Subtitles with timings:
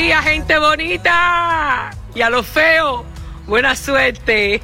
[0.00, 1.90] días, gente bonita.
[2.14, 3.04] Y a los feos,
[3.46, 4.62] buena suerte.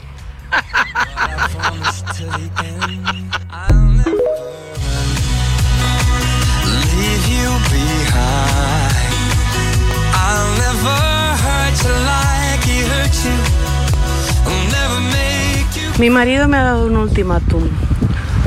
[15.99, 17.69] Mi marido me ha dado un ultimátum.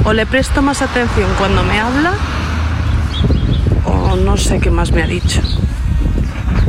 [0.06, 2.14] O le presto más atención cuando me habla,
[3.84, 5.42] o no sé qué más me ha dicho.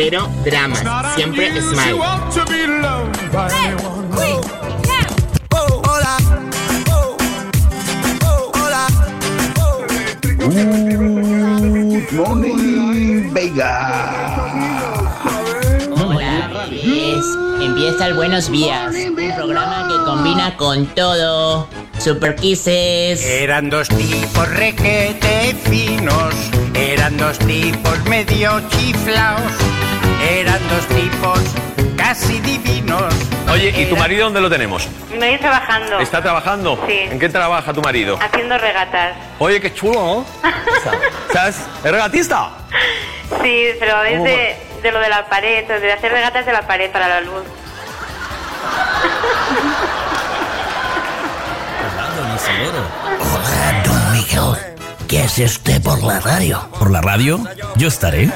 [0.00, 0.84] Cero dramas.
[1.16, 1.98] Siempre smile.
[11.98, 13.74] Good morning, Vega.
[15.96, 17.24] Hola, bebés.
[17.60, 18.94] Empieza el Buenos Días.
[18.94, 21.66] Un programa que combina con todo.
[21.98, 23.24] Super Kisses.
[23.24, 26.34] Eran dos tipos requete finos,
[26.74, 29.42] eran dos tipos medio chiflaos,
[30.30, 31.40] eran dos tipos
[31.96, 33.12] casi divinos.
[33.50, 34.88] Oye, ¿y tu marido dónde lo tenemos?
[35.10, 36.78] Me voy trabajando, ¿Está trabajando?
[36.86, 37.00] Sí.
[37.10, 38.18] ¿En qué trabaja tu marido?
[38.20, 39.16] haciendo regatas.
[39.38, 40.26] Oye, qué chulo, ¿no?
[41.32, 41.56] ¿Sabes?
[41.84, 42.50] ¿Es regatista?
[43.42, 46.90] Sí, pero es de, de lo de la pared, de hacer regatas de la pared
[46.92, 47.42] para la luz.
[52.40, 54.76] Hola, don Miguel.
[55.08, 56.68] ¿Qué hace usted por la radio?
[56.78, 57.40] ¿Por la radio?
[57.74, 58.30] Yo estaré.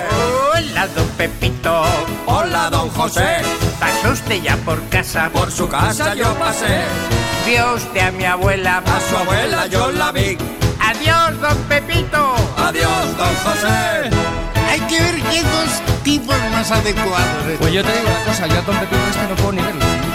[0.53, 1.85] Hola, don Pepito.
[2.27, 3.43] Hola, don José.
[3.79, 5.31] ¿Pasó usted ya por casa?
[5.33, 6.83] Por su casa yo pasé.
[7.47, 8.79] Vio usted a mi abuela.
[8.79, 10.37] A su abuela yo la vi.
[10.81, 12.35] Adiós, don Pepito.
[12.57, 14.11] Adiós, don José.
[14.69, 17.59] Hay que ver qué dos tipos más adecuados.
[17.61, 20.12] Pues yo te digo una cosa, yo a Don Pepito este no puedo ni verlo.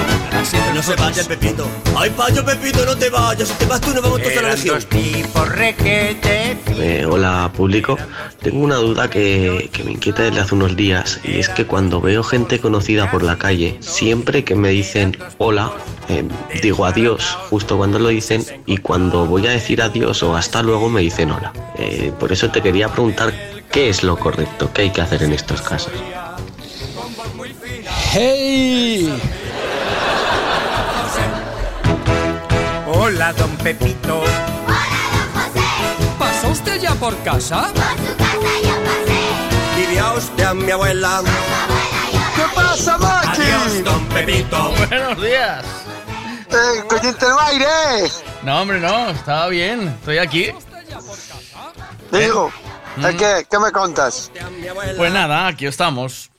[0.75, 1.67] No se vaya, Pepito.
[1.95, 3.47] Ay, payo, Pepito, no te vayas.
[3.47, 4.75] Si te vas tú, nos vamos todos a la Eran legión.
[4.75, 6.79] dos tipos requete finos.
[6.79, 7.97] Eh, hola público,
[8.43, 12.01] tengo una duda que, que me inquieta desde hace unos días y es que cuando
[12.01, 15.71] veo gente conocida por la calle, siempre que me dicen hola,
[16.07, 16.23] eh,
[16.61, 20.87] digo adiós justo cuando lo dicen y cuando voy a decir adiós o hasta luego
[20.87, 21.51] me dicen hola.
[21.79, 23.33] Eh, por eso te quería preguntar
[23.71, 25.91] qué es lo correcto, qué hay que hacer en estos casos.
[28.13, 29.11] ¡Hey!
[33.17, 34.21] Hola, don Pepito.
[36.19, 37.73] ¿Pasó usted ya por casa?
[39.75, 41.23] Vivía usted a mi abuela.
[42.35, 43.41] ¿Qué pasa, Maki?
[43.41, 44.71] Adiós, don Pepito.
[44.87, 45.65] Buenos días.
[46.51, 48.11] Eh, el aire.
[48.43, 49.87] No, hombre, no, estaba bien.
[49.87, 50.51] Estoy aquí.
[52.11, 52.51] Digo,
[52.97, 53.17] Mm.
[53.17, 54.31] ¿qué, ¿qué me contas?
[54.95, 56.29] Pues nada, aquí estamos.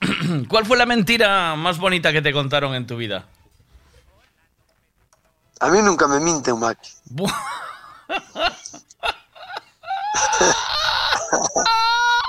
[0.48, 3.24] ¿Cuál fue la mentira más bonita que te contaron en tu vida?
[5.64, 6.90] A mí nunca me mienten, Maki.
[7.10, 7.32] Bu-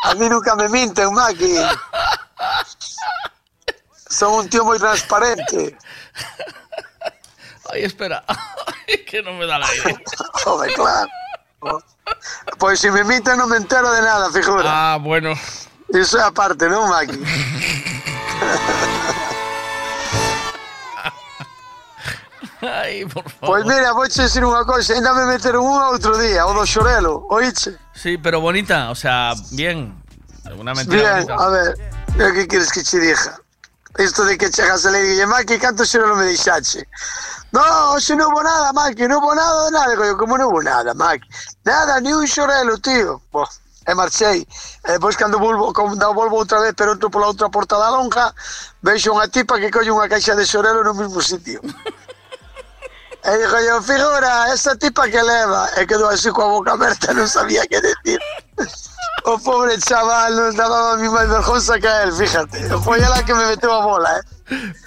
[0.04, 1.58] A mí nunca me mienten, Maki.
[4.10, 5.78] Son un tío muy transparente.
[7.72, 8.24] Ay, espera.
[8.88, 9.98] Ay, que no me da el aire.
[10.46, 11.10] Joder, claro.
[12.60, 14.94] Pues si me mienten no me entero de nada, figura.
[14.94, 15.32] Ah, bueno.
[15.90, 17.20] Eso es aparte, ¿no, Maki?
[22.68, 23.62] Ay, por favor.
[23.62, 26.66] Pues mira, voy a decir una cosa, ainda me meteron un outro día, o do
[26.66, 27.78] xorelo, oíche?
[27.94, 29.94] Sí, pero bonita, o sea, bien.
[30.58, 31.44] Una mentira Bien, bonita.
[31.44, 33.40] a ver, que quieres que che diga?
[33.98, 36.84] Isto de que chegas a le diga, Maki, canto xorelo me deixache?
[37.52, 39.96] No, se non hubo nada, Maki, non hubo nada de nada.
[39.96, 41.28] Digo, como non hubo nada, Maki?
[41.64, 43.22] Nada, ni un xorelo, tío.
[43.32, 43.48] Boh,
[43.88, 44.46] e marchei.
[44.84, 48.34] E depois cando volvo, cando volvo outra vez, pero entro pola outra porta da lonja,
[48.84, 51.62] vexo unha tipa que colle unha caixa de xorelo no mesmo sitio.
[53.26, 55.68] E digo yo, figura, esa tipa que leva.
[55.78, 58.20] E quedou así coa boca aberta, non sabía que decir.
[59.26, 62.62] O pobre chaval non daba a mí máis vergonza que a él, fíjate.
[62.86, 64.22] Foi ela que me meteu a bola, eh.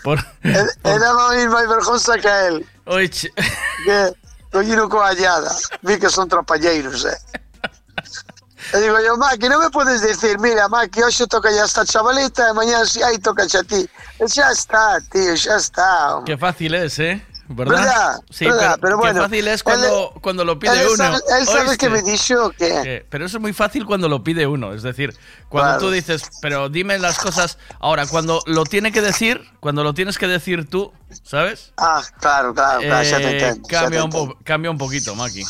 [0.07, 0.15] Por...
[0.47, 2.63] E, e daba a mí máis vergonza que a él.
[2.87, 3.35] Oye, che-
[3.83, 4.15] Que
[4.55, 5.51] collino coa hallada.
[5.83, 7.19] Vi que son trapalleiros, eh.
[8.75, 12.51] E digo yo, Maki, non me podes decir, mira, Maki, hoxe toca ya esta chavalita
[12.51, 13.91] e mañana si aí toca xa ti.
[14.23, 16.23] E xa está, tío, xa está.
[16.27, 17.19] qué fácil es, ¿eh?
[17.49, 17.79] ¿Verdad?
[17.79, 18.21] ¿Verdad?
[18.31, 18.79] Sí, ¿Verdad?
[18.81, 20.97] pero, Pero qué bueno, fácil es cuando, cuando lo pide él uno.
[20.97, 21.79] sabe- él sabe ¿oíste?
[21.79, 24.73] que me dijo que- Pero eso es muy fácil cuando lo pide uno.
[24.75, 25.17] Es decir,
[25.49, 25.81] cuando Claro.
[25.87, 27.59] tú dices, pero dime las cosas.
[27.81, 30.93] Ahora, cuando lo tiene que decir, cuando lo tienes que decir tú,
[31.23, 31.73] ¿sabes?
[31.79, 33.69] Ah, claro, claro, claro, ya te Eh, entiendo.
[33.69, 35.43] cambia, un po- cambia un poquito, Maki.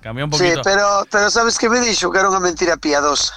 [0.00, 0.62] Cambia un Sí, poquito.
[0.62, 3.34] pero, pero sabes que me dijo que era una mentira piadosa.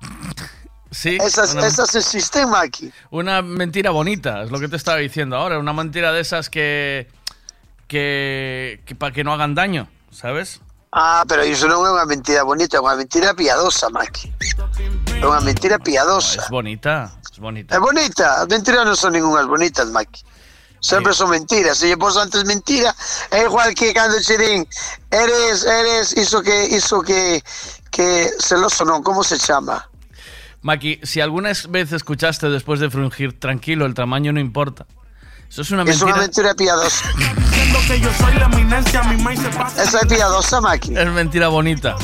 [0.94, 2.92] Sí, Esas, una- esas existen, Maki.
[3.10, 5.58] Una mentira bonita, es lo que te estaba diciendo ahora.
[5.58, 7.08] Una mentira de esas que.
[7.92, 8.80] Que.
[8.86, 10.60] que para que no hagan daño, ¿sabes?
[10.90, 14.32] Ah, pero eso no es una mentira bonita, es una mentira piadosa, Maki.
[14.40, 16.42] Es una mentira piadosa.
[16.42, 17.74] Es bonita, es bonita.
[17.74, 20.22] Es bonita, las mentiras no son ninguna bonitas, Maki.
[20.80, 21.78] Siempre son mentiras.
[21.78, 22.94] Si por antes mentira,
[23.30, 24.66] es igual que cuando Chirín,
[25.10, 27.42] eres, eres, hizo que, hizo que,
[27.90, 29.88] que celoso, no, ¿cómo se llama?
[30.62, 34.86] Maki, si alguna vez escuchaste después de frungir, tranquilo, el tamaño no importa.
[35.48, 36.12] Eso es una Es mentira.
[36.12, 37.04] una mentira piadosa.
[39.76, 40.96] Esa es piadosa, Maki.
[40.96, 41.94] Es mentira bonita.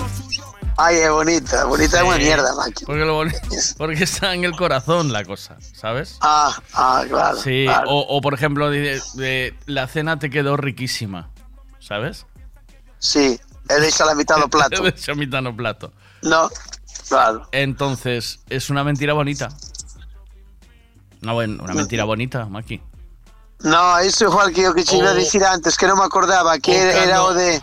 [0.76, 2.84] Ay, es bonita, bonita es una mierda, Maki.
[2.84, 6.18] Porque, lo boni- porque está en el corazón la cosa, ¿sabes?
[6.20, 7.36] Ah, ah, claro.
[7.38, 7.88] Sí, claro.
[7.90, 11.30] o, o, por ejemplo, de, de, la cena te quedó riquísima,
[11.80, 12.26] ¿sabes?
[12.98, 14.84] Sí, he dicho la mitad del plato.
[14.86, 15.92] He mitad no plato.
[16.22, 16.50] No,
[17.08, 17.48] claro.
[17.52, 19.48] Entonces, es una mentira bonita.
[21.22, 22.80] Una, buen- una mentira bonita, Maki.
[23.60, 26.04] No, eso es igual que yo que te iba a decir antes, que no me
[26.04, 27.62] acordaba, que era, era cando- o de...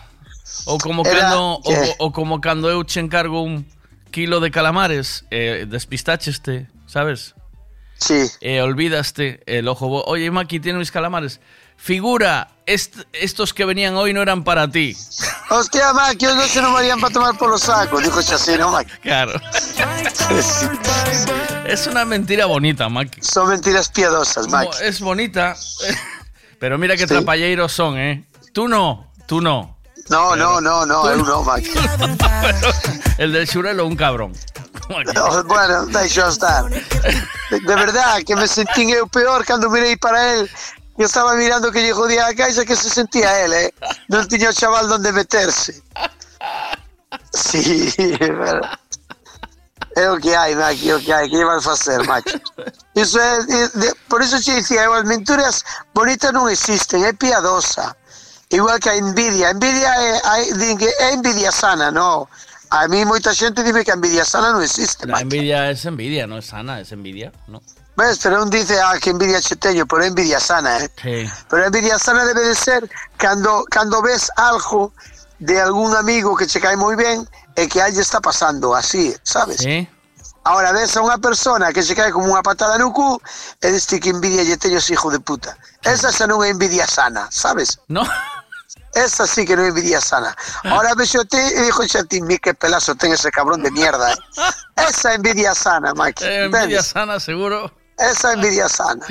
[0.66, 3.66] O como Era- cando, o, o como cuando eu che encargo un
[4.12, 7.36] kilo de calamares, eh, despistacheste, ¿sabes?
[7.98, 8.30] Sí.
[8.42, 10.04] Eh, olvidaste el ojo.
[10.06, 11.40] Oye, Maki, tiene mis calamares.
[11.78, 14.98] Figura, est- estos que venían hoy no eran para ti.
[15.50, 18.92] Hostia, Maki, hoy no se nos varían para tomar por los sacos, dijo Chasino, Maki.
[19.04, 19.40] Claro.
[21.68, 23.22] es una mentira bonita, Maki.
[23.22, 24.48] Son mentiras piadosas.
[24.48, 25.56] Mo- Es bonita.
[26.60, 27.08] Pero mira qué Sí.
[27.14, 28.26] trapalleiros son, ¿eh?
[28.54, 29.76] Tú no, tú no.
[30.10, 31.72] No, no, no, no, eu no, Maki.
[33.18, 34.34] El del churelo, un cabrón.
[35.14, 36.64] No, bueno, deixo estar.
[36.70, 40.50] De, verdad, que me sentí peor cuando mirei para él.
[40.98, 43.70] Yo estaba mirando que lle jodía a caixa que se sentía él, eh.
[44.08, 45.84] Non tiña o chaval donde meterse.
[47.34, 48.62] Sí, pero...
[49.96, 52.36] É o que hai, Maki, é o que hai, que vas facer, macho?
[52.96, 55.64] É, é- de- por iso che dicía, eu, as menturas
[55.94, 57.96] bonitas non existen, é piadosa.
[58.52, 62.28] Igual que a envidia, a envidia é, que é envidia sana, no.
[62.72, 66.24] A mí moita xente dime que a envidia sana non existe, La envidia es envidia,
[66.28, 67.60] no es sana, es envidia, ¿no?
[67.96, 70.92] Ves, pero un dice, ah, que envidia che teño, pero envidia sana, eh?
[71.02, 71.32] Sí.
[71.50, 74.92] Pero a envidia sana debe de ser cando, cando ves algo
[75.40, 79.16] de algún amigo que che cae moi ben e que a lle está pasando así,
[79.24, 79.58] sabes?
[79.58, 79.88] Sí.
[80.44, 83.18] Ahora ves a unha persona que se cae como unha patada no cu
[83.64, 85.56] e diste que envidia lle teño ese hijo de puta.
[85.82, 87.80] Esa xa non é envidia sana, sabes?
[87.88, 88.04] No.
[88.92, 90.36] Esa sí que non é envidia sana.
[90.68, 94.12] Ahora ves te e dixo xa ti, mi que pelazo ten ese cabrón de mierda.
[94.12, 94.20] Eh?
[94.92, 96.24] Esa envidia sana, Maki.
[96.28, 97.72] Eh, envidia sana, seguro.
[97.98, 99.06] Esa envidia sana.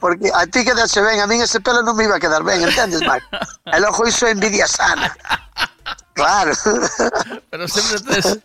[0.00, 2.62] Porque a ti quedache ben, a min ese pelo non me iba a quedar ben,
[2.62, 3.24] entendes, Maki?
[3.70, 5.14] El ojo iso é envidia sana.
[6.14, 6.52] Claro.
[7.50, 8.38] Pero siempre tes,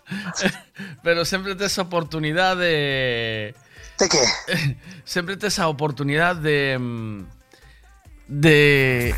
[1.02, 3.56] pero siempre tes oportunidad de
[3.98, 4.22] ¿De qué?
[5.06, 6.78] Siempre tes esa oportunidad de
[8.28, 9.16] de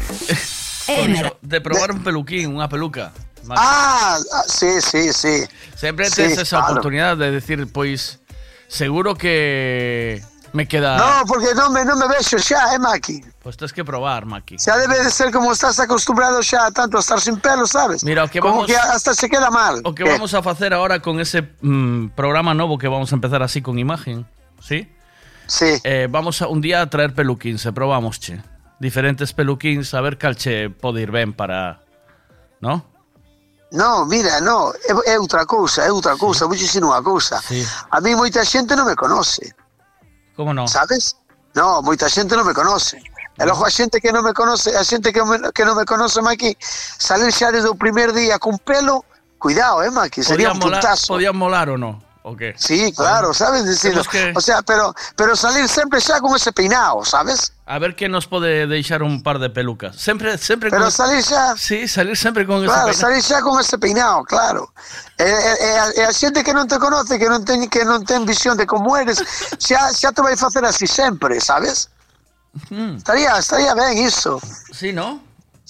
[0.87, 3.11] Eh, de probar un peluquín, una peluca.
[3.49, 5.43] Ah, ah, sí, sí, sí.
[5.75, 6.73] Siempre Sí, tes esa claro.
[6.73, 8.19] oportunidad de decir, pues
[8.67, 10.23] seguro que
[10.53, 13.19] me queda No, porque non me, non me vexo xa, eh, Maki?
[13.41, 14.55] Pues tienes que probar, Maki.
[14.57, 18.03] Xa debe de ser como estás acostumbrado xa tanto a estar sin pelo, sabes?
[18.05, 19.81] Mira, o que como vamos- que hasta se queda mal.
[19.83, 23.15] O que Eh, vamos a hacer ahora con ese mm, programa nuevo que vamos a
[23.15, 24.25] empezar así con imagen,
[24.61, 24.87] ¿sí?
[25.47, 25.75] Sí.
[25.83, 28.39] Eh, vamos a un día a traer peluquins, e probamos, che.
[28.79, 31.81] Diferentes peluquins, a ver cal che pode ir ben para...
[32.61, 32.85] ¿No?
[33.73, 37.41] No, mira, no, é, é outra cousa, é outra cousa, vou dicir unha cousa.
[37.41, 37.65] Sí.
[37.89, 39.49] A mí moita xente non me conoce,
[40.35, 40.67] ¿Cómo no?
[40.67, 41.17] sabes?
[41.53, 42.97] No, moita xente non me conoce.
[43.37, 46.53] A xente que non me conoce, a xente que, me, que non me conoce, Maki,
[46.61, 49.05] salir xa desde o primer día con pelo,
[49.41, 51.13] cuidado, eh, Maki, sería ¿Podían un molar, puntazo.
[51.13, 52.01] ¿Podían molar o no?
[52.25, 52.53] ¿O qué?
[52.57, 54.01] Sí, claro, sabes decirlo.
[54.01, 57.51] Temos que- O sea, pero pero salir sempre xa con ese peinado, sabes?
[57.65, 59.97] A ver que nos pode deixar un par de pelucas.
[59.97, 60.91] Sempre, sempre Pero con...
[60.91, 63.01] salir xa Sí, salir sempre con ese Claro, peinado.
[63.01, 64.71] salir xa con ese peinado, claro.
[65.19, 67.83] E, e, e, a, e a xente que non te conoce, que non ten que
[67.83, 69.19] non ten visión de como eres,
[69.59, 71.91] xa xa te vai facer así sempre, sabes?
[72.97, 74.39] Estaría estaría ben iso.
[74.71, 75.19] Sí, ¿no?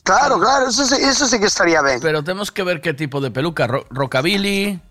[0.03, 2.00] Claro, claro, eso sí, eso sí que estaría ben.
[2.01, 3.65] Pero tenemos que ver qué tipo de peluca.
[3.67, 4.81] Ro- rockabilly.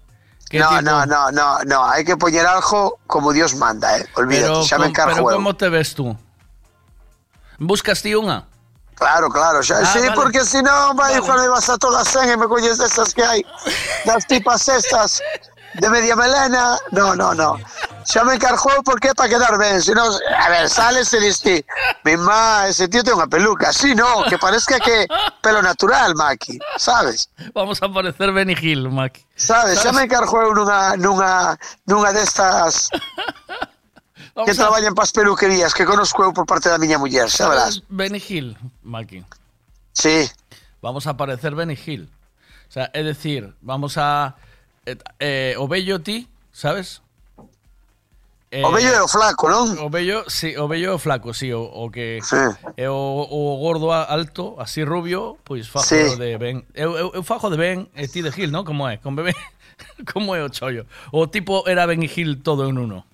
[0.53, 0.83] ¿Qué No, tipo?
[0.83, 4.07] no, no, no, no, hay que poner algo como Dios manda, eh.
[4.15, 5.37] Olvídate, Pero, xa me encargo pero.
[5.41, 6.15] ¿cómo te ves tú?
[7.59, 8.45] ¿Buscas ti una?
[8.95, 10.13] Claro, claro, xa, Ah, sí, vale.
[10.15, 13.43] porque si no, vai, cuando vas a todas cen e me colles esas que hai,
[14.07, 15.19] das tipas estas
[15.75, 17.59] de media melena, no, no, no.
[18.05, 21.65] Xa me encarjou porque para quedar ben, si no, a ver, sales e diste,
[22.05, 25.07] mi má, ese tío ten unha peluca, así no, que parezca que
[25.41, 27.31] pelo natural, Maki, sabes?
[27.55, 29.23] Vamos a parecer Benny Hill, Maki.
[29.37, 31.55] Sabes, xa me encarjou nunha, nunha,
[31.87, 32.91] nunha destas
[34.45, 37.79] que a- traballan pas peluquerías que conozco eu por parte da miña muller, xa verás.
[37.79, 39.23] ¿Sabes Benny Hill, Maki?
[39.93, 40.27] Sí.
[40.83, 42.11] Vamos a parecer Benny Hill.
[42.69, 44.35] O sea, es decir, vamos a...
[44.87, 47.03] Eh, eh, o bello ti, sabes?
[48.53, 49.81] Eh, O bello e o flaco, non?
[49.81, 52.37] O bello, sí, o bello e o flaco, sí, o, o que Sí.
[52.77, 56.21] é o, o gordo alto, así rubio, pois fajo Sí.
[56.21, 56.61] de ben.
[56.77, 58.61] Eu, eu, eu fajo de ben e ti de Gil, non?
[58.69, 59.01] Como é?
[59.01, 59.33] Con bebé.
[60.13, 60.85] Como é o chollo?
[61.17, 63.09] O tipo era Ben e Gil todo en uno.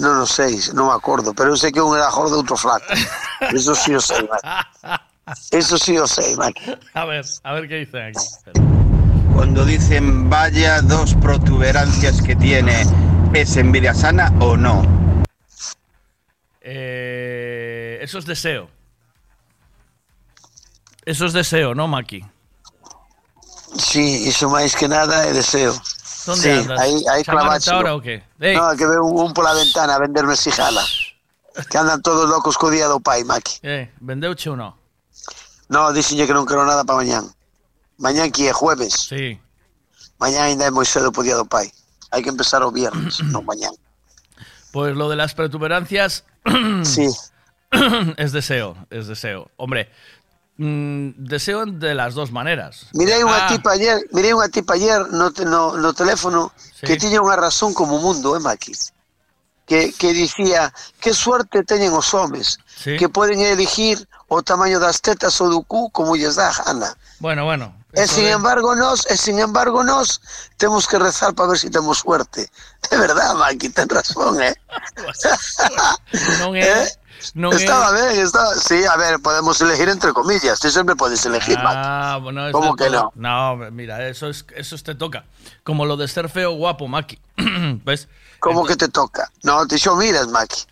[0.00, 2.56] Non o sei, non me acordo, pero eu sei que un era gordo e outro
[2.56, 2.88] flaco.
[3.52, 4.48] Eso sí o sei, Maki.
[5.52, 6.64] Eso sí o sei, Maki.
[6.96, 8.24] A ver, a ver qué dicen aquí.
[9.36, 12.88] Cuando dicen vaya dos protuberancias que tiene,
[13.34, 14.82] ¿es envidia sana o no?
[16.60, 18.68] Eh, eso es deseo.
[21.04, 22.24] Eso es deseo, ¿no, Maki?
[23.76, 25.72] Sí, iso máis que nada é deseo.
[26.26, 26.78] ¿Dónde sí, andas?
[26.78, 27.76] ¿Chamándote claváchelo.
[27.76, 28.22] ahora o qué?
[28.40, 28.56] Ey.
[28.56, 30.82] No, que veo un, un pola ventana a venderme xijala.
[31.70, 33.60] Que andan todos locos co día do pai, Maki.
[33.62, 34.76] Eh, vendeuche ou no?
[35.70, 37.30] No, dixenlle que non quero nada para mañán.
[37.96, 39.06] Mañán que é jueves.
[39.08, 39.38] Sí.
[40.18, 41.70] Mañán ainda é moi cedo po día do pai.
[42.10, 43.72] Hai que empezar o viernes, non mañán.
[44.72, 46.24] Pues lo de las protuberancias
[46.82, 47.06] Sí.
[48.16, 49.50] es deseo, es deseo.
[49.56, 49.90] Hombre,
[50.58, 52.86] mm, deseo de las dos maneras.
[52.94, 56.50] Mirei unha Ah, tipa ayer, mirei unha tipa ayer no, no, no teléfono
[56.80, 56.86] Sí.
[56.86, 58.72] que tiña unha razón como mundo, eh, Maki?
[59.70, 62.96] Que, que dicía, que suerte teñen os homes, Sí.
[62.98, 66.90] que poden elegir o tamaño das tetas ou do cu como lles dá a gana.
[67.22, 67.70] Bueno, bueno.
[67.92, 70.20] E eso sin embargo nos, e sin embargo nos
[70.56, 72.48] temos que rezar para ver si temos suerte.
[72.90, 74.54] De verdad, Maki, ten razón, eh.
[76.38, 76.86] non é,
[77.34, 81.24] non é- estaba ben, estaba, sí, a ver, podemos elegir entre comillas, tú sempre podes
[81.26, 81.82] elegir, Maki.
[81.82, 83.12] Ah, bueno, es ¿Cómo que todo.
[83.16, 85.24] No, mira, eso es eso te toca.
[85.64, 87.18] Como lo de ser feo guapo, Maki.
[87.84, 88.08] ¿Ves?
[88.38, 89.30] Como que te toca?
[89.42, 90.62] No, te xo miras, Maki.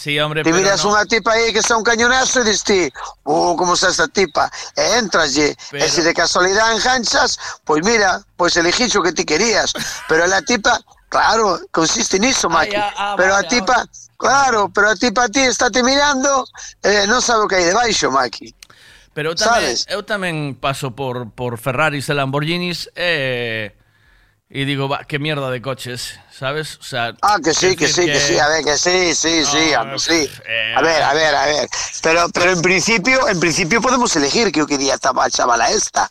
[0.00, 0.96] Sí, hombre, Te pero miras no.
[0.96, 2.88] unha tipa aí que está un cañonazo dis ti,
[3.28, 4.48] oh, como está esta tipa?
[4.72, 7.36] E entraslle, Pero- e se de casualidade enganchas,
[7.68, 9.76] pois mira, pois elegís o que ti querías.
[10.08, 10.80] Pero la tipa,
[11.12, 12.80] claro, consiste niso, Maki.
[12.80, 13.84] ah, ah, pero a vale, tipa,
[14.16, 16.48] claro, pero a tipa a ti está te mirando,
[16.80, 18.56] eh, non sabe o que hai debaixo, Maki.
[19.12, 19.84] Pero eu tamén, Sabes?
[19.92, 23.68] eu tamén paso por, por Ferraris e Lamborghinis e,
[24.50, 26.76] e digo, va, que mierda de coches, sabes?
[26.78, 29.70] O sea, Ah, que sí, que sí, que sí, a ver, que sí, sí, sí,
[29.78, 30.28] No, sí.
[30.44, 31.68] eh, A ver, a ver, a ver.
[32.02, 35.70] Pero, pero en principio, en principio podemos elegir que o que día estaba a chavala
[35.70, 36.10] esta.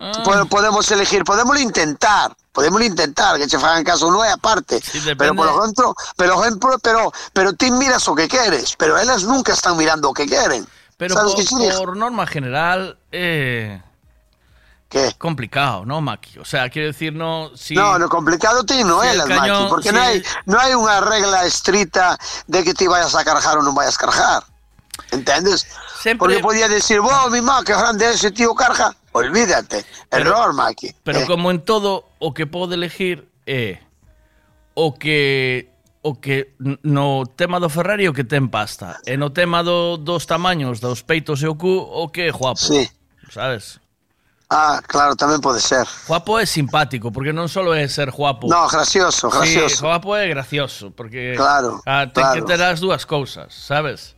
[0.00, 0.22] Ah.
[0.24, 4.80] Po- Podemos elegir, podemos intentar, podemos intentar que che fagan caso non é aparte.
[5.14, 9.52] pero por ejemplo, pero ejemplo, pero pero ti miras o que queres, pero elas nunca
[9.52, 10.64] están mirando o que queren.
[10.96, 13.78] Pero por norma general, eh,
[14.92, 15.14] ¿Qué?
[15.16, 16.38] Complicado, ¿no, Maki?
[16.38, 17.50] O sea, quiero decir, no...
[17.56, 19.94] Si, no, lo complicado ti no si é, Maki, porque si...
[19.94, 23.72] non hai, no hai unha regla estrita de que ti vayas a carjar ou non
[23.72, 24.44] vayas a carjar.
[25.08, 25.64] ¿Entendes?
[25.96, 26.36] Sempre...
[26.36, 28.92] Porque podía decir, wow, mi má, que grande ese tío carja.
[29.16, 29.80] Olvídate.
[30.12, 30.92] Error, Maki.
[31.00, 31.26] Pero eh.
[31.26, 33.82] como en todo, o que pode elegir é eh,
[34.76, 35.72] o que
[36.04, 36.52] o que
[36.84, 41.00] no tema do Ferrari o que ten pasta e no tema do, dos tamaños dos
[41.00, 42.90] peitos e o cu o que é guapo sí.
[43.30, 43.81] sabes
[44.52, 45.88] Ah, claro, tamén pode ser.
[46.04, 48.52] Guapo é simpático, porque non solo é ser guapo.
[48.52, 49.80] No, gracioso, Sí, gracioso.
[49.88, 52.44] guapo é gracioso, porque Claro, ah, que claro.
[52.44, 54.12] ter as dúas cousas, sabes?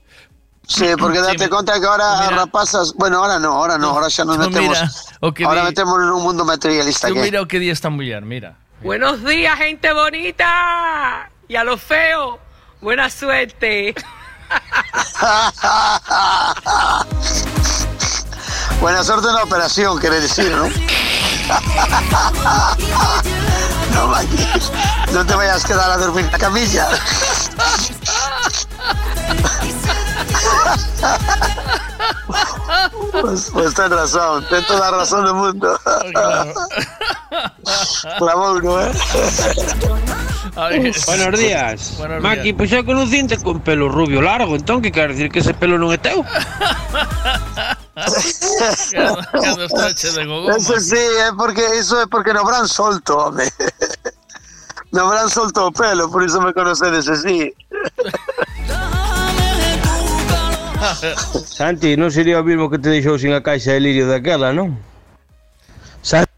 [0.67, 4.11] Sí, porque Sí, date conta que ahora mira- rapazas, bueno, ahora no, ahora no, ahora
[4.11, 4.75] xa nos metemos.
[4.75, 4.91] mira
[5.23, 7.23] o que ahora metemos en un mundo materialista Tú que.
[7.23, 8.59] mira o que di esta muller, mira.
[8.83, 11.31] Buenos días, gente bonita.
[11.47, 12.43] Y a los feos,
[12.83, 13.95] buena suerte.
[18.81, 20.64] Buena suerte en la operación, quiere decir, ¿no?
[23.95, 24.37] no, Maki,
[25.12, 26.87] no te vayas a quedar a dormir en la camilla.
[33.12, 35.78] Pues, pues ten razón, ten toda la razón del mundo.
[38.19, 38.90] Clavó uno, ¿eh?
[41.07, 41.95] Buenos días.
[41.99, 42.57] Buenos Maki, días.
[42.57, 45.93] pois eu conocinte con pelo rubio largo, entón que quer decir que ese pelo non
[45.93, 46.25] é teu?
[47.95, 50.57] cando, cando de gogoma.
[50.57, 53.45] Eso sí, é porque iso é porque no Bran solto, home.
[54.93, 57.55] No Bran solto o pelo, por iso me conocedes así.
[61.47, 64.75] Santi, non sería o mismo que te deixou sin a caixa de lirio daquela, non?
[66.03, 66.35] Santi?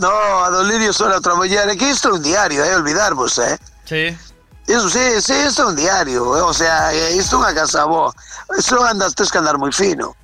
[0.00, 0.08] No,
[0.44, 3.60] a do lirio só outra muller, é que isto é un diario, é olvidarvos, eh?
[3.84, 4.16] Sí.
[4.66, 6.42] Iso, sí, sí, isto é un diario, eh?
[6.42, 8.08] o sea, eh, isto é unha casa boa.
[8.56, 10.16] Isto andas, tens que andar moi fino.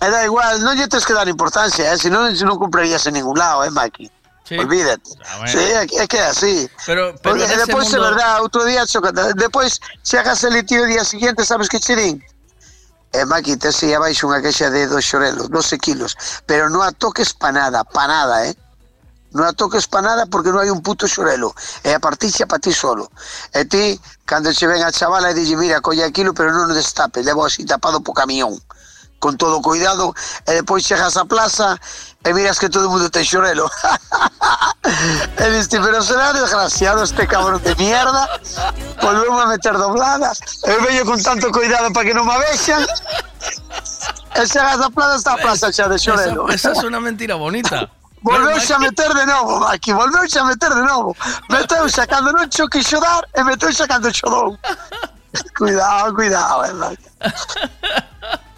[0.00, 1.96] E da igual, non lle tens que dar importancia, eh?
[1.96, 4.10] senón non cumprirías en ningún lado, eh, Maki?
[4.44, 4.54] Sí.
[4.58, 5.10] Olvídate.
[5.40, 5.48] bueno.
[5.50, 6.68] Sí, é que- así.
[6.86, 9.32] Pero, pero Porque é mundo- verdad, outro día chocata.
[9.34, 12.22] Depois, se hagas el tío o día siguiente, sabes que che din?
[13.12, 16.14] Eh, Maki, te se abaixo unha queixa de dos xorelos, 12 kilos.
[16.46, 18.54] Pero non a toques pa nada, pa nada, eh?
[19.32, 21.50] Non a toques pa nada porque non hai un puto xorelo.
[21.82, 23.08] E a partixa pa ti solo.
[23.50, 23.98] E ti,
[24.28, 27.42] cando che ven a chavala e dille, mira, colle aquilo, pero non o destape, levo
[27.48, 28.54] así tapado po camión.
[29.18, 30.14] Con todo cuidado,
[30.46, 31.80] e depois chegas á plaza
[32.26, 33.70] e miras que todo mundo ten xorelo.
[35.40, 38.28] e diste, pero será desgraciado este cabrón de mierda.
[39.00, 40.40] Volvemos a meter dobladas.
[40.68, 42.84] Eu veño con tanto cuidado para que non me vexan.
[44.36, 46.50] E chegas á plaza, está a plaza xa de xorelo.
[46.52, 47.88] Esa, esa es una mentira bonita.
[48.26, 51.14] Volveuse a meter de novo, Maki, volveuse a meter de novo.
[51.48, 54.58] Meteuse cando non cho quixo dar e meteuse a cando cho dou.
[55.56, 57.06] cuidado, cuidado, eh, Maki.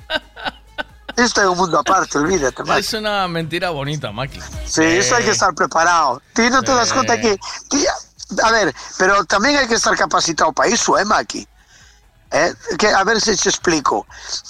[1.16, 2.80] Esto es un mundo aparte, olvídate, Maki.
[2.80, 4.40] Es una mentira bonita, Maki.
[4.66, 4.98] Sí, eh.
[4.98, 5.32] eso hay que eh.
[5.32, 6.22] estar preparado.
[6.32, 6.74] Tú no te eh.
[6.74, 7.20] das cuenta eh.
[7.20, 7.38] que,
[7.70, 7.86] que
[8.42, 11.46] a ver, pero también hay que estar capacitado para eso, ¿eh, Maki?
[12.30, 14.06] Eh, que, a ver si te explico.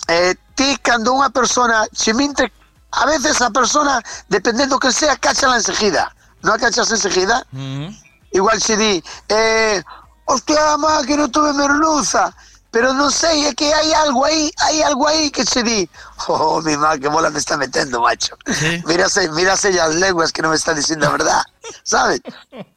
[0.09, 2.53] Eh, ti, cuando una persona, chimintre,
[2.91, 6.15] a veces la persona, dependiendo que sea, cachala enseguida.
[6.43, 7.45] ¿No cachas enseguida?
[7.53, 7.89] Mm.
[8.33, 9.83] Igual si di, eh,
[10.25, 12.35] hostia, Maki, no tuve merluza.
[12.79, 15.91] Pero non sei, é que hai algo aí, hai algo aí que se di,
[16.31, 18.39] oh, mi má, que bola me está metendo, macho.
[18.87, 21.43] Mírase, mírase as lenguas que non me está dicindo a verdad,
[21.83, 22.23] sabes?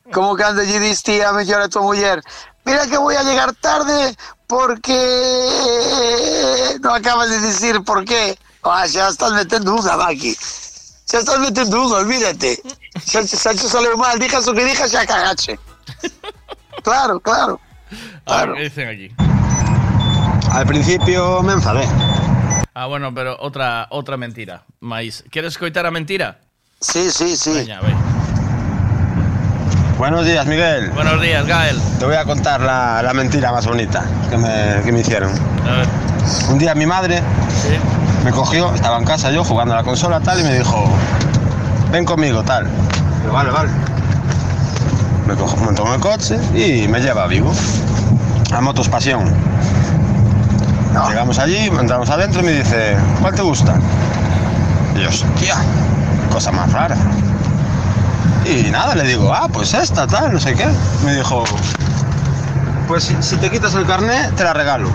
[0.10, 2.18] Como cando lle diste a mellor a tua muller,
[2.66, 4.18] mira que voy a llegar tarde
[4.50, 4.98] porque
[6.82, 8.34] non acabas de decir por qué.
[8.66, 10.34] Ah, xa estás metendo unha, Maki.
[11.06, 12.58] Xa estás metendo unha, olvídate.
[13.06, 15.62] Te saleu mal, dijas o que dijas, xa cagache.
[16.82, 17.62] Claro, claro.
[18.26, 19.31] A ver, ¿qué dicen aquí?
[20.52, 21.88] Al principio me enfadé.
[22.74, 24.64] Ah, bueno, pero otra otra mentira.
[24.82, 25.24] Maíz.
[25.32, 26.40] ¿Quieres coitar a mentira?
[26.80, 27.54] Sí, sí, sí.
[27.54, 27.94] Veña, ve.
[29.98, 30.90] Buenos días, Miguel.
[30.92, 31.80] Buenos días, Gael.
[32.00, 35.32] Te voy a contar la, la mentira más bonita que me, que me hicieron.
[36.50, 37.22] Un día mi madre
[38.26, 40.86] me cogió, estaba en casa yo jugando a la consola tal y me dijo,
[41.92, 42.68] ven conmigo tal.
[43.32, 43.70] Vale, vale.
[45.28, 47.54] Me cojo, montó en el coche y me lleva a Vigo,
[48.52, 49.34] a Motos Pasión.
[50.92, 53.76] Llegamos allí, entramos adentro y me dice, ¿cuál te gusta?
[54.96, 55.56] Y yo, hostia,
[56.32, 56.98] cosa más rara.
[58.46, 60.68] Y nada, le digo, ah, pues esta, tal, no sé qué.
[61.06, 61.46] Me dijo,
[62.88, 64.90] pues si, te quitas el carnet, te la regalo.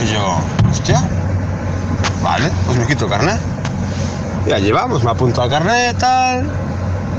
[0.00, 0.38] Y yo,
[0.70, 1.02] hostia,
[2.22, 3.40] vale, pues me quito el carnet.
[4.46, 6.48] Y allí vamos, me apunto al carnet, tal.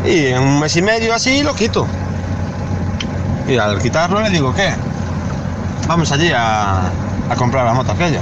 [0.06, 1.86] Y en un mes y medio así lo quito.
[3.50, 4.74] Y al quitarlo le digo, ¿qué?
[5.88, 6.88] Vamos allí a,
[7.30, 8.22] a comprar la moto aquella.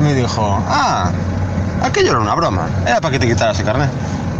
[0.00, 1.10] Y me dijo, ah,
[1.82, 2.68] aquello era una broma.
[2.86, 3.90] Era para que te quitaras el carnet.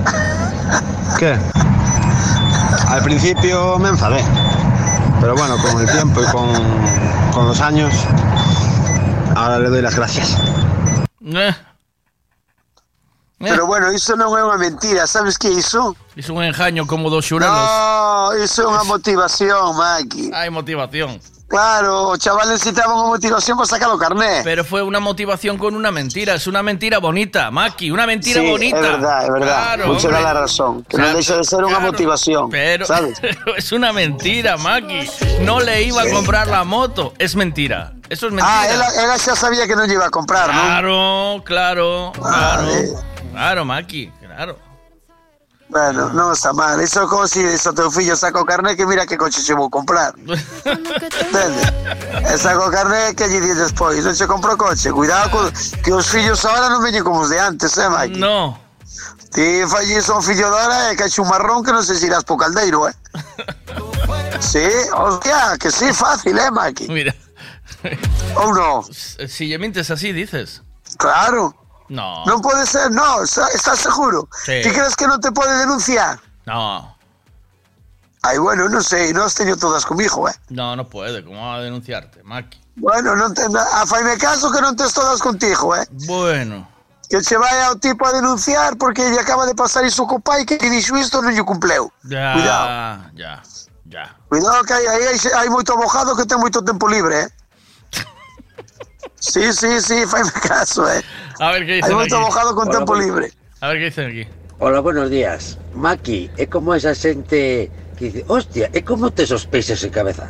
[1.18, 1.38] ¿Qué?
[2.88, 4.24] Al principio me enfadé.
[5.20, 6.48] Pero bueno, con el tiempo y con,
[7.32, 7.94] con los años,
[9.36, 10.36] ahora le doy las gracias.
[11.24, 11.54] Eh,
[13.38, 15.98] Pero bueno, iso non é unha mentira, sabes que é iso?
[16.14, 17.50] Es un engaño como dos xurelos.
[17.50, 20.30] No, iso é unha motivación, Maki.
[20.30, 21.18] Hay motivación.
[21.52, 24.40] Claro, chaval necesitaba unha motivación para sacar o carné.
[24.40, 26.32] Pero fue una motivación con una mentira.
[26.32, 27.92] Es una mentira bonita, Maki.
[27.92, 28.80] Una mentira sí, bonita.
[28.80, 29.52] É verdad, é verdad.
[29.52, 30.12] Claro, hombre.
[30.16, 30.80] da la razón.
[30.88, 32.48] Que non deixa de ser unha motivación.
[32.48, 33.20] Pero, ¿sabes?
[33.20, 35.44] pero es una mentira, Maki.
[35.44, 37.12] No le iba a comprar la moto.
[37.20, 37.92] Es mentira.
[38.08, 38.48] Eso es mentira.
[38.48, 40.56] Ah, ela, ela xa sabía que non lle iba a comprar, non?
[40.56, 40.96] Claro,
[41.44, 42.64] claro, claro.
[43.28, 44.71] Claro, Maki, claro.
[45.72, 46.76] Bueno, non está mal.
[46.84, 49.56] Iso é como si iso teu fillo saca o carné que mira que coche che
[49.56, 50.12] vou comprar.
[50.20, 51.64] Entende?
[52.28, 54.04] E saca o carné que lle di despois.
[54.04, 54.92] Non che compro coche.
[54.92, 55.48] Cuidado con,
[55.80, 58.20] que os fillos ahora non veñen como os de antes, eh, Mike?
[58.20, 58.52] No.
[59.32, 62.36] Ti fallis un fillo de ahora e caxe un marrón que non se irás po
[62.36, 62.94] caldeiro, eh?
[64.42, 66.84] Sí, hostia, que sí, fácil, eh, Mike?
[66.92, 67.16] Mira.
[68.36, 68.84] Ou non?
[68.92, 70.60] Si le mientes así, dices.
[71.00, 71.61] Claro.
[71.92, 72.24] No.
[72.24, 74.24] Non pode ser, no, está- estás seguro?
[74.32, 74.64] Sí.
[74.64, 76.16] Ti crees que non te pode denunciar?
[76.48, 76.88] No.
[78.24, 80.32] Ai, bueno, non sei, non as teño todas comigo, eh?
[80.48, 81.20] No, no puede.
[81.20, 82.56] ¿Cómo va a denunciarte, Maki?
[82.80, 85.84] Bueno, non te, a faime caso que non tes todas contigo, eh?
[86.08, 86.64] Bueno.
[87.12, 90.46] Que che vai ao tipo a denunciar porque lle acaba de pasar iso co pai
[90.48, 91.92] que lle dixo isto non lle cumpleu.
[92.08, 92.66] Ya, Cuidado.
[93.20, 93.42] ya,
[93.84, 94.04] ya.
[94.32, 97.28] Cuidado que hai, aí hai, hai moito abogado que ten moito tempo libre, eh?
[99.22, 101.00] Sí, sí, sí, faime caso, eh.
[101.38, 102.10] A ver que dicen Hemos aquí.
[102.10, 103.32] trabajado con Hola, tempo libre.
[103.60, 104.26] A ver que dicen aquí.
[104.58, 105.58] Hola, buenos días.
[105.74, 110.26] Maki, é como esa xente que dice, hostia, é como tes os peixes en cabeza.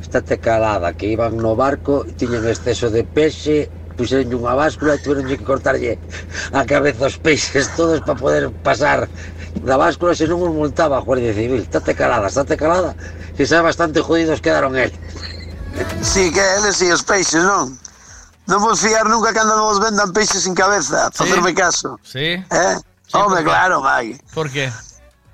[0.00, 5.28] Estate calada, que iban no barco, tiñen exceso de peixe, puxeron unha báscula e tiveron
[5.28, 6.00] que cortarlle
[6.56, 9.04] a cabeza os peixes todos para poder pasar
[9.60, 11.60] da báscula se non os multaba a Guardia Civil.
[11.60, 12.96] Estate calada, estate calada,
[13.36, 14.88] que xa bastante jodidos quedaron el.
[16.00, 17.76] Sí, que eles e os peixes, non?
[18.46, 21.96] Non vos fiar nunca cando vos vendan peixes sin cabeza, facerme caso.
[22.04, 22.36] Sí.
[22.44, 22.76] Eh?
[23.16, 23.44] Home, qué?
[23.44, 24.20] claro, Magui.
[24.34, 24.68] ¿Por qué?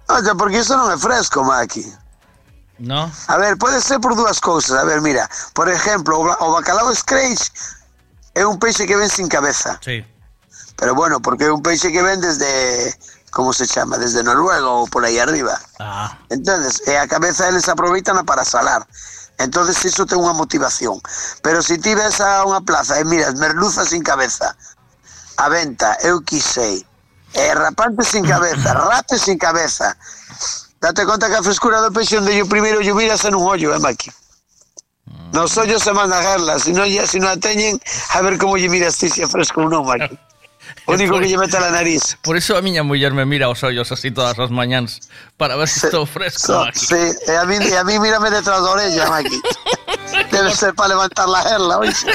[0.07, 1.83] Oye, porque iso non é fresco, Maki.
[2.81, 3.11] ¿No?
[3.29, 4.79] A ver, pode ser por dúas cousas.
[4.79, 7.51] A ver, mira, por exemplo, o, ba- o bacalao scratch
[8.35, 9.79] é un peixe que ven sin cabeza.
[9.85, 10.01] Sí.
[10.81, 12.95] Pero bueno, porque é un peixe que ven desde,
[13.31, 15.61] como se chama, desde Noruega ou por aí arriba.
[15.79, 16.17] Ah.
[16.31, 18.87] Entonces, e a cabeza eles aproveitan para salar.
[19.41, 21.01] entonces iso ten unha motivación.
[21.41, 24.53] Pero se ti ves a unha plaza eh, e miras merluza sin cabeza
[25.41, 26.85] a venta, eu quisei
[27.33, 29.97] e rapante sin cabeza rape sin cabeza.
[30.81, 33.75] Date conta que a frescura do peixe onde yo primeiro yo miras en un ollo,
[33.75, 34.13] eh, Maki
[35.33, 37.81] Nos ollos se manda garla, se non, se non a teñen,
[38.13, 40.19] a ver como lle miras ti se é fresco ou non, Maki.
[40.87, 42.17] Único que lle mete a la nariz.
[42.23, 45.01] Por eso a miña muller me mira aos ollos así todas as mañáns
[45.37, 46.79] para ver se estou fresco So, aquí.
[46.87, 49.41] sí, e a mí, e a mí mírame detrás da orella, Maki.
[50.33, 52.11] Debe ser para levantar la gerla, oíste.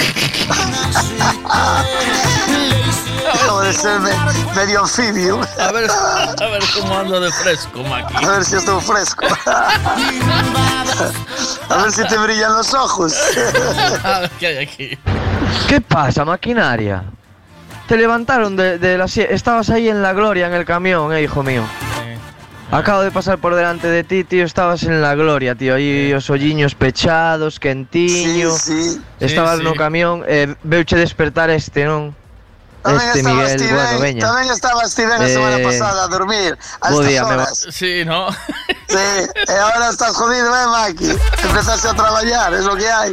[3.34, 4.16] Acabo de ser me-
[4.56, 5.40] medio anfibio.
[5.60, 8.26] A ver, a ver cómo ando de fresco, Maki.
[8.26, 9.26] A ver si estoy fresco.
[11.70, 13.14] A ver si te brillan los ojos.
[14.04, 14.98] A ver qué hay aquí.
[15.68, 17.04] ¿Qué pasa, maquinaria?
[17.88, 21.22] Te levantaron de, de la sie- Estabas ahí en la gloria, en el camión, eh,
[21.24, 21.64] hijo mío.
[22.72, 24.44] Acabo de pasar por delante de ti, tío.
[24.44, 25.76] Estabas en la gloria, tío.
[25.76, 28.52] Aí os olliños pechados, quentiño.
[28.58, 29.02] Sí, sí.
[29.20, 30.24] Estabas Sí, no camión.
[30.28, 32.16] Eh, veuche despertar este, non?
[32.86, 34.22] Tamén Este Miguel, Steven, bueno, veña.
[34.30, 37.46] tamén estaba Steven a semana Eh, pasada a dormir a estas día, me.
[37.74, 38.30] Sí, ¿no?
[38.86, 39.02] Sí,
[39.50, 41.10] e ahora estás jodido, eh, Maki.
[41.50, 43.10] Empezaste a traballar, es lo que hai.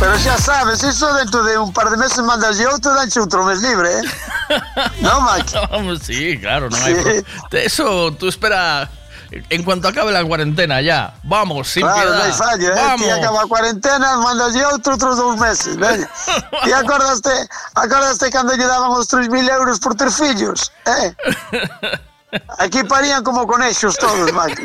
[0.00, 3.44] Pero xa sabes, iso dentro de un par de meses mandas yo outro danche outro
[3.44, 4.04] mes libre, eh?
[5.04, 5.60] No, Maki.
[5.70, 7.22] Vamos, sí, claro, no hay Sí.
[7.52, 8.88] Eso tú espera
[9.30, 11.12] en cuanto acabe la cuarentena ya.
[11.22, 12.16] Vamos, sin claro, piedad.
[12.16, 12.80] non hai fallo, eh?
[12.80, 13.06] Vamos.
[13.06, 16.08] Ti acaba cuarentena, mandas yo outro outros dous meses, veña.
[16.64, 17.34] E acordaste,
[17.76, 21.12] acordaste cando lle daban os 3.000 euros por ter fillos, eh?
[22.64, 24.64] Aquí parían como conexos todos, Maki.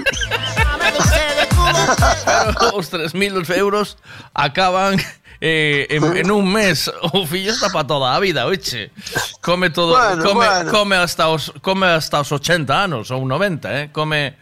[2.23, 3.97] Pero os 3.000 euros
[4.33, 4.95] acaban
[5.47, 6.91] eh, en, en un mes.
[7.13, 8.91] O está para toda a vida, oche.
[9.41, 10.71] Come todo, Bueno, come, bueno.
[10.71, 13.89] come hasta os come hasta os 80 anos ou 90, eh?
[13.93, 14.37] Come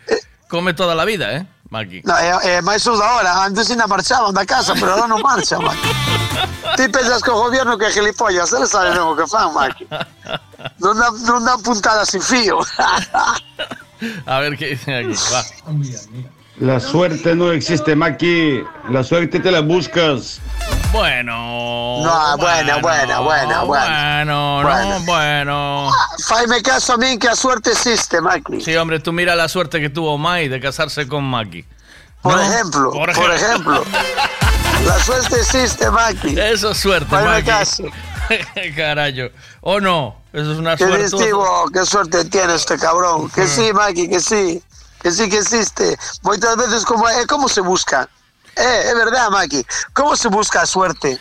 [0.47, 2.03] come toda la vida, eh, Maki.
[2.05, 5.19] No, é, é máis os da hora, antes ainda marchaban da casa, pero ahora non
[5.21, 5.91] marchan, Maki.
[6.77, 9.83] Ti pensas que o gobierno que é gilipollas, eles saben o que fan, Maki.
[10.79, 12.63] Non dan, non dan puntadas sin fío.
[14.25, 15.15] A ver qué dicen aquí.
[15.33, 15.41] Va.
[16.59, 18.63] La suerte no existe, Maki.
[18.89, 20.39] La suerte te la buscas.
[20.93, 21.33] Bueno.
[22.03, 23.61] No, buena, buena, buena, buena.
[23.63, 24.99] Bueno, Buena.
[24.99, 25.91] no, bueno.
[26.27, 28.61] Faime caso a min que a suerte existe, Maki.
[28.61, 31.65] Sí, hombre, tú mira la suerte que tuvo Mai de casarse con Maki.
[32.21, 32.41] Por ¿No?
[32.41, 33.83] ejemplo, Por por ejemplo.
[34.85, 36.37] La suerte existe, Maki.
[36.39, 37.45] Eso es suerte, Faime Maki.
[37.45, 37.83] caso.
[38.75, 39.31] Carayo.
[39.61, 40.21] ¿O no?
[40.31, 41.03] Eso es una Que suerte.
[41.03, 43.29] distivo, qué suerte tiene este cabrón.
[43.31, 44.61] Que sí, Maki, que sí.
[45.01, 45.97] Que sí que existe.
[46.21, 48.07] Moitas veces como é como se busca.
[48.55, 49.65] Eh, é verdad, Maki.
[49.93, 51.19] ¿Cómo se busca suerte?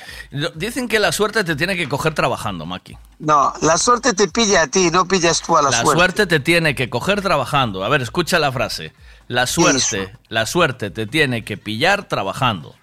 [0.55, 2.97] Dicen que la suerte te tiene que coger trabajando, Maki.
[3.21, 5.99] No, la suerte te pilla a ti, no pillas tú a la, La suerte.
[5.99, 7.85] suerte te tiene que coger trabajando.
[7.85, 8.93] A ver, escucha la frase.
[9.29, 12.75] La suerte, la suerte te tiene que pillar trabajando.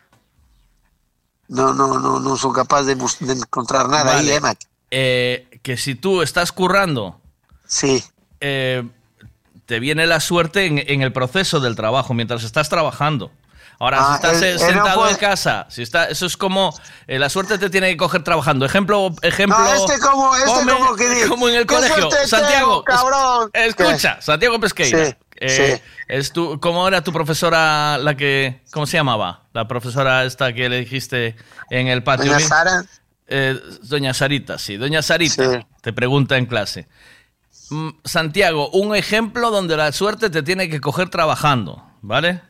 [1.47, 4.35] No, no, no, no son capaz de, encontrar nada ahí, Vale.
[4.35, 4.67] eh, Maki.
[4.91, 7.19] Eh, que si tú estás currando,
[7.67, 8.03] sí.
[8.39, 13.31] te viene la suerte en, en el proceso del trabajo, mientras estás trabajando.
[13.81, 17.17] Ahora, si Ah, estás eh, no sentado en casa, si está, eso es como eh,
[17.17, 18.65] la suerte te tiene que coger trabajando.
[18.65, 19.57] Ejemplo, ejemplo.
[19.57, 21.27] No, este como, este come- como que dice.
[21.29, 22.09] como en el "Qué colegio.
[22.27, 23.49] Santiago, tengo, cabrón.
[23.53, 25.05] es- escucha, Santiago Pesqueira.
[25.05, 25.83] Sí, eh, sí.
[26.09, 29.43] es tu, ¿Cómo era tu profesora, la que, cómo se llamaba?
[29.53, 31.37] La profesora esta que le dijiste
[31.69, 32.33] en el patio.
[32.33, 32.83] Doña Sara.
[33.27, 34.75] Eh, doña Sarita, sí.
[34.75, 36.89] Doña Sarita te pregunta en clase.
[37.69, 42.41] Mm, Santiago, un ejemplo donde la suerte te tiene que coger trabajando, ¿vale?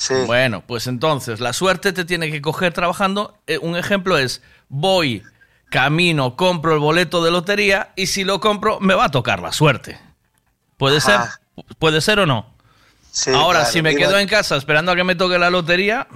[0.00, 0.14] Sí.
[0.26, 3.36] Bueno, pues entonces, la suerte te tiene que coger trabajando.
[3.46, 5.22] Eh, un ejemplo es, voy,
[5.68, 9.52] camino, compro el boleto de lotería y si lo compro, me va a tocar la
[9.52, 10.00] suerte.
[10.78, 11.38] ¿Puede Ajá.
[11.54, 11.64] ser?
[11.78, 12.46] ¿Puede ser o no?
[13.12, 15.50] Sí, Ahora, claro, si me iba- quedo en casa esperando a que me toque la
[15.50, 16.06] lotería,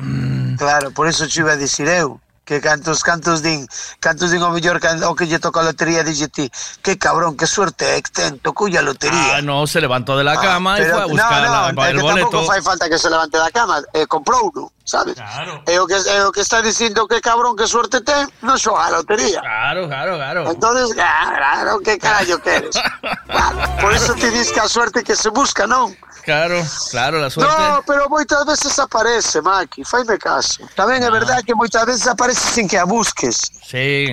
[0.57, 2.20] Claro, por eso te iba a decir eu.
[2.44, 3.64] Que cantos, cantos din,
[4.04, 6.52] cantos din o mellor can, o que lle toca a lotería dixe ti,
[6.85, 9.40] que cabrón, que suerte é que ten, tocou a lotería.
[9.40, 11.80] Ah, no, se levantó de la cama y Pero, fue a buscar no, la- no,
[11.88, 12.28] el é que boleto.
[12.28, 15.16] tampouco fai falta que se levante da cama, eh, comprouno, sabes?
[15.16, 15.64] Claro.
[15.64, 18.92] É o que é o que está dicindo que cabrón que suerte ten, non xoga
[18.92, 19.40] a lotería.
[19.40, 20.40] Claro, claro, claro.
[20.44, 22.76] Entonces, ah, claro, que carallo queres?
[23.24, 25.96] Claro, por eso te dis que a suerte que se busca, non?
[26.24, 27.52] Claro, claro, la suerte.
[27.52, 30.64] No, pero moitas veces aparece, Maki, faime caso.
[30.72, 33.52] Tamén é verdade que moitas veces aparece sin que a busques.
[33.60, 34.08] Sí,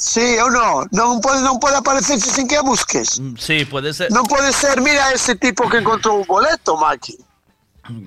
[0.00, 0.88] Sí ou non?
[0.96, 3.20] Non pode, non pode aparecer sin que a busques.
[3.36, 4.08] sí, puede ser.
[4.08, 7.20] Non pode ser, mira ese tipo que encontrou un boleto, Maki.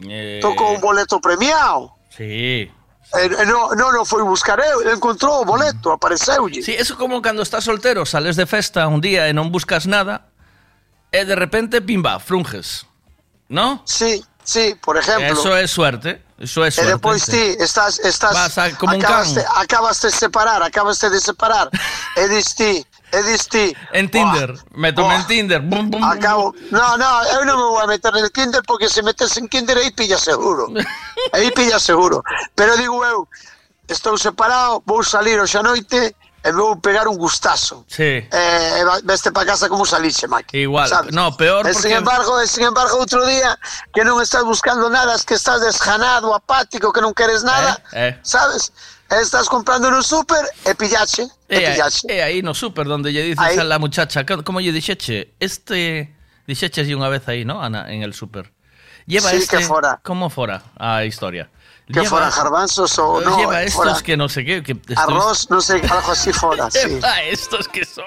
[0.09, 1.93] Eh, Tocou un boleto premiado.
[2.09, 2.65] Sí.
[2.65, 6.65] Eh, eh, no, no, non foi buscar eu, encontrou o boleto, apareceulle.
[6.65, 10.33] Sí, eso como cuando estás soltero, sales de festa un día y no buscas nada,
[11.13, 12.89] y de repente, pimba, frunges.
[13.53, 13.83] ¿No?
[13.85, 15.27] Sí, sí, por ejemplo.
[15.31, 16.23] Eso es suerte.
[16.39, 16.91] Eso es E suerte.
[16.93, 19.31] depois ti estás, estás Vas a- como un can.
[19.35, 21.69] de, acabas de separar, acabas de separar.
[22.17, 23.71] e dis ti, e dis ti.
[23.93, 24.55] En Tinder.
[24.73, 25.61] Me tomé en Tinder.
[25.61, 26.03] Bum, bum.
[26.03, 26.53] Acabo.
[26.71, 29.47] No, no, eu non me vou a meter en el Tinder porque se metes en
[29.47, 30.67] Tinder aí pilla seguro.
[31.31, 32.23] aí pilla seguro.
[32.55, 33.29] Pero digo eu,
[33.87, 37.86] estou separado, vou salir hoxe a noite e me vou pegar un gustazo.
[37.88, 38.03] Sí.
[38.27, 40.58] Eh, e veste para casa como salixe, Maki.
[40.67, 40.89] Igual.
[40.89, 41.13] sabes?
[41.15, 41.88] No, peor E porque...
[41.88, 43.58] sin embargo, e sin embargo, outro día
[43.95, 48.12] que non estás buscando nada, es que estás desjanado, apático, que non queres nada, Eh,
[48.12, 48.19] eh.
[48.27, 48.75] sabes?
[49.08, 52.03] E estás comprando no súper e pillache, e Eh, ahí, pillache.
[52.12, 53.58] eh, ahí no super, donde le dices Ahí.
[53.58, 56.12] a la muchacha, co- como yo dixeche, este...
[56.45, 57.88] Dixeche una vez ahí, ¿no, Ana?
[57.88, 58.51] En el super.
[59.06, 59.58] Lleva Sí, este...
[59.58, 59.99] que fora.
[60.03, 60.63] ¿Cómo fora?
[60.77, 61.47] A historia.
[61.93, 64.63] Que Lleva- fueran garbanzos o no, Lleva estos que no sé qué.
[64.63, 66.32] Que estos- arroz, no sé, algo así
[66.71, 66.79] sí.
[66.89, 68.06] Lleva estos que son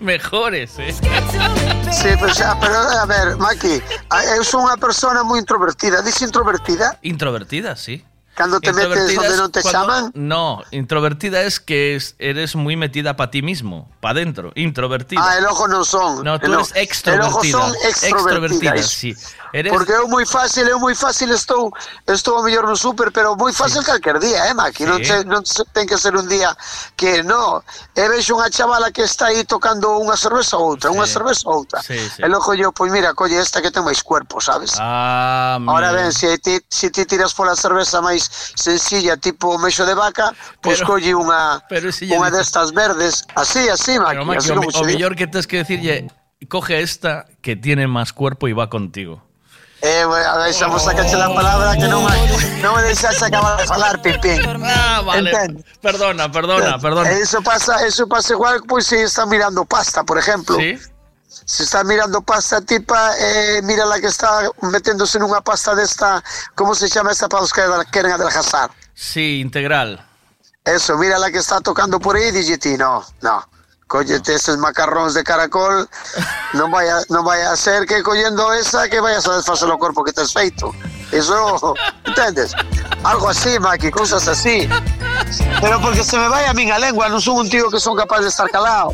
[0.00, 0.92] mejores, ¿eh?
[0.92, 6.02] Sí, pero, xa, pero a ver, Maki, a- eu sou unha persona moi introvertida.
[6.02, 6.98] Dice introvertida?
[7.02, 8.04] Introvertida, sí.
[8.38, 10.02] Cando te metes Introvertida onde es non te cuando- chaman?
[10.14, 14.52] No, introvertida es que es- eres muy metida para ti mismo, para adentro.
[14.54, 15.18] Introvertida.
[15.18, 16.22] Ah, el ojo non son.
[16.22, 17.26] No, tú eres extrovertida.
[17.26, 18.86] El ojo son extrovertidas.
[18.86, 19.14] sí.
[19.52, 19.72] Eres...
[19.72, 21.72] Porque eu moi fácil, eu moi fácil estou
[22.06, 25.24] estou a mellor no super, pero moi fácil calquer día, eh, Maki, non, Sí.
[25.24, 26.52] non se, ten que ser un día
[26.96, 27.64] que no,
[27.96, 31.64] e vexo unha chavala que está aí tocando unha cerveza ou outra, unha cerveza ou
[31.64, 31.80] outra.
[31.80, 32.20] Sí, sí.
[32.20, 34.76] El ojo yo, pois mira, colle esta que ten máis cuerpo, sabes?
[34.78, 39.94] Ah, Ahora ben, se ti, se ti tiras pola cerveza máis sencilla, tipo mexo de
[39.94, 44.50] vaca, pois Pero- colle unha ya unha destas verdes, así, así, Maki, Pero, Maki, así
[44.52, 46.08] o, o mejor que tienes que decirle,
[46.48, 49.22] coge esta que tiene más cuerpo y va contigo.
[49.80, 52.10] Eh, bueno, a ver, xa vos sacache la palabra que non me,
[52.58, 54.42] non me deixaste acabar de falar, Pipín.
[54.66, 55.30] Ah, vale.
[55.80, 57.06] Perdona, perdona, perdona.
[57.14, 60.58] Eso pasa, eso pasa igual pois se está mirando pasta, por ejemplo.
[60.58, 60.74] Sí.
[61.28, 66.24] Se está mirando pasta tipa, eh, mira la que está meténdose nunha pasta desta,
[66.58, 67.62] como se chama esta para os que
[67.92, 68.70] queren adelgazar?
[68.94, 70.02] Sí, integral.
[70.64, 73.46] Eso, mira la que está tocando por dille ti, no, no.
[73.88, 75.88] Cóllete esos macarróns de caracol,
[76.52, 80.04] non vaya, non vaya a ser que collendo esa que vayas a desfacer o corpo
[80.04, 80.76] que tes feito.
[81.08, 81.72] Eso,
[82.04, 82.52] entendes?
[83.02, 84.68] Algo así, Maki, cousas así.
[85.60, 87.96] Pero porque se me vai a min a lengua, non son un tío que son
[87.96, 88.92] capaz de estar calado.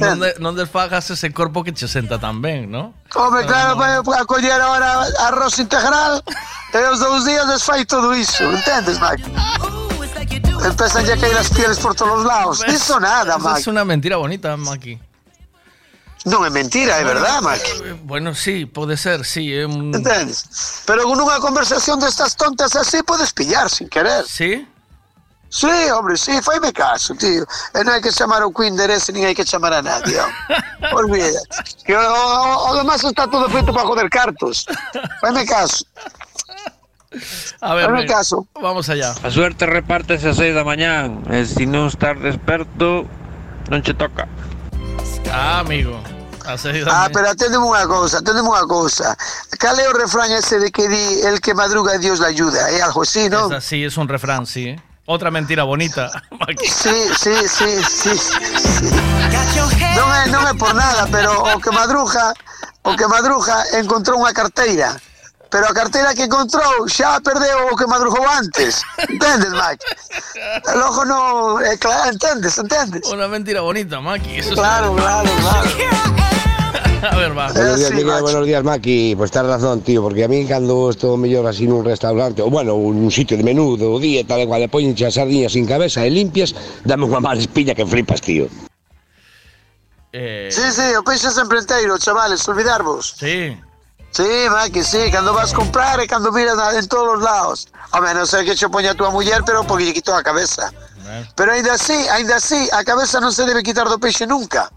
[0.00, 2.96] Non, de- non desfagas ese corpo que che senta tan ben, ¿no?
[3.12, 6.24] Home, claro, para a coller ahora arroz integral
[6.72, 9.28] e os dous días desfai todo iso, entendes, Maki?
[10.64, 12.62] Empezan ya a caer as pieles por todos os lados.
[12.68, 13.60] Iso nada, Maki.
[13.60, 14.98] Es una mentira bonita, Maki.
[16.24, 17.98] Non é mentira, é verdad, Maki.
[18.06, 19.50] Bueno, sí, puede ser, sí.
[19.50, 20.46] é un- Entendes?
[20.86, 24.22] Pero con unha conversación destas tontas así podes pillar sin querer.
[24.22, 24.62] Sí?
[25.52, 27.42] Sí, hombre, sí, faime caso, tío.
[27.74, 30.16] E non hai que chamar o Quinder ese, nin hai que chamar a nadie.
[30.96, 31.42] Olvídate.
[31.84, 34.62] Que o, o, o demás está todo feito para joder cartos.
[35.20, 35.82] Faime caso.
[37.60, 38.46] A ver, caso.
[38.60, 39.14] vamos allá.
[39.22, 43.04] A suerte repártese a 6 da mañán E se non estar desperto
[43.68, 44.26] Non che toca
[45.32, 45.96] Ah, amigo.
[46.44, 49.14] Ah, pero atendeme unha cousa, atendeme unha cousa.
[49.56, 52.68] Cal é o refrán ese de que di el que madruga Dios le ayuda?
[52.68, 53.46] É algo así, non?
[53.48, 54.74] Esa sí, es un refrán, sí.
[54.74, 54.82] ¿eh?
[55.06, 56.10] Otra mentira bonita.
[56.58, 58.86] Sí, sí, sí, sí, sí.
[59.94, 62.34] Non é, non é por nada, pero o que madruja,
[62.82, 64.98] o que madruja encontrou unha carteira.
[65.52, 68.80] Pero a carteira que encontrou xa perdeu o que madrugou antes.
[69.04, 69.52] Entendes,
[70.80, 71.60] ojo non...
[71.60, 73.04] É claro, entendes, entendes?
[73.12, 74.40] Una mentira bonita, Maki.
[74.40, 75.68] Eso es- Claro, claro, claro.
[77.12, 77.50] A ver, va.
[77.52, 78.22] Buenos días, sí, Miguel, macho.
[78.22, 79.14] buenos días, Maki.
[79.18, 82.78] Pues tienes razón, tío, porque a mí cando estou mellor así nun restaurante, ou bueno,
[82.78, 86.06] un sitio de menú do día tal e cual, e poñenche as sardiñas sin cabeza
[86.06, 86.54] e limpias,
[86.86, 88.46] dame unha mala espiña que flipas, tío.
[90.14, 93.18] Eh, Sí, sí, o peixe sempre enteiro, chavales, olvidarvos.
[93.18, 93.58] sí.
[94.12, 97.68] Sí, Maki, sí, cando vas comprar e cando miras en todos os lados.
[97.96, 100.68] Home, non sei que che poña a túa muller, pero porque lle quitou a cabeza.
[101.34, 104.68] Pero ainda así, ainda así, a cabeza non se debe quitar do peixe nunca.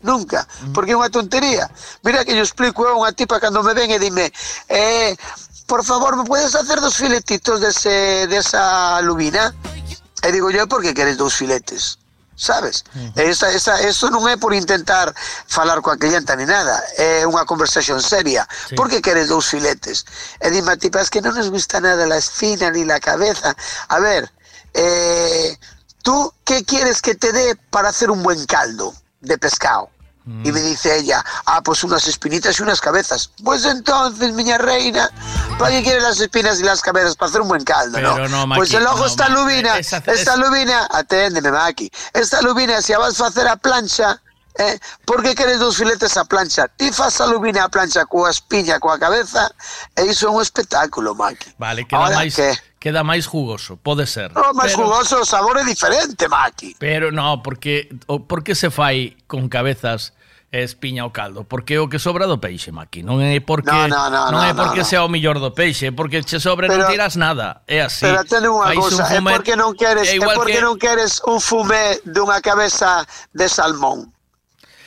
[0.00, 1.68] Nunca, porque é unha tontería.
[2.00, 4.32] Mira que yo explico a unha tipa cando me ven e dime,
[4.72, 5.12] eh,
[5.68, 9.52] por favor, ¿me puedes hacer dos filetitos de, ese, de esa lubina?
[10.24, 11.98] E digo yo, por que queres dous filetes?
[12.38, 12.84] Sabes?
[13.18, 15.10] Eso non é por intentar
[15.50, 18.46] falar coa clienta ni nada, é unha conversación seria.
[18.70, 18.78] Sí.
[18.78, 20.06] Por que queres dous filetes?
[20.38, 23.58] E dime tipa, es que non nos gusta nada la espina ni la cabeza.
[23.90, 24.30] A ver,
[24.70, 25.58] eh,
[26.06, 29.90] ¿tú qué quieres que te dé para hacer un buen caldo de pescado?
[30.44, 33.30] Y me dice ella, ah, pues unas espinitas y unas cabezas.
[33.42, 35.10] Pues entonces, miña reina,
[35.58, 37.16] ¿para qué quieres las espinas y las cabezas?
[37.16, 38.46] Para hacer un buen caldo, Pero ¿no?
[38.46, 42.42] no, pues el ojo no, esta Ma- lubina, esa- esta esa- lubina, aténdeme, Maki, esta
[42.42, 44.20] lubina, si a vas a hacer a plancha,
[44.58, 46.66] eh, por que queres dos filetes a plancha?
[46.68, 49.48] Ti faz a lubina a plancha coa espiña, coa cabeza,
[49.96, 51.54] e iso é un espectáculo, Maki.
[51.58, 54.30] Vale, queda Ahora máis que- queda máis jugoso, pode ser.
[54.36, 56.74] O máis Pero- jugoso, o sabor é diferente, Maki.
[56.78, 60.12] Pero no, porque o, por que se fai con cabezas
[60.50, 63.04] es piña o caldo, porque é o que sobra do peixe, Maki.
[63.04, 64.90] Non é porque no, no, no, non é porque no, no.
[64.90, 68.08] sea o millor do peixe, é porque che sobre pero, non tiras nada, é así.
[68.08, 70.64] Pero ten unha cousa, un fumé, é porque non queres, é, é porque que...
[70.64, 73.04] non queres un fumé dunha cabeza
[73.36, 74.08] de salmón.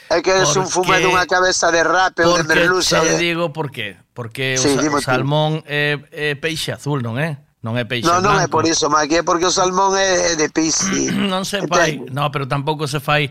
[0.10, 2.98] É que eres porque, un fumé dunha cabeza de rape ou de merluza.
[2.98, 3.22] Porque de...
[3.22, 4.02] digo por qué.
[4.18, 7.38] Porque sí, o, sa o salmón é, é peixe azul, non é?
[7.62, 8.46] Non é peixe Non, non blanco.
[8.46, 11.14] é por iso, Maqui, é porque o salmón é de peixe.
[11.30, 13.30] non se fai, no, pero tampouco se fai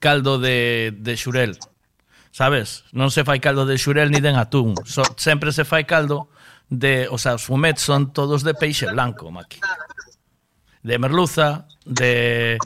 [0.00, 1.60] caldo de, de xurel.
[2.32, 2.88] Sabes?
[2.96, 4.72] Non se fai caldo de xurel ni de atún.
[4.88, 6.32] So, sempre se fai caldo
[6.72, 9.60] de, o sea, os fumets son todos de peixe blanco, Maqui.
[10.80, 12.56] De merluza, de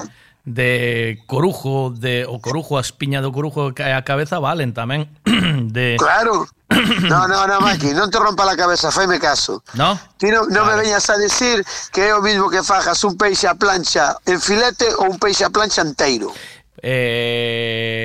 [0.47, 5.11] de corujo, de o corujo, a espiña do corujo que a cabeza valen tamén
[5.75, 6.47] de Claro.
[6.71, 9.63] No, no, no, Maki, non te rompa la cabeza, faime caso.
[9.75, 9.99] ¿No?
[10.17, 13.51] Ti non, non me veñas a decir que é o mismo que fajas un peixe
[13.51, 16.31] a plancha en filete ou un peixe a plancha enteiro.
[16.81, 18.01] Eh,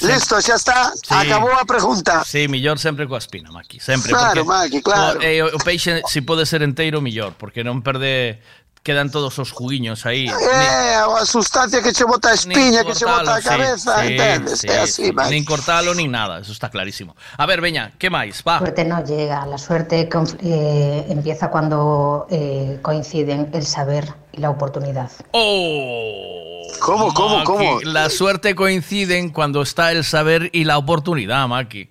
[0.00, 2.24] Listo, xa está, acabou a pregunta.
[2.24, 4.14] Sí, millor sempre coa espina, Maki, sempre.
[4.14, 5.18] Claro, porque Maki, claro.
[5.18, 8.38] O, eh, o peixe, si pode ser enteiro, millor, porque non perde
[8.82, 10.26] quedan todos os juguiños aí.
[10.26, 14.58] Eh, a sustancia que che bota a espiña, que che bota a cabeza, sí, entendes?
[14.60, 15.12] sí, é así, sí.
[15.12, 15.30] Maki.
[15.30, 17.14] Nin cortalo, nin nada, eso está clarísimo.
[17.38, 18.42] A ver, veña, que máis?
[18.46, 18.58] Va.
[18.58, 20.08] suerte no llega, la suerte
[20.42, 25.10] eh, empieza cuando eh, coinciden el saber y la oportunidad.
[25.32, 26.62] Oh.
[26.80, 27.80] ¿Cómo, cómo, Maki, cómo?
[27.82, 31.90] La suerte coinciden cuando está el saber y la oportunidad, Maki.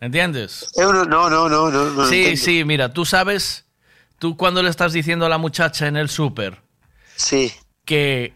[0.00, 0.72] ¿Entiendes?
[0.76, 3.66] No, no, no, no, no Sí, sí, mira, tú sabes,
[4.20, 6.60] tú cuando le estás diciendo a la muchacha en el súper
[7.16, 7.52] sí.
[7.84, 8.32] que,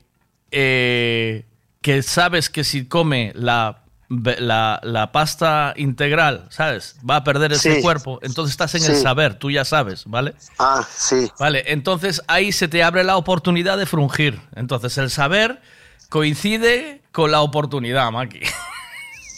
[0.51, 1.45] eh,
[1.81, 6.97] que sabes que si come la, la, la pasta integral, ¿sabes?
[7.09, 7.83] Va a perder ese Sí.
[7.83, 8.19] cuerpo.
[8.23, 10.35] Entonces estás en el saber, tú ya sabes, ¿vale?
[10.59, 11.31] Ah, sí.
[11.39, 14.41] Vale, entonces ahí se te abre la oportunidad de frungir.
[14.57, 15.61] Entonces el saber
[16.09, 18.41] coincide con la oportunidad, Maki.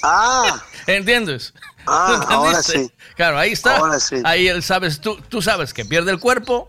[0.03, 0.63] Ah.
[0.87, 1.53] ¿Entiendes?
[1.87, 2.91] Ah, ahora sí.
[3.17, 3.77] Claro, ahí está.
[3.79, 4.17] Ahora sí.
[4.25, 6.69] Ahí él sabes, tú, tú sabes que pierde el cuerpo,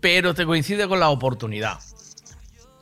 [0.00, 1.78] pero te coincide con la oportunidad.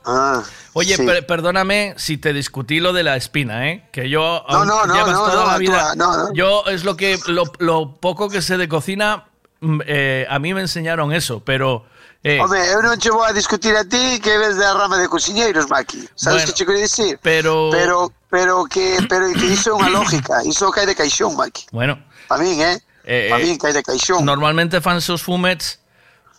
[0.05, 0.41] Ah,
[0.73, 1.05] Oye, sí.
[1.05, 3.87] per- perdóname si te discutí lo de la espina, ¿eh?
[3.91, 5.91] Que yo No, no, no, llevas no, toda no, la vida.
[5.91, 6.33] tú, no, no.
[6.33, 9.25] Yo es lo que lo, lo poco que sé de cocina,
[9.59, 11.85] mm, eh, a mí me enseñaron eso, pero
[12.23, 15.07] eh, Home, eu non che vou a discutir a ti que ves da rama de
[15.07, 16.07] cociñeiros, Maki.
[16.15, 17.19] Sabes Bueno, que che quero dicir?
[17.21, 21.73] pero- Pero, pero que pero que iso é unha lógica, iso cae de caixón, Mike.
[21.73, 21.97] Bueno.
[22.29, 22.77] A min, eh?
[23.03, 24.23] eh a min cae de caixón.
[24.23, 25.81] Normalmente fanse os fumets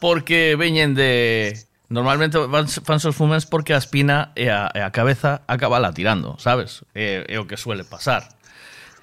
[0.01, 1.55] porque veñen de
[1.91, 2.39] Normalmente
[2.87, 6.87] fan os fumets porque a espina e a, e a cabeza acaba la tirando, sabes?
[6.95, 8.31] É, é o que suele pasar.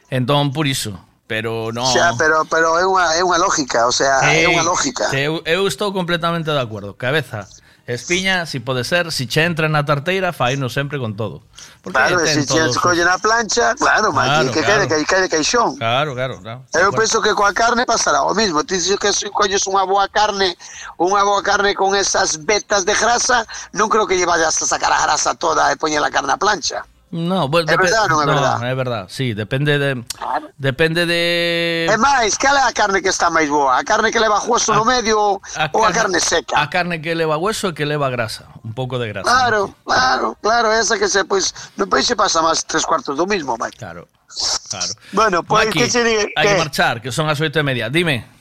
[0.07, 0.95] Entón, por iso,
[1.27, 1.83] pero no.
[1.83, 5.11] O sea, pero pero é unha é unha lógica, o sea, é, é unha lógica.
[5.11, 6.95] Eu, eu estou completamente de acordo.
[6.95, 7.43] Cabeza,
[7.87, 11.41] espiña, si pode ser, si che entra na tarteira, faino sempre con todo.
[11.81, 15.05] Porque Claro, se che todos os- colle na plancha, claro, Claro, que cae, de, claro.
[15.05, 15.77] ca- cae de caixón.
[15.77, 16.65] Claro, claro, claro.
[16.75, 18.63] Eu penso que coa carne pasará o mismo.
[18.63, 20.53] Ti dices que se colles unha boa carne,
[20.99, 24.91] unha boa carne con esas vetas de grasa, non creo que lle vayas a sacar
[24.91, 26.83] a grasa toda e poñer a carne a plancha.
[27.09, 28.55] No, bueno, depe- verdad non é verdad?
[28.67, 30.03] é verdad, sí, depende de
[30.59, 33.79] depende de É máis, cal é a carne que está máis boa?
[33.79, 36.59] A carne que leva hueso no medio ou a carne seca?
[36.59, 39.23] A carne que leva hueso e que leva grasa, un pouco de grasa.
[39.23, 43.55] Claro, claro, claro, esa que se, pois, no peixe pasa máis tres cuartos do mismo,
[43.55, 43.79] Mike.
[43.79, 44.11] Claro,
[44.67, 44.91] claro.
[45.15, 46.27] Bueno, pois, Maki, que diga?
[46.35, 46.59] hai Que?
[46.59, 47.87] marchar, que son as oito e media.
[47.87, 48.36] Dime.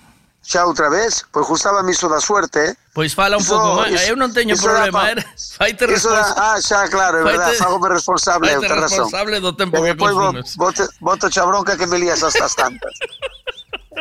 [0.46, 1.26] Xa outra vez?
[1.34, 2.78] Pois gustaba iso da suerte?
[2.94, 3.98] Pois fala un Iso- pouco máis.
[4.06, 5.24] Eu non teño problema, pa- eh.
[5.58, 6.38] Faite da- responsable.
[6.38, 8.86] Ah, xa, claro, é verdad, Faite- fagome responsable, faite razón.
[8.86, 10.54] responsable do tempo E que consumes.
[10.54, 12.94] bote, boto xa bronca que me lías hasta as tantas.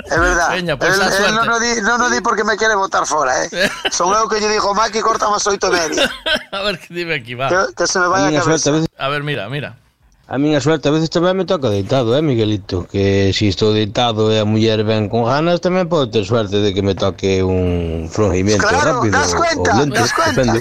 [0.05, 0.49] É verdad.
[0.53, 1.33] Veña, pois el, a el suerte.
[1.33, 3.49] non, o di, non o di porque me quere botar fora, eh.
[3.89, 6.05] Son eu que lle digo, Maki, corta máis oito media.
[6.53, 7.49] A ver que dime aquí, va.
[7.49, 8.85] Que, que se me vai a cabeza.
[9.01, 9.81] A ver, mira, mira.
[10.27, 12.89] A miña suerte a veces tamén me toca deitado, eh, Miguelito?
[12.89, 16.73] Que si estou deitado e a muller ven con ganas, tamén podo ter suerte de
[16.73, 20.41] que me toque un frungimiento Claro, rápido das cuenta, ou lento, das cuenta.
[20.41, 20.59] depende.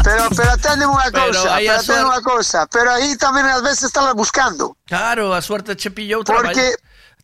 [0.00, 2.60] Pero, pero atende unha Pero cousa, pero a atende unha cousa.
[2.72, 4.72] Pero aí tamén ás veces estás buscando.
[4.88, 6.72] Claro, a suerte che pillou Porque,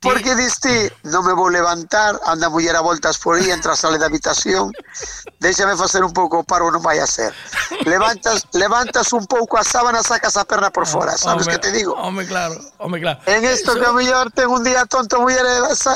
[0.06, 3.76] porque diste, non me vou levantar, anda a muller a voltas por aí, entra a
[3.76, 4.70] sala de habitación,
[5.42, 7.34] déxame facer un pouco o paro, non vai a ser.
[7.84, 11.70] Levantas, levantas un pouco a sábana, sacas a perna por fora, sabes Home, que te
[11.74, 11.92] digo?
[11.98, 13.18] Home, claro, home, claro.
[13.26, 15.44] En esto Eso- que a mellor ten un día tonto, muller,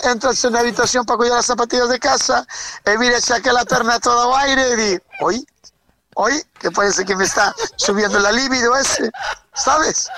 [0.05, 2.43] entras na habitación para coller as zapatillas de casa,
[2.85, 4.91] e mira, xa que la perna toda ao aire, e di,
[5.23, 5.37] oi,
[6.17, 9.11] oi, que parece que me está subiendo la libido ese,
[9.55, 10.09] sabes?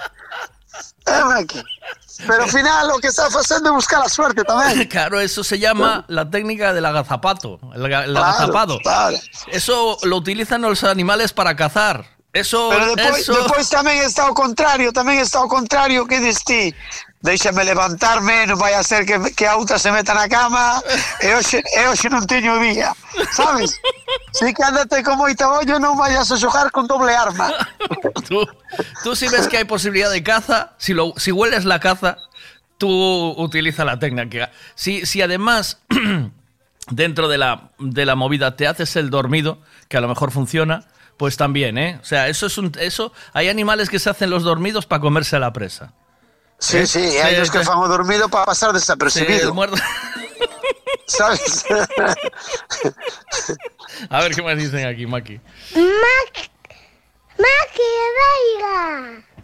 [1.05, 4.87] Pero ao final o que está facendo é buscar a suerte tamén.
[4.93, 8.79] Claro, eso se llama la técnica del agazapato, el, el Claro, agazapado.
[8.81, 9.17] claro.
[9.51, 12.05] Eso lo utilizan los animales para cazar.
[12.33, 13.35] Eso, Pero depois, eso...
[13.35, 16.73] depois tamén está o contrario, tamén está o contrario que diste.
[17.23, 20.83] Déxame levantarme, non vai a ser que, que a outra se meta na cama
[21.39, 22.91] hoxe non teño día,
[23.31, 23.79] sabes?
[24.35, 27.55] Si que andate con moita ollo non vayas a xogar con doble arma.
[28.29, 28.43] tú,
[29.07, 32.19] tú si ves que hay posibilidad de caza, si, lo, si hueles la caza,
[32.77, 32.91] tú
[33.39, 34.51] utiliza la técnica.
[34.75, 35.79] Si, si además
[36.91, 40.89] dentro de la, de la movida te haces el dormido, que a lo mejor funciona,
[41.17, 42.01] pues también, ¿eh?
[42.03, 45.37] O sea, eso es un, eso, hay animales que se hacen los dormidos para comerse
[45.37, 45.93] a la presa.
[46.63, 46.87] Sí, ¿Eh?
[46.87, 49.51] sí, e hai os que fan o dormido para pasar Sí, desapercibido,
[51.11, 51.67] sabes?
[54.07, 55.43] A ver qué más dicen aquí, Maki.
[55.75, 56.33] Mac...
[57.35, 58.79] Maki Veiga.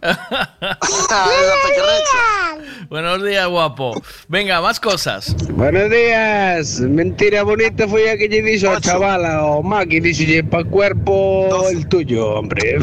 [2.89, 4.01] Buenos días, guapo.
[4.29, 5.35] Venga, más cosas.
[5.51, 6.81] Buenos días.
[6.81, 12.39] Mentira bonita foi a que dixo a chavala o Maki, dixolle pa cuerpo el tuyo,
[12.39, 12.79] hombre.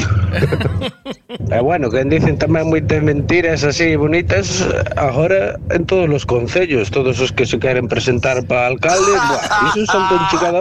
[1.51, 4.68] e bueno, que dicen tamén moitas mentiras así bonitas
[4.99, 9.88] agora en todos os concellos, todos os que se queren presentar para alcalde, buah, iso
[9.88, 10.59] son con cada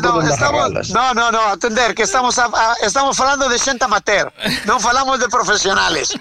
[0.00, 4.28] No, estamos, no, no, no, atender, que estamos, a- a- estamos falando de xente amateur,
[4.66, 6.12] non falamos de profesionales.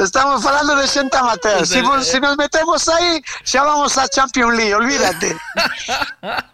[0.00, 1.66] Estamos falando de xente amateur.
[1.66, 5.36] Si, si nos metemos aí, xa vamos a Champions League, olvídate.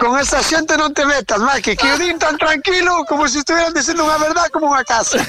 [0.00, 3.76] Con esa xente non te metas, Maki, que o din tan tranquilo como se estuvieran
[3.76, 5.20] dicindo unha verdad como unha casa.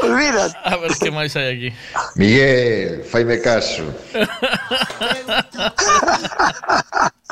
[0.00, 0.56] Olvídate.
[0.64, 1.70] A ver qué más hay aquí.
[2.16, 3.84] Miguel, faime caso.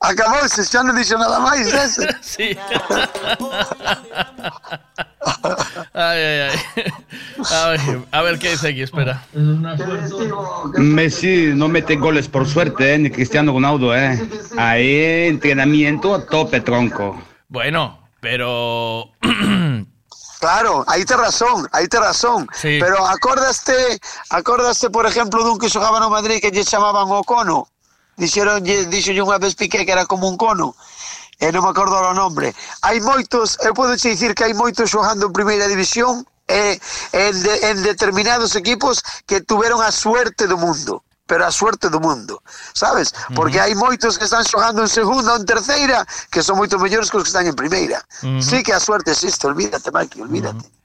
[0.00, 2.06] Acabouse, xa non dixo nada máis ese.
[2.22, 2.54] Sí.
[5.92, 6.58] Ay, ay, ay.
[7.52, 7.80] A ver,
[8.12, 9.22] a ver qué dice aquí, espera.
[10.76, 14.18] Messi no mete goles por suerte, eh, ni Cristiano Ronaldo, eh.
[14.56, 17.20] Ahí entrenamiento a tope, tronco.
[17.48, 19.10] Bueno, pero.
[20.40, 22.48] Claro, aí te razón, aí te razón.
[22.54, 22.78] Sí.
[22.80, 23.98] Pero acordaste,
[24.30, 27.66] acordaste, por exemplo, dun que xogaba no Madrid que lle chamaban o cono.
[28.18, 30.74] dixeron dixolle unha vez Piqué que era como un cono
[31.38, 32.52] e non me acordo o nombre
[32.82, 36.80] hai moitos, eu podo che dicir que hai moitos xogando en primeira división e,
[37.12, 42.00] en, de, en determinados equipos que tuveron a suerte do mundo pero a suerte do
[42.00, 42.40] mundo,
[42.72, 43.12] sabes?
[43.36, 43.68] Porque uh -huh.
[43.68, 46.00] hai moitos que están xogando en segunda ou en terceira
[46.32, 48.00] que son moito mellores que os que están en primeira.
[48.24, 48.42] Uh -huh.
[48.42, 50.64] Sí que a suerte existe, olvídate, Maki, olvídate.
[50.64, 50.78] Uh -huh.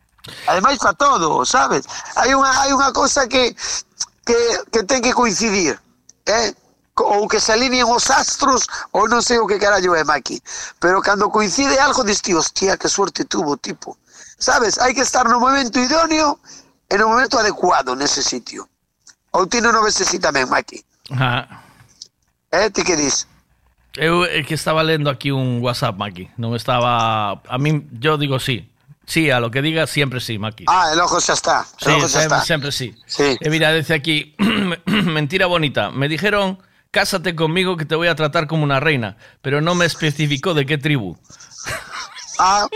[0.47, 1.83] Ademais, para todo, sabes?
[2.15, 3.55] Hai unha, hai unha cosa que,
[4.27, 4.37] que,
[4.71, 5.79] que ten que coincidir,
[6.25, 6.53] eh?
[6.93, 10.37] Co- ou que se alineen os astros ou non sei o que carallo é Maki
[10.77, 13.97] pero cando coincide algo diste hostia que suerte tuvo tipo
[14.37, 16.37] sabes hai que estar no momento idóneo
[16.85, 18.69] e no momento adecuado nese sitio
[19.33, 21.65] ou ti non o ves así tamén Maki Ajá.
[22.53, 23.25] eh ti que dis
[23.97, 26.25] Eu é que estaba lendo aquí un WhatsApp, Maki.
[26.41, 27.37] Non estaba.
[27.45, 28.65] A mí, yo digo sí.
[29.05, 30.65] Sí, a lo que diga, siempre sí, Maki.
[30.65, 32.97] ah el ojo xa está el Sí, ojo siempre, está siempre sí.
[33.05, 33.37] Sí.
[33.37, 34.33] Eh, mira, dice aquí,
[34.89, 35.91] mentira bonita.
[35.93, 36.57] Me dijeron,
[36.93, 40.65] cásate conmigo que te voy a tratar como una reina, pero no me especificó de
[40.65, 41.17] qué tribu.
[42.39, 42.67] Ah,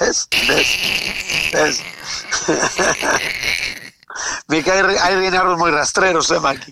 [0.00, 0.78] ves, ves,
[1.52, 1.82] ves.
[4.46, 6.70] Me que hai, re- hai reinarros moi rastreros, eh, Maki.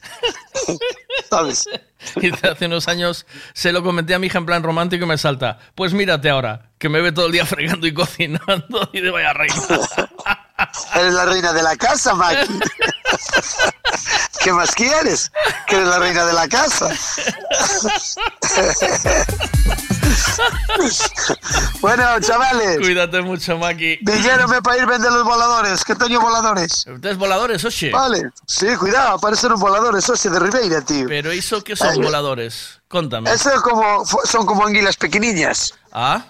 [1.29, 1.67] Sabes?
[2.21, 5.17] Y hace unos años se lo comenté a mi hija en plan romántico y me
[5.19, 5.59] salta.
[5.77, 9.33] Pues mírate ahora, que me ve todo el día fregando y cocinando y de vaya
[9.33, 9.55] reina.
[10.97, 12.59] Eres la reina de la casa, Maki.
[14.43, 15.31] ¿Qué más quieres?
[15.67, 16.89] Que eres la reina de la casa.
[21.81, 22.79] bueno, chavales.
[22.79, 23.99] Cuídate mucho, Maki.
[24.03, 26.85] Dilléronme para ir vender los voladores, que teño voladores.
[27.01, 27.91] Tes voladores, oxe?
[27.91, 31.07] Vale, sí, cuidado, aparecen voladores, oxe, de Ribeira, tío.
[31.09, 32.01] Pero iso que son Ay.
[32.01, 32.81] voladores?
[32.89, 33.33] Contame.
[33.33, 35.75] Eso es como, son como anguilas pequeniñas.
[35.93, 36.25] Ah?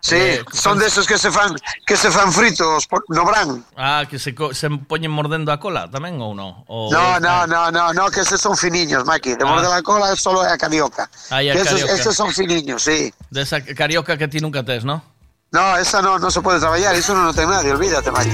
[0.00, 1.54] Sí, Eh, son de esos que se fan,
[1.86, 3.64] que se fan fritos, no bran.
[3.76, 6.64] Ah, que se, se poñen mordendo a cola tamén ou non?
[6.72, 9.36] O, No, no, no, no, no, que esos son finiños, Maki.
[9.36, 9.48] De Ah.
[9.52, 11.04] morder la cola solo es a carioca.
[11.28, 11.92] Ah, a esos, carioca.
[11.92, 13.12] esos son finiños, sí.
[13.28, 15.04] De esa carioca que ti nunca tes, ¿no?
[15.52, 18.30] No, esa no, no se puede trabajar, eso no lo tiene nadie, olvídate, Maki.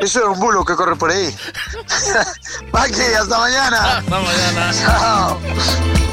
[0.00, 1.34] Eso es un bulo que corre por ahí.
[2.72, 3.98] Maki, hasta mañana.
[3.98, 4.72] Hasta mañana.
[4.78, 6.09] Chao.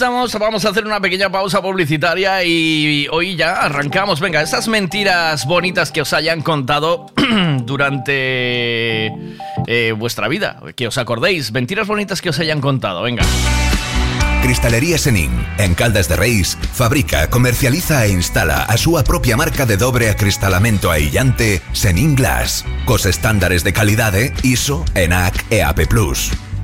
[0.00, 4.20] Vamos a hacer una pequeña pausa publicitaria y hoy ya arrancamos.
[4.20, 7.06] Venga, esas mentiras bonitas que os hayan contado
[7.64, 9.06] durante
[9.66, 13.24] eh, vuestra vida, que os acordéis, mentiras bonitas que os hayan contado, venga.
[14.42, 19.76] Cristalería Senin, en Caldas de Reis, fabrica, comercializa e instala a súa propia marca de
[19.76, 25.90] dobre acristalamento aillante Senin Glass, cos estándares de calidade ISO, ENAC e AP+.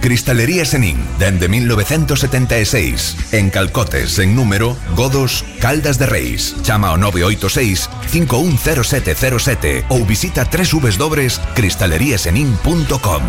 [0.00, 3.32] Cristalería Senín, dende 1976.
[3.32, 6.56] En Calcotes, en número, Godos, Caldas de Reis.
[6.62, 13.22] Chama o 986-510707 ou visita www.cristaleriasenin.com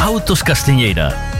[0.00, 1.35] Autos Castiñeira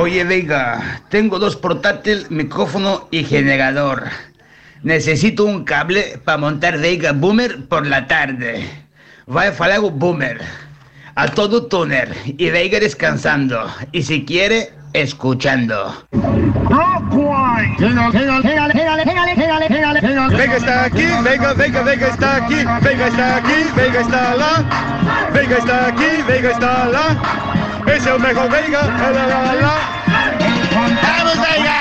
[0.00, 4.04] Oye, Vega, tengo dos portátil, micrófono y generador.
[4.82, 8.66] Necesito un cable para montar Vega Boomer por la tarde.
[9.28, 10.40] Va a Boomer
[11.14, 13.70] a todo túnel y Vega descansando.
[13.92, 15.94] Y si quiere, escuchando.
[20.30, 25.58] Vega está aquí, Vega, Vega, Vega está aquí, Vega está aquí, Vega está allá, Vega
[25.58, 29.14] está aquí, Vega está allá es el mejor belga, el
[31.02, 31.80] ¡Vamos belga!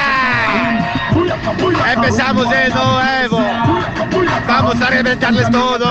[1.94, 3.40] Empezamos de nuevo.
[4.48, 5.86] Vamos a reventarles todo.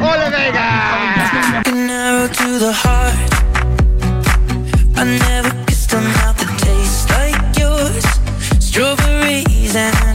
[0.00, 0.68] ¡Hola belga!
[4.96, 8.04] I never kissed a mouth that tastes like yours
[8.58, 10.14] Strawberries and a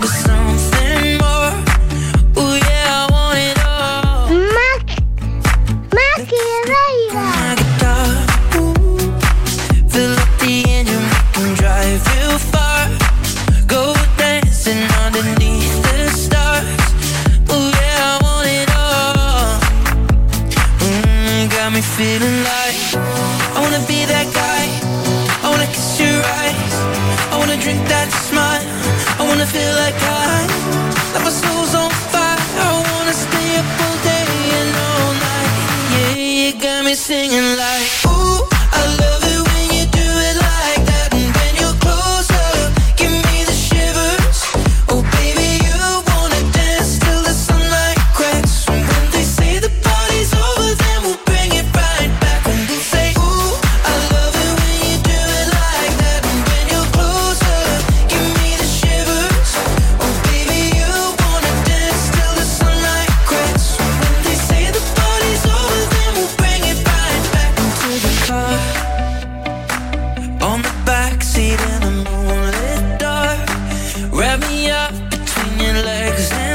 [75.71, 76.52] legs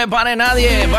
[0.00, 0.89] me pare nadie.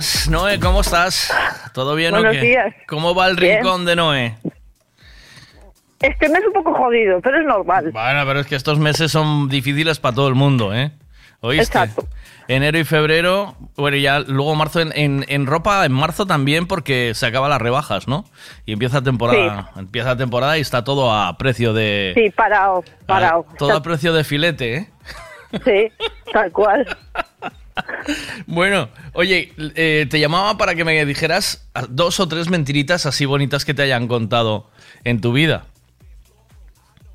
[0.00, 1.32] Días, Noé, ¿cómo estás?
[1.72, 2.40] ¿Todo bien o Buenos qué?
[2.40, 2.74] días.
[2.88, 3.58] ¿Cómo va el Bien.
[3.58, 4.36] rincón de Noé?
[6.00, 7.90] Este mes un poco jodido, pero es normal.
[7.92, 10.92] Bueno, pero es que estos meses son difíciles para todo el mundo, ¿eh?
[11.40, 11.64] ¿Oíste?
[11.64, 12.06] Exacto.
[12.48, 17.12] Enero y febrero, bueno, ya luego marzo, en, en- en ropa, en marzo también, porque
[17.14, 18.24] se acaban las rebajas, ¿no?
[18.66, 22.12] Y empieza temporada, empieza temporada y está todo a precio de...
[22.16, 23.46] Sí, parado, parado.
[23.52, 24.90] a- todo a precio de filete, ¿eh?
[25.64, 26.86] Sí, tal cual.
[28.46, 33.64] Bueno, oye, eh, te llamaba para que me dijeras dos o tres mentiritas así bonitas
[33.64, 34.68] que te hayan contado
[35.04, 35.64] en tu vida.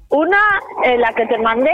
[0.10, 0.39] Una,
[0.86, 1.72] eh, la que te mandé,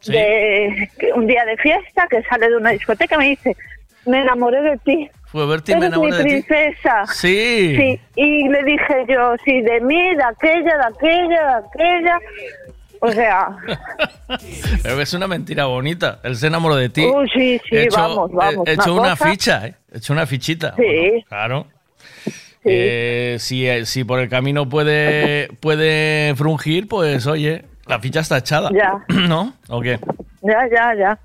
[0.00, 0.12] Sí.
[0.12, 3.56] de un día de fiesta, que sale de una discoteca, me dice,
[4.04, 5.08] me enamoré de ti.
[5.26, 6.42] Fue verte y me Eres mi enamoré de ti.
[6.46, 7.06] princesa.
[7.06, 7.74] Sí.
[7.76, 12.18] Sí, y le dije yo, sí, de mí, de aquella, de aquella, de aquella.
[13.06, 13.48] O sea,
[14.82, 16.20] Pero es una mentira bonita.
[16.22, 17.06] Él se enamoró de ti.
[17.34, 19.74] Sí, sí, He hecho- vamos, vamos, He hecho una ficha, ¿eh?
[19.92, 20.74] He hecho una fichita.
[20.76, 20.82] Sí.
[20.82, 21.66] Bueno, claro.
[22.64, 28.38] Eh, si, eh, si por el camino puede, puede frungir, pues oye, la ficha está
[28.38, 28.70] echada.
[28.72, 29.04] Ya.
[29.28, 29.52] ¿No?
[29.68, 29.98] ¿O qué?
[30.40, 31.18] ya, ya, ya.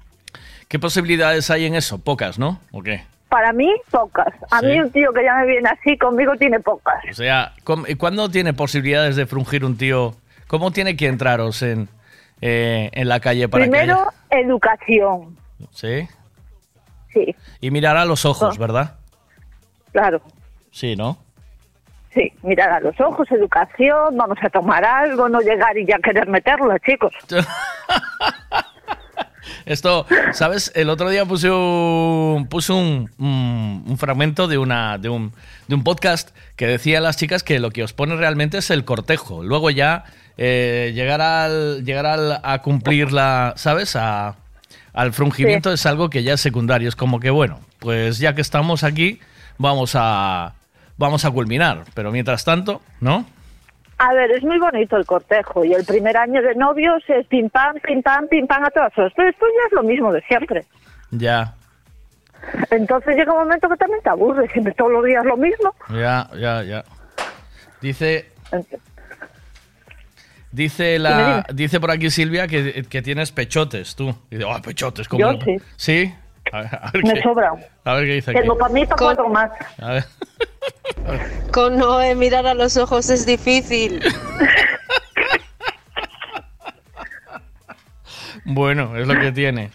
[0.67, 1.97] ¿Qué posibilidades hay en eso?
[1.99, 2.59] Pocas, ¿no?
[2.71, 3.03] ¿O qué?
[3.29, 4.27] Para mí, pocas.
[4.51, 4.65] A Sí.
[4.65, 6.95] mí un tío que ya me viene así, conmigo tiene pocas.
[7.09, 10.15] O sea, ¿cómo- ¿cuándo tiene posibilidades de frungir un tío?
[10.49, 11.87] ¿Cómo tiene que entraros en,
[12.41, 15.37] eh, en la calle para Primero, educación.
[15.59, 15.65] que...
[15.71, 16.07] Sí.
[17.13, 18.95] Sí, Y mirar a los ojos, ¿verdad?
[19.91, 20.21] claro.
[20.71, 21.17] Sí, ¿no?
[22.13, 26.27] Sí, mirar a los ojos, educación, vamos a tomar algo, no llegar y ya querer
[26.27, 27.13] meterla, chicos.
[29.65, 30.71] Esto, ¿sabes?
[30.75, 35.31] El otro día puse un, puse un, un- un fragmento de, una, de, un,
[35.67, 38.69] de un podcast que decía a las chicas que lo que os pone realmente es
[38.71, 39.43] el cortejo.
[39.43, 40.03] Luego ya
[40.41, 43.97] eh, llegar, al, llegar al- a cumplir la, ¿sabes?
[43.97, 44.35] A-
[44.93, 46.87] al frungimiento es algo que ya es secundario.
[46.87, 49.19] Es como que, bueno, pues ya que estamos aquí,
[49.57, 50.53] vamos a,
[50.97, 51.83] vamos a culminar.
[51.93, 53.25] Pero mientras tanto, ¿no?
[53.97, 57.49] A ver, es muy bonito el cortejo y el primer año de novios es pim
[57.49, 59.11] pam, pim pam, pim pam a todas horas.
[59.15, 60.63] Pero después ya es lo mismo de siempre.
[61.11, 61.53] Ya,
[62.71, 65.73] Entonces llega un momento que también te aburre, siempre todos los días lo mismo.
[65.89, 66.85] ya, ya, ya.
[67.81, 68.29] Dice,
[70.51, 74.15] Dice, la, dice por aquí Silvia que, que tienes pechotes, tú.
[74.31, 75.41] Dice, oh, pechotes, ¿cómo Yo no?
[75.41, 75.57] sí.
[75.75, 76.13] ¿Sí?
[76.51, 77.53] A ver, a ver Me qué- sobra.
[77.83, 78.39] A ver qué dice aquí.
[78.41, 79.51] Tengo para mí para cuatro más.
[79.79, 80.03] A ver.
[81.51, 84.01] Con Noé mirar a los ojos es difícil.
[88.45, 89.69] Bueno, es lo que tiene.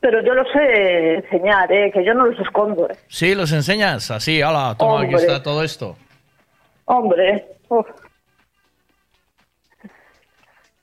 [0.00, 1.90] Pero yo lo sé enseñar, ¿eh?
[1.92, 2.88] que yo no los escondo.
[2.90, 2.96] ¿eh?
[3.08, 5.96] Sí, los enseñas así, hola, toma, aquí está todo esto.
[6.86, 7.86] Hombre, uf.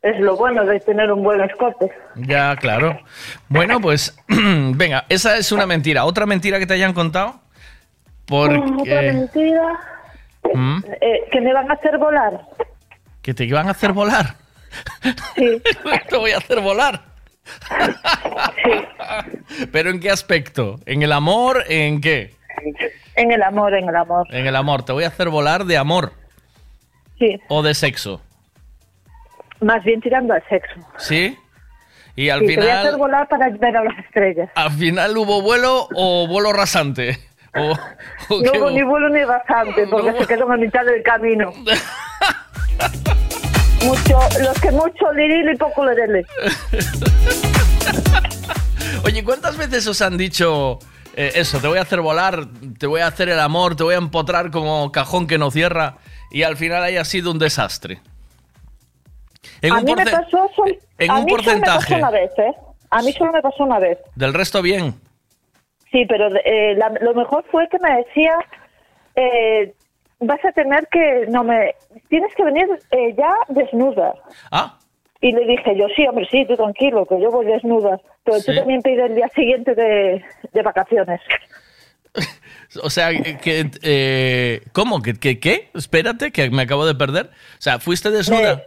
[0.01, 1.91] es lo bueno de tener un buen escote.
[2.15, 2.99] Ya, claro.
[3.47, 6.05] Bueno, pues venga, esa es una mentira.
[6.05, 7.41] ¿Otra mentira que te hayan contado?
[8.31, 9.11] Otra Porque...
[9.11, 9.79] mentira,
[10.53, 10.83] ¿Mm?
[11.01, 12.41] eh, que me van a hacer volar.
[13.21, 14.35] ¿Que te iban a hacer volar?
[15.35, 15.61] Sí.
[16.09, 17.01] te voy a hacer volar.
[19.71, 20.79] ¿Pero en qué aspecto?
[20.85, 21.63] ¿En el amor?
[21.67, 22.35] ¿En qué?
[23.15, 24.27] En el amor, en el amor.
[24.29, 24.83] En el amor.
[24.83, 26.13] Te voy a hacer volar de amor
[27.19, 28.21] Sí, o de sexo.
[29.61, 30.79] más bien tirando al sexo.
[30.97, 31.37] ¿Sí?
[32.15, 34.49] Y al Sí, Te voy a hacer final, volar para ver a las estrellas.
[34.55, 37.19] al final hubo vuelo o vuelo rasante.
[37.55, 37.71] O,
[38.29, 41.51] o No hubo ni vuelo ni bastante, porque se quedó en mitad del camino.
[43.85, 46.25] mucho, los que mucho liril y poco lerele.
[49.05, 50.79] Oye, ¿cuántas veces os han dicho
[51.15, 51.59] eh, eso?
[51.59, 52.45] Te voy a hacer volar,
[52.77, 55.97] te voy a hacer el amor, te voy a empotrar como cajón que no cierra
[56.31, 57.99] y al final haya sido un desastre.
[59.61, 60.49] En a un mí me pasó
[60.97, 61.95] en a un mí solo me pasó porcentaje.
[61.95, 62.53] una vez, ¿eh?
[62.91, 63.97] A mí solo me pasó una vez.
[64.15, 64.93] Del resto bien.
[65.91, 68.33] Sí, pero eh, la- lo mejor fue que me decía,
[69.15, 69.73] eh,
[70.19, 71.75] vas a tener que, no me,
[72.09, 74.13] tienes que venir eh, ya desnuda.
[74.51, 74.77] Ah.
[75.21, 77.99] Y le dije yo, sí, hombre, sí, tú tranquilo, que yo voy desnuda.
[78.23, 78.55] Pero tú Sí.
[78.55, 80.23] también pides el día siguiente de,
[80.53, 81.19] de vacaciones.
[82.83, 83.71] O sea, que...
[83.81, 85.01] eh, ¿Cómo?
[85.01, 85.69] ¿Que, que, qué?
[85.73, 87.25] Espérate, que me acabo de perder.
[87.27, 88.61] O sea, ¿fuiste desnuda?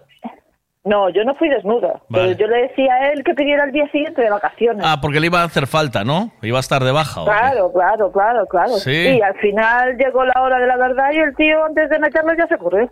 [0.84, 2.02] No, yo no fui desnuda.
[2.08, 2.34] Vale.
[2.34, 4.84] Pero yo le decía a él que pidiera el día siguiente de vacaciones.
[4.84, 6.32] Ah, porque le iba a hacer falta, ¿no?
[6.42, 7.22] Iba a estar de baja.
[7.22, 7.30] ¿o qué?
[7.30, 8.72] Claro, claro, claro, claro.
[8.78, 8.90] Sí.
[8.90, 12.32] Y al final llegó la hora de la verdad y el tío antes de meterlo
[12.36, 12.90] ya se corrió.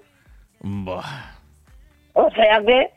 [0.60, 1.32] Buah.
[2.12, 2.90] O sea que,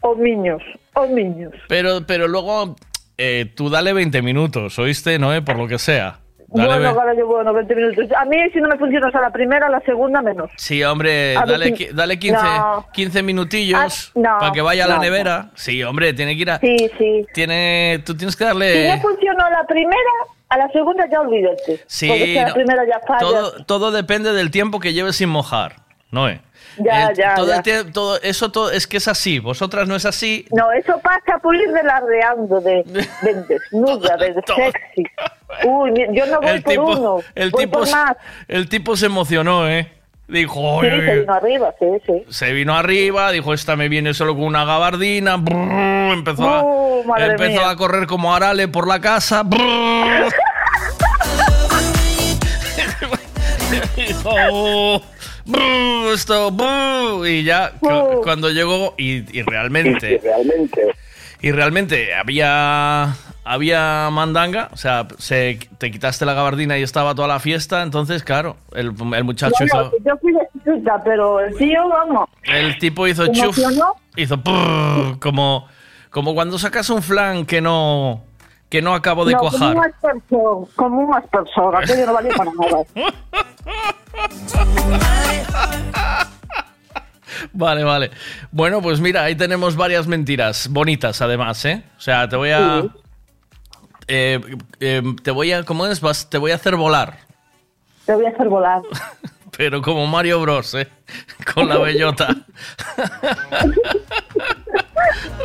[0.00, 0.62] o niños,
[0.94, 1.52] o niños.
[1.68, 2.76] Pero, pero luego
[3.18, 5.18] eh, tú dale 20 minutos, ¿oíste?
[5.18, 5.34] ¿No?
[5.34, 6.20] Eh, Por lo que sea.
[6.54, 8.04] Dale, bueno, yo bueno, 20 minutos.
[8.16, 10.50] A mí si no me funciona a la primera, a la segunda menos.
[10.56, 12.86] Sí, hombre, A dale, si- dale 15, No.
[12.92, 15.50] 15 minutillos Ah, no, para que vaya a la nevera.
[15.54, 16.58] Sí, hombre, tiene que ir a...
[16.58, 17.26] Sí, sí.
[17.32, 18.94] Tiene, tú tienes que Si darle...
[18.96, 20.10] no funcionó a la primera,
[20.48, 21.80] a la segunda ya olvídate.
[21.86, 23.20] Sí, Porque si a la primera ya falla.
[23.20, 25.76] Todo, todo depende del tiempo que lleves sin mojar,
[26.10, 26.28] ¿no?
[26.28, 26.40] eh?
[26.78, 27.84] Ya, ya, todo ya.
[27.92, 29.38] todo, eso todo, es que es así.
[29.38, 30.46] Vosotras no es así.
[30.50, 35.04] No, eso pasa por ir delardeando de, de desnuda, de sexy.
[35.64, 38.16] Uy, yo no voy El por tipo, uno, el voy tipo, por se- más.
[38.48, 39.92] el tipo se emocionó, ¿eh?
[40.28, 42.24] Dijo, Sí, "Oye, se vino arriba, sí, sí.
[42.30, 47.26] se vino arriba, dijo, esta me viene solo con una gabardina, brrr, empezó, Oh, a,
[47.26, 47.68] empezó mía.
[47.70, 49.42] a correr como Arale por la casa.
[49.42, 50.32] brrr.
[53.96, 55.02] Dijo, "Oh,
[55.44, 58.20] brrr, esto, brrr", y ya Oh.
[58.22, 60.20] cuando llegó y, y realmente,
[61.40, 63.14] y realmente había
[63.44, 68.22] había mandanga, o sea, se, te quitaste la gabardina y estaba toda la fiesta, entonces
[68.22, 72.28] claro, el, el muchacho No, hizo, no, yo fui de chiquita, pero el tío, vamos.
[72.44, 73.58] el tipo hizo ¿Se chuf,
[74.16, 75.66] hizo prrr, como,
[76.10, 78.22] como cuando sacas un flan que no,
[78.68, 79.74] que no acabo de no, cuajar.
[79.74, 82.84] Como un aspersor, como un aspersor, aquello no valía para nada.
[87.54, 88.10] Vale, vale.
[88.50, 91.82] Bueno, pues mira, ahí tenemos varias mentiras, bonitas además, ¿eh?
[91.98, 92.84] O sea, te voy a...
[94.06, 94.40] Eh,
[94.80, 95.64] eh, te voy a...
[95.64, 96.00] ¿Cómo es?
[96.00, 97.18] Vas- te voy a hacer volar.
[98.06, 98.82] Te voy a hacer volar.
[99.56, 100.88] Pero como Mario Bros, ¿eh?
[101.54, 102.28] Con la bellota.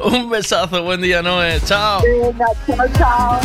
[0.04, 1.60] Un besazo, buen día, Noé.
[1.66, 2.02] Chao.
[2.04, 3.40] Venga, chao, chao.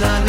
[0.00, 0.25] na na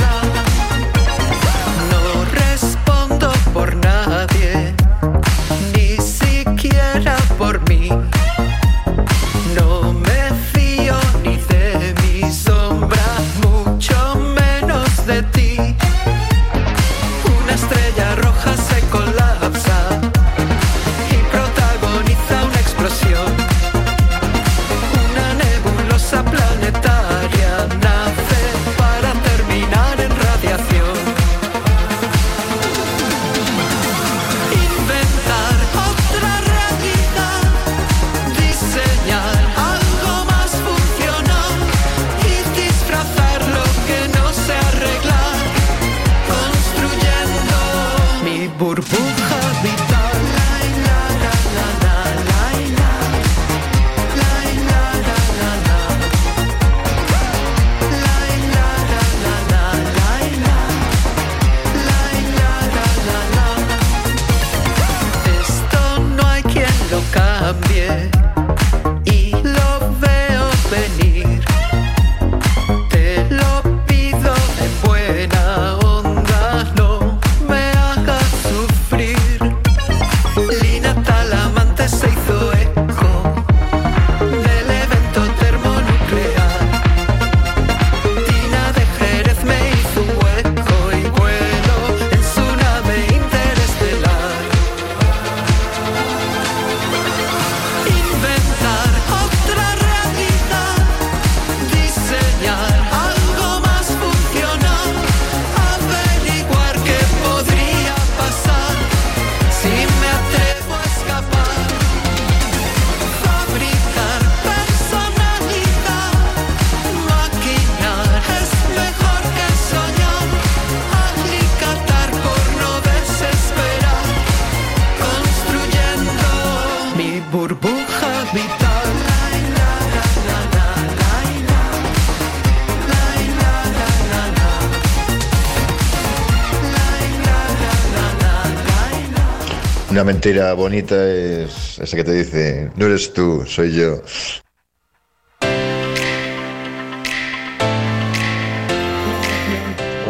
[140.17, 144.01] mentira bonita es esa que te dice, no eres tú, soy yo.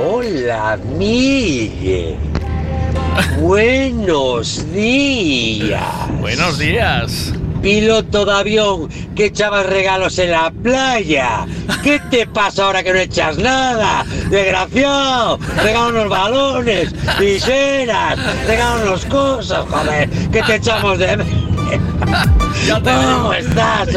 [0.02, 2.16] Hola, Miguel.
[3.42, 5.84] Buenos días.
[6.22, 7.34] Buenos días.
[7.62, 11.46] Piloto de avión que echabas regalos en la playa.
[11.88, 14.04] ¿Qué te pasa ahora que no echas nada?
[14.30, 15.40] Desgraciado.
[15.56, 20.10] Regálanos balones, viseras, regálanos cosas, joder.
[20.30, 21.28] Que te echamos de menos.
[22.66, 23.88] Ya te ¿Cómo estás?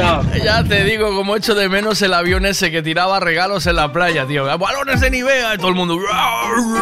[0.40, 3.92] Ya te digo, como echo de menos el avión ese que tiraba regalos en la
[3.92, 4.44] playa, tío.
[4.56, 5.96] Balones de Nivea y todo el mundo.
[5.98, 6.78] Locamente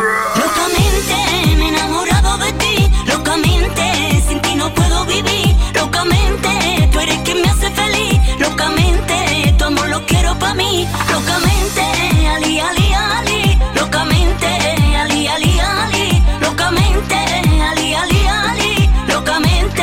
[1.57, 7.35] me he enamorado de ti, locamente sin ti no puedo vivir, locamente tú eres que
[7.35, 8.19] me hace feliz.
[8.39, 10.89] Locamente, tu amor lo quiero pa' mí.
[11.13, 11.83] Locamente,
[12.35, 13.59] ali, ali, ali.
[13.75, 14.49] Locamente,
[15.03, 16.23] ali, ali, ali.
[16.41, 17.17] Locamente,
[17.71, 18.91] ali, ali, ali.
[19.13, 19.83] Locamente,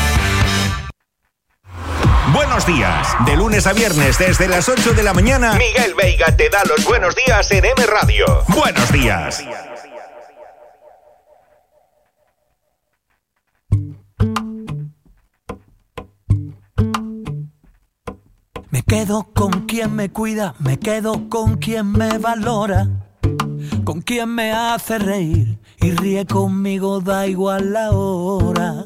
[2.33, 3.07] Buenos días.
[3.25, 6.85] De lunes a viernes desde las 8 de la mañana, Miguel Veiga te da los
[6.85, 8.25] buenos días en M Radio.
[8.47, 9.43] Buenos días.
[18.69, 22.87] Me quedo con quien me cuida, me quedo con quien me valora,
[23.83, 28.85] con quien me hace reír y ríe conmigo, da igual la hora.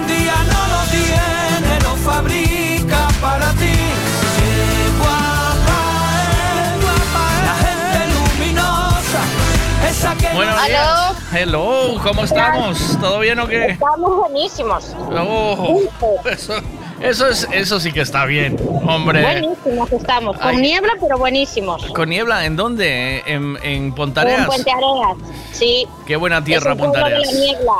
[11.33, 12.97] Hello, ¿cómo estamos?
[12.99, 13.67] ¿Todo bien o qué?
[13.67, 14.93] Estamos buenísimos.
[15.17, 15.79] Oh,
[16.25, 16.53] eso,
[17.01, 19.21] eso, es, eso sí que está bien, hombre.
[19.21, 20.37] Buenísimos estamos.
[20.37, 20.57] Con Ay.
[20.57, 21.85] niebla, pero buenísimos.
[21.93, 23.23] ¿Con niebla en dónde?
[23.25, 24.41] ¿En, en Pontareas?
[24.41, 25.17] En Puente Areas.
[25.53, 25.87] Sí.
[26.05, 27.33] Qué buena tierra, es el pueblo de Pontareas.
[27.33, 27.73] la niebla.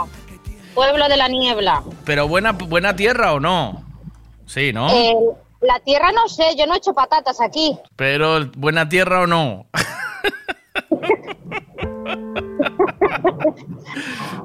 [0.73, 1.83] Pueblo de la niebla.
[2.05, 3.83] Pero buena, buena tierra o no?
[4.45, 4.89] Sí, ¿no?
[4.89, 5.13] Eh,
[5.59, 7.77] la tierra no sé, yo no he hecho patatas aquí.
[7.97, 9.65] Pero buena tierra o no.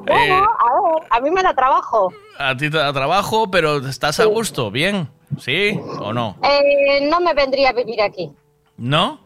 [0.06, 2.12] Bueno, Eh, a ver, a mí me da trabajo.
[2.38, 5.08] a ti te da trabajo, pero estás a gusto, ¿bien?
[5.38, 6.36] ¿Sí o no?
[6.42, 8.30] Eh, no me vendría a vivir aquí.
[8.76, 9.20] ¿No?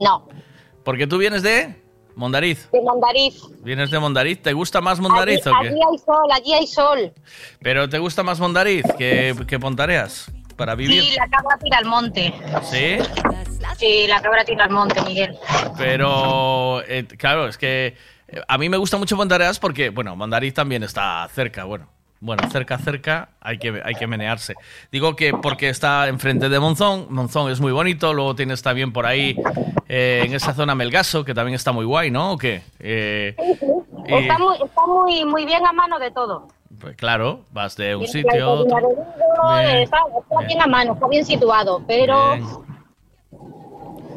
[0.00, 0.26] No,
[0.82, 1.80] Porque tú vienes de
[2.16, 2.70] Mondariz.
[2.72, 3.42] de Mondariz.
[3.62, 4.40] ¿Vienes de Mondariz?
[4.42, 5.68] ¿Te gusta más Mondariz allí, o qué?
[5.68, 7.12] allí hay sol, allí hay sol.
[7.60, 10.30] ¿Pero te gusta más Mondariz que, que Pontareas?
[10.56, 11.02] Para vivir.
[11.02, 12.34] Sí, la cabra tira al monte.
[12.62, 12.98] Sí.
[13.76, 15.36] Sí, la cabra tira al monte, Miguel.
[15.76, 17.96] Pero, eh, claro, es que
[18.28, 21.88] eh, a mí me gusta mucho Pontareas porque, bueno, Mondariz también está cerca, bueno.
[22.20, 24.54] Bueno, cerca, cerca, hay que, hay que menearse.
[24.90, 29.04] Digo que porque está enfrente de Monzón, Monzón es muy bonito, luego tienes también por
[29.04, 29.36] ahí,
[29.88, 32.32] eh, en esa zona Melgaso, que también está muy guay, ¿no?
[32.32, 32.62] ¿O qué?
[32.78, 33.36] Eh,
[34.06, 36.48] y, Está, muy, está muy, muy bien a mano de todo.
[36.84, 38.76] Pues, claro, vas de un sitio a otro.
[39.58, 42.46] Bien, está, está bien a mano, está bien situado, pero, Bien.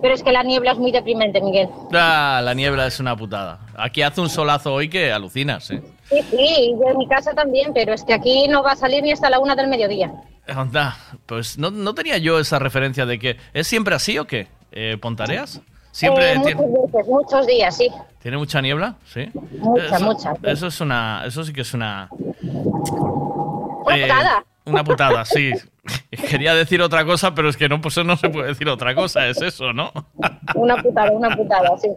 [0.02, 1.70] pero es que la niebla es muy deprimente, Miguel.
[1.94, 3.60] Ah, la niebla es una putada.
[3.78, 5.82] Aquí hace un solazo hoy que alucinas, ¿eh?
[6.10, 9.02] Sí, sí, yo en mi casa también, pero es que aquí no va a salir
[9.02, 10.12] ni hasta la una del mediodía.
[10.56, 14.48] Onda, pues no, no tenía yo esa referencia de que es siempre así o qué,
[14.72, 15.62] eh, Pontareas.
[15.98, 17.90] Siempre Eh, tiene, muchas veces, muchos días, sí.
[18.22, 19.32] tiene mucha niebla, sí.
[19.34, 20.42] Mucha, eso, mucha, sí.
[20.44, 22.08] Eso es una, eso sí que es una.
[22.12, 24.46] Una eh, putada.
[24.66, 25.54] Una putada, sí.
[26.30, 29.28] Quería decir otra cosa, pero es que no, pues no se puede decir otra cosa,
[29.28, 29.92] es eso, ¿no?
[30.54, 31.90] Una putada, una putada, sí.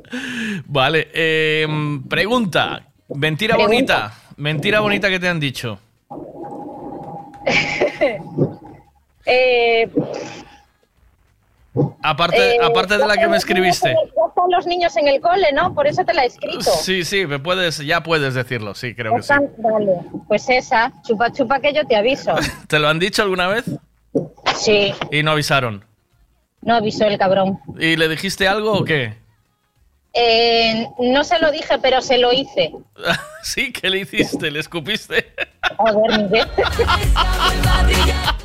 [0.64, 1.66] Vale, eh,
[2.08, 2.80] pregunta.
[3.10, 3.74] Mentira Pregunta.
[3.74, 4.12] bonita.
[4.38, 5.78] Mentira bonita que te han dicho.
[9.26, 9.86] Eh,
[12.02, 13.90] Aparte, Eh, aparte de la que me escribiste.
[13.94, 15.72] Ya están los niños en el cole, ¿no?
[15.74, 16.62] Por eso te la he escrito.
[16.62, 19.32] Sí, sí, me puedes, ya puedes decirlo, sí, creo que sí.
[19.58, 19.92] Vale,
[20.26, 22.34] pues esa, chupa chupa que yo te aviso.
[22.68, 23.64] ¿Te lo han dicho alguna vez?
[24.56, 25.84] Sí, Y no avisaron.
[26.62, 27.60] no avisó el cabrón.
[27.78, 29.14] ¿Y le dijiste algo o qué?
[30.12, 32.72] Eh, no se lo dije, pero se lo hice.
[33.44, 34.50] sí, ¿qué le hiciste?
[34.50, 35.32] ¿Le escupiste?
[35.76, 36.48] Joder, Miguel.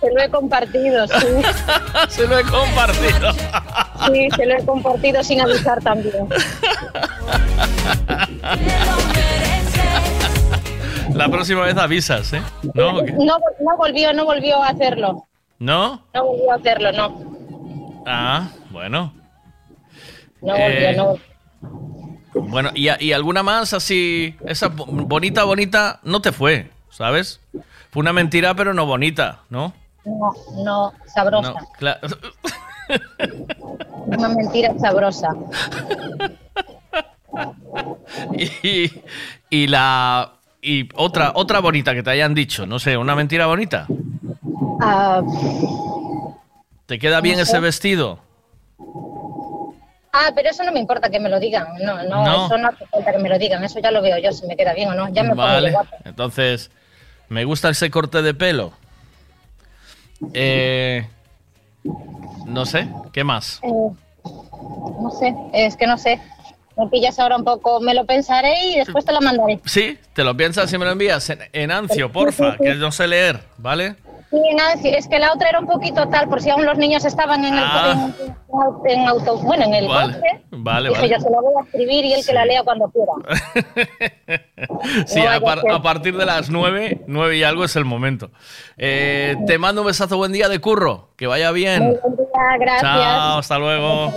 [0.00, 1.26] Se lo he compartido, sí.
[2.08, 3.32] Se lo he compartido.
[4.06, 6.26] Sí, se lo he compartido sin avisar también.
[11.14, 12.42] La próxima vez avisas, ¿eh?
[12.74, 13.02] ¿No?
[13.02, 15.26] No, no volvió, no volvió a hacerlo.
[15.58, 16.02] ¿No?
[16.14, 18.02] No volvió a hacerlo, no.
[18.06, 19.12] Ah, bueno.
[20.40, 21.24] No volvió, Eh, no volvió.
[22.32, 27.40] Bueno, y, y alguna más así, esa bo- bonita, bonita, no te fue, ¿sabes?
[27.90, 29.74] Fue una mentira, pero no bonita, ¿no?
[30.04, 31.52] No, no, sabrosa.
[31.52, 32.00] No, claro.
[34.06, 35.28] Una mentira sabrosa.
[38.36, 38.90] Y,
[39.50, 43.86] y la y otra otra bonita que te hayan dicho, no sé, una mentira bonita.
[44.80, 45.22] Ah,
[46.86, 47.52] ¿Te queda bien No sé.
[47.52, 48.18] ese vestido?
[50.12, 51.68] ah, pero eso no me importa que me lo digan.
[51.82, 52.46] No, no, No.
[52.46, 53.62] eso no hace falta que me lo digan.
[53.62, 55.08] Eso ya lo veo yo, si me queda bien o no.
[55.10, 55.70] Ya me pongo Vale.
[55.70, 55.96] guapa.
[56.04, 56.70] Entonces,
[57.28, 58.72] me gusta ese corte de pelo.
[60.34, 61.06] Eh,
[62.46, 63.60] no sé, ¿qué más?
[63.62, 63.70] Eh,
[65.00, 66.20] no sé, es que no sé.
[66.76, 69.60] Me pillas ahora un poco, me lo pensaré y después te lo mandaré.
[69.66, 73.06] Sí, te lo piensas y me lo envías en, en Ancio, porfa, que no sé
[73.06, 73.96] leer, ¿vale?
[74.30, 77.04] Sí, Nancy, es que la otra era un poquito tal, por si aún los niños
[77.04, 78.08] estaban en el Ah.
[78.86, 80.44] en, en auto, bueno, en el Vale, coche.
[80.52, 81.12] vale, Dije, vale.
[81.14, 83.12] yo se lo voy a escribir y él que la lea cuando quiera.
[85.06, 88.30] Sí, No a, par- a partir de las 9, 9 y algo es el momento.
[88.76, 91.82] Eh, te mando un besazo, buen día de curro, que vaya bien.
[91.84, 92.26] Muy buen día,
[92.58, 92.82] gracias.
[92.82, 94.12] Chao, hasta luego.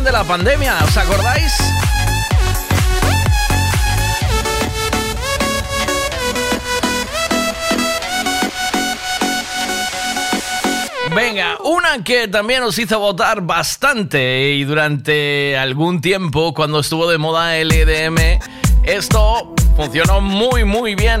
[0.00, 1.52] de la pandemia, ¿os acordáis?
[11.14, 17.18] Venga, una que también nos hizo votar bastante y durante algún tiempo cuando estuvo de
[17.18, 18.40] moda el EDM,
[18.84, 21.20] esto funcionó muy muy bien.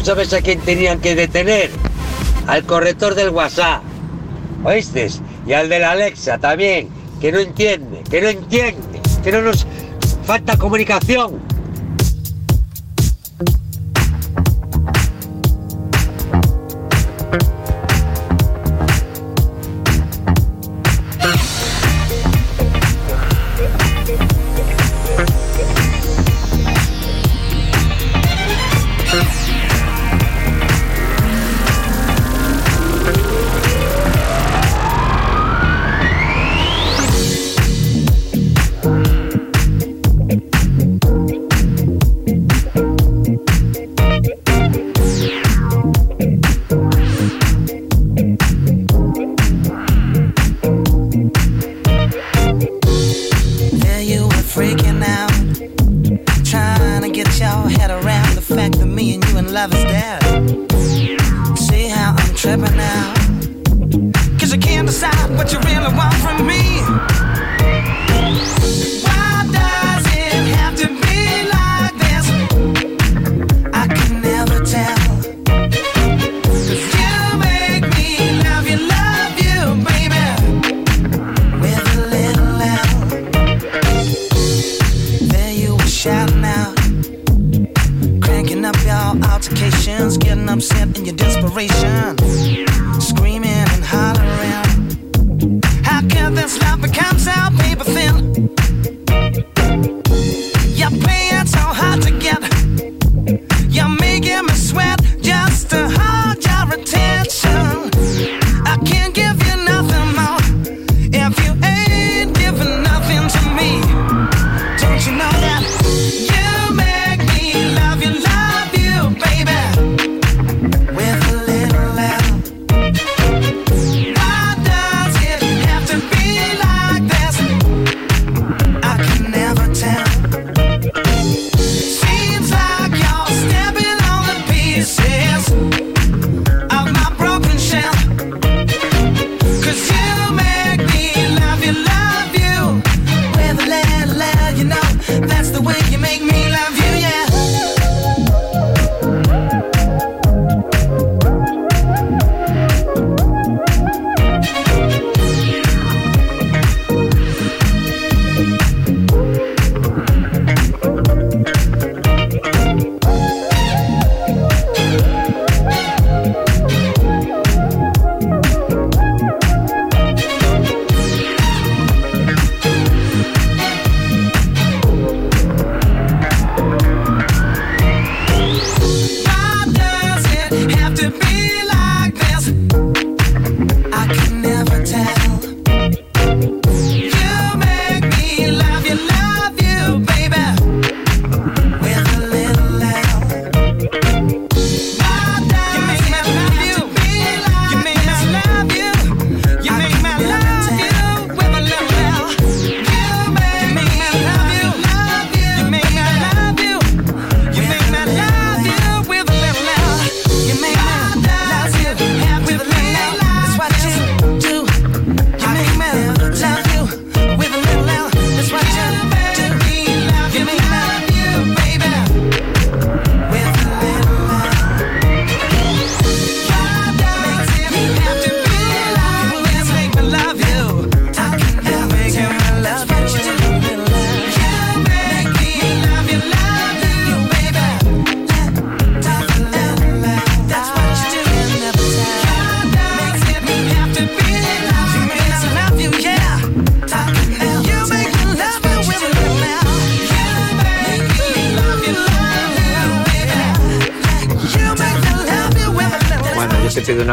[0.00, 1.68] ¿Tú sabes a quién tenían que detener?
[2.46, 3.82] Al corrector del WhatsApp.
[4.64, 5.08] ¿Oíste?
[5.46, 6.88] Y al de la Alexa también,
[7.20, 9.66] que no entiende, que no entiende, que no nos
[10.24, 11.49] falta comunicación.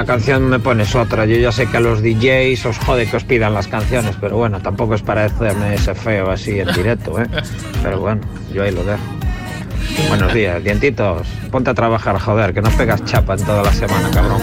[0.07, 1.25] canción me pones otra.
[1.25, 4.37] Yo ya sé que a los DJs os jode que os pidan las canciones, pero
[4.37, 7.27] bueno, tampoco es para hacerme ese feo así en directo, ¿eh?
[7.83, 8.21] Pero bueno,
[8.51, 9.03] yo ahí lo dejo.
[10.07, 11.27] Buenos días, dientitos.
[11.51, 14.41] Ponte a trabajar, joder, que no pegas chapa en toda la semana, cabrón.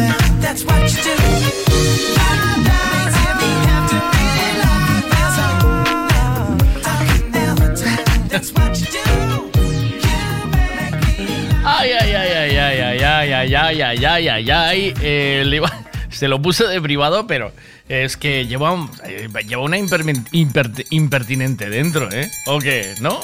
[13.83, 14.95] ay, ay, ay, ay, ay.
[15.01, 15.61] Eh,
[16.11, 17.53] se lo puse de privado, pero
[17.89, 22.31] es que lleva, eh, una impertinente dentro, ¿eh?
[22.47, 22.95] ¿O qué?
[23.01, 23.21] ¿No?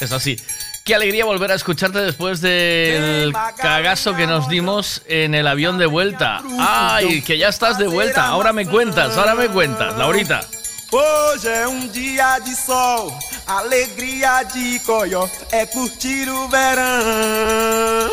[0.00, 0.36] Es así.
[0.84, 5.86] Qué alegría volver a escucharte después del cagazo que nos dimos en el avión de
[5.86, 6.42] vuelta.
[6.58, 8.26] ¡Ay, que ya estás de vuelta!
[8.26, 10.42] Ahora me cuentas, ahora me cuentas, Laurita.
[10.90, 13.10] Hoy es un día de sol,
[13.46, 18.10] alegria de coió, é curtir o verão.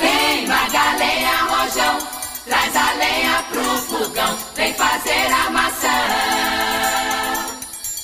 [0.00, 1.98] Vem Magaleia Rojão,
[2.46, 5.98] traz a lenha pro fogão, vem fazer a maçã.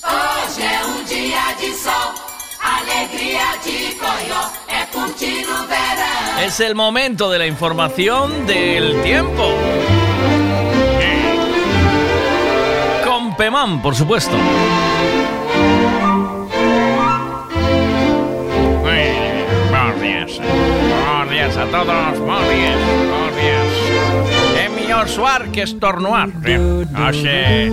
[0.05, 2.15] Hoje é um dia de sol,
[2.61, 6.45] alegria de coió, é curtir o verão.
[6.47, 9.45] Es el momento de la información del tiempo.
[13.05, 14.37] Con Pemán, por supuesto.
[21.47, 22.19] Días a todos.
[22.19, 22.77] Buenos días.
[23.09, 24.65] Buenos días.
[24.65, 26.29] É mellor suar que estornuar.
[27.07, 27.71] Hoxe,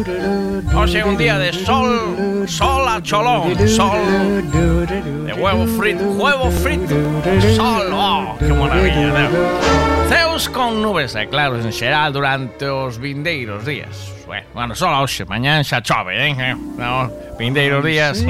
[0.76, 3.98] hoxe un día de sol, sol a cholón, sol
[5.26, 6.96] de huevo frito, huevo frito,
[7.56, 9.30] sol, oh, que maravilla.
[10.10, 14.14] Ceus con nubes e claros en xeral durante os vindeiros días.
[14.28, 16.56] Bueno, bueno, só hoxe, mañán xa chove, eh?
[16.78, 17.10] No,
[17.40, 18.22] vindeiros días,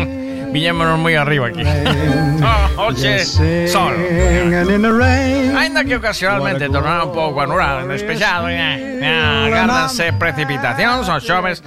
[0.54, 1.66] viñémonos moi arriba aquí.
[2.44, 3.24] Oh, hoxe,
[3.72, 3.96] sol.
[5.56, 9.00] Ainda que ocasionalmente tornará un pouco anulado, despexado, eh?
[9.00, 11.64] eh agárdanse precipitacións os xoves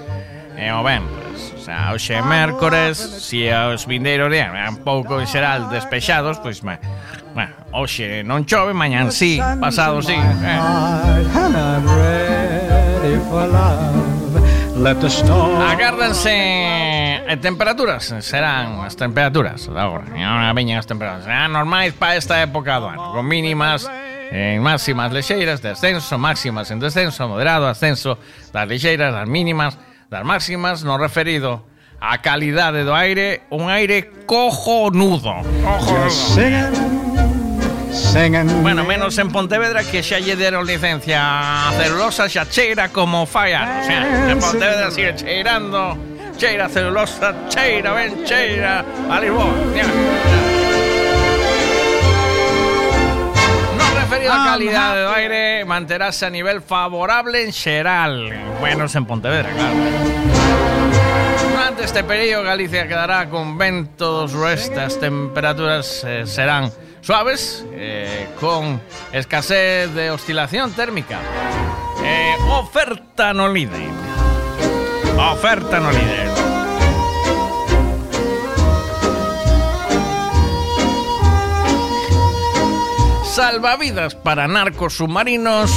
[0.52, 0.84] e o.
[0.84, 6.60] O sea, hoxe mércores, si os vindeiros días é un pouco en xeral despexados, pois,
[6.60, 6.76] pues,
[7.32, 10.12] bueno, hoxe non chove, mañán sí, pasado sí.
[10.12, 10.60] Eh.
[15.72, 20.06] Agárdense eh, temperaturas serán as temperaturas da agora.
[20.10, 21.26] Agora veñen as temperaturas.
[21.26, 23.86] Serán normais para esta época do ano, con mínimas
[24.30, 28.18] en máximas lexeiras de ascenso, máximas en descenso, moderado ascenso
[28.52, 29.78] das lexeiras, das mínimas,
[30.10, 31.66] das máximas, no referido
[32.00, 35.42] a calidade do aire, un aire cojonudo.
[35.62, 36.96] Cojonudo.
[38.62, 43.80] Bueno, menos en Pontevedra que xa lle deron licencia a celulosa xa cheira como falla.
[43.80, 49.52] O sea, en Pontevedra sigue cheirando cheira celulosa, cheira, ben cheira, a Lisboa.
[49.72, 49.88] Mira.
[53.76, 58.30] No referido a calidade do aire, manterase a nivel favorable en xeral.
[58.62, 59.76] Menos en Pontevedra, claro.
[61.50, 68.80] Durante este período Galicia quedará con ventos suroeste, as temperaturas eh, serán suaves, eh, con
[69.12, 71.18] escasez de oscilación térmica.
[72.04, 74.05] Eh, oferta no líder.
[75.18, 76.30] Oferta no líder.
[83.24, 85.70] Salvavidas para narcos submarinos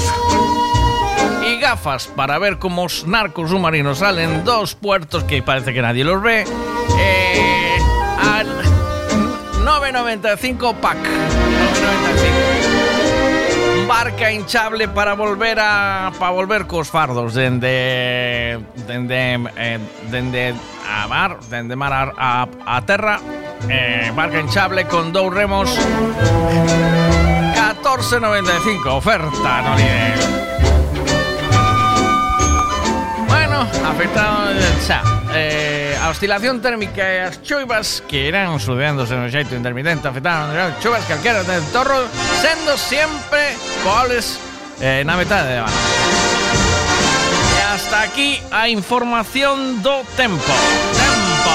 [1.45, 6.03] y gafas para ver cómo los narcos submarinos salen dos puertos que parece que nadie
[6.03, 6.45] los ve.
[6.97, 7.77] Eh,
[8.21, 8.47] al
[9.65, 10.97] 9.95 pack.
[10.97, 12.48] 9.95.
[13.89, 19.79] Barca hinchable para volver a para volver cos fardos dende dende eh,
[20.11, 20.53] dende
[20.87, 23.19] a mar, dende mar a, a, a terra.
[23.67, 25.75] Eh, barca hinchable con dous remos
[27.73, 30.19] 14.95 oferta no líder.
[33.27, 34.53] Bueno, afectado
[34.85, 35.01] xa,
[35.33, 35.78] eh,
[36.09, 41.05] a oscilación térmica e as choivas que irán sudeándose no xeito intermitente afectaron as choivas
[41.05, 42.09] calquera de torro
[42.41, 43.53] sendo sempre
[43.85, 44.41] probables
[44.81, 45.69] eh, na metade de ano.
[45.69, 50.49] E hasta aquí a información do tempo.
[50.97, 51.53] Tempo.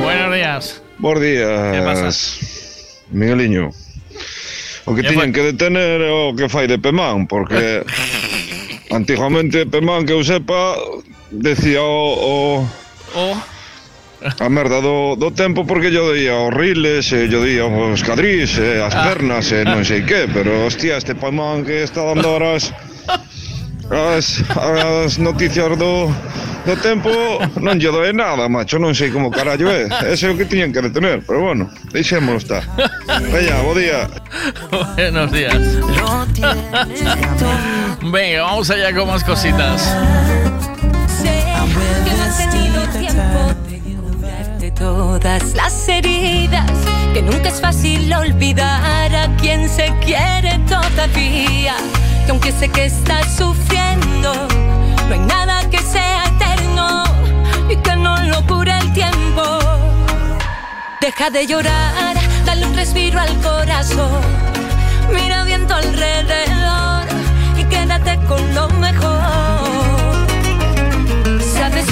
[0.00, 0.64] Buenos días.
[0.96, 1.60] Bos días.
[1.76, 2.08] Que pasa?
[3.12, 3.68] Migueliño.
[4.90, 7.86] O que tiñen que detener é o que fai de Pemán, porque
[8.90, 10.74] antigamente Pemán que eu sepa
[11.30, 12.10] decía o...
[12.18, 12.34] o...
[13.14, 13.26] o...
[14.20, 18.58] A merda do, do tempo porque yo día os riles, e yo día os cadrís,
[18.58, 19.06] e as ah.
[19.06, 22.74] pernas, e non sei que, pero hostia, este Pemán que está dando horas
[23.90, 26.08] as, as, as noticias do,
[26.64, 27.10] do tempo
[27.60, 29.88] non lle doe nada, macho, non sei como carallo é.
[30.12, 32.62] Ese é o que tiñen que detener, pero bueno, deixémolo estar.
[33.32, 34.08] Veña, bo día.
[34.70, 35.54] Buenos días.
[38.02, 39.82] Venga, vamos allá con más cositas.
[41.08, 41.44] Sé
[42.04, 46.70] que no has tenido tiempo de curarte todas las heridas,
[47.12, 51.76] que nunca es fácil olvidar a quien se quiere todavía,
[52.24, 54.32] que aunque sé que estás sufriendo,
[55.08, 57.04] no hay nada que sea eterno
[57.68, 59.58] y que no lo cure el tiempo.
[61.00, 64.20] Deja de llorar, dale un respiro al corazón,
[65.12, 67.04] mira bien tu alrededor
[67.58, 69.20] y quédate con lo mejor.
[71.40, 71.84] Sabe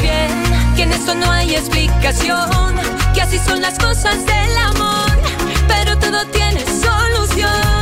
[1.58, 2.76] explicación,
[3.14, 5.10] que así son las cosas del amor,
[5.66, 7.77] pero todo tiene solución.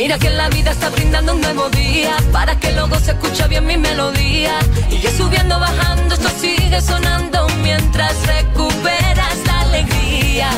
[0.00, 3.66] Mira que la vida está brindando un nuevo día Para que luego se escucha bien
[3.66, 4.58] mi melodía.
[4.90, 10.48] Y subiendo, bajando, esto sigue sonando Mientras recuperas la alegría.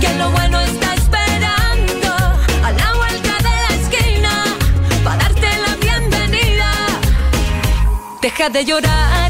[0.00, 2.08] Que lo bueno está esperando
[2.62, 4.44] A la vuelta de la esquina
[5.02, 6.70] Para darte la bienvenida.
[8.22, 9.23] Deja de llorar,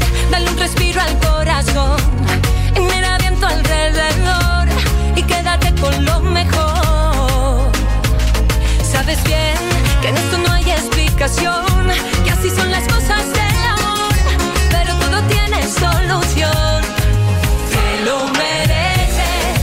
[11.17, 14.13] que así son las cosas del amor,
[14.69, 16.83] pero todo tiene solución.
[17.71, 19.55] Te lo mereces,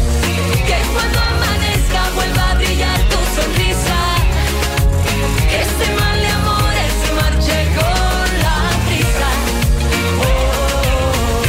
[0.66, 4.00] que cuando amanezca vuelva a brillar tu sonrisa,
[5.50, 8.56] que este mal de amores se marche con la
[8.86, 9.30] brisa.
[10.24, 11.42] Oh,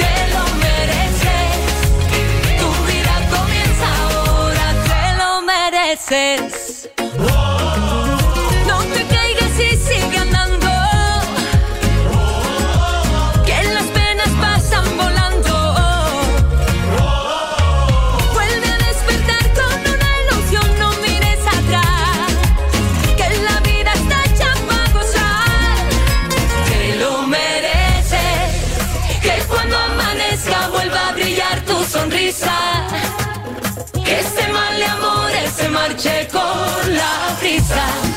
[0.00, 1.52] te lo mereces,
[2.58, 6.88] tu vida comienza ahora, te lo mereces.
[7.18, 7.57] No
[35.98, 38.07] marche con la brisa.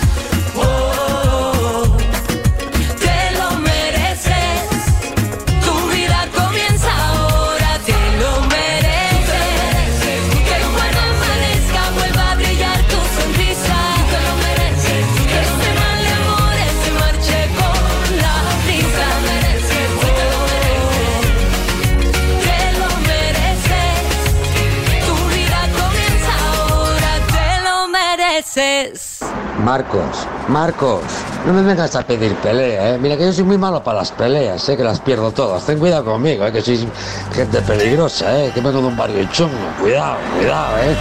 [28.82, 29.20] Mereces.
[29.64, 31.04] Marcos, Marcos,
[31.46, 32.98] no me vengas a pedir pelea, ¿eh?
[32.98, 35.66] Mira que yo soy muy malo para las peleas, sé que las pierdo todas.
[35.66, 36.52] Ten cuidado conmigo, ¿eh?
[36.52, 36.88] Que soy
[37.34, 38.52] gente peligrosa, ¿eh?
[38.54, 39.54] Que vengo de un barrio chungo.
[39.80, 40.96] Cuidado, cuidado, ¿eh?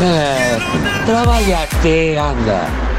[0.00, 0.58] eh
[1.06, 2.91] Trabállate, anda.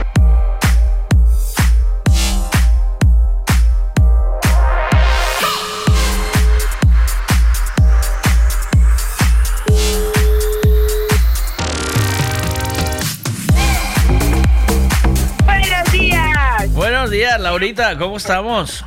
[17.54, 18.84] Laurita, ¿cómo estamos?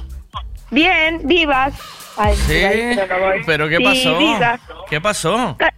[0.72, 1.72] Bien, vivas.
[2.16, 2.98] Ay, Sí,
[3.46, 4.18] pero ¿qué pasó?
[4.90, 5.54] ¿Qué pasó?
[5.56, 5.72] Ca-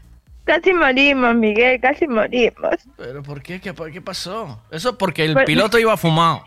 [0.45, 2.77] Casi morimos, Miguel, casi morimos.
[2.97, 3.61] ¿Pero por qué?
[3.61, 4.63] ¿Qué, qué pasó?
[4.71, 6.43] Eso porque el Pues- piloto iba fumado.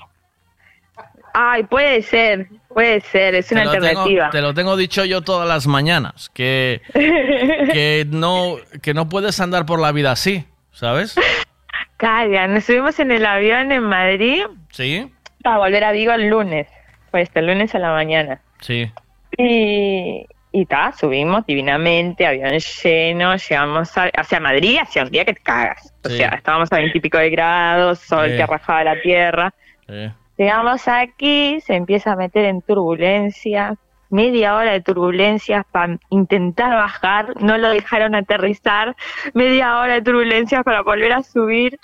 [1.35, 4.29] Ay, puede ser, puede ser, es una te, lo tengo, alternativa.
[4.31, 9.67] te lo tengo dicho yo todas las mañanas, que, que, no, que no puedes andar
[9.67, 11.13] por la vida así, ¿sabes?
[11.97, 14.41] Calla, nos subimos en el avión en Madrid
[14.71, 16.67] Sí, para volver a Vigo el lunes.
[17.11, 18.39] Pues este lunes a la mañana.
[18.61, 18.91] sí.
[19.37, 25.33] Y, y ta, subimos divinamente, avión lleno, llegamos a, hacia Madrid, hacia un día que
[25.33, 25.93] te cagas.
[26.03, 26.17] O Sí.
[26.17, 29.53] sea, estábamos a veintipico de grados, sol que rajaba la tierra.
[30.37, 33.75] Llegamos aquí, se empieza a meter en turbulencia,
[34.09, 38.95] media hora de turbulencias para intentar bajar, no lo dejaron aterrizar,
[39.33, 41.79] media hora de turbulencias para volver a subir,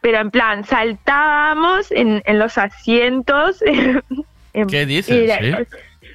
[0.00, 3.62] pero en plan, saltábamos en, en los asientos.
[4.52, 5.30] en- ¿Qué dices?
[5.30, 5.64] era- ¿Sí?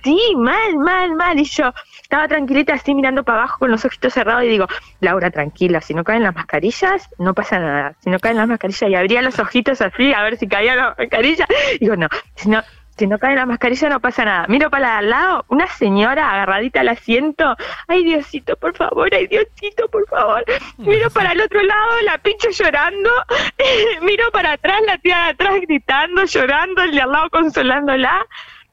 [0.04, 1.40] Sí, mal, mal, mal.
[1.40, 4.68] Y yo estaba tranquilita así mirando para abajo con los ojitos cerrados y digo,
[5.00, 7.96] Laura, tranquila, si no caen las mascarillas, no pasa nada.
[8.04, 10.98] Si no caen las mascarillas, y abría los ojitos así a ver si caían las
[10.98, 11.48] mascarillas.
[11.80, 12.62] Digo, no, si no,
[12.98, 14.46] si no caen las mascarillas no pasa nada.
[14.48, 17.56] Miro para al lado, una señora agarradita al asiento.
[17.88, 20.44] Ay, Diosito, por favor, ay, Diosito, por favor.
[20.78, 23.10] Miro para el otro lado, la pincho llorando.
[24.02, 28.26] Miro para atrás, la tía de atrás gritando, llorando, el de al lado consolándola.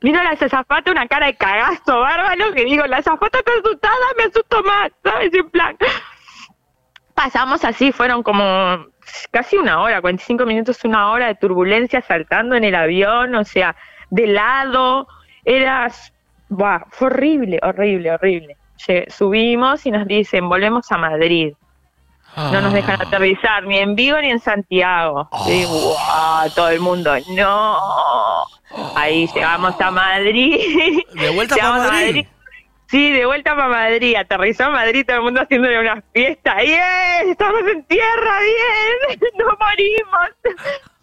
[0.03, 3.95] Miro a la azafata una cara de cagazo bárbaro que digo, la azafata está asustada,
[4.17, 5.33] me asusto más, ¿sabes?
[5.35, 5.77] En plan,
[7.15, 8.87] pasamos así, fueron como
[9.31, 13.77] casi una hora, 45 minutos, una hora de turbulencia saltando en el avión, o sea,
[14.11, 15.09] de lado,
[15.45, 15.91] era,
[16.49, 18.57] buah, fue horrible, horrible, horrible.
[19.09, 21.55] Subimos y nos dicen, volvemos a Madrid.
[22.37, 25.29] No nos dejan aterrizar ni en Vigo ni en Santiago.
[25.45, 27.77] Sí, guau, todo el mundo, no.
[28.95, 31.01] Ahí llegamos a Madrid.
[31.15, 32.27] ¿De vuelta para Madrid?
[32.87, 34.17] Sí, de vuelta para Madrid.
[34.17, 36.57] Aterrizó a Madrid, todo el mundo haciéndole una fiesta.
[36.57, 37.31] ¡Bien!
[37.31, 38.39] ¡Estamos en tierra!
[38.41, 39.21] ¡Bien!
[39.39, 40.31] ¡No morimos!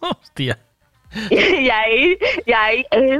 [0.00, 0.58] Hostia.
[1.30, 3.18] Y ahí, y ahí eh,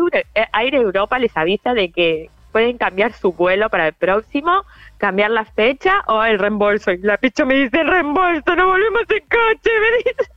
[0.53, 4.65] Air Europa les avisa de que pueden cambiar su vuelo para el próximo,
[4.99, 6.91] cambiar la fecha o el reembolso.
[6.93, 10.31] Y la picha me dice, reembolso, no volvemos en coche, me dice.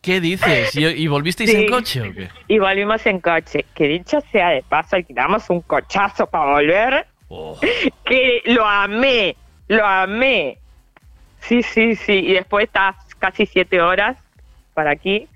[0.00, 0.74] ¿Qué dices?
[0.74, 1.56] ¿Y, y volvisteis Sí.
[1.64, 2.28] en coche o qué?
[2.48, 3.64] Y volvimos en coche.
[3.74, 7.06] Que dicho sea de paso, alquilamos un cochazo para volver.
[7.28, 7.58] Oh.
[8.04, 9.36] Que lo amé,
[9.68, 10.58] lo amé.
[11.40, 12.14] Sí, sí, sí.
[12.14, 14.16] Y después estás casi siete horas
[14.74, 15.28] para aquí.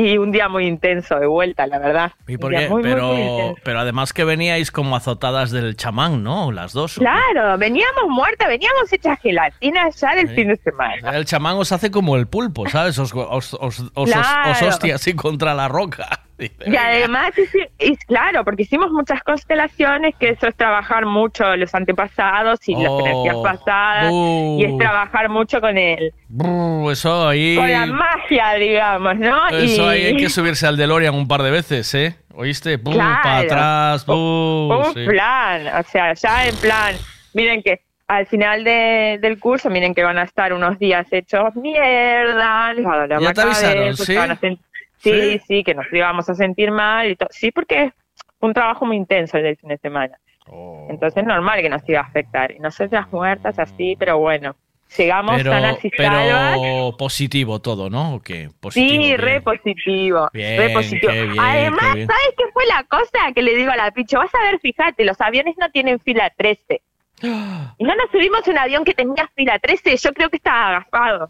[0.00, 2.12] Y un día muy intenso de vuelta, la verdad.
[2.28, 2.68] ¿Y por qué?
[2.68, 6.52] muy, muy, muy Pero, pero además que veníais como azotadas del chamán, ¿no?
[6.52, 6.94] Las dos.
[6.98, 11.10] Claro, veníamos muertas, veníamos hechas gelatina ya del fin de semana.
[11.16, 12.96] El chamán os hace como el pulpo, ¿sabes?
[13.00, 14.52] Os, os, os, os, os- Claro.
[14.52, 16.08] os hostia así contra la roca.
[16.38, 17.32] Y además,
[17.80, 22.88] y claro, porque hicimos muchas constelaciones, que eso es trabajar mucho los antepasados y las
[22.90, 23.00] Oh.
[23.00, 27.56] energías pasadas, y es trabajar mucho con el, Brr, eso ahí.
[27.56, 29.48] con la magia, digamos, ¿no?
[29.48, 32.16] Eso y, ahí hay que subirse al DeLorean un par de veces, ¿eh?
[32.34, 32.78] ¿Oíste?
[32.78, 33.18] Pum, Claro.
[33.24, 35.04] para atrás, pum, un sí.
[35.06, 36.94] plan, o sea, ya en plan,
[37.34, 41.54] miren que al final de- del curso, miren que van a estar unos días hechos
[41.56, 44.14] mierda, les va a doler Ya la te avisaron, cabeza, ¿sí?
[44.16, 44.58] van a sen-
[44.98, 45.40] sí, ¿Sí?
[45.46, 47.28] sí, que nos íbamos a sentir mal y todo.
[47.32, 47.92] Sí, porque es
[48.40, 50.18] un trabajo muy intenso el del fin de semana.
[50.46, 50.86] Oh.
[50.90, 52.52] Entonces es normal que nos iba a afectar.
[52.52, 54.56] Y nosotras muertas así, pero bueno,
[54.96, 56.56] llegamos Pero, sanas y salvas.
[56.58, 58.14] pero positivo todo, ¿no?
[58.14, 58.48] ¿O qué?
[58.60, 58.90] Positivo.
[58.90, 59.18] Sí, bien.
[59.18, 60.28] re positivo.
[60.32, 61.12] Bien, re positivo.
[61.12, 62.06] qué bien, Además, qué.
[62.06, 64.18] ¿sabes qué fue la cosa que le digo a la picho?
[64.18, 66.80] Vas a ver, fíjate, los aviones no tienen fila 13.
[67.80, 69.96] Y no nos subimos un avión que tenía fila 13.
[69.96, 71.28] Yo creo que estaba agafado.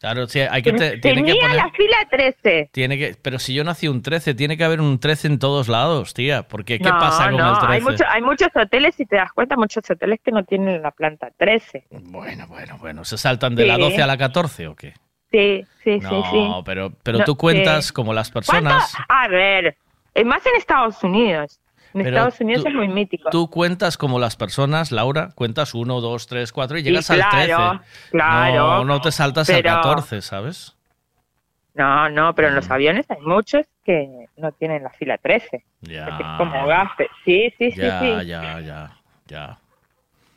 [0.00, 1.56] Claro, sí, hay que te- tiene tenía que poner...
[1.56, 2.70] la fila 13.
[2.72, 5.66] Tiene que, pero si yo nací un 13, tiene que haber un 13 en todos
[5.66, 6.44] lados, tía.
[6.44, 7.72] Porque, ¿qué no, pasa con no, el 13?
[7.74, 10.92] Hay, mucho- hay muchos hoteles, si te das cuenta, muchos hoteles que no tienen la
[10.92, 11.86] planta 13.
[11.90, 13.04] Bueno, bueno, bueno.
[13.04, 13.80] ¿Se saltan de la Sí.
[13.82, 14.94] 12 a la 14 o qué?
[15.32, 16.48] Sí, sí, No, sí, sí.
[16.64, 17.92] pero, pero No, tú cuentas sí.
[17.92, 18.52] como las ¿Cuánto?
[18.52, 18.94] personas.
[19.08, 19.76] A ver,
[20.14, 21.58] eh, más en Estados Unidos.
[21.94, 23.30] En Pero Estados Unidos tú- es muy mítico.
[23.30, 27.22] Tú cuentas como las personas, Laura, cuentas 1, 2, 3, 4 y Sí, llegas claro,
[27.24, 28.10] al 13.
[28.10, 28.54] claro.
[28.54, 30.74] No, no te saltas Pero- al 14, ¿sabes?
[31.74, 32.56] No, no, pero en Mm.
[32.56, 35.64] los aviones hay muchos que no tienen la fila 13.
[35.82, 36.06] Ya.
[36.08, 37.08] Es como gafe.
[37.24, 38.26] Sí, sí, sí, Ya, sí.
[38.26, 38.96] ya, ya,
[39.26, 39.58] ya.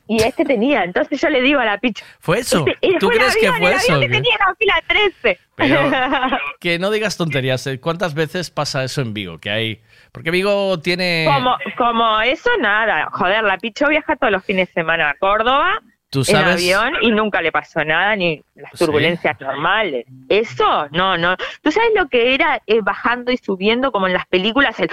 [0.08, 2.04] Y este tenía, entonces yo le digo a la picha.
[2.20, 2.66] ¿Fue eso?
[2.68, 4.00] Este- ¿Tú fue crees que avión, fue el eso?
[4.00, 5.40] que tenía la fila 13.
[5.56, 5.80] Pero-
[6.60, 7.66] Que no digas tonterías.
[7.68, 7.80] ¿eh?
[7.80, 9.38] ¿Cuántas veces pasa eso en Vigo?
[9.40, 9.82] Que hay.
[10.12, 11.26] Porque Vigo tiene.
[11.34, 13.10] como, como eso, nada.
[13.12, 15.80] Joder, la picho viaja todos los fines de semana a Córdoba
[16.10, 18.80] Tú sabes- en avión y nunca le pasó nada, ni las ¿Sí?
[18.86, 20.06] turbulencias normales.
[20.28, 21.38] Eso, no, no.
[21.62, 24.78] ¿Tú sabes lo que era eh, bajando y subiendo como en las películas?
[24.82, 24.90] El...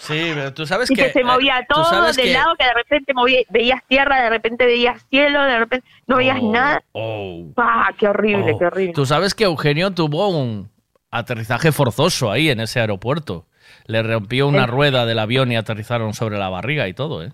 [0.00, 1.04] Sí, pero tú sabes y que.
[1.04, 4.30] que se eh, movía todo de que- lado, que de repente movía, veías tierra, de
[4.30, 6.82] repente veías cielo, de repente no veías Oh, nada.
[6.92, 8.58] oh, ¡Ah, qué horrible, oh.
[8.58, 8.92] qué horrible!
[8.94, 10.70] Tú sabes que Eugenio tuvo un
[11.10, 13.46] aterrizaje forzoso ahí en ese aeropuerto.
[13.86, 17.32] Le rompió una ¿En- rueda del avión y aterrizaron sobre la barriga y todo, ¿eh?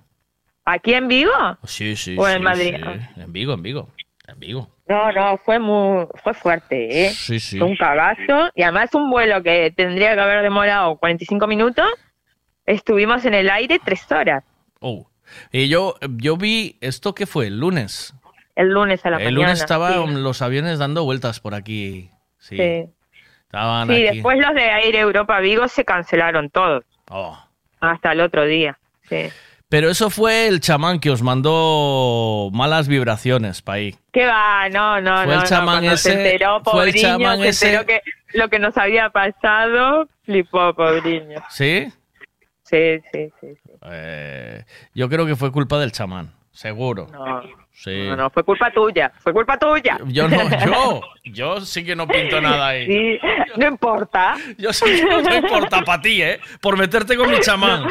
[0.65, 1.33] ¿Aquí en Vigo?
[1.65, 2.15] Sí, sí.
[2.19, 2.77] ¿O en Madrid?
[2.77, 3.21] sí.
[3.21, 3.89] En Vigo, en Vigo.
[4.29, 4.69] En Vigo.
[4.87, 7.11] No, no, fue muy, fue fuerte, ¿eh?
[7.11, 7.59] Sí, sí.
[7.59, 8.51] Fue un cagazo.
[8.55, 11.87] Y además un vuelo que tendría que haber demorado 45 minutos,
[12.67, 14.45] estuvimos en el aire tres horas.
[14.81, 15.09] Oh.
[15.51, 18.15] Y yo, yo vi esto que fue el lunes.
[18.55, 19.29] El lunes a la mañana.
[19.31, 20.21] el lunes estaban sí.
[20.21, 22.11] los aviones dando vueltas por aquí.
[22.39, 22.57] Sí.
[22.57, 22.85] Sí,
[23.53, 24.17] Estaban Sí, aquí.
[24.17, 26.85] después los de Aire Europa Vigo se cancelaron todos.
[27.11, 27.39] Oh.
[27.81, 28.79] Hasta el otro día.
[29.11, 29.27] Sí.
[29.69, 33.95] Pero eso fue el chamán que os mandó malas vibraciones ahí.
[34.11, 34.71] ¿Qué va?
[34.71, 35.43] No, no, Fue no.
[35.43, 38.01] el chamán ese- se enteró, fue el chamán se ese- enteró que
[38.39, 41.43] lo que nos había pasado, flipó, pobriño.
[41.51, 41.93] ¿Sí?
[42.63, 43.49] Sí, sí, sí.
[43.67, 43.73] sí.
[43.91, 44.65] Eh,
[44.95, 47.07] yo creo que fue culpa del chamán, seguro.
[47.13, 47.43] No,
[47.75, 48.07] Sí.
[48.09, 49.99] no, no, fue culpa tuya, fue culpa tuya.
[50.07, 50.37] Yo no,
[50.67, 52.87] yo, yo sí que no pinto nada ahí.
[52.87, 53.19] Sí,
[53.57, 54.37] no importa.
[54.59, 56.39] Yo sí que no importa para ti, ¿eh?
[56.61, 57.85] Por meterte con mi chamán.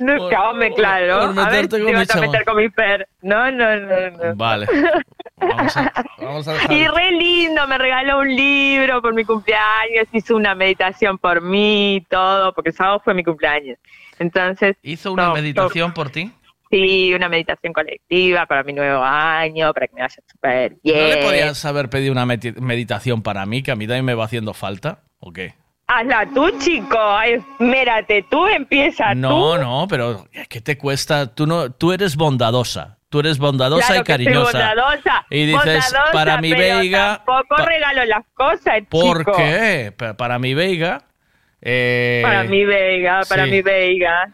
[0.00, 1.32] No, Por- hombre, claro.
[1.34, 3.08] por a ver meterte si con te mi vas a meter con mi per.
[3.22, 4.34] No, no, no, no.
[4.36, 4.66] Vale.
[5.36, 6.72] Vamos a, vamos a dejar.
[6.72, 12.04] Y re lindo, me regaló un libro por mi cumpleaños, hizo una meditación por mí,
[12.10, 13.78] todo, porque el sábado fue mi cumpleaños.
[14.18, 14.76] Entonces.
[14.82, 16.30] ¿Hizo una meditación por ti?
[16.72, 20.98] Sí, una meditación colectiva para mi nuevo año, para que me vaya súper bien.
[20.98, 24.24] ¿No le podías haber pedido una meditación para mí, que a mí también me va
[24.24, 25.00] haciendo falta?
[25.20, 25.52] ¿O qué?
[25.86, 26.96] Hazla tú, chico.
[26.98, 29.60] Ay, mírate, tú empieza No, tú.
[29.60, 31.34] no, pero ¿qué te cuesta?
[31.34, 32.96] Tú, no, tú eres bondadosa.
[33.10, 34.58] tú eres bondadosa Claro y que cariñosa.
[34.74, 37.16] bondadosa, y dices, bondadosa, para mi Veiga...
[37.26, 39.32] Tampoco pa- regalo las cosas, ¿Por chico.
[39.36, 39.92] qué?
[39.94, 41.02] Pa- Para mi Veiga...
[41.60, 43.50] eh, Para mi Veiga, para sí.
[43.50, 44.28] mi Veiga.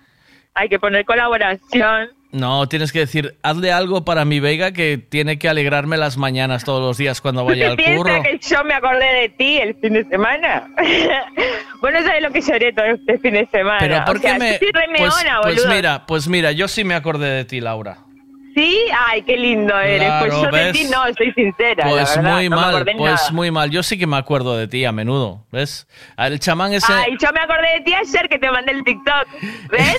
[0.54, 2.10] Hay que poner colaboración.
[2.30, 6.62] No, tienes que decir, hazle algo para mi Veiga que tiene que alegrarme las mañanas
[6.62, 8.22] todos los días cuando ¿Tú vaya al curro.
[8.22, 10.68] que yo me acordé de ti el fin de semana?
[11.80, 13.78] bueno, sabes lo que lloré todo este fin de semana.
[13.80, 14.58] Pero ¿por O qué sea, me...?
[14.58, 17.98] Pues, meona, pues mira, pues mira, yo sí me acordé de ti, Laura.
[18.58, 18.76] ¿Sí?
[19.06, 20.10] Ay, qué lindo eres.
[20.20, 21.84] pues yo de ti no, soy sincera.
[21.84, 23.30] la Pues verdad, muy no me mal, acordé pues nada.
[23.30, 23.70] muy mal.
[23.70, 25.86] Yo sí que me acuerdo de ti a menudo, ¿ves?
[26.16, 26.92] El chamán ese...
[26.92, 29.26] Ay, yo me acordé de ti ayer que te mandé el TikTok.
[29.70, 29.98] ¿Ves?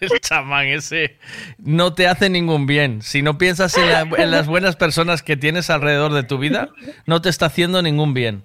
[0.12, 1.18] El chamán ese
[1.58, 3.02] no te hace ningún bien.
[3.02, 6.68] Si no piensas en, la- en las buenas personas que tienes alrededor de tu vida,
[7.06, 8.44] no te está haciendo ningún bien.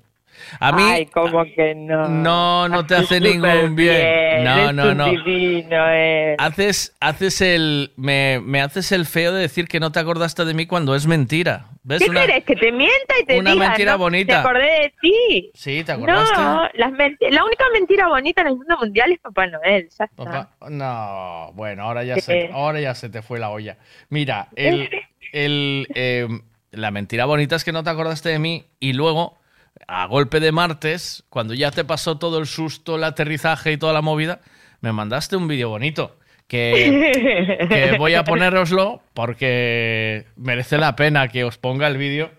[0.59, 2.07] A mí Ay, como que no.
[2.07, 4.43] no, no te hace ningún bien.
[4.43, 5.05] No, eres no, un no.
[5.09, 6.35] divino, eh.
[6.37, 10.53] Haces, haces el, me, me haces el feo de decir que no te acordaste de
[10.53, 11.67] mí cuando es mentira.
[11.85, 12.01] ¿Ves?
[12.01, 12.43] ¿Qué Una- querés?
[12.45, 13.67] ¿Que te mienta y te una diga?
[13.67, 14.33] mentira no, bonita.
[14.33, 15.51] Te acordé de ti.
[15.53, 16.35] Sí, ¿te acordaste?
[16.41, 19.89] No, las la única mentira bonita en el mundo mundial es Papá Noel.
[19.99, 20.15] Ya está.
[20.15, 22.21] Papá- no, bueno, ahora ya, ¿Qué?
[22.21, 23.77] se, ahora ya se te fue la olla.
[24.09, 24.89] Mira, el,
[25.33, 26.27] el, eh,
[26.71, 29.37] la mentira bonita es que no te acordaste de mí y luego,
[29.87, 33.93] a golpe de martes, cuando ya te pasó todo el susto, el aterrizaje y toda
[33.93, 34.39] la movida,
[34.81, 36.17] me mandaste un vídeo bonito.
[36.47, 42.31] Que, que voy a poneroslo porque merece la pena que os ponga el vídeo.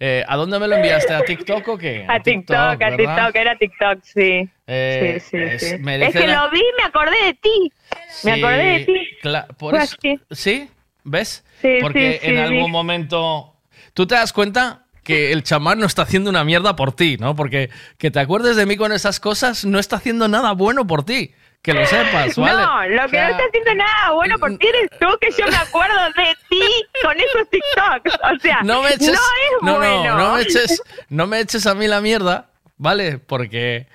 [0.00, 1.12] Eh, ¿A dónde me lo enviaste?
[1.14, 2.04] ¿A TikTok o qué?
[2.08, 2.78] A TikTok.
[2.78, 4.48] TikTok, era TikTok, sí.
[4.66, 5.78] Eh, sí, sí, es- sí.
[5.78, 7.72] merece Es que la- lo vi, me acordé de ti.
[8.22, 9.08] Me acordé de ti.
[9.56, 9.96] por eso-.
[10.30, 10.68] ¿Sí?
[11.04, 11.44] ¿Ves?
[11.80, 13.54] Porque en algún momento.
[13.94, 17.34] Tú te das cuenta que el chamán no está haciendo una mierda por ti, ¿no?
[17.34, 21.02] Porque que te acuerdes de mí con esas cosas no está haciendo nada bueno por
[21.02, 21.32] ti.
[21.62, 22.62] Que lo sepas, ¿vale?
[22.62, 25.46] No, lo O que no está haciendo nada bueno por ti eres tú, que yo
[25.50, 26.62] me acuerdo de ti
[27.02, 28.20] con esos TikToks.
[28.36, 30.18] O sea, no me eches, no es no, no, bueno.
[30.18, 33.16] no me eches, no me eches a mí la mierda, ¿vale?
[33.16, 33.86] Porque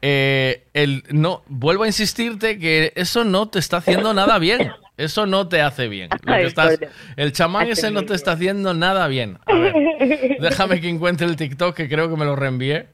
[0.00, 4.72] eh, el, no, vuelvo a insistirte que eso no te está haciendo nada bien.
[4.96, 6.10] Eso no te hace bien.
[6.10, 6.88] Lo que Ay, estás- pobre.
[7.16, 9.38] el chamán ese no te está haciendo nada bien.
[9.46, 9.74] A ver,
[10.40, 12.88] déjame que encuentre el TikTok que creo que me lo reenvié.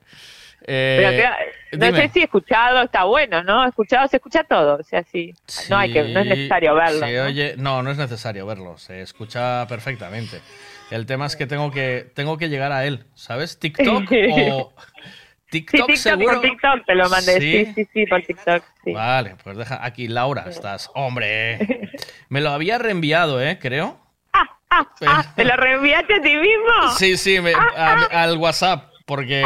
[0.66, 1.34] Eh, Pero
[1.70, 3.66] que- no sé si escuchado está bueno, ¿no?
[3.66, 5.34] Escuchado se escucha todo, o sea, sí.
[5.70, 7.06] No hay que, no es necesario verlo.
[7.06, 7.24] se ¿no?
[7.24, 10.40] oye- no, no es necesario verlo, se escucha perfectamente.
[10.90, 13.58] El tema es que tengo que, tengo que llegar a él, ¿sabes?
[13.58, 14.72] TikTok o...
[15.50, 16.40] Sí, TikTok, TikTok seguro.
[16.40, 17.40] por TikTok te lo mandé.
[17.40, 17.64] ¿Sí?
[17.64, 18.62] Sí, sí, sí, por TikTok.
[18.84, 18.92] Sí.
[18.92, 20.90] Vale, pues deja aquí, Laura, estás.
[20.94, 21.88] Hombre,
[22.28, 23.58] me lo había reenviado, ¿eh?
[23.60, 23.98] Creo.
[24.70, 24.86] Ah,
[25.36, 26.90] ¿te lo reenviaste a ti mismo?
[26.98, 29.42] Sí, sí, me- a- al WhatsApp, porque,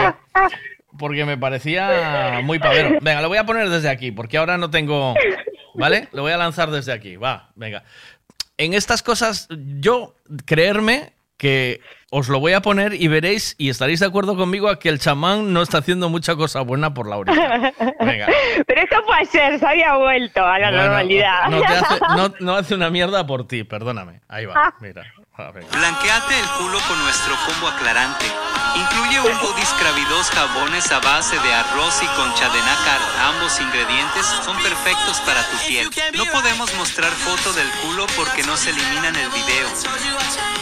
[0.98, 2.98] porque me parecía muy pavero.
[3.00, 5.14] Venga, lo voy a poner desde aquí, porque ahora no tengo.
[5.74, 6.08] ¿Vale?
[6.12, 7.16] Lo voy a lanzar desde aquí.
[7.16, 7.84] Va, venga.
[8.58, 9.48] En estas cosas,
[9.78, 11.12] yo creerme
[11.42, 14.88] que os lo voy a poner y veréis y estaréis de acuerdo conmigo a que
[14.88, 17.32] el chamán no está haciendo mucha cosa buena por Laura.
[17.98, 18.28] Venga.
[18.64, 21.48] Pero esto fue ayer, se había vuelto a la Bueno, normalidad.
[21.48, 24.20] No, te hace, no, no hace una mierda por ti, perdóname.
[24.28, 25.02] Ahí va, mira.
[25.34, 25.64] A ver.
[25.64, 28.26] Blanqueate el culo con nuestro combo aclarante.
[28.76, 33.00] Incluye un body scrub y dos jabones a base de arroz y concha de nácar.
[33.34, 35.90] Ambos ingredientes son perfectos para tu piel.
[36.16, 40.61] No podemos mostrar foto del culo porque no se elimina en el video.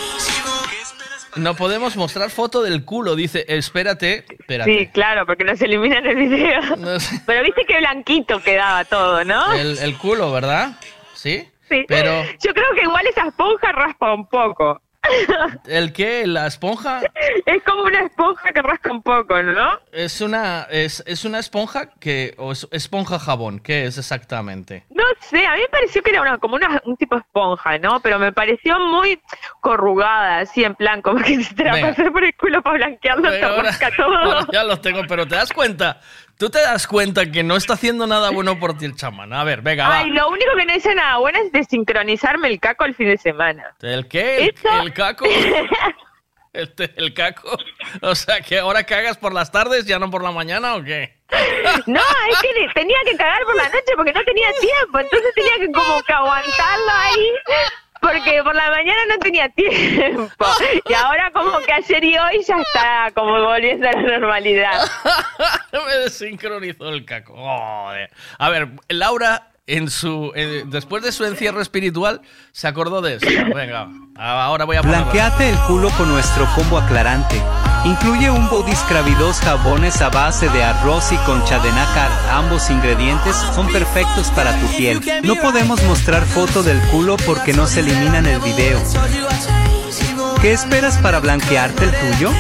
[1.37, 3.45] No podemos mostrar foto del culo, dice.
[3.49, 4.79] Espérate, espérate.
[4.79, 6.61] Sí, claro, porque nos eliminan el video.
[7.27, 9.53] Pero viste que blanquito quedaba todo, ¿no?
[9.53, 10.73] El, el culo, ¿verdad?
[11.15, 11.49] ¿Sí?
[11.69, 11.85] Sí.
[11.87, 14.81] Pero, Yo creo que igual esa esponja raspa un poco.
[15.67, 16.27] ¿El qué?
[16.27, 17.01] ¿La esponja?
[17.47, 19.79] Es como una esponja que rasca un poco, ¿no?
[19.93, 22.35] Es una, es, es una esponja que.
[22.39, 23.61] o es esponja jabón.
[23.61, 24.85] ¿Qué es exactamente?
[24.91, 28.01] No sé, a mí me pareció que era una, como una, un tipo esponja, ¿no?
[28.01, 29.21] Pero me pareció muy
[29.61, 33.31] corrugada, así en plan, como que si te la pasé por el culo para blanquearlo,
[33.31, 33.41] te
[33.97, 34.17] todo.
[34.17, 36.01] ahora ya los tengo, pero ¿te das cuenta?
[36.41, 39.31] ¿Tú te das cuenta que no está haciendo nada bueno por ti el chamán?
[39.35, 39.99] A ver, venga, va.
[39.99, 43.19] Ay, lo único que no hice nada bueno es desincronizarme el caco el fin de
[43.19, 43.77] semana.
[43.83, 44.47] ¿El qué?
[44.47, 45.27] ¿El, caco?
[46.55, 47.59] ¿El, te- el caco?
[48.01, 51.21] O sea, que ahora cagas por las tardes, ya no por la mañana o qué?
[51.87, 52.01] No,
[52.31, 55.71] es que tenía que cagar por la noche porque no tenía tiempo, entonces tenía que
[55.71, 57.31] como que aguantarlo ahí.
[58.01, 60.47] Porque por la mañana no tenía tiempo.
[60.89, 64.91] Y ahora como que ayer y hoy ya está como volviendo a la normalidad.
[65.73, 67.35] Me desincronizó el caco.
[67.37, 68.11] Joder.
[68.39, 72.23] A ver, Laura, en su, eh, después de su encierro espiritual,
[72.53, 73.27] se acordó de eso.
[73.55, 74.83] Venga, ahora voy a.
[74.83, 77.41] Blanqueate el culo con nuestro combo aclarante.
[77.85, 82.11] Incluye un body scrub y dos jabones a base de arroz y concha de nácar.
[82.31, 85.01] Ambos ingredientes son perfectos para tu piel.
[85.25, 88.79] No podemos mostrar foto del culo porque no se elimina en el video.
[90.43, 92.31] ¿Qué esperas para blanquearte el tuyo?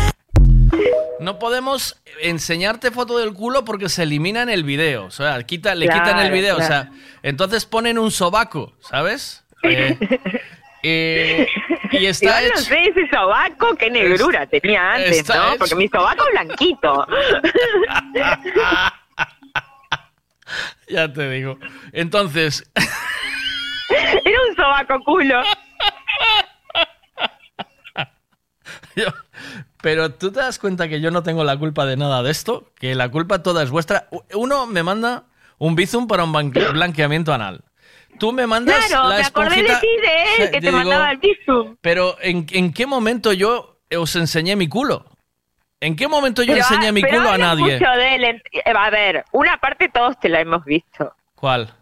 [1.20, 5.06] No podemos enseñarte foto del culo porque se elimina en el video.
[5.06, 6.56] O sea, quita, le quitan el Claro, video.
[6.58, 6.90] O sea,
[7.22, 9.42] entonces ponen un sobaco, ¿sabes?
[9.62, 9.98] Eh,
[10.82, 11.48] eh,
[11.92, 12.60] y está Igual no hecho.
[12.68, 15.48] sé ese sobaco, qué negrura tenía antes, está ¿no?
[15.50, 15.58] hecho.
[15.58, 17.06] Porque mi sobaco es blanquito.
[20.88, 21.58] Ya te digo.
[21.92, 22.68] Entonces,
[24.24, 25.40] Era un sobaco culo.
[28.96, 29.06] yo-
[29.82, 32.72] pero tú te das cuenta que yo no tengo la culpa de nada de esto,
[32.78, 34.08] que la culpa toda es vuestra.
[34.34, 35.24] Uno me manda
[35.58, 37.62] un bizum para un blanqueamiento anal.
[38.20, 41.10] Tú me mandas Claro, la me acordé de ti, de él, que te digo, mandaba
[41.10, 41.76] el piso.
[41.80, 45.04] Pero ¿en, en qué momento yo os enseñé mi culo?
[45.80, 47.78] ¿En qué momento yo Pero, enseñé mi pero culo a nadie?
[47.78, 48.24] mucho de él.
[48.24, 48.42] eh,
[48.76, 51.72] A ver, una parte todos te la hemos visto, ¿Cuál?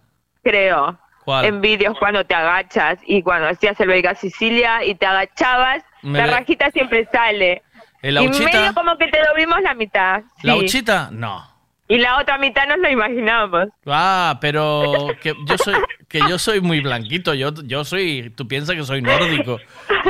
[0.43, 0.97] creo.
[1.24, 1.44] ¿Cuál?
[1.44, 6.16] En vídeos cuando te agachas y cuando hacías el Vega Sicilia y te agachabas, Me
[6.20, 7.62] la ve- rajita siempre sale.
[8.01, 10.23] ¿El y medio como que te lo vimos la mitad.
[10.43, 10.59] ¿La sí.
[10.60, 11.09] uchita?
[11.10, 11.44] No.
[11.89, 13.69] Y la otra mitad nos lo imaginábamos.
[13.86, 15.74] Ah, pero que yo soy
[16.09, 19.59] que yo soy muy blanquito, yo yo soy tú piensas que soy nórdico.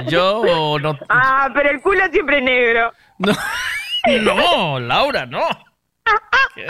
[0.09, 2.93] Yo no Ah, pero el culo siempre negro.
[3.19, 3.33] no
[4.23, 5.47] no, Laura, no.
[6.55, 6.67] Que,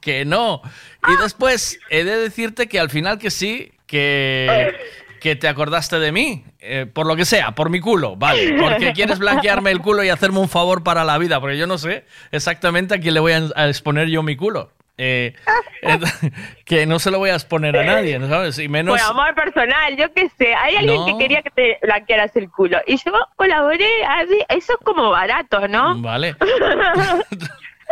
[0.00, 0.60] que no.
[1.08, 4.74] Y después he de decirte que al final que sí, que
[5.20, 8.92] que te acordaste de mí, eh, por lo que sea, por mi culo, vale, porque
[8.92, 12.04] quieres blanquearme el culo y hacerme un favor para la vida, porque yo no sé
[12.32, 14.72] exactamente a quién le voy a, exponer yo mi culo.
[14.98, 15.34] Eh,
[16.64, 18.58] que no se lo voy a exponer a nadie, ¿no ¿sabes?
[18.58, 18.98] Y menos...
[19.00, 20.54] Por amor personal, yo qué sé.
[20.54, 21.06] Hay alguien No.
[21.06, 22.78] que quería que te blanquearas el culo.
[22.86, 23.88] Y yo colaboré.
[24.04, 24.38] así.
[24.48, 26.00] Eso es como barato, ¿no?
[26.00, 26.36] Vale.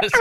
[0.00, 0.18] Eso,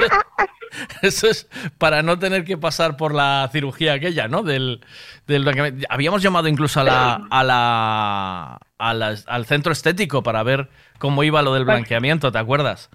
[1.02, 1.48] eso es
[1.78, 4.44] para no tener que pasar por la cirugía aquella, ¿no?
[4.44, 4.84] Del,
[5.28, 5.88] del blanqueamiento.
[5.90, 10.70] Habíamos llamado incluso a la, a la, a la- al centro estético para ver
[11.00, 12.90] cómo iba lo del blanqueamiento, ¿te acuerdas?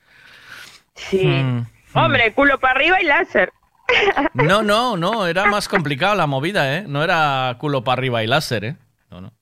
[0.94, 1.26] Sí.
[1.26, 1.66] Mm.
[1.94, 3.52] Hombre, culo para arriba y láser.
[4.34, 6.84] No, no, no, era más complicado la movida, ¿eh?
[6.86, 8.76] No era culo para arriba y láser, ¿eh?
[9.10, 9.32] No, no.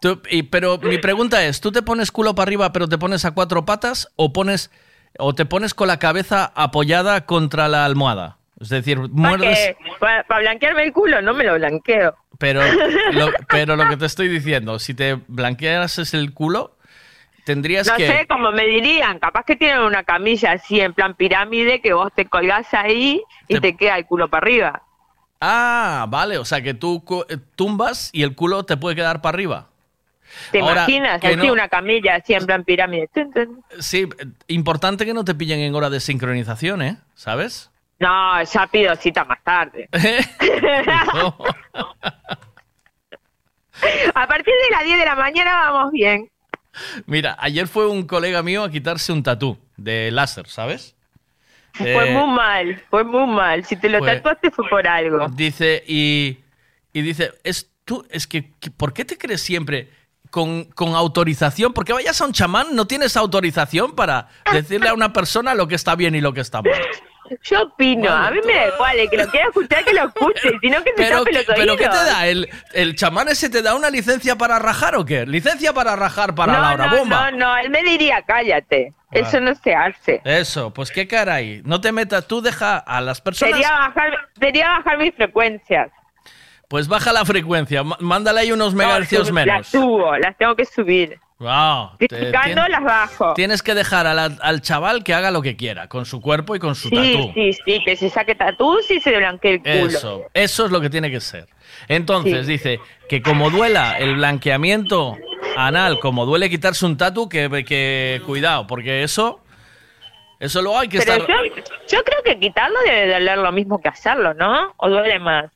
[0.00, 3.24] Tú- y- pero mi pregunta es, ¿tú te pones culo para arriba pero te pones
[3.24, 4.70] a cuatro patas o pones
[5.18, 8.36] o te pones con la cabeza apoyada contra la almohada?
[8.60, 12.14] Es decir, muerdes, Para blanquearme el culo, no me lo blanqueo.
[12.38, 12.62] pero
[13.12, 16.76] lo, pero lo que te estoy diciendo, si te blanqueas el culo,
[17.44, 19.18] tendrías No que sé cómo me dirían.
[19.18, 23.54] Capaz que tienen una camilla así en plan pirámide que vos te colgás ahí y
[23.54, 24.82] Te- te, queda el culo para arriba.
[25.40, 29.34] Ah, vale, o sea que tú eh, tumbas y el culo te puede quedar para
[29.36, 29.66] arriba.
[30.50, 31.22] ¿Te Ahora, imaginas?
[31.24, 33.08] Así no- una camilla así en plan pirámide.
[33.80, 36.96] Sí, eh, importante que no te pillen en hora de sincronización, ¿eh?
[37.14, 37.70] ¿Sabes?
[37.98, 39.88] No, ya pido cita más tarde.
[44.14, 46.30] A partir de las 10 de la mañana vamos bien.
[47.06, 50.96] Mira, ayer fue un colega mío a quitarse un tatú de láser, ¿sabes?
[51.72, 53.64] Fue Eh, muy mal, fue muy mal.
[53.64, 55.28] Si te lo fue- tatuaste fue por algo.
[55.30, 56.38] Dice, y,
[56.92, 59.90] y dice, es tú, es que- ¿por qué te crees siempre
[60.34, 61.72] con, con autorización?
[61.72, 65.76] Porque vayas a un chamán, no tienes autorización para decirle a una persona lo que
[65.76, 66.72] está bien y lo que está mal.
[67.44, 70.50] Yo opino, a mí me da igual, el que lo quiera escuchar que lo escuche,
[70.60, 72.06] sino que se Pero, tape ¿qué- los pero ¿qué te oídos.
[72.06, 72.26] da?
[72.26, 75.24] ¿El, ¿El chamán ese te da una licencia para rajar o qué?
[75.24, 77.30] ¿Licencia para rajar para no, Laura no, Bomba?
[77.30, 78.92] no, no, él me diría, cállate.
[79.12, 80.20] Eso no se hace.
[80.24, 81.62] Eso, pues qué caray.
[81.64, 83.54] No te metas, tú deja a las personas.
[83.54, 85.92] Sería bajar, sería bajar mis frecuencias.
[86.68, 89.56] Pues baja la frecuencia, mándale ahí unos megahercios No, menos.
[89.58, 91.18] Las subo, las tengo que subir.
[91.38, 93.34] Wow, Criticando tien- las bajo.
[93.34, 96.58] Tienes que dejar la- al chaval que haga lo que quiera, con su cuerpo y
[96.60, 97.32] con su Sí, tatú.
[97.34, 99.86] sí, sí, que se saque tatús y se blanquee el culo.
[99.98, 101.46] Eso, eso es lo que tiene que ser.
[101.88, 105.18] Entonces, dice que como duela el blanqueamiento
[105.56, 109.40] anal, como duele quitarse un tatu, que, que cuidado, porque eso,
[110.40, 111.28] eso luego hay que Pero estar...
[111.28, 111.54] yo,
[111.88, 114.72] yo creo que quitarlo debe doler lo mismo que hacerlo, ¿no?
[114.78, 115.46] ¿O duele más?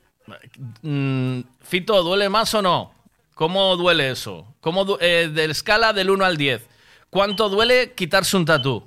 [0.82, 2.92] Mm, Fito, ¿duele más o no?
[3.34, 4.46] ¿Cómo duele eso?
[4.60, 6.66] ¿Cómo eh, de escala del 1 al 10,
[7.10, 8.86] ¿cuánto duele quitarse un tatú?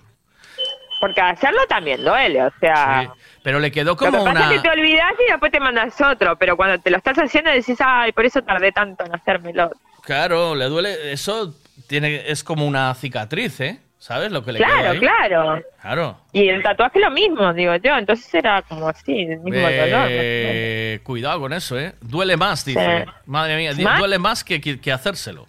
[0.99, 3.13] Porque hacerlo también duele, o sea...
[3.43, 4.53] Pero le quedó Lo que como pasa una...
[4.53, 7.49] es que te olvidas y después te mandas otro, pero cuando te lo estás haciendo
[7.49, 9.72] decís, ay, por eso tardé tanto en hacérmelo.
[10.03, 11.11] Claro, le duele...
[11.11, 11.55] Eso
[11.88, 13.80] tiene, es como una cicatriz, ¿eh?
[14.02, 14.99] ¿Sabes lo que le Claro, ahí?
[14.99, 15.61] claro.
[15.80, 16.18] Claro.
[16.34, 20.07] Y el tatuaje lo mismo, digo yo, entonces era como así, el mismo dolor.
[20.10, 21.94] Eh, cuidado con eso, ¿eh?
[22.02, 23.03] Duele más, dice.
[23.06, 23.11] Sí.
[23.28, 25.45] Madre mía, duele más que, que, que hacérselo.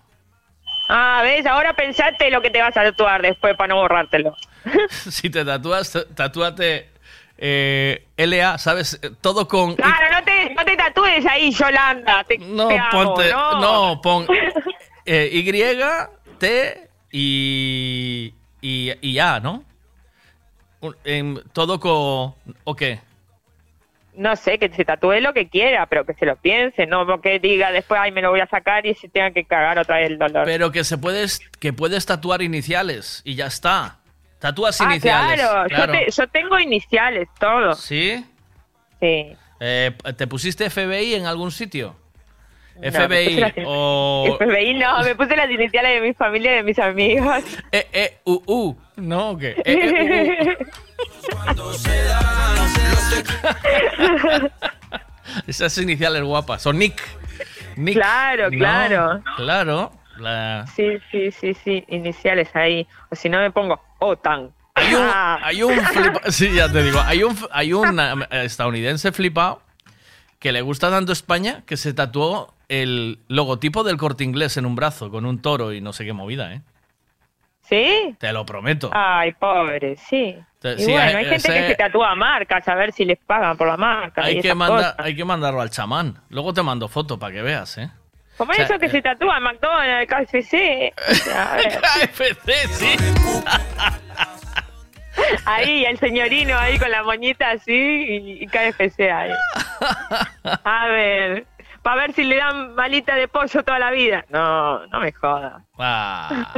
[0.90, 4.36] Ah, ves, ahora pensate lo que te vas a tatuar después para no borrártelo.
[4.90, 6.90] si te tatúas, tatúate
[7.38, 9.00] eh, LA, ¿sabes?
[9.22, 9.76] Todo con...
[9.76, 12.22] Claro, no te, no te tatúes ahí, Yolanda.
[12.24, 13.30] Te, No, te ponte...
[13.30, 13.60] no.
[13.62, 14.26] No, pon
[15.06, 18.34] eh, Y, T y...
[18.62, 19.64] Y, y A, ¿no?
[21.04, 22.34] Em, todo con...
[22.64, 23.00] ¿O qué?
[24.14, 27.38] No sé, que se tatúe lo que quiera, pero que se lo piense, no porque
[27.38, 30.10] diga después, ay, me lo voy a sacar y se tenga que cagar otra vez
[30.10, 30.44] el dolor.
[30.44, 33.98] Pero que se puedes, que puedes tatuar iniciales y ya está.
[34.38, 35.40] Tatúas ah, iniciales.
[35.40, 37.74] claro, Yo, te- yo tengo iniciales, todo.
[37.74, 38.24] ¿Sí?
[39.00, 39.36] Sí.
[39.60, 41.96] Eh, ¿Te pusiste FBI en algún sitio?
[42.82, 44.36] FBI o...
[44.40, 47.42] FBI no, me puse las iniciales de mi familia y de mis amigos.
[47.70, 48.76] E, E, U, U.
[48.96, 49.30] ¿No?
[49.30, 49.54] ¿O qué?
[49.64, 50.58] E, E.
[55.46, 56.66] Esas iniciales guapas.
[56.66, 57.00] O Nick.
[57.76, 57.94] Nick.
[57.94, 59.22] Claro, No, claro.
[59.36, 59.92] Claro.
[60.18, 62.86] La- Sí, sí, sí, sí, iniciales ahí.
[63.10, 64.50] O si no me pongo OTAN.
[64.74, 65.38] Hay un, Ah.
[65.42, 68.00] hay un flipa- sí, ya te digo, hay un, hay un
[68.30, 69.62] estadounidense flipado
[70.38, 74.74] que le gusta tanto España que se tatuó el logotipo del corte inglés en un
[74.76, 76.62] brazo con un toro y no sé qué movida, ¿eh?
[77.62, 78.14] ¿Sí?
[78.18, 78.90] Te lo prometo.
[78.92, 80.36] Ay, pobre, sí.
[80.60, 83.04] Te- Y sí, bueno, hay- hay gente ese- que se tatúa marcas a ver si
[83.04, 84.22] les pagan por la marca.
[84.22, 85.06] y Hay que, esas mandar, cosas.
[85.06, 86.16] hay que mandarlo al chamán.
[86.28, 87.90] Luego te mando foto para que veas, ¿eh?
[88.36, 88.90] Como o sea, eso que eh.
[88.90, 90.92] se tatúa en McDonald's, KFC.
[91.82, 92.96] KFC, sí.
[95.44, 99.30] Ahí, el señorino ahí con la moñita así y, y KFC ahí.
[100.64, 101.46] A ver,
[101.82, 104.24] para ver si le dan malita de pollo toda la vida.
[104.28, 105.62] No, no me jodas.
[105.78, 106.52] Ah.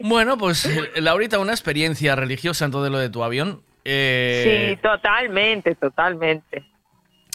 [0.00, 3.62] Bueno, pues eh, Laurita, una experiencia religiosa en todo lo de tu avión.
[3.84, 6.64] Eh, Sí, totalmente, totalmente.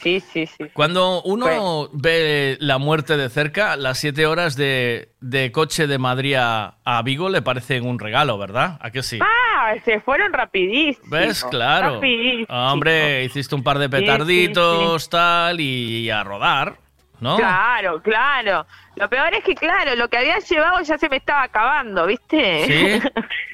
[0.04, 0.66] Sí, sí, sí.
[0.74, 6.36] Cuando uno ve la muerte de cerca, las siete horas de, de coche de Madrid
[6.36, 8.78] a, a Vigo le parecen un regalo, ¿verdad?
[8.82, 9.20] ¿A que sí?
[9.22, 11.08] Ah, se fueron rapidísimo.
[11.10, 11.46] ¿Ves?
[11.46, 11.96] Claro.
[11.96, 12.48] Rapidísimo.
[12.72, 16.76] Hombre, hiciste un par de Sí, sí, petarditos, tal, y a rodar,
[17.22, 17.38] ¿no?
[17.38, 18.66] Claro, claro.
[18.96, 22.66] Lo peor es que, claro, lo que había llevado ya se me estaba acabando, ¿viste?
[23.02, 23.10] Sí.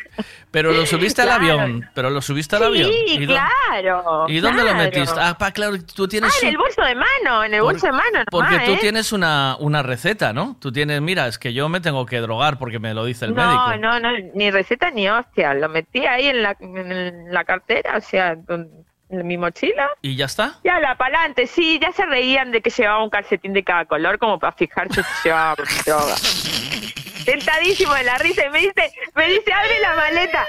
[0.51, 1.89] Pero lo subiste al avión.
[1.93, 2.89] Pero lo subiste al avión.
[2.91, 4.25] Sí, ¿Y dó- claro.
[4.27, 5.19] ¿Y dónde lo metiste?
[5.19, 6.31] Ah, pa, claro, tú tienes.
[6.33, 8.19] Ah, en un- el bolso de mano, en el Por- bolso de mano.
[8.31, 8.77] Porque nomás, tú ¿eh?
[8.81, 10.57] tienes una, una receta, ¿no?
[10.59, 13.35] Tú tienes, mira, es que yo me tengo que drogar porque me lo dice el
[13.35, 13.77] no, médico.
[13.87, 15.53] no, no, ni receta ni hostia.
[15.53, 18.31] Lo metí ahí en la, en la cartera, o sea,
[19.11, 19.89] en mi mochila.
[20.01, 20.59] ¿Y ya está?
[20.63, 24.19] Ya, la pa'lante, sí, ya se reían de que llevaba un calcetín de cada color
[24.19, 25.55] como para fijarse si llevaba
[25.85, 26.15] droga.
[27.29, 30.47] Tentadísimo de la risa y me dice, me dice, abre la maleta,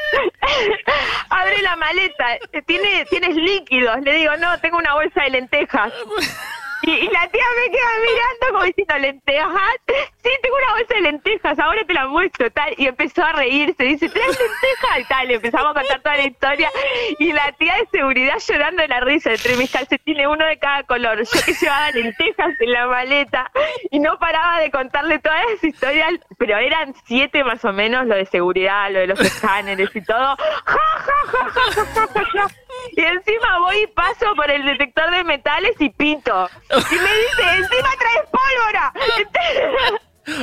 [1.28, 4.00] abre la maleta, ¿Tiene, tienes líquidos.
[4.00, 5.92] Le digo, no, tengo una bolsa de lentejas.
[6.82, 9.76] Y, y la tía me queda mirando como diciendo, ¿lentejas?
[10.22, 12.74] Sí, tengo una bolsa de lentejas, ahora te la muestro, tal.
[12.76, 14.98] Y empezó a reírse, dice, ¿traes lentejas?
[14.98, 16.70] Y tal, le empezamos a contar toda la historia.
[17.18, 20.82] Y la tía de seguridad llorando de la risa, entre mis calcetines, uno de cada
[20.84, 21.18] color.
[21.18, 23.50] Yo que llevaba lentejas en la maleta.
[23.90, 28.14] Y no paraba de contarle todas las historias, pero eran siete más o menos, lo
[28.14, 30.36] de seguridad, lo de los escáneres y todo.
[30.36, 32.59] Ja, ja, ja, ja, ja, ja, ja.
[32.96, 36.48] Y encima voy y paso por el detector de metales y pinto.
[36.70, 38.92] Y me dice, encima traes pólvora.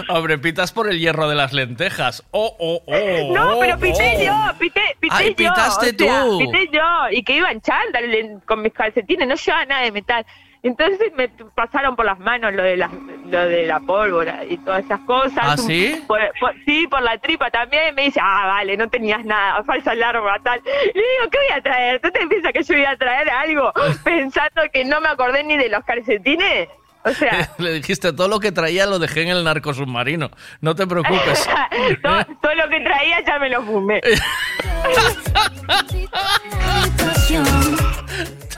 [0.10, 2.24] Hombre, pitas por el hierro de las lentejas.
[2.32, 3.34] Oh, oh, oh.
[3.34, 4.24] No, pero pité oh.
[4.24, 5.36] yo, pité, pité Ay, yo.
[5.36, 6.40] pitaste o sea, tú.
[6.40, 6.82] Pité yo.
[7.12, 10.26] Y que iba en chándal con mis calcetines, no llevaba nada de metal.
[10.64, 12.90] Entonces me pasaron por las manos lo de la,
[13.30, 15.38] lo de la pólvora y todas esas cosas.
[15.42, 16.04] ¿Ah, sí?
[16.08, 17.94] Por, por- sí, por la tripa también.
[17.96, 20.62] Me dice, ah, vale, no tenías nada, falsa alarma, tal.
[20.64, 22.00] Le digo, ¿qué voy a traer?
[22.02, 23.72] ¿Tú te piensas que yo iba a traer algo
[24.04, 26.70] pensando que no me acordé ni de los calcetines?
[27.04, 30.30] O sea, Le dijiste todo lo que traía lo dejé en el narco submarino.
[30.62, 31.48] No te preocupes.
[32.02, 34.02] todo, todo lo que traía ya me lo fumé.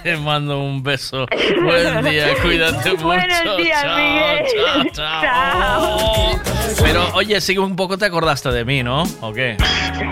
[0.03, 1.25] Te mando un beso.
[1.61, 3.03] Buen día, cuídate mucho.
[3.05, 4.91] Buenos días, Chao, Miguel.
[4.93, 6.39] chao, chao.
[6.81, 9.03] Pero oye, sí un poco te acordaste de mí, ¿no?
[9.21, 9.57] ¿O qué?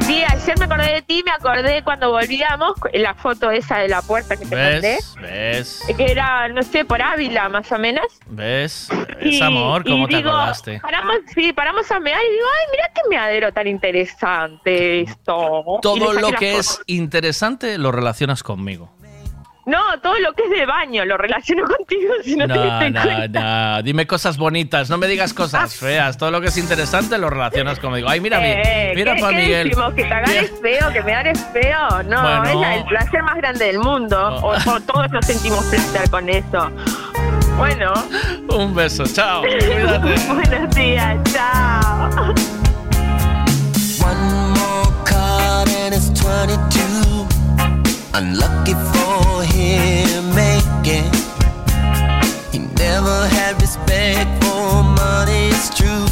[0.01, 4.01] Sí, ayer me acordé de ti, me acordé cuando volvíamos, la foto esa de la
[4.01, 5.15] puerta que te mandé, ¿Ves?
[5.22, 5.84] ¿Ves?
[5.95, 8.05] que era, no sé, por Ávila más o menos.
[8.27, 8.89] ¿Ves?
[9.22, 10.80] Es amor, ¿cómo y te digo, acordaste?
[10.81, 15.64] Paramos, sí, paramos a mear y digo, ay, mira qué meadero tan interesante esto.
[15.81, 16.59] Todo lo que foto.
[16.59, 18.89] es interesante lo relacionas conmigo.
[19.68, 22.89] No, todo lo que es de baño lo relaciono contigo si no, no te diste
[22.91, 23.81] no, cuenta.
[23.84, 26.18] Dime cosas bonitas, no me digas cosas feas.
[26.18, 28.07] Todo lo que es interesante lo relacionas conmigo.
[28.07, 29.76] Ay, mira, eh, mira ¿qué, para Miguel.
[29.94, 32.03] Que cagar es feo, que me es feo.
[32.03, 34.39] No, es el placer más grande del mundo.
[34.85, 36.72] Todos nos sentimos placer con eso.
[37.57, 37.94] Bueno.
[38.49, 39.41] Un beso, chao.
[40.30, 42.34] Buenos días, chao.
[48.19, 51.06] Unlucky for him making.
[52.52, 56.07] He never had respect for money, it's true.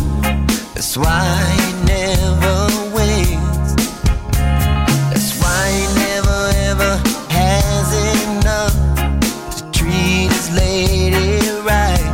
[0.76, 1.26] That's why
[1.57, 2.57] he never
[2.94, 3.73] wins.
[5.10, 6.94] That's why he never ever
[7.34, 7.88] has
[8.27, 8.76] enough
[9.57, 12.06] to treat his lady right.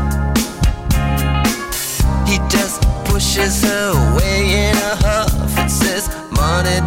[2.26, 6.80] He just pushes her away in a huff and says, Money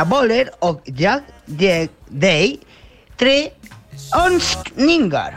[0.00, 2.58] The Bowler of Jack the Day
[3.18, 3.52] 3
[4.16, 5.34] Onstninger.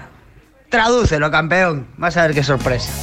[0.69, 1.91] Tradúcelo, campeón.
[1.98, 3.03] Vas a ver qué sorpresa.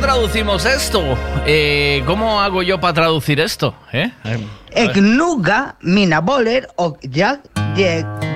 [0.00, 1.16] Traducimos esto?
[1.46, 3.74] Eh, ¿Cómo hago yo para traducir esto?
[3.92, 4.10] ¿Eh?
[4.24, 4.38] eh
[4.70, 7.38] Egnuga, minaboler, og jag,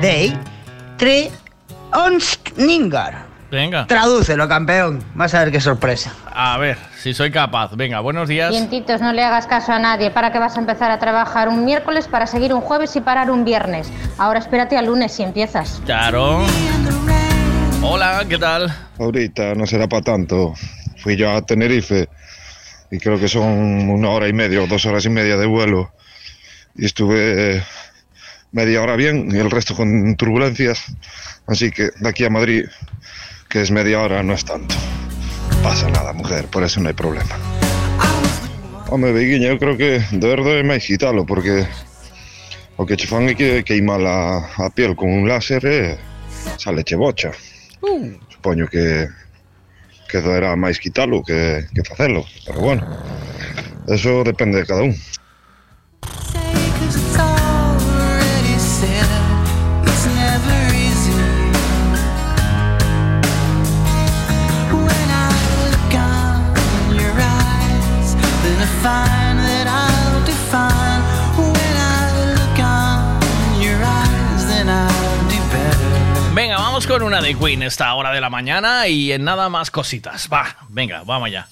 [0.01, 0.37] day,
[0.97, 1.31] tre,
[1.93, 3.27] onskningar.
[3.51, 3.87] Venga.
[3.87, 5.03] Tradúcelo, campeón.
[5.15, 6.13] Vas a ver qué sorpresa.
[6.33, 7.75] A ver, si soy capaz.
[7.77, 8.51] Venga, buenos días.
[8.51, 10.11] Tientitos, no le hagas caso a nadie.
[10.11, 13.31] ¿Para qué vas a empezar a trabajar un miércoles para seguir un jueves y parar
[13.31, 13.91] un viernes?
[14.19, 15.83] Ahora espérate al lunes si empiezas.
[15.85, 16.43] Claro.
[17.83, 18.73] Hola, ¿qué tal?
[18.99, 20.55] Ahorita no será para tanto
[21.01, 22.09] fui yo a Tenerife
[22.91, 25.93] y creo que son una hora y media o dos horas y media de vuelo
[26.77, 27.63] y estuve eh,
[28.53, 30.85] media hora bien y el resto con turbulencias.
[31.47, 32.67] Así que de aquí a Madrid,
[33.49, 34.75] que es media hora, no es tanto.
[35.51, 37.37] No pasa nada, mujer, por eso no hay problema.
[38.89, 41.63] Home, Beguiña, eu creo que deber doer máis quitalo, porque
[42.75, 45.95] o que che fan que queimar a, a piel con un láser
[46.59, 47.31] sale che bocha.
[47.87, 48.19] Uh.
[48.67, 49.07] Que
[50.11, 52.83] que doerá máis quitalo que, que facelo, pero bueno,
[53.87, 54.95] eso depende de cada un.
[76.91, 80.29] Con una de Queen esta hora de la mañana y en nada más cositas.
[80.33, 81.47] Va, venga, vamos allá.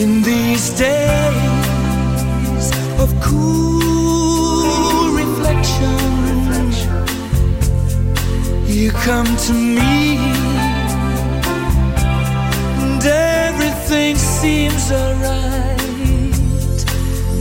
[0.00, 1.60] In these days
[2.98, 5.98] of cool reflection,
[8.66, 10.16] you come to me,
[12.80, 15.80] and everything seems alright.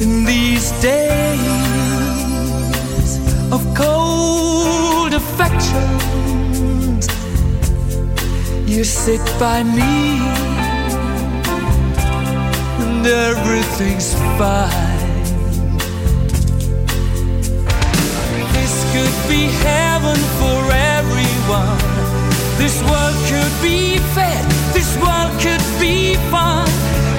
[0.02, 1.40] In these days
[3.54, 6.10] of cold affection.
[8.68, 10.69] you sit by me
[13.00, 15.24] and everything's fine.
[18.54, 21.80] This could be heaven for everyone.
[22.58, 24.42] This world could be fair.
[24.74, 26.68] This world could be fun.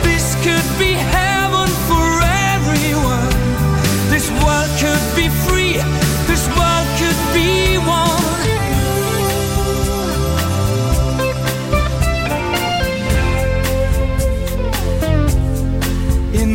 [0.02, 2.09] This could be heaven for
[2.52, 3.31] everyone.
[4.11, 5.49] This world could be free.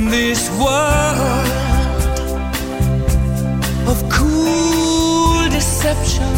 [0.09, 1.47] This world
[3.87, 6.35] of cool deception.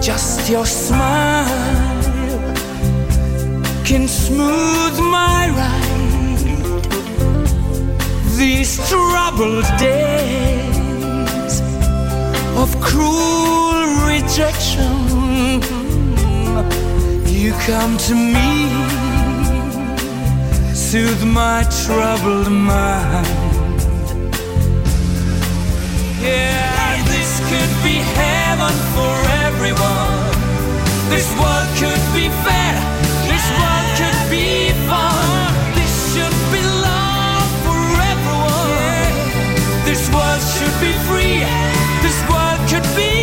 [0.00, 1.46] Just your smile
[3.84, 6.82] can smooth my ride.
[8.36, 11.60] These troubled days
[12.56, 15.62] of cruel rejection.
[17.26, 18.85] You come to me
[20.92, 23.26] soothe my troubled mind.
[26.22, 30.30] Yeah, this could be heaven for everyone.
[31.10, 32.76] This world could be fair.
[33.26, 35.50] This world could be fun.
[35.74, 37.82] This should be love for
[38.12, 39.14] everyone.
[39.88, 41.42] This world should be free.
[42.06, 43.15] This world could be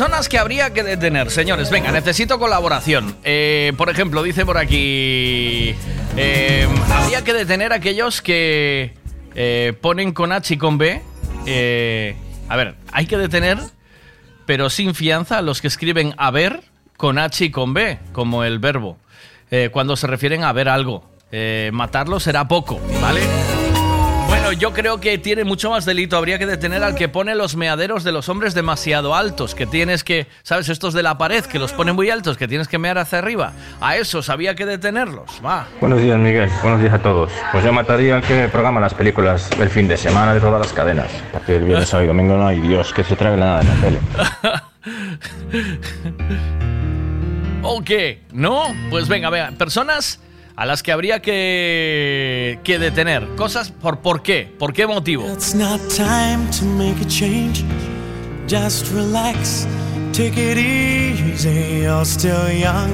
[0.00, 1.68] personas que habría que detener, señores.
[1.68, 3.16] Venga, necesito colaboración.
[3.22, 5.74] Eh, por ejemplo, dice por aquí.
[6.16, 8.94] eh, habría que detener a aquellos que
[9.34, 11.02] eh, ponen con H y con B.
[11.44, 12.16] eh,
[12.48, 13.58] a ver, hay que detener,
[14.46, 16.62] pero sin fianza, a los que escriben haber
[16.96, 18.96] con H y con B, como el verbo.
[19.50, 21.04] eh, cuando se refieren a ver algo.
[21.72, 23.20] Matarlo será poco, ¿vale?
[24.50, 26.16] Bueno, yo creo que tiene mucho más delito.
[26.16, 30.02] Habría que detener al que pone los meaderos de los hombres demasiado altos, que tienes
[30.02, 30.68] que, ¿sabes?
[30.68, 33.52] Estos de la pared, que los ponen muy altos, que tienes que mear hacia arriba.
[33.80, 35.40] A esos había que detenerlos.
[35.46, 35.68] Va.
[35.80, 36.50] Buenos días, Miguel.
[36.62, 37.30] Buenos días a todos.
[37.52, 40.72] Pues yo mataría al que programa las películas el fin de semana de todas las
[40.72, 41.12] cadenas.
[41.30, 43.74] Porque el viernes, sábado y domingo no hay Dios que se trague nada de la
[43.76, 44.00] tele.
[47.62, 48.24] ¿O qué?
[48.32, 48.64] ¿No?
[48.90, 49.52] Pues venga, venga.
[49.52, 50.18] Personas
[50.60, 53.26] a las que habría que, que detener.
[53.34, 54.54] Cosas por por qué.
[54.58, 55.26] ¿Por qué motivo?
[55.26, 57.64] It's not time to make a change.
[58.46, 59.66] Just relax,
[60.12, 61.80] take it easy.
[61.84, 62.90] You're still young,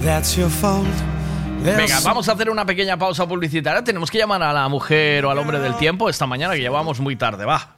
[0.00, 0.86] that's your fault.
[1.60, 3.82] Venga, vamos a hacer una pequeña pausa publicitaria.
[3.82, 7.00] Tenemos que llamar a la mujer o al hombre del tiempo esta mañana que llevamos
[7.00, 7.44] muy tarde.
[7.44, 7.77] Va.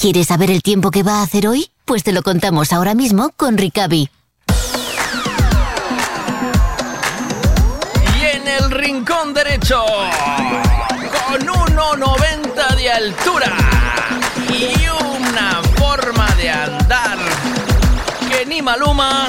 [0.00, 1.66] ¿Quieres saber el tiempo que va a hacer hoy?
[1.84, 4.08] Pues te lo contamos ahora mismo con Ricavi.
[8.18, 9.84] Y en el rincón derecho,
[11.28, 13.54] con 1,90 de altura
[14.48, 17.18] y una forma de andar
[18.30, 19.28] que ni Maluma,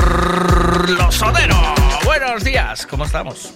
[0.00, 1.60] Carlos Sodero.
[2.06, 3.52] Buenos días, ¿cómo estamos?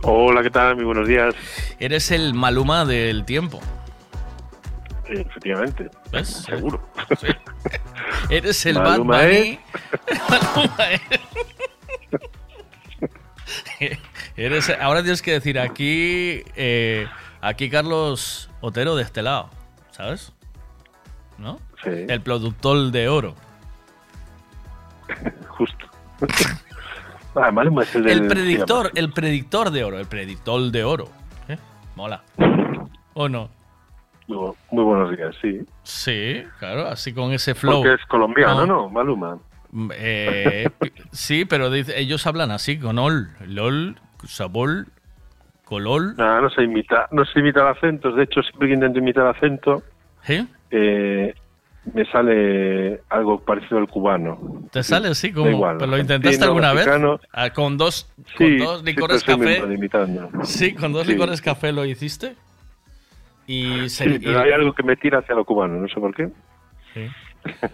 [0.00, 0.76] Hola, ¿qué tal?
[0.76, 1.34] Muy buenos días.
[1.78, 3.60] Eres el Maluma del tiempo.
[5.10, 5.90] Eh, Efectivamente.
[6.12, 6.28] ¿Ves?
[6.28, 6.80] Seguro.
[8.28, 9.58] Eres el Maluma es-
[10.30, 11.00] Maluma es-
[14.36, 17.06] Eres, ahora tienes que decir aquí, eh,
[17.40, 19.50] aquí Carlos Otero de este lado,
[19.90, 20.32] ¿sabes?
[21.38, 21.58] ¿No?
[21.82, 21.90] Sí.
[22.08, 23.34] El productor de oro.
[25.48, 25.86] Justo.
[27.34, 28.20] Ah, Maluma es el del...
[28.22, 31.08] El predictor, el predictor de oro, el predictor de oro.
[31.48, 31.56] ¿Eh?
[31.96, 32.22] Mola.
[33.14, 33.50] ¿O no?
[34.30, 35.60] Muy, bu- muy buenos días, sí.
[35.82, 37.82] Sí, claro, así con ese flow.
[37.82, 38.88] Porque es colombiano, ¿no?
[38.88, 39.38] Maluma.
[39.72, 40.70] Mm, eh,
[41.12, 43.96] sí, pero dice- ellos hablan así, con ol, lol,
[44.26, 44.86] sabor,
[45.64, 46.16] colol.
[46.16, 48.12] Nada, no se imita, no se imita el acento.
[48.12, 49.82] De hecho, siempre que intento imitar acento,
[50.22, 50.46] ¿Sí?
[50.70, 51.34] eh,
[51.92, 54.38] me sale algo parecido al cubano.
[54.70, 55.50] ¿Te sale así como?
[55.50, 56.02] igual, ¿Pero ¿Lo ¿no?
[56.02, 57.12] intentaste no, alguna mexicano.
[57.18, 57.20] vez?
[57.32, 59.60] Ah, ¿Con dos, con Sí, dos sí, licores café?
[60.44, 62.36] Sí, con dos licores café lo hiciste.
[63.52, 65.94] Y, se- Sí, y- pero hay algo que me tira hacia lo cubano, no sé
[65.98, 66.28] por qué.
[66.94, 67.06] Sí.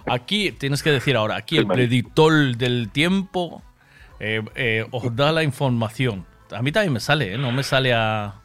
[0.07, 3.62] Aquí tienes que decir ahora, aquí el predictor del tiempo
[4.20, 6.24] eh, eh, os da la información.
[6.51, 7.39] A mí también me sale, ¿eh?
[7.39, 8.36] no me sale a...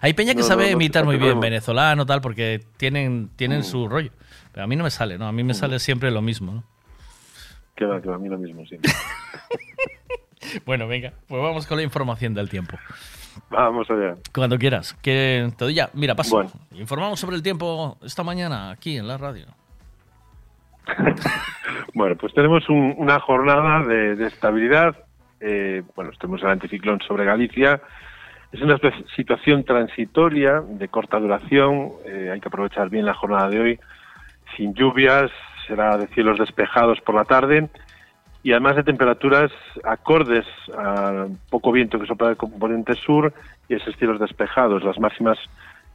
[0.00, 3.60] Hay peña que No, sabe no, no, imitar muy bien venezolano tal porque tienen tienen
[3.60, 3.64] Mm.
[3.64, 4.10] su rollo.
[4.52, 5.26] Pero a mí no me sale, ¿no?
[5.28, 6.64] A mí me sale siempre lo mismo, ¿no?
[7.76, 8.76] Que va, que va, a mí lo mismo, sí.
[10.66, 12.78] Bueno, venga, pues vamos con la información del tiempo.
[13.50, 14.16] Vamos allá.
[14.34, 14.94] Cuando quieras.
[14.94, 15.90] Que te doy ya.
[15.94, 16.36] Mira, paso.
[16.36, 16.50] Bueno.
[16.72, 19.46] Informamos sobre el tiempo esta mañana aquí en la radio.
[21.94, 24.96] Bueno, pues tenemos un- una jornada de, de estabilidad.
[25.40, 27.80] Eh, bueno, tenemos el anticiclón sobre Galicia.
[28.52, 28.78] Es una
[29.14, 31.90] situación transitoria de corta duración.
[32.04, 33.80] Eh, hay que aprovechar bien la jornada de hoy.
[34.56, 35.30] Sin lluvias,
[35.68, 37.68] será de cielos despejados por la tarde
[38.44, 39.50] y además de temperaturas
[39.82, 40.44] acordes
[40.76, 43.32] al poco viento que sopla del componente sur
[43.70, 44.84] y esos cielos despejados.
[44.84, 45.38] Las máximas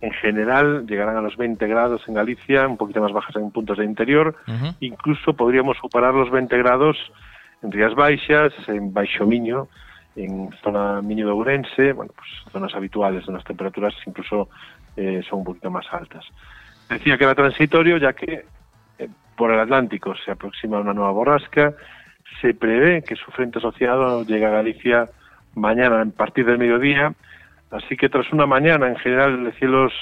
[0.02, 3.78] en general llegarán a los 20 grados en Galicia, un poquito más bajas en puntos
[3.78, 4.36] de interior.
[4.80, 6.98] Incluso podríamos superar los 20 grados
[7.62, 9.68] en Rías Baixas, en Baixo Miño,
[10.16, 14.50] en zona Miño de Ourense, bueno, pues zonas habituales donde las temperaturas incluso
[14.98, 16.26] eh, son un poquito más altas.
[16.90, 18.46] Decía que era transitorio ya que
[18.98, 19.08] eh,
[19.38, 21.76] por el Atlántico se aproxima una nueva borrasca,
[22.42, 25.10] se prevé que su frente asociado llegue a Galicia
[25.56, 27.14] mañana a partir del mediodía,
[27.72, 29.94] así que tras una mañana en general de cielos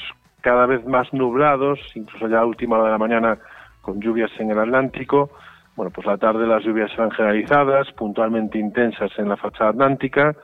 [0.41, 3.38] cada vez más nublados, incluso ya a última hora de la mañana
[3.82, 5.32] con lluvias en el Atlántico,
[5.78, 10.36] bueno, pues la tarde las lluvias serán generalizadas, puntualmente intensas en la fachada atlántica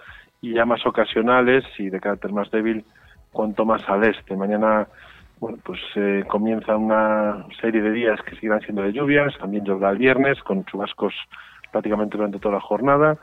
[0.41, 2.85] y ya más ocasionales y de carácter más débil
[3.31, 4.35] cuanto más al este.
[4.37, 4.87] Mañana,
[5.39, 9.89] bueno, pues eh, comienza una serie de días que seguirán siendo de lluvias, también lloverá
[9.89, 11.15] el viernes con chubascos
[11.73, 13.17] prácticamente durante toda la jornada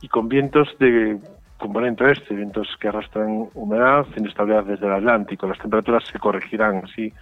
[0.00, 1.18] y con vientos de
[1.58, 5.46] componente este, vientos que arrastran humedad, inestabilidad desde el Atlántico.
[5.46, 7.12] Las temperaturas se corregirán así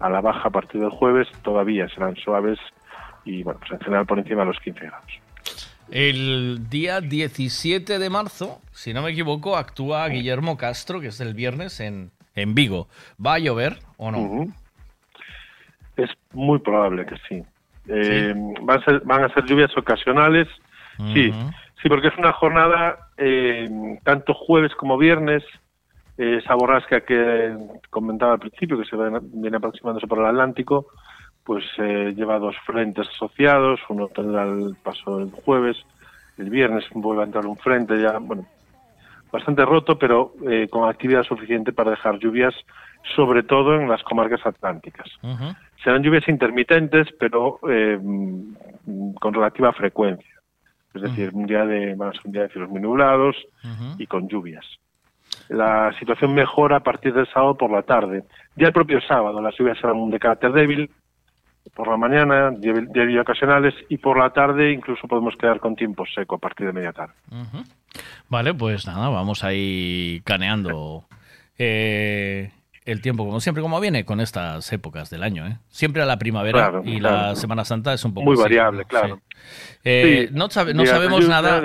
[0.00, 2.58] a la baja a partir del jueves, todavía serán suaves
[3.24, 5.12] y bueno, pues en general por encima de los 15 grados.
[5.90, 11.34] El día 17 de marzo, si no me equivoco, actúa Guillermo Castro, que es el
[11.34, 12.88] viernes en, en Vigo.
[13.24, 14.46] ¿Va a llover o no?
[15.96, 17.42] Es muy probable que sí.
[17.88, 20.48] Eh, van, a ser, van a ser lluvias ocasionales,
[21.12, 21.32] sí,
[21.82, 25.42] sí, porque es una jornada eh, tanto jueves como viernes.
[26.18, 27.56] eh, esa borrasca que
[27.90, 30.86] comentaba al principio, que se viene viene aproximándose por el Atlántico,
[31.44, 33.80] pues eh, lleva dos frentes asociados.
[33.88, 35.76] Uno tendrá el paso el jueves,
[36.38, 38.46] el viernes vuelve a entrar un frente ya, bueno,
[39.32, 42.54] bastante roto, pero eh, con actividad suficiente para dejar lluvias,
[43.16, 45.08] sobre todo en las comarcas atlánticas.
[45.82, 47.98] Serán lluvias intermitentes, pero eh,
[49.20, 50.32] con relativa frecuencia.
[50.94, 53.36] Es decir, un día de, van a ser un día de cielos muy nublados
[53.98, 54.64] y con lluvias.
[55.48, 58.24] La situación mejora a partir del sábado por la tarde.
[58.56, 60.90] Ya el propio sábado las lluvias serán de carácter débil,
[61.74, 66.34] por la mañana, débil ocasionales, y por la tarde incluso podemos quedar con tiempo seco
[66.34, 67.14] a partir de media tarde.
[68.28, 71.04] Vale, pues nada, vamos ahí caneando
[71.58, 72.50] eh,
[72.84, 75.46] el tiempo, como siempre, como viene con estas épocas del año.
[75.46, 75.58] ¿eh?
[75.68, 77.16] Siempre a la primavera Claro, y claro.
[77.28, 78.88] la Semana Santa es un poco Muy así, variable, ¿no?
[78.88, 79.16] claro.
[79.16, 79.36] Sí.
[79.84, 81.62] Eh, Sí, no, sabe- no sabemos nada.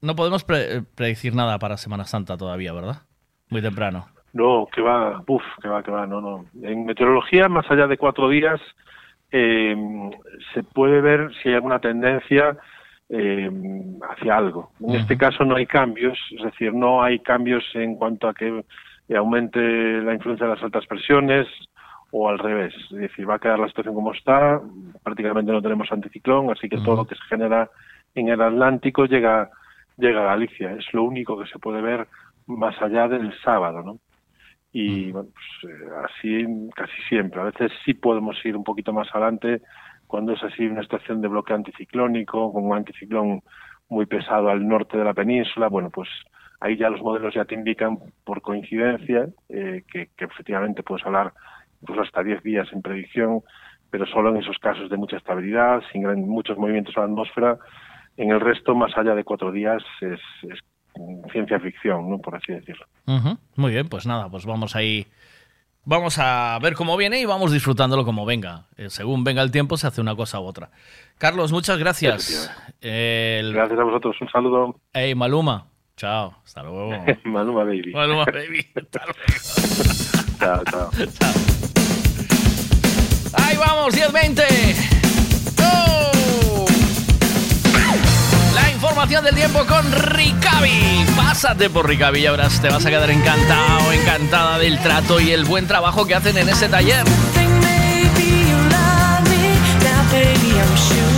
[0.00, 3.02] No podemos pre- predecir nada para Semana Santa todavía, ¿verdad?
[3.50, 4.06] Muy temprano.
[4.32, 6.44] No, que va, uf, que va, que va, no, no.
[6.62, 8.60] En meteorología, más allá de cuatro días,
[9.32, 9.74] eh,
[10.54, 12.56] se puede ver si hay alguna tendencia
[13.10, 13.50] eh,
[14.10, 14.70] hacia algo.
[14.80, 18.64] En este caso no hay cambios, es decir, no hay cambios en cuanto a que
[19.16, 21.46] aumente la influencia de las altas presiones
[22.10, 22.74] o al revés.
[22.90, 24.60] Es decir, va a quedar la situación como está,
[25.02, 27.70] prácticamente no tenemos anticiclón, así que todo lo que se genera
[28.14, 29.50] en el Atlántico llega,
[29.96, 30.72] llega a Galicia.
[30.72, 32.06] Es lo único que se puede ver
[32.46, 33.98] más allá del sábado, ¿no?
[34.72, 37.40] y bueno, pues, eh, así casi siempre.
[37.40, 39.62] A veces sí podemos ir un poquito más adelante
[40.06, 43.42] cuando es así una situación de bloque anticiclónico, con un anticiclón
[43.88, 46.08] muy pesado al norte de la península, bueno, pues
[46.60, 51.32] ahí ya los modelos ya te indican por coincidencia eh, que, que efectivamente puedes hablar
[51.80, 53.42] incluso hasta 10 días en predicción,
[53.90, 57.58] pero solo en esos casos de mucha estabilidad, sin gran- muchos movimientos a la atmósfera.
[58.16, 60.18] En el resto, más allá de cuatro días, es,
[60.50, 60.58] es
[61.30, 62.18] ciencia ficción, ¿no?
[62.18, 62.84] por así decirlo.
[63.54, 65.06] Muy bien, pues nada, pues vamos ahí.
[65.84, 68.66] Vamos a ver cómo viene y vamos disfrutándolo como venga.
[68.76, 70.70] Eh, según venga el tiempo, se hace una cosa u otra.
[71.16, 72.50] Carlos, muchas gracias.
[72.80, 73.54] El...
[73.54, 74.76] Gracias a vosotros, un saludo.
[74.92, 75.66] Hey, Maluma.
[75.98, 76.32] Chao.
[76.44, 76.92] Hasta luego.
[77.24, 77.92] Maluma Baby.
[77.92, 78.64] Maluma Baby.
[78.76, 79.00] Hasta
[80.38, 80.90] Chao, chao.
[83.34, 84.44] Ahí vamos, 10.20.
[85.60, 86.66] ¡Oh!
[88.54, 91.04] La información del tiempo con Ricavi.
[91.16, 95.44] Pásate por Ricavi y ahora te vas a quedar encantado, encantada del trato y el
[95.46, 97.04] buen trabajo que hacen en ese taller.
[100.54, 101.17] Las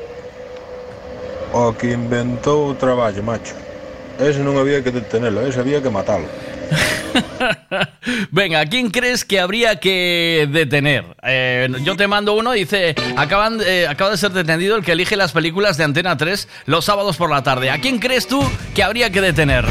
[1.53, 3.55] O que inventou o traballo, macho.
[4.19, 6.29] Ese non había que detenelo, ese había que matalo.
[8.31, 11.05] Venga, ¿quién crees que habría que detener?
[11.23, 15.15] Eh, yo te mando uno, dice, acaban, eh, acaba de ser detenido el que elige
[15.17, 17.69] las películas de Antena 3 los sábados por la tarde.
[17.69, 18.41] ¿A quién crees tú
[18.73, 19.65] que habría que detener?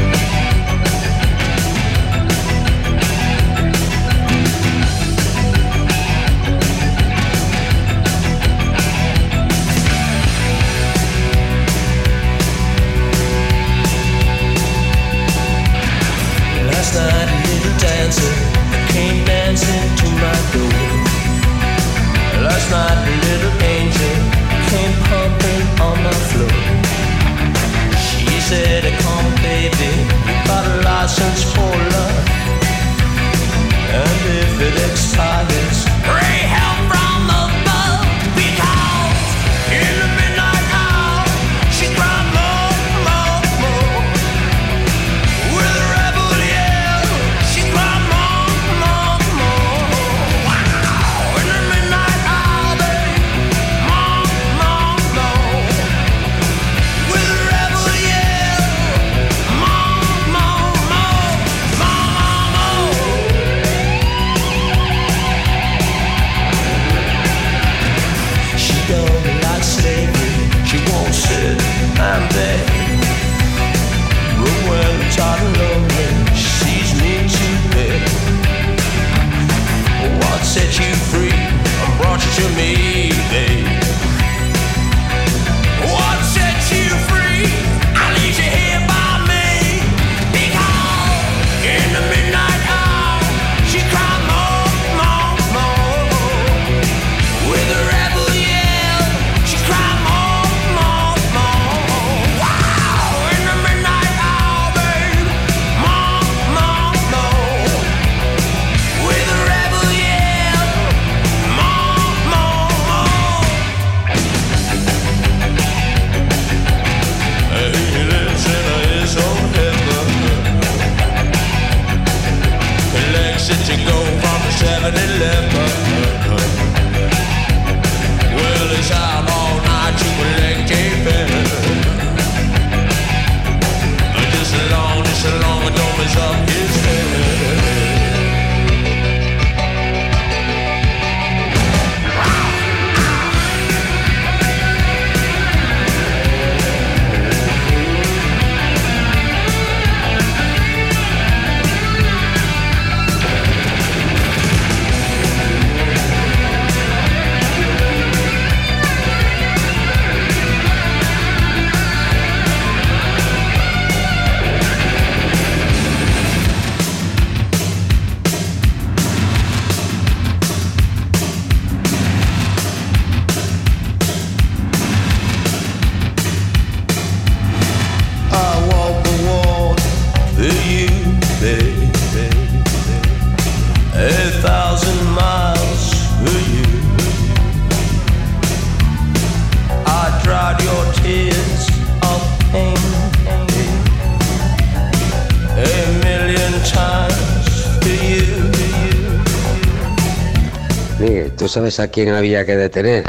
[201.71, 203.05] ¿Sabes a quién había que detener?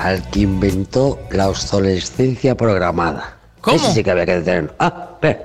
[0.00, 3.36] Al que inventó la obsolescencia programada.
[3.60, 3.76] ¿Cómo?
[3.76, 4.74] Ese sí que había que detenerlo.
[4.80, 5.38] Ah, ve.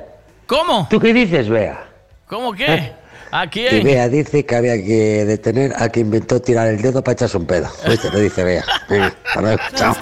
[0.48, 0.88] ¿Cómo?
[0.90, 1.86] ¿Tú qué dices, Bea?
[2.28, 2.74] ¿Cómo qué?
[2.74, 2.94] ¿Eh?
[3.30, 3.78] ¿A quién?
[3.78, 7.38] Y Bea dice que había que detener al que inventó tirar el dedo para echarse
[7.38, 7.70] un pedo.
[8.12, 8.66] Lo dice Bea.
[8.90, 9.58] Venga, para.
[9.76, 9.96] Chao.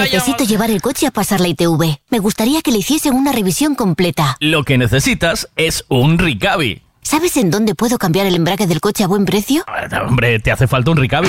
[0.00, 1.98] Necesito llevar el coche a pasar la ITV.
[2.08, 4.36] Me gustaría que le hiciesen una revisión completa.
[4.40, 6.82] Lo que necesitas es un Ricavi.
[7.02, 9.64] ¿Sabes en dónde puedo cambiar el embrague del coche a buen precio?
[10.06, 11.28] Hombre, te hace falta un Ricavi.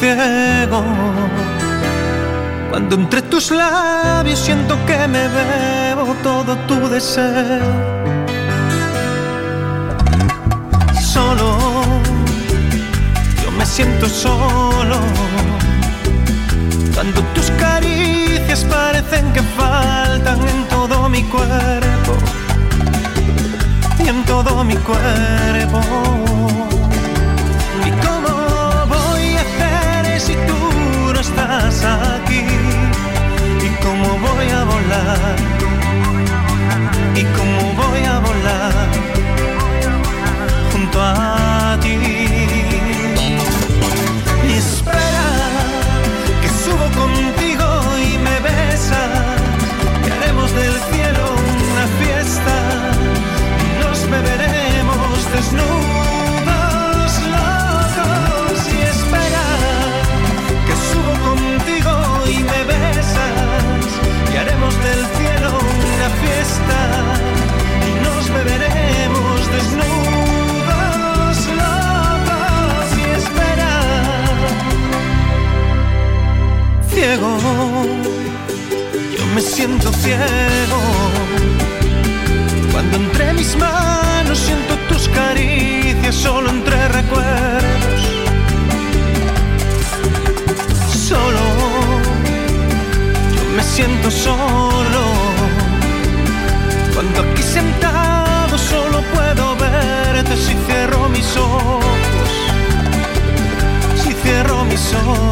[0.00, 0.82] Ciego.
[2.70, 7.72] Cuando entre tus labios siento que me bebo todo tu deseo.
[11.00, 11.58] Solo,
[13.42, 14.98] yo me siento solo.
[16.94, 22.12] Cuando tus caricias parecen que faltan en todo mi cuerpo.
[24.04, 25.80] Y en todo mi cuerpo.
[27.86, 27.90] ¿Y
[31.88, 32.42] aquí?
[33.66, 35.36] ¿Y cómo voy a volar?
[37.14, 37.67] ¿Y cómo
[79.16, 80.78] yo me siento ciego
[82.72, 88.02] cuando entre mis manos siento tus caricias solo entre recuerdos.
[91.08, 91.40] Solo,
[93.34, 95.02] yo me siento solo.
[96.94, 102.30] Cuando aquí sentado solo puedo verte si cierro mis ojos.
[104.02, 105.27] Si cierro mis ojos.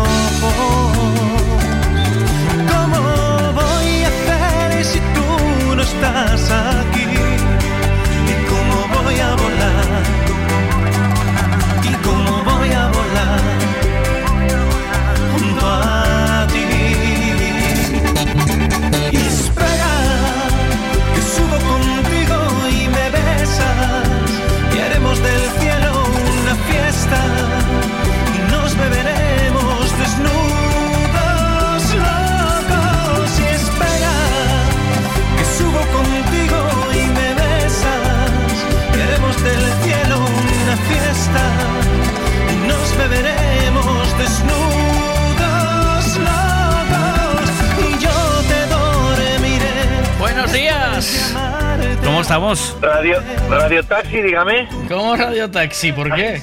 [52.16, 52.74] ¿Cómo estamos?
[52.80, 54.66] Radio, radio Taxi, dígame.
[54.88, 55.92] ¿Cómo Radio Taxi?
[55.92, 56.40] ¿Por qué?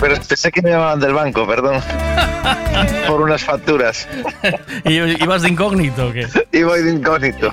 [0.00, 1.80] Pero pensé que me llamaban del banco, perdón.
[3.06, 4.08] Por unas facturas.
[4.84, 6.26] ¿Y ibas de incógnito o qué?
[6.50, 7.52] Y voy de incógnito.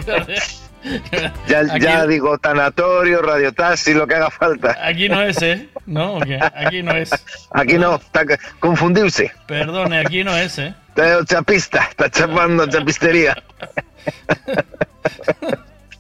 [1.48, 4.76] Ya, Aquí- ya digo tanatorio, radio taxi, lo que haga falta.
[4.84, 5.70] Aquí no es, ¿eh?
[5.86, 6.18] No,
[6.56, 7.12] aquí no es.
[7.52, 8.24] Aquí no, está
[8.60, 9.32] confundirse.
[9.46, 10.74] Perdone, aquí no es, ¿eh?
[10.88, 13.36] Está chapista, está chapando chapistería.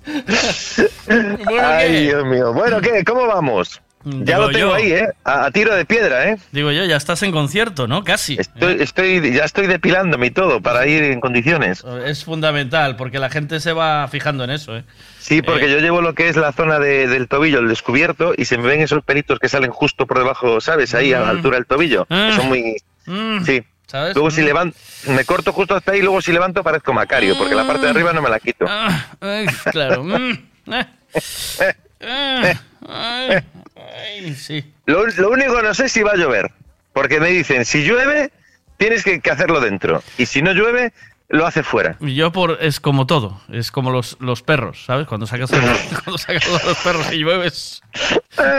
[1.62, 2.54] Ay, Dios mío.
[2.54, 3.04] Bueno, ¿qué?
[3.04, 3.82] ¿Cómo vamos?
[4.06, 4.74] Ya Digo lo tengo yo.
[4.76, 5.10] ahí, ¿eh?
[5.26, 6.38] A, a tiro de piedra, ¿eh?
[6.54, 8.06] Digo yo, ya estás en concierto, ¿no?
[8.06, 8.38] Casi.
[8.40, 11.84] Estoy, estoy, ya estoy depilándome y todo para ir en condiciones.
[12.06, 14.86] Es fundamental, porque la gente se va fijando en eso, ¿eh?
[15.20, 15.72] Sí, porque Eh.
[15.72, 18.68] yo llevo lo que es la zona de- del tobillo, el descubierto, y se me
[18.70, 20.96] ven esos pelitos que salen justo por debajo, ¿sabes?
[20.96, 21.30] Ahí a la Mm.
[21.32, 22.06] altura del tobillo.
[22.06, 22.36] que Mm.
[22.38, 22.76] son muy...
[23.06, 23.44] Mm.
[23.44, 23.64] Sí.
[23.90, 24.14] ¿Sabes?
[24.16, 24.46] Luego si Mm.
[24.46, 24.78] levanto,
[25.08, 28.14] me corto justo hasta ahí, luego si levanto parezco Macario, porque la parte de arriba
[28.14, 28.66] no me la quito.
[28.68, 30.04] Ah, ay, claro.
[30.04, 30.32] mm,
[30.72, 30.86] eh.
[32.02, 32.54] Ah,
[32.88, 33.44] ay,
[33.76, 34.74] ay, sí.
[34.86, 36.50] Lo, lo único no sé si va a llover,
[36.94, 38.32] porque me dicen, si llueve,
[38.78, 40.94] tienes que, que hacerlo dentro, y si no llueve,
[41.30, 41.96] lo hace fuera.
[42.02, 45.08] Yo por es como todo, es como los, los perros, ¿sabes?
[45.08, 45.62] Cuando sacas, el-
[46.04, 47.82] cuando sacas a los perros y llueves,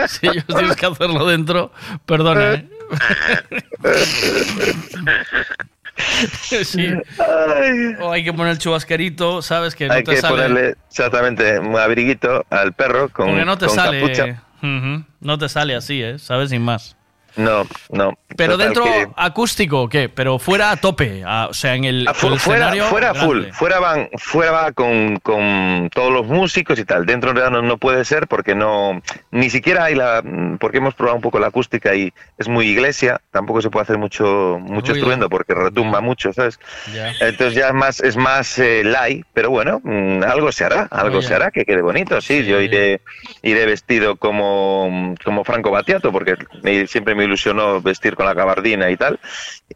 [0.07, 1.71] si ellos tienes que hacerlo dentro,
[2.05, 2.69] perdona, ¿eh?
[6.63, 6.93] Sí.
[7.99, 9.75] O hay que poner el chubasquerito, ¿sabes?
[9.75, 10.33] Que no Hay te que sale.
[10.35, 14.01] ponerle exactamente un abriguito al perro con, Porque no te con sale.
[14.01, 14.43] capucha.
[14.63, 15.03] Ujú.
[15.19, 16.17] No te sale así, ¿eh?
[16.17, 16.49] ¿Sabes?
[16.49, 16.95] Sin más.
[17.35, 18.17] No, no.
[18.35, 20.09] Pero dentro que- acústico, ¿qué?
[20.09, 23.13] Pero fuera a tope, a- o sea, en el, Ah, fu- el fuera, escenario fuera
[23.13, 23.25] grande.
[23.25, 27.05] full, fuera van, fuera va con, con todos los músicos y tal.
[27.05, 29.01] Dentro en realidad no, no puede ser porque no,
[29.31, 30.23] ni siquiera hay la,
[30.59, 33.21] porque hemos probado un poco la acústica y es muy iglesia.
[33.31, 36.59] Tampoco se puede hacer mucho, mucho estruendo porque retumba mucho, ¿sabes?
[37.19, 41.21] Entonces ya es más, es más eh, light, pero bueno, mm, algo se hará, algo
[41.21, 42.19] se hará que quede bonito.
[42.21, 43.01] Sí, yo iré,
[43.41, 46.35] iré vestido como, como Franco Battiato porque
[46.87, 49.19] siempre me ilusionó vestir con la gabardina y tal.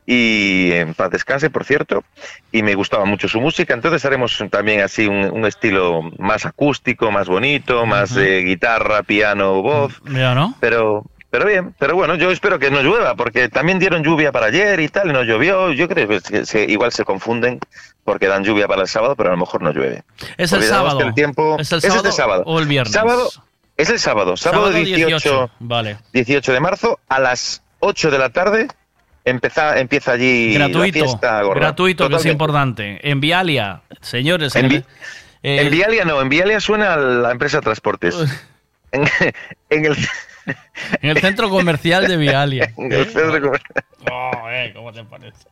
[0.06, 2.04] Y en paz descanse, por cierto,
[2.52, 3.74] y me gustaba mucho su música.
[3.74, 9.62] Entonces haremos también así un, un estilo más acústico, más bonito, más de guitarra, piano,
[9.62, 10.02] voz.
[10.06, 10.56] Ya, ¿no?
[10.60, 14.48] Pero, pero bien, pero bueno, yo espero que no llueva, porque también dieron lluvia para
[14.48, 15.72] ayer y tal, y no llovió.
[15.72, 17.60] Yo creo que se- igual se confunden
[18.04, 20.04] porque dan lluvia para el sábado, pero a lo mejor no llueve.
[20.38, 20.98] Es el Olvidamos sábado.
[21.00, 22.94] que el tiempo ¿Es el este sábado sábado o el viernes?
[22.94, 23.30] Sábado
[23.78, 25.98] es el sábado, sábado, 18, Vale.
[26.14, 28.68] 18 de marzo a las 8 de la tarde
[29.26, 31.00] empieza, empieza allí Gratuito.
[31.00, 31.60] la fiesta gorda.
[31.62, 32.32] Gratuito, que es Totalmente.
[32.32, 33.10] importante.
[33.12, 34.56] En Vialia, señores.
[34.56, 34.86] En, en
[35.44, 38.16] eh, en Vialia no, en Vialia suena a la empresa de transportes.
[38.92, 39.04] En,
[39.70, 39.98] en el,
[41.02, 42.74] en el centro comercial de Vialia.
[42.78, 43.86] en el centro comercial.
[44.12, 45.48] Oh, eh, ¿cómo te parece?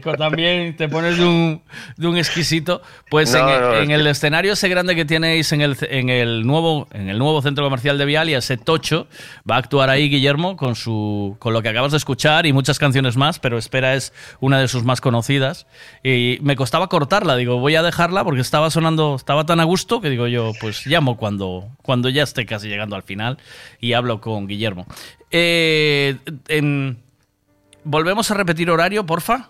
[0.00, 1.62] Que también te pones de un,
[1.96, 2.80] de un exquisito.
[3.10, 6.46] Pues No, en, no, en el escenario ese grande que tenéis en el, en el
[6.46, 9.08] nuevo en el nuevo centro comercial de Vialia, ese tocho,
[9.50, 12.78] va a actuar ahí Guillermo con su con lo que acabas de escuchar y muchas
[12.78, 15.66] canciones más, pero espera es una de sus más conocidas.
[16.04, 20.00] Y me costaba cortarla, digo, voy a dejarla porque estaba sonando, estaba tan a gusto
[20.00, 23.38] que digo yo, pues llamo cuando, cuando ya esté casi llegando al final
[23.80, 24.65] y hablo con Guillermo.
[25.30, 26.16] Eh,
[26.48, 26.98] en-
[27.84, 29.48] Volvemos a repetir horario, porfa.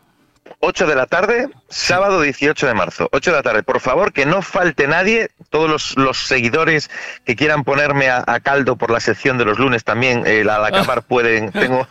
[0.60, 3.08] 8 de la tarde, sábado 18 de marzo.
[3.12, 3.62] 8 de la tarde.
[3.62, 5.30] Por favor, que no falte nadie.
[5.50, 6.90] Todos los, los seguidores
[7.24, 10.64] que quieran ponerme a, a caldo por la sección de los lunes también, eh, al
[10.64, 11.50] acabar pueden.
[11.50, 11.86] Tengo,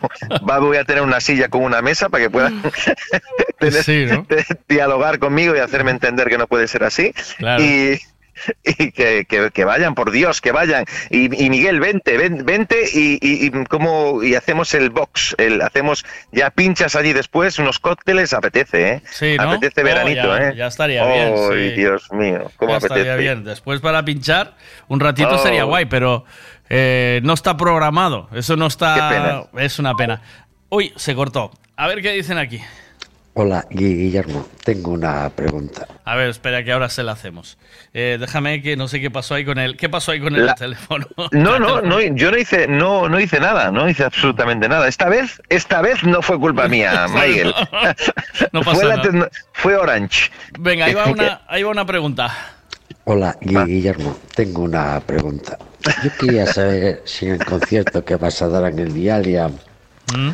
[0.48, 2.62] va, voy a tener una silla con una mesa para que puedan
[3.58, 3.82] tener-
[4.68, 7.12] dialogar conmigo y hacerme entender que no puede ser así.
[7.38, 7.62] Claro.
[7.62, 8.00] Y.
[8.64, 10.84] Y que, que- que vayan, por Dios, que vayan.
[11.10, 15.62] Y, y Miguel, vente, ven- vente y, y, y como, y hacemos el box, el,
[15.62, 19.02] hacemos ya pinchas allí después, unos cócteles, apetece, ¿eh?
[19.10, 19.50] Sí, ¿no?
[19.52, 20.54] Apetece Oh, veranito, ya- ¿eh?
[20.56, 21.74] ya estaría bien, Ay, sí.
[21.76, 23.00] Dios mío, cómo Ya apetece.
[23.00, 23.44] estaría bien.
[23.44, 24.54] Después para pinchar,
[24.88, 25.38] un ratito Oh.
[25.38, 26.24] sería guay, pero
[26.68, 28.28] eh, no está programado.
[28.34, 28.94] Eso no está.
[28.94, 29.64] Qué pena.
[29.64, 30.20] Es una pena.
[30.68, 31.52] Uy, se cortó.
[31.76, 32.60] A ver qué dicen aquí.
[33.38, 35.86] Hola, Gui- Guillermo, tengo una pregunta.
[36.06, 37.58] A ver, espera que ahora se la hacemos.
[37.92, 39.76] Eh, déjame que no sé qué pasó ahí con el.
[39.76, 41.06] ¿Qué pasó ahí con el La- teléfono?
[41.32, 44.88] No, no, no, yo no hice, no, no hice nada, no hice absolutamente nada.
[44.88, 47.52] Esta vez, esta vez no fue culpa mía, Miguel.
[48.52, 49.30] No pasa fue, nada.
[49.52, 50.30] fue Orange.
[50.58, 52.32] Venga, ahí va una, ahí va una pregunta.
[53.04, 55.58] Hola, Gui- Guillermo, tengo una pregunta.
[56.02, 59.48] Yo quería saber si en el concierto que vas a dar en el Vialia,
[60.16, 60.30] ¿Mm?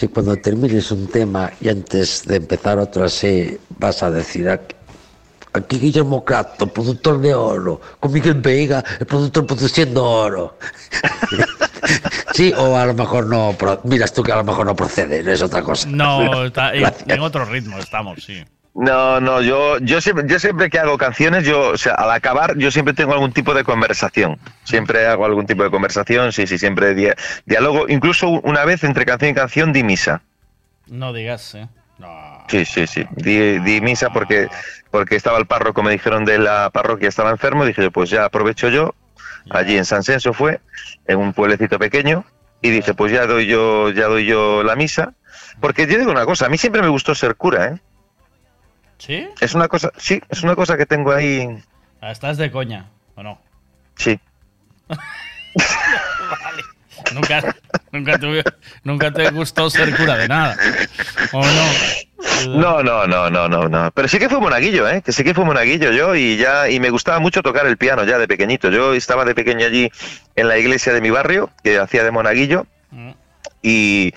[0.00, 4.74] Si cuando termines un tema y antes de empezar otro así, vas a decir aquí,
[5.52, 10.56] aquí Guillermo Crato, productor de oro, con Miguel Veiga, el productor produciendo oro.
[12.32, 13.54] sí, o a lo mejor no,
[13.84, 15.86] miras tú que a lo mejor no procede, no es otra cosa.
[15.90, 18.42] No, está- en otro ritmo estamos, sí.
[18.72, 22.56] No, no, yo, yo siempre, yo siempre que hago canciones, yo, o sea, al acabar,
[22.56, 24.38] yo siempre tengo algún tipo de conversación.
[24.62, 27.16] Siempre hago algún tipo de conversación, sí, sí, siempre dia-
[27.46, 27.88] diálogo.
[27.88, 30.22] Incluso una vez entre canción y canción di misa.
[30.86, 31.68] No digas, ¿eh?
[32.48, 33.04] Sí, sí, sí.
[33.10, 34.48] Di, di misa porque,
[34.90, 37.64] porque estaba el párroco, me dijeron de la parroquia, estaba enfermo.
[37.64, 38.94] Dije, yo, pues ya aprovecho yo.
[39.50, 40.60] Allí en San Censo fue,
[41.06, 42.24] en un pueblecito pequeño.
[42.62, 45.14] Y dije, pues ya doy yo, ya doy yo la misa.
[45.60, 47.80] Porque yo digo una cosa, a mí siempre me gustó ser cura, ¿eh?
[49.00, 49.26] ¿Sí?
[49.40, 51.48] Es una cosa, sí, es una cosa que tengo ahí,
[52.02, 53.40] Ah, ¿Estás de coña o no?
[53.96, 54.18] sí.
[57.14, 57.54] Nunca,
[57.92, 58.44] nunca, te,
[58.84, 60.56] nunca te gustó ser cura de nada.
[61.32, 62.58] ¿O no?
[62.58, 63.90] No, no, no, no, no, no.
[63.92, 65.02] Pero sí que fue monaguillo, ¿eh?
[65.02, 68.04] Que sí que fue monaguillo yo y ya y me gustaba mucho tocar el piano
[68.04, 68.70] ya de pequeñito.
[68.70, 69.90] Yo estaba de pequeño allí
[70.36, 72.66] en la iglesia de mi barrio que hacía de monaguillo
[73.62, 74.12] y,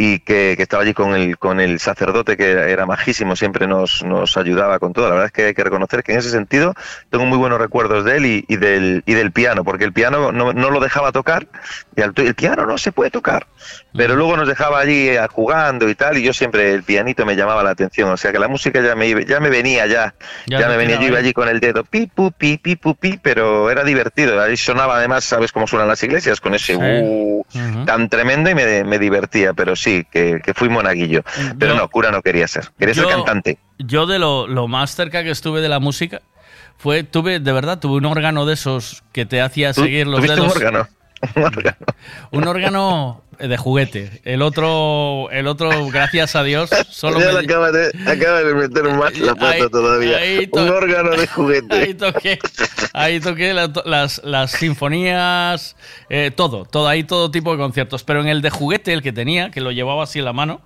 [0.00, 4.04] y que, que estaba allí con el, con el sacerdote que era, majísimo, siempre nos,
[4.04, 5.06] nos ayudaba con todo.
[5.06, 6.72] La verdad es que hay que reconocer que en ese sentido
[7.10, 10.30] tengo muy buenos recuerdos de él y, y del, y del piano, porque el piano
[10.30, 11.48] no, no lo dejaba tocar
[11.96, 13.48] y al- el piano no se puede tocar,
[13.92, 17.34] pero luego nos dejaba allí eh, jugando y tal y yo siempre el pianito me
[17.34, 20.14] llamaba la atención, o sea que la música ya me, ya me venía ya,
[20.46, 21.24] Ya ya, me venía, yo iba ahí.
[21.24, 24.96] allí con el dedo, pi, pu, pi, pi, pu, pi, pero era divertido, ahí sonaba
[24.98, 26.40] además, ¿sabes cómo suenan las iglesias?
[26.40, 27.42] Con ese uh,
[27.84, 31.22] tan tremendo y me, me divertía, pero sí, que, que fui monaguillo.
[31.58, 33.58] Pero Yo- no, cura no quería ser, quería ser cantante.
[33.78, 36.20] Yo de lo, lo más cerca que estuve de la música
[36.76, 40.20] fue, tuve, de verdad, tuve un órgano de esos que te hacía ¿Tú- seguir los
[40.20, 40.48] tuviste un
[41.36, 41.76] órgano?
[42.30, 44.20] Un órgano de juguete.
[44.24, 48.54] El otro, el otro, gracias a Dios, solo Ya me- le acaba de, acaba de
[48.54, 50.16] meter más la pata Ahí- todavía.
[50.16, 51.74] ahí to- Un órgano de juguete.
[51.76, 52.38] Ahí toqué,
[52.92, 55.76] ahí toqué la- las, las sinfonías,
[56.10, 58.02] eh, todo, todo, ahí todo tipo de conciertos.
[58.04, 60.60] Pero en el de juguete, el que tenía, que lo llevaba así en la mano,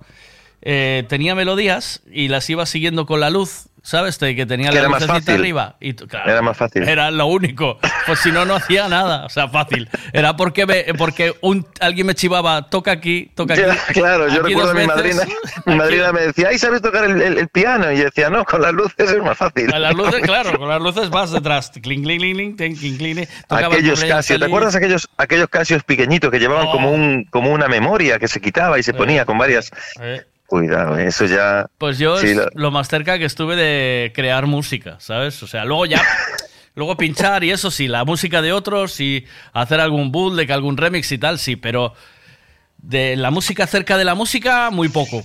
[0.63, 4.17] eh, tenía melodías y las iba siguiendo con la luz, ¿sabes?
[4.17, 5.75] Que tenía Que la lucecita arriba.
[5.79, 6.87] Y, claro, Era más fácil.
[6.87, 7.77] Era lo único.
[8.07, 9.25] Pues si no, no hacía nada.
[9.25, 9.87] O sea, fácil.
[10.13, 13.63] Era porque, me- porque un, alguien me chivaba, toca aquí, toca aquí.
[13.63, 15.21] Ya, claro, yo aquí recuerdo a mi madrina.
[15.65, 17.91] Mi madrina me decía, ay, ¿sabes tocar el, el- el piano?
[17.91, 19.69] Y yo decía, no, con las luces es más fácil.
[19.69, 21.69] Con las luces, claro, con las luces vas detrás.
[21.71, 26.31] Cling, cling, cling, cling, cling, cling, Aquellos cumpleaños Casio, ¿te acuerdas aquellos, aquellos Casios pequeñitos
[26.31, 29.71] que llevaban como, un, como una memoria que se quitaba y se ponía con varias...
[30.01, 30.21] Eh.
[30.47, 31.65] Cuidado, eso ya...
[31.77, 35.41] Pues yo Sí, es lo- lo más cerca que estuve de crear música, ¿sabes?
[35.41, 36.01] O sea, luego ya,
[36.75, 41.11] luego pinchar y eso sí, la música de otros y hacer algún bootleg, algún remix
[41.11, 41.93] y tal, sí, pero
[42.77, 45.23] de la música cerca de la música, muy poco.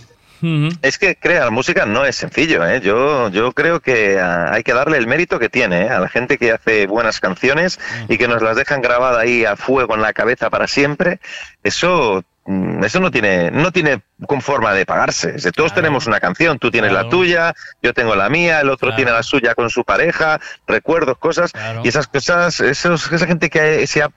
[0.82, 2.80] Es que crear música no es sencillo, ¿eh?
[2.80, 5.88] Yo, yo creo que ah, hay que darle el mérito que tiene ¿eh?
[5.88, 9.56] a la gente que hace buenas canciones y que nos las dejan grabadas ahí a
[9.56, 11.18] fuego en la cabeza para siempre.
[11.64, 15.34] Eso, mm, eso no tiene, no tiene con forma de pagarse.
[15.36, 18.68] Es de, todos tenemos una canción, tú tienes la tuya, yo tengo la mía, el
[18.70, 18.96] otro Claro.
[18.96, 21.52] tiene la suya con su pareja, recuerdos, cosas,
[21.84, 24.10] y esas cosas, esos, esa gente que se ha-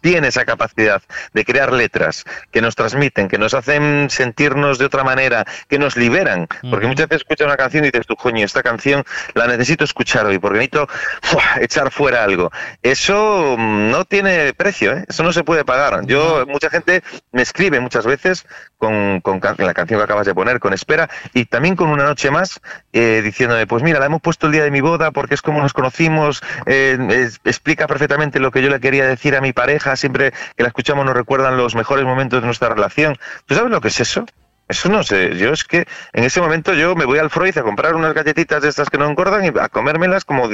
[0.00, 1.02] tiene esa capacidad
[1.32, 5.96] de crear letras que nos transmiten, que nos hacen sentirnos de otra manera, que nos
[5.96, 9.84] liberan, porque muchas veces escuchas una canción y dices tú, coño, esta canción la necesito
[9.84, 10.88] escuchar hoy, porque necesito
[11.22, 11.42] ¡fua!
[11.60, 12.50] echar fuera algo.
[12.82, 15.04] Eso mm, no tiene precio, ¿eh?
[15.08, 16.04] eso no se puede pagar.
[16.06, 17.02] Yo, mucha gente
[17.32, 18.46] me escribe muchas veces
[18.78, 22.30] con, con la canción que acabas de poner, con Espera, y también con Una Noche
[22.30, 22.60] Más,
[22.92, 25.60] eh, diciéndome, pues mira, la hemos puesto el día de mi boda porque es como
[25.60, 29.96] nos conocimos, eh, es- explica perfectamente lo que yo le quería decir a mi pareja,
[29.96, 33.16] siempre que la escuchamos nos recuerdan los mejores momentos de nuestra relación.
[33.46, 34.24] ¿Tú sabes lo que es eso?
[34.68, 37.62] Eso no sé, yo es que en ese momento yo me voy al Freud a
[37.62, 40.48] comprar unas galletitas de estas que no engordan y a comérmelas como,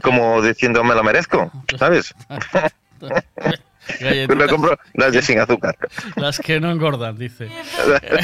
[0.00, 2.14] como diciendo me lo merezco, ¿sabes?
[4.00, 4.36] Galletitas.
[4.36, 5.76] me compro las de sin azúcar.
[6.16, 7.48] Las que no engordan, dice.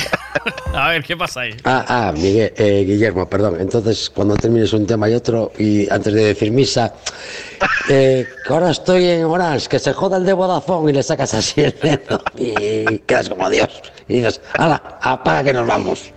[0.75, 1.57] A ver, ¿qué pasa ahí?
[1.65, 3.61] Ah, ah, Miguel, eh, Guillermo, perdón.
[3.61, 6.95] Entonces, cuando termines un tema y otro, y antes de decir misa,
[7.89, 11.35] eh, que ahora estoy en Orange, que se joda el de Vodafone y le sacas
[11.35, 13.83] así el dedo y quedas como Dios.
[14.09, 16.13] Y dices, hala, apaga que nos vamos.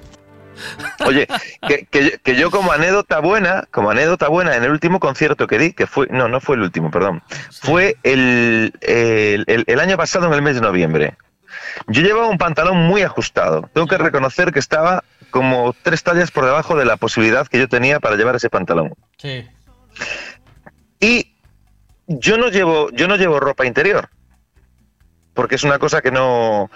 [1.06, 1.28] Oye,
[1.68, 5.58] que, que- que yo como anécdota buena, como anécdota buena, en el último concierto que
[5.58, 7.22] di, que fue, no, no fue el último, perdón,
[7.62, 11.16] fue el, el- el- el año pasado en el mes de noviembre.
[11.88, 13.70] Yo llevaba un pantalón muy ajustado.
[13.74, 17.70] Tengo que reconocer que estaba como tres tallas por debajo de la posibilidad que yo
[17.70, 18.94] tenía para llevar ese pantalón.
[19.18, 19.48] Sí.
[21.00, 21.34] Y
[22.08, 24.10] yo no llevo, yo no llevo ropa interior.
[25.34, 26.70] Porque es una cosa que no,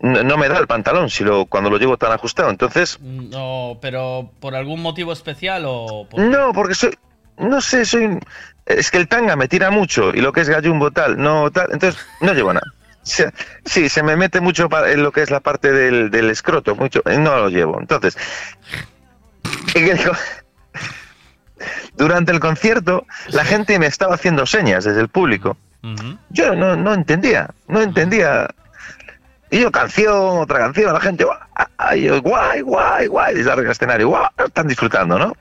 [0.00, 2.50] no, me da el pantalón si lo, cuando lo llevo tan ajustado.
[2.50, 6.96] Entonces, No, pero ¿por algún motivo especial o por- No, porque soy,
[7.38, 8.18] no sé, soy,
[8.66, 11.68] es que el tanga me tira mucho y lo que es gallumbo tal, no tal,
[11.72, 12.66] entonces no llevo nada.
[13.64, 17.00] Sí, se me mete mucho en lo que es la parte del, del escroto, mucho,
[17.06, 17.80] no lo llevo.
[17.80, 18.18] Entonces,
[21.96, 25.56] durante el concierto, la gente me estaba haciendo señas desde el público.
[26.30, 28.48] Yo no, no entendía, no entendía.
[29.50, 34.26] Y yo, canción, otra canción, la gente, guay, guay, guay, guay, desde del escenario, guay,
[34.44, 35.36] están disfrutando, ¿no?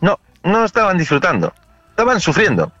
[0.00, 1.52] No, no estaban disfrutando,
[1.90, 2.72] estaban sufriendo.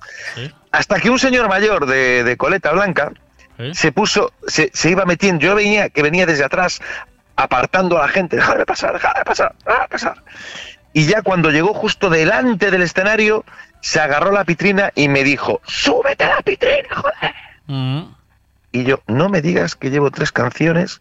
[0.72, 3.12] Hasta que un señor mayor de, de coleta blanca
[3.72, 6.80] se puso, se, se iba metiendo, yo venía, que venía desde atrás,
[7.36, 10.22] apartando a la gente, déjame pasar, déjame pasar, déjame pasar.
[10.92, 13.44] Y ya cuando llegó justo delante del escenario,
[13.80, 17.34] se agarró la pitrina y me dijo, súbete a la pitrina, joder.
[18.74, 21.00] Y yo, no me digas que llevo tres canciones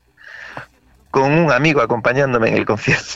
[1.10, 3.16] con un amigo acompañándome en el concierto.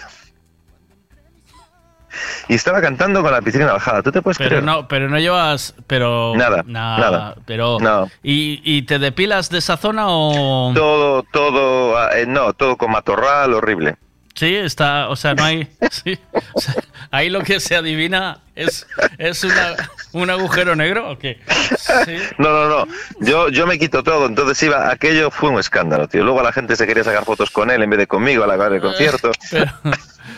[2.47, 4.01] Y estaba cantando con la piscina bajada.
[4.01, 4.63] ¿Tú te puedes Pero creer?
[4.63, 7.35] no, pero no llevas, pero Nada, nada, nada.
[7.45, 8.09] pero No.
[8.23, 13.53] ¿y, y te depilas de esa zona o Todo, todo, eh, no, todo con matorral,
[13.53, 13.97] horrible.
[14.37, 16.17] Sí está, o sea, no hay, sí,
[16.53, 16.75] o sea,
[17.11, 19.75] ahí lo que se adivina es es una,
[20.13, 21.41] un agujero negro o qué?
[22.05, 22.17] Sí.
[22.37, 22.93] No, no, no.
[23.19, 24.25] Yo, yo me quito todo.
[24.25, 26.23] Entonces iba, aquello fue un escándalo, tío.
[26.23, 28.73] Luego la gente se quería sacar fotos con él en vez de conmigo al acabar
[28.73, 29.31] el concierto.
[29.51, 29.71] Pero,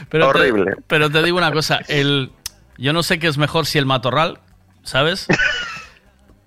[0.09, 0.75] pero Horrible.
[0.75, 2.31] Te, pero te digo una cosa, el
[2.77, 4.39] yo no sé qué es mejor si el matorral,
[4.83, 5.27] ¿sabes?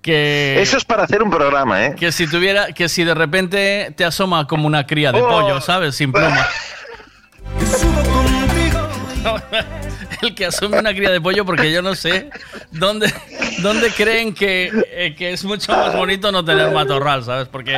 [0.01, 1.95] Que Eso es para hacer un programa, ¿eh?
[1.97, 5.29] que si tuviera que si de repente te asoma como una cría de Oh.
[5.29, 5.95] pollo, ¿sabes?
[5.95, 6.11] Sin
[10.21, 12.29] el que asume una cría de pollo porque yo no sé
[12.71, 13.11] dónde
[13.61, 17.47] ¿Dónde creen que, eh, que es mucho más bonito no tener matorral, ¿sabes?
[17.47, 17.77] Porque,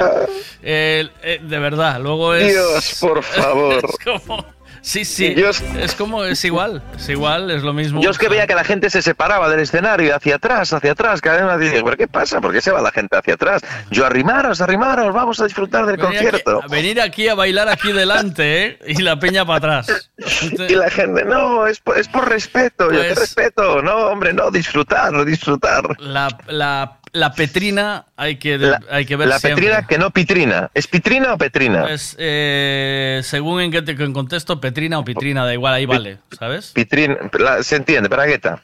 [0.63, 2.53] eh, eh, de verdad, luego es...
[2.53, 3.75] Dios, por favor.
[3.85, 4.54] Es como...
[4.85, 8.01] Sí, sí, Yo- es como, es igual, es igual, es lo mismo.
[8.03, 11.21] Yo es que veía que la gente se separaba del escenario hacia atrás, hacia atrás.
[11.21, 12.39] Cada vez me dije, ¿pero qué pasa?
[12.39, 13.63] ¿Por qué se va la gente hacia atrás?
[13.89, 16.59] Yo arrimaros, arrimaros, vamos a disfrutar del Venir concierto.
[16.59, 18.79] Aquí, venir aquí a bailar aquí delante, ¿eh?
[18.85, 20.11] Y la peña para atrás.
[20.69, 22.91] Y la gente, no, es por, es por respeto.
[22.91, 23.81] Yo, ¿qué Pues- respeto?
[23.81, 25.99] No, hombre, no, disfrutar, disfrutar.
[25.99, 29.63] La, la, la petrina hay que, hay que ver La siempre.
[29.65, 30.69] petrina que no pitrina.
[30.73, 31.89] ¿Es pitrina o petrina?
[31.89, 36.19] Es, eh, según en qué te en contexto, petrina o pitrina, da igual, ahí vale,
[36.37, 36.71] ¿sabes?
[36.73, 38.63] Pitrina, la- se entiende, bragueta.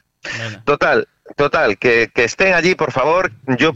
[0.65, 3.31] Total, total, que, que estén allí, por favor.
[3.57, 3.73] Yo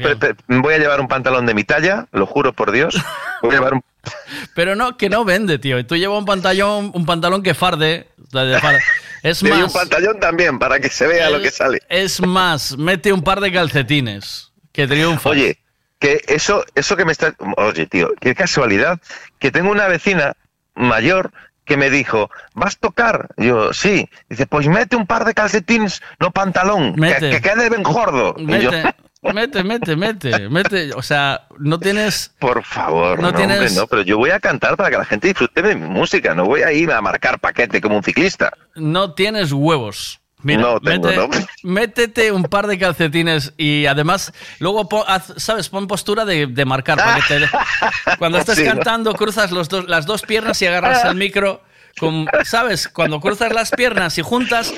[0.48, 2.96] voy a llevar un pantalón de mi talla, lo juro por Dios.
[3.42, 3.82] Voy a llevar un
[4.56, 5.84] Pero no, que no vende, tío.
[5.86, 8.08] Tú llevas un pantalón, un pantalón que farde.
[8.32, 8.80] de- de farde.
[9.24, 11.82] Es y un más, pantalón también, para que se vea lo que sale.
[11.90, 14.52] es más, mete un par de calcetines.
[14.76, 15.30] Que triunfa.
[15.30, 15.58] Oye,
[16.00, 17.34] que eso, eso que me está.
[17.58, 19.00] Oye, tío, qué casualidad
[19.40, 20.36] que tengo una vecina
[20.76, 21.32] mayor
[21.64, 23.30] que me dijo, ¿vas a tocar?
[23.38, 24.08] Yo, sí.
[24.30, 27.30] Dice, pues mete un par de calcetines, no pantalón, que, Mete.
[27.32, 28.36] que quede bien gordo.
[28.38, 28.84] Yo, Mete,
[29.34, 30.94] mete, mete, mete, mete.
[30.94, 32.36] O sea, no tienes.
[32.38, 35.06] por favor, No no, tienes- hombre, no, pero yo voy a cantar para que la
[35.06, 38.52] gente disfrute de mi música, no voy a ir a marcar paquete como un ciclista.
[38.76, 40.20] No tienes huevos.
[40.46, 41.30] Mira, No tengo, mete- ¿no?
[41.64, 46.66] métete un par de calcetines y además luego pon- haz- sabes pon postura de, de
[46.66, 47.50] marcar para que te-
[48.20, 48.76] cuando estés Sí, ¿no?
[48.76, 51.62] cantando cruzas los dos, las dos piernas y agarras el micro
[51.98, 54.72] con, sabes cuando cruzas las piernas y juntas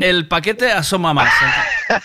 [0.00, 1.30] el paquete asoma más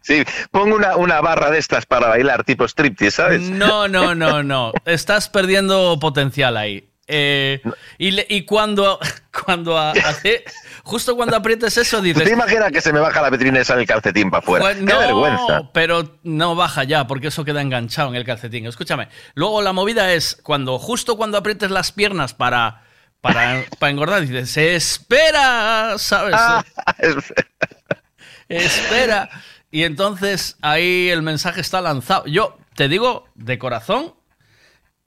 [0.00, 3.40] Sí, pongo una, una barra de estas para bailar, tipo striptease, ¿sabes?
[3.40, 7.60] no no no no estás perdiendo potencial ahí Eh,
[7.98, 8.98] y, le- y cuando
[9.44, 10.42] cuando hace
[10.84, 13.82] justo cuando aprietes eso dices ¿Te imaginas que se me baja la vitrina y sale
[13.82, 14.64] el calcetín para afuera?
[14.64, 15.70] Pues ¡Qué no, vergüenza!
[15.74, 18.64] pero no baja ya, porque eso queda enganchado en el calcetín.
[18.66, 19.08] Escúchame.
[19.34, 22.84] Luego la movida es cuando, justo cuando aprietes las piernas para,
[23.20, 26.34] para, para engordar, dices, espera, ¿sabes?
[26.38, 26.64] Ah,
[28.48, 29.28] espera.
[29.70, 32.24] Y entonces ahí el mensaje está lanzado.
[32.26, 34.14] Yo te digo de corazón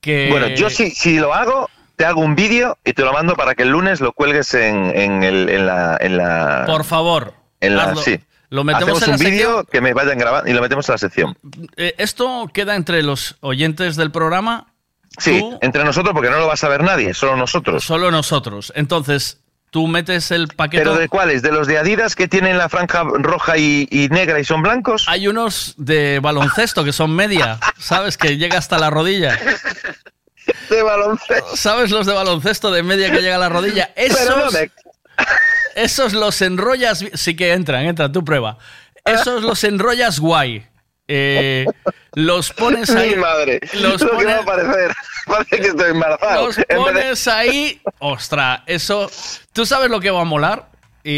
[0.01, 0.27] que.
[0.29, 3.55] Bueno, yo si, si lo hago, te hago un vídeo y te lo mando para
[3.55, 5.97] que el lunes lo cuelgues en, en, el- en la...
[5.99, 7.33] En la Por favor.
[7.59, 8.01] en la- hazlo.
[8.01, 8.19] sí.
[8.49, 10.93] Lo metemos Hacemos en la un vídeo que me vayan grabando y lo metemos en
[10.93, 11.37] la sección.
[11.75, 14.67] Eh, esto queda entre los oyentes del programa.
[15.17, 17.83] Sí, Tú- entre nosotros porque no lo va a saber nadie, solo nosotros.
[17.83, 18.71] Solo nosotros.
[18.75, 20.83] Entonces, tú metes el paquete.
[20.83, 21.41] ¿Pero de cuáles?
[21.41, 25.05] ¿De los de Adidas que tienen la franja roja y, y negra y son blancos?
[25.09, 28.17] Hay unos de baloncesto que son media, ¿sabes?
[28.17, 29.37] Que llega hasta la rodilla.
[30.69, 31.55] De baloncesto.
[31.55, 33.89] ¿Sabes los de baloncesto de media que llega a la rodilla?
[33.95, 34.71] Pero no Esos, me-
[35.75, 37.03] esos los enrollas.
[37.13, 38.57] Sí que entran, entra, tú prueba.
[39.05, 40.65] Esos los enrollas guay.
[41.07, 41.65] Eh,
[42.13, 43.11] los pones ahí.
[43.11, 44.91] Mi madre, Los lo que va a pones, parecer.
[45.25, 46.45] Parece que estoy embarazado.
[46.47, 47.81] los pones ahí.
[47.99, 49.09] Ostras, eso.
[49.53, 50.67] ¿Tú sabes lo que va a molar?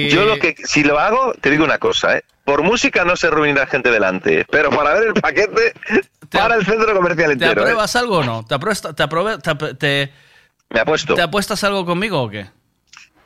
[0.09, 2.23] Yo lo que, si lo hago, te digo una cosa, ¿eh?
[2.43, 5.73] Por música no se reunirá gente delante, pero para ver el paquete,
[6.31, 7.63] para el centro comercial ¿Te entero, ¿eh?
[7.65, 8.43] apruebas algo o no?
[8.45, 10.13] ¿Te, apruebas- te, te te-
[10.69, 11.13] Me apuesto.
[11.15, 12.47] ¿Te apuestas algo conmigo o qué?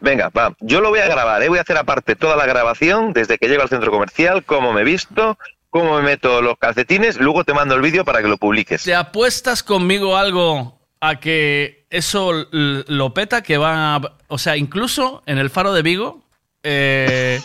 [0.02, 0.54] Venga, va.
[0.60, 1.48] Yo lo voy a grabar, ¿eh?
[1.50, 4.82] Voy a hacer aparte toda la grabación desde que llego al centro comercial, cómo me
[4.82, 5.38] he visto,
[5.70, 8.84] cómo me meto los calcetines, luego te mando el vídeo para que lo publiques.
[8.84, 13.42] ¿Te apuestas conmigo algo a que eso lo peta?
[13.42, 16.23] Que va a- O sea, incluso en el Faro de Vigo,
[16.64, 17.40] eh,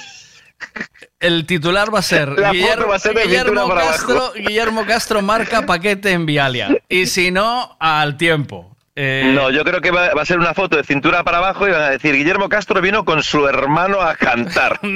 [1.21, 4.33] el titular va a ser, Guillermo, va a ser de Guillermo cintura para Castro.
[4.35, 6.69] Guillermo Castro marca paquete en Vialia.
[6.89, 8.77] Y si no, al tiempo.
[8.95, 11.69] Eh, No, yo creo que va, va a ser una foto de cintura para abajo
[11.69, 14.81] y van a decir, Guillermo Castro vino con su hermano a cantar.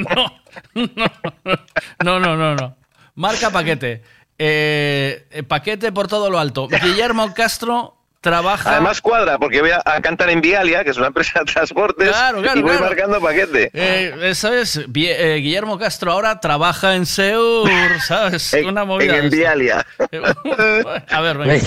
[2.05, 2.76] No, no, no, no.
[3.15, 4.02] Marca paquete.
[4.39, 6.68] Eh, paquete por todo lo alto.
[6.68, 8.70] Guillermo Castro trabaja.
[8.73, 12.09] Además cuadra, porque voy a, a cantar en Vialia, que es una empresa de transportes,
[12.09, 12.86] Claro, claro, y voy claro.
[12.86, 13.70] marcando paquete.
[13.75, 17.68] Eh, eso es, Vi- eh, Guillermo Castro ahora trabaja en Seur,
[18.07, 18.55] ¿sabes?
[18.55, 19.18] En- Una movida.
[19.18, 19.28] en.
[19.28, 19.84] Vialia.
[21.10, 21.67] A ver, venga.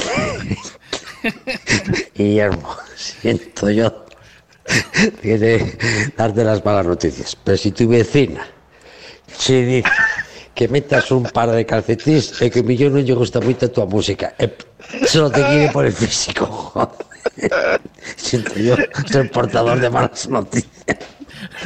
[2.16, 4.06] Guillermo, siento yo
[5.22, 8.48] que darte las malas noticias, pero si tu vecina
[9.38, 9.90] se dice
[10.56, 13.70] que metas un par de calcetines e que a millón non lle gusta moito a
[13.70, 14.50] tua música e
[15.06, 17.04] solo te quiere por el físico joder.
[18.16, 18.80] siento yo
[19.12, 21.14] ser portador de malas noticias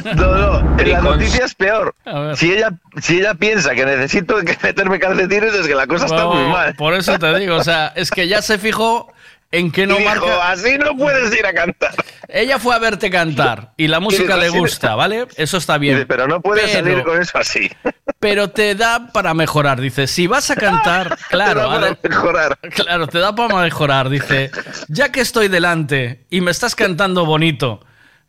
[0.04, 1.94] No, no, la noticia es peor.
[2.34, 2.70] Si ella,
[3.00, 6.74] si ella piensa que necesito que meterme calcetines, es que la cosa está muy mal.
[6.74, 9.12] Por eso te digo, o sea, es que ya se fijó
[9.52, 10.50] en que no Y dijo, marca.
[10.52, 11.92] así no puedes ir a cantar.
[12.28, 15.26] Ella fue a verte cantar y la música le gusta, ¿vale?
[15.36, 15.96] Eso está bien.
[15.96, 17.70] Dice, pero no puedes Pero- salir con eso así.
[18.20, 19.80] Pero te da para mejorar.
[19.80, 22.58] Dice, si vas a cantar, claro, da para mejorar.
[22.74, 24.10] Claro, te da para mejorar.
[24.10, 24.50] Dice,
[24.88, 27.80] ya que estoy delante y me estás cantando bonito,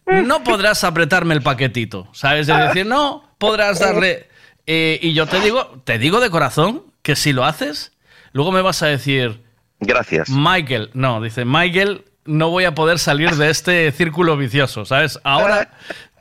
[0.06, 2.08] no podrás apretarme el paquetito.
[2.14, 2.48] ¿Sabes?
[2.48, 4.30] Es decir, no podrás darle.
[4.66, 7.92] eh, y yo te digo, te digo de corazón que si lo haces,
[8.32, 9.44] luego me vas a decir,
[9.82, 10.30] Gracias.
[10.30, 15.20] Michael, no, dice, Michael, no voy a poder salir de este círculo vicioso, ¿sabes?
[15.24, 15.72] Ahora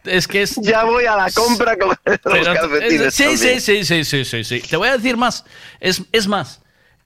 [0.05, 0.57] es que es...
[0.63, 1.99] Ya voy a la compra con los
[2.49, 3.15] calcetines.
[3.15, 4.61] sí, sí, sí, sí, sí, sí, sí.
[4.63, 5.45] Te voy a decir más.
[5.79, 6.63] Es, es más,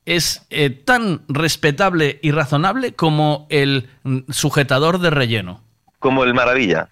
[0.06, 3.88] es eh, tan respetable y razonable como el
[4.30, 5.60] sujetador de relleno,
[5.98, 6.88] Como el Maravilla.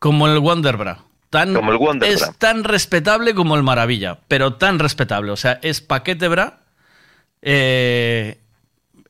[0.00, 0.98] como el Wonderbra.
[1.30, 2.14] Tan, Como el Wonderbra.
[2.14, 5.30] Es tan respetable como el Maravilla, pero tan respetable.
[5.30, 6.58] O sea, es paquete bra
[7.40, 8.41] eh,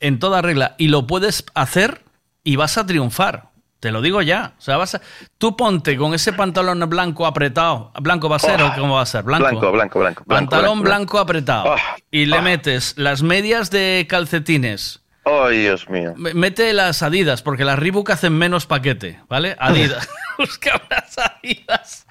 [0.03, 0.75] en toda regla.
[0.77, 2.03] Y lo puedes hacer
[2.45, 3.53] y vas a triunfar.
[3.81, 4.55] Te lo digo ya.
[4.59, 5.01] O sea, vas a,
[5.39, 7.91] tú ponte con ese pantalón blanco apretado.
[8.01, 9.25] ¿Blanco va a ser Oh, o cómo va a ser?
[9.25, 9.49] Blanco.
[9.49, 10.25] Blanco, blanco, blanco.
[10.25, 11.75] Pantalón blanco, blanco, apretado.
[11.75, 11.77] Oh,
[12.11, 12.43] y le oh.
[12.43, 15.02] metes las medias de calcetines.
[15.25, 16.15] Oh, Dios mío.
[16.17, 19.57] Me- Mete las Adidas, porque las Reebok hacen menos paquete, ¿vale?
[19.61, 20.09] Adidas.
[20.39, 22.07] Busca unas Adidas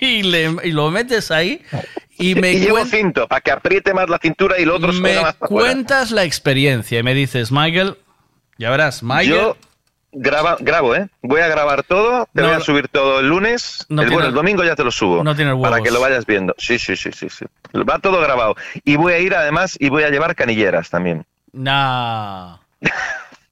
[0.00, 1.62] y, le- y lo metes ahí
[2.18, 5.00] y me, y llevo cinto para que apriete más la cintura y lo otro se
[5.00, 7.96] me más cuentas la experiencia y me dices, Michael,
[8.58, 9.56] ya verás, Michael, Yo
[10.12, 11.08] graba, grabo, ¿eh?
[11.22, 13.84] Voy a grabar todo, te No, voy a subir todo el lunes.
[13.90, 15.22] No el, tiene- bueno, el domingo ya te lo subo.
[15.22, 16.54] no tienes Para que lo vayas viendo.
[16.58, 17.44] Sí, sí, sí, sí, sí.
[17.88, 18.56] Va todo grabado.
[18.84, 21.24] Y voy a ir además y voy a llevar canilleras también.
[21.56, 22.56] Nah,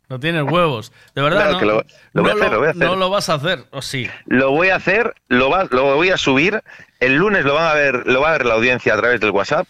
[0.09, 0.93] no tienes huevos.
[1.15, 2.87] De verdad, Claro no, lo- lo voy a no hacer, lo voy a hacer.
[2.87, 4.09] no lo vas a hacer, o sí.
[4.27, 6.63] Lo voy a hacer, lo, va, lo voy a subir.
[7.01, 9.31] El lunes lo van a ver, lo va a ver la audiencia a través del
[9.31, 9.67] WhatsApp.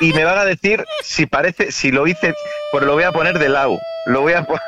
[0.00, 2.34] Y me van a decir si parece, si lo hice,
[2.72, 3.78] pues lo voy a poner de lado.
[4.06, 4.62] Lo voy a poner.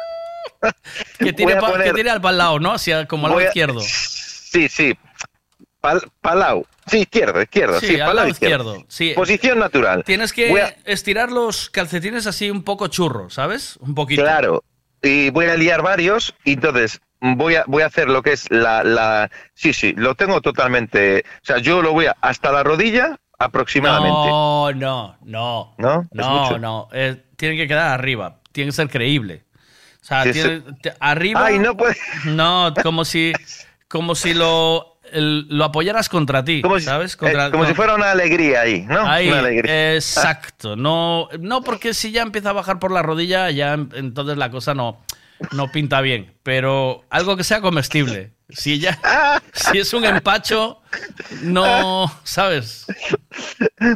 [1.18, 2.72] Que tire, Voy a pa- poner- que tire al lado, ¿no?
[2.72, 3.80] Hacia, como al lado a- izquierdo.
[3.80, 4.96] Sí, sí.
[5.82, 6.64] Pal, palau.
[6.86, 7.78] Sí, izquierdo, izquierdo.
[7.80, 8.70] Sí, Sí, al lado izquierdo.
[8.76, 8.86] izquierdo.
[8.88, 9.12] Sí.
[9.14, 10.04] Posición natural.
[10.04, 13.76] Tienes que a- estirar los calcetines así un poco churro, ¿sabes?
[13.80, 14.22] Un poquito.
[14.22, 14.64] Claro.
[15.02, 16.34] Y voy a liar varios.
[16.44, 19.28] Y entonces voy a, voy a hacer lo que es la, la.
[19.54, 21.24] Sí, sí, lo tengo totalmente.
[21.42, 24.28] O sea, yo lo voy a hasta la rodilla aproximadamente.
[24.28, 25.74] No, no, no.
[25.78, 26.02] ¿No?
[26.02, 26.88] ¿Es No, no.
[26.92, 28.38] eh, tiene que quedar arriba.
[28.52, 29.42] Tiene que ser creíble.
[30.00, 30.62] O sea, tiene-
[31.00, 31.44] arriba.
[31.46, 31.96] Ay, no puede.
[32.26, 33.32] No, como si,
[33.88, 37.16] como si lo, el- lo apoyaras contra ti, Como si- ¿sabes?
[37.16, 37.68] Contra- Eh, como no.
[37.68, 39.06] si fuera una alegría ahí, ¿no?
[39.06, 39.94] Ahí, Una alegría.
[39.94, 40.76] exacto.
[40.76, 44.50] No, no, porque si ya empieza a bajar por la rodilla, ya em- entonces la
[44.50, 45.00] cosa no,
[45.52, 46.34] no pinta bien.
[46.42, 48.32] Pero algo que sea comestible.
[48.50, 48.98] Si ya,
[49.52, 50.81] si es un empacho,
[51.42, 52.86] no, ¿sabes?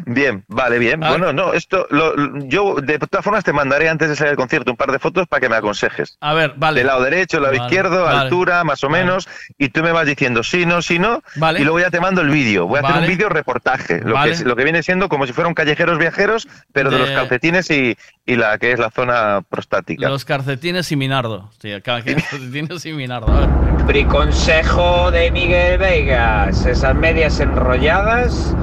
[0.07, 1.03] Bien, vale, bien.
[1.05, 1.11] Ah.
[1.11, 2.15] Bueno, no, esto, lo-
[2.49, 5.27] yo de todas formas te mandaré antes de salir al concierto un par de fotos
[5.29, 6.17] para que me aconsejes.
[6.21, 6.81] A ver, vale.
[6.81, 8.19] Del lado derecho, lado Vale, izquierdo, vale.
[8.21, 11.61] altura, más o menos, y tú me vas diciendo sí, no, sí, no, Vale.
[11.61, 12.67] y luego ya te mando el vídeo.
[12.67, 14.31] Voy a hacer un vídeo reportaje, lo, Vale.
[14.31, 17.11] que, es- lo que viene siendo como si fueran callejeros viajeros, pero de, De- los
[17.11, 20.09] calcetines y, y la que es la zona prostática.
[20.09, 21.51] Los calcetines y Minardo.
[21.61, 23.33] Sí, acá- calcetines y Minardo.
[23.33, 23.87] A ver.
[23.87, 26.65] Priconsejo de Miguel Vegas.
[26.87, 28.55] Esas medias enrolladas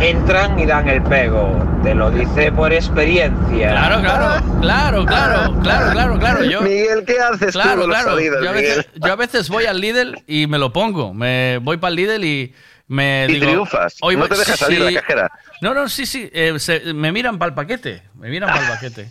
[0.00, 1.64] entran y dan el pego.
[1.84, 3.70] Te lo dice por experiencia.
[3.70, 6.44] Claro, claro, claro, claro, claro, claro, claro.
[6.44, 8.10] Yo, Miguel, ¿qué haces claro, tú con claro.
[8.10, 11.14] salidas, yo, a veces, yo a veces voy al Lidl y me lo pongo.
[11.14, 12.52] Me voy para el Lidl y
[12.88, 13.46] me Y digo.
[13.46, 14.92] triunfas, hoy no te dejas salir sí.
[14.92, 15.30] la cajera.
[15.60, 16.28] No, no, sí, sí.
[16.32, 18.02] eh, se- me miran para el paquete.
[18.18, 19.08] Me miran para el paquete.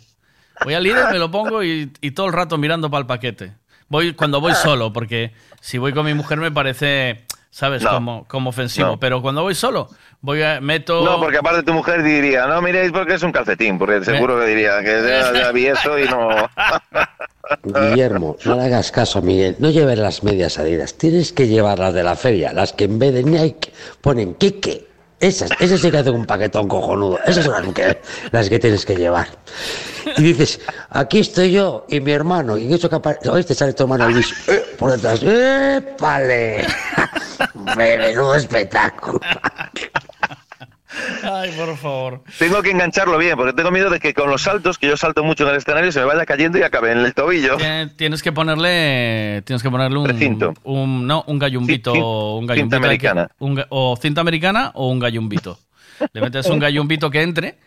[0.66, 3.54] Voy al Lidl, me lo pongo y, y todo el rato mirando para el paquete.
[3.88, 5.32] Voy cuando voy solo, porque
[5.62, 7.84] si voy con mi mujer me parece, ¿sabes?
[7.84, 7.92] No.
[7.92, 8.90] Como, como ofensivo.
[8.90, 9.00] No.
[9.00, 9.90] Pero cuando voy solo,
[10.22, 11.04] voy a, meto.
[11.04, 14.46] No, porque aparte tu mujer diría, no miréis porque es un calcetín, porque seguro que
[14.46, 16.30] diría que ya, ya vi eso y no...
[17.64, 21.80] Guillermo, no le hagas caso a Miguel, no lleves las medias adidas, tienes que llevar
[21.80, 24.88] las de la feria, las que en vez de Nike ponen Kike.
[25.20, 28.86] Esas, esas sí que hacen un paquetón cojonudo, esas son las que, las que tienes
[28.86, 29.28] que llevar.
[30.16, 30.62] Y dices,
[30.92, 34.32] aquí estoy yo y mi hermano, y eso que aparece, oíste, sale tu hermano Luis,
[34.48, 36.66] eh, por detrás, ¡épale!
[37.78, 39.20] Menudo espectáculo.
[41.24, 42.24] Ay, por favor.
[42.40, 45.24] Tengo que engancharlo bien, porque tengo miedo de que con los saltos, que yo salto
[45.24, 47.58] mucho en el escenario, se me vaya cayendo y acabe en el tobillo.
[47.58, 52.70] Tien- Tienes que ponerle, tienes que ponerle un, un no, un gallumbito, un cinta gallumbito
[52.80, 53.30] que- americana.
[53.40, 55.60] un o cinta americana o un gallumbito.
[56.14, 57.60] Le metes un gallumbito que entre,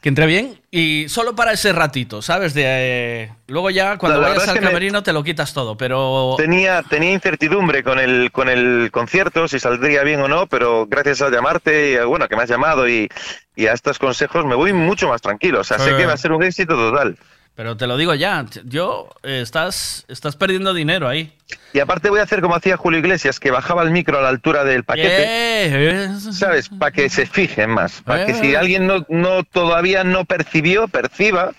[0.00, 2.54] que entre bien y solo para ese ratito, ¿sabes?
[2.54, 6.82] De eh, luego ya cuando la vayas al camerino te lo quitas todo, pero Tenía,
[6.82, 11.30] tenía incertidumbre con el, con el concierto, si saldría bien o no, pero gracias a
[11.30, 13.08] llamarte, y a, bueno, que me has llamado y,
[13.56, 15.60] y a estos consejos, me voy mucho más tranquilo.
[15.60, 17.16] O sea, sé que va a ser un éxito total.
[17.58, 21.32] Pero te lo digo ya, yo eh, estás, estás perdiendo dinero ahí.
[21.72, 24.28] Y aparte voy a hacer como hacía Julio Iglesias, que bajaba el micro a la
[24.28, 25.24] altura del paquete.
[25.66, 26.68] Eh, ¿Sabes?
[26.68, 28.00] Para que se fijen más.
[28.02, 31.50] Para que si alguien no, no todavía no percibió, perciba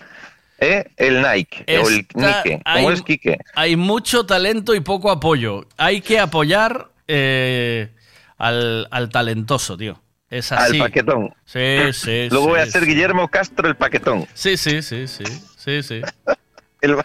[0.58, 0.86] ¿eh?
[0.96, 2.62] el Nike o el Nike.
[2.64, 3.36] hay- ¿Cómo es Quique?
[3.54, 5.66] Hay mucho talento y poco apoyo.
[5.76, 7.90] Hay que apoyar eh,
[8.38, 10.00] al, al talentoso, tío.
[10.30, 10.78] Es Al así.
[10.78, 11.34] paquetón.
[11.44, 12.28] Sí, sí.
[12.30, 12.88] Luego sí, voy a ser sí.
[12.90, 14.26] Guillermo Castro el paquetón.
[14.32, 15.24] Sí, sí, sí, sí.
[15.62, 16.00] Sí, sí.
[16.80, 16.96] El,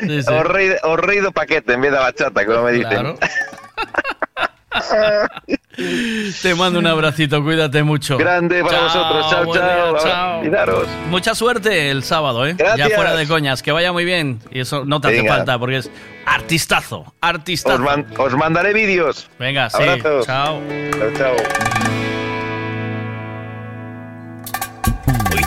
[0.00, 0.28] Sí, sí.
[1.32, 2.90] Paquete en vez de bachata, como me dicen.
[2.90, 3.18] Claro.
[6.42, 8.18] Te mando un abracito, cuídate mucho.
[8.18, 9.30] Grande para vosotros.
[9.30, 9.92] Chao, chao.
[9.92, 10.40] día, chao.
[10.40, 10.88] Cuidaros.
[11.10, 12.54] Mucha suerte el sábado, ¿eh?
[12.56, 12.88] Gracias.
[12.90, 14.38] Ya fuera de coñas, que vaya muy bien.
[14.50, 15.90] Y eso no te hace falta porque es
[16.24, 17.76] artistazo, artistazo.
[17.76, 19.28] Os, man- os mandaré vídeos.
[19.38, 19.82] Venga, sí.
[19.82, 20.26] Abrazos.
[20.26, 20.62] Chao.
[20.98, 22.05] Chao, chao.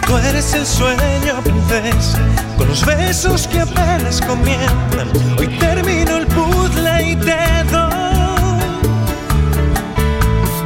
[0.09, 2.17] Tú eres el sueño, princesa,
[2.57, 5.07] con los besos que apenas comienzan.
[5.37, 8.63] Hoy termino el puzzle y te doy.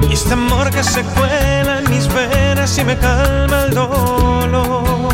[0.10, 5.14] Y este amor que se cuela en mis venas y me calma el dolor.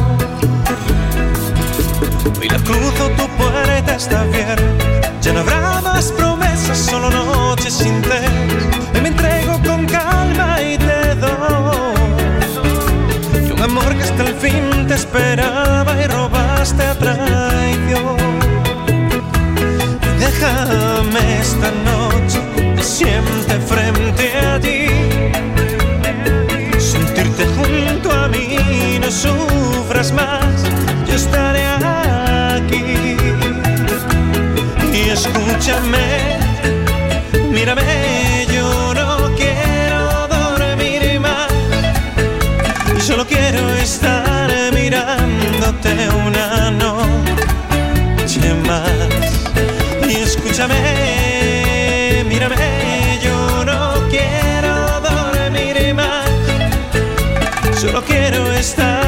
[2.39, 5.11] Hoy la cruzo, tu puerta está abierta.
[5.21, 8.21] Ya no habrá más promesas, solo noches sin té.
[14.39, 18.17] Fin te esperaba y robaste a traición.
[20.19, 22.39] Déjame esta noche,
[22.75, 24.87] te siente frente a ti.
[26.79, 30.63] Sentirte junto a mí, no sufras más,
[31.07, 33.17] yo estaré aquí.
[34.93, 36.37] Y escúchame,
[37.51, 38.18] mírame,
[58.75, 58.98] quiero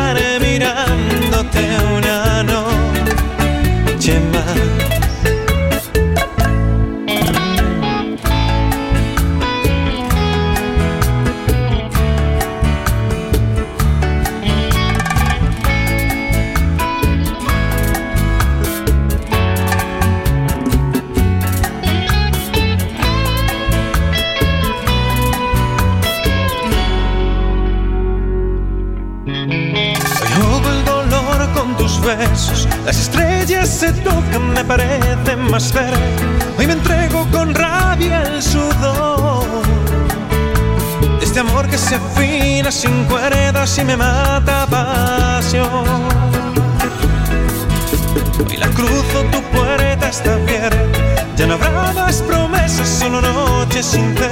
[33.81, 35.91] se tocan, me parecen más ver.
[36.55, 39.43] Hoy me entrego con rabia el sudor.
[41.19, 45.83] Este amor que se afina sin cuerdas y me mata pasión.
[48.47, 50.99] Hoy la cruzo, tu puerta está abierta.
[51.35, 54.29] Ya no habrá más promesas, solo noches sin té.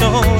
[0.00, 0.39] Déjame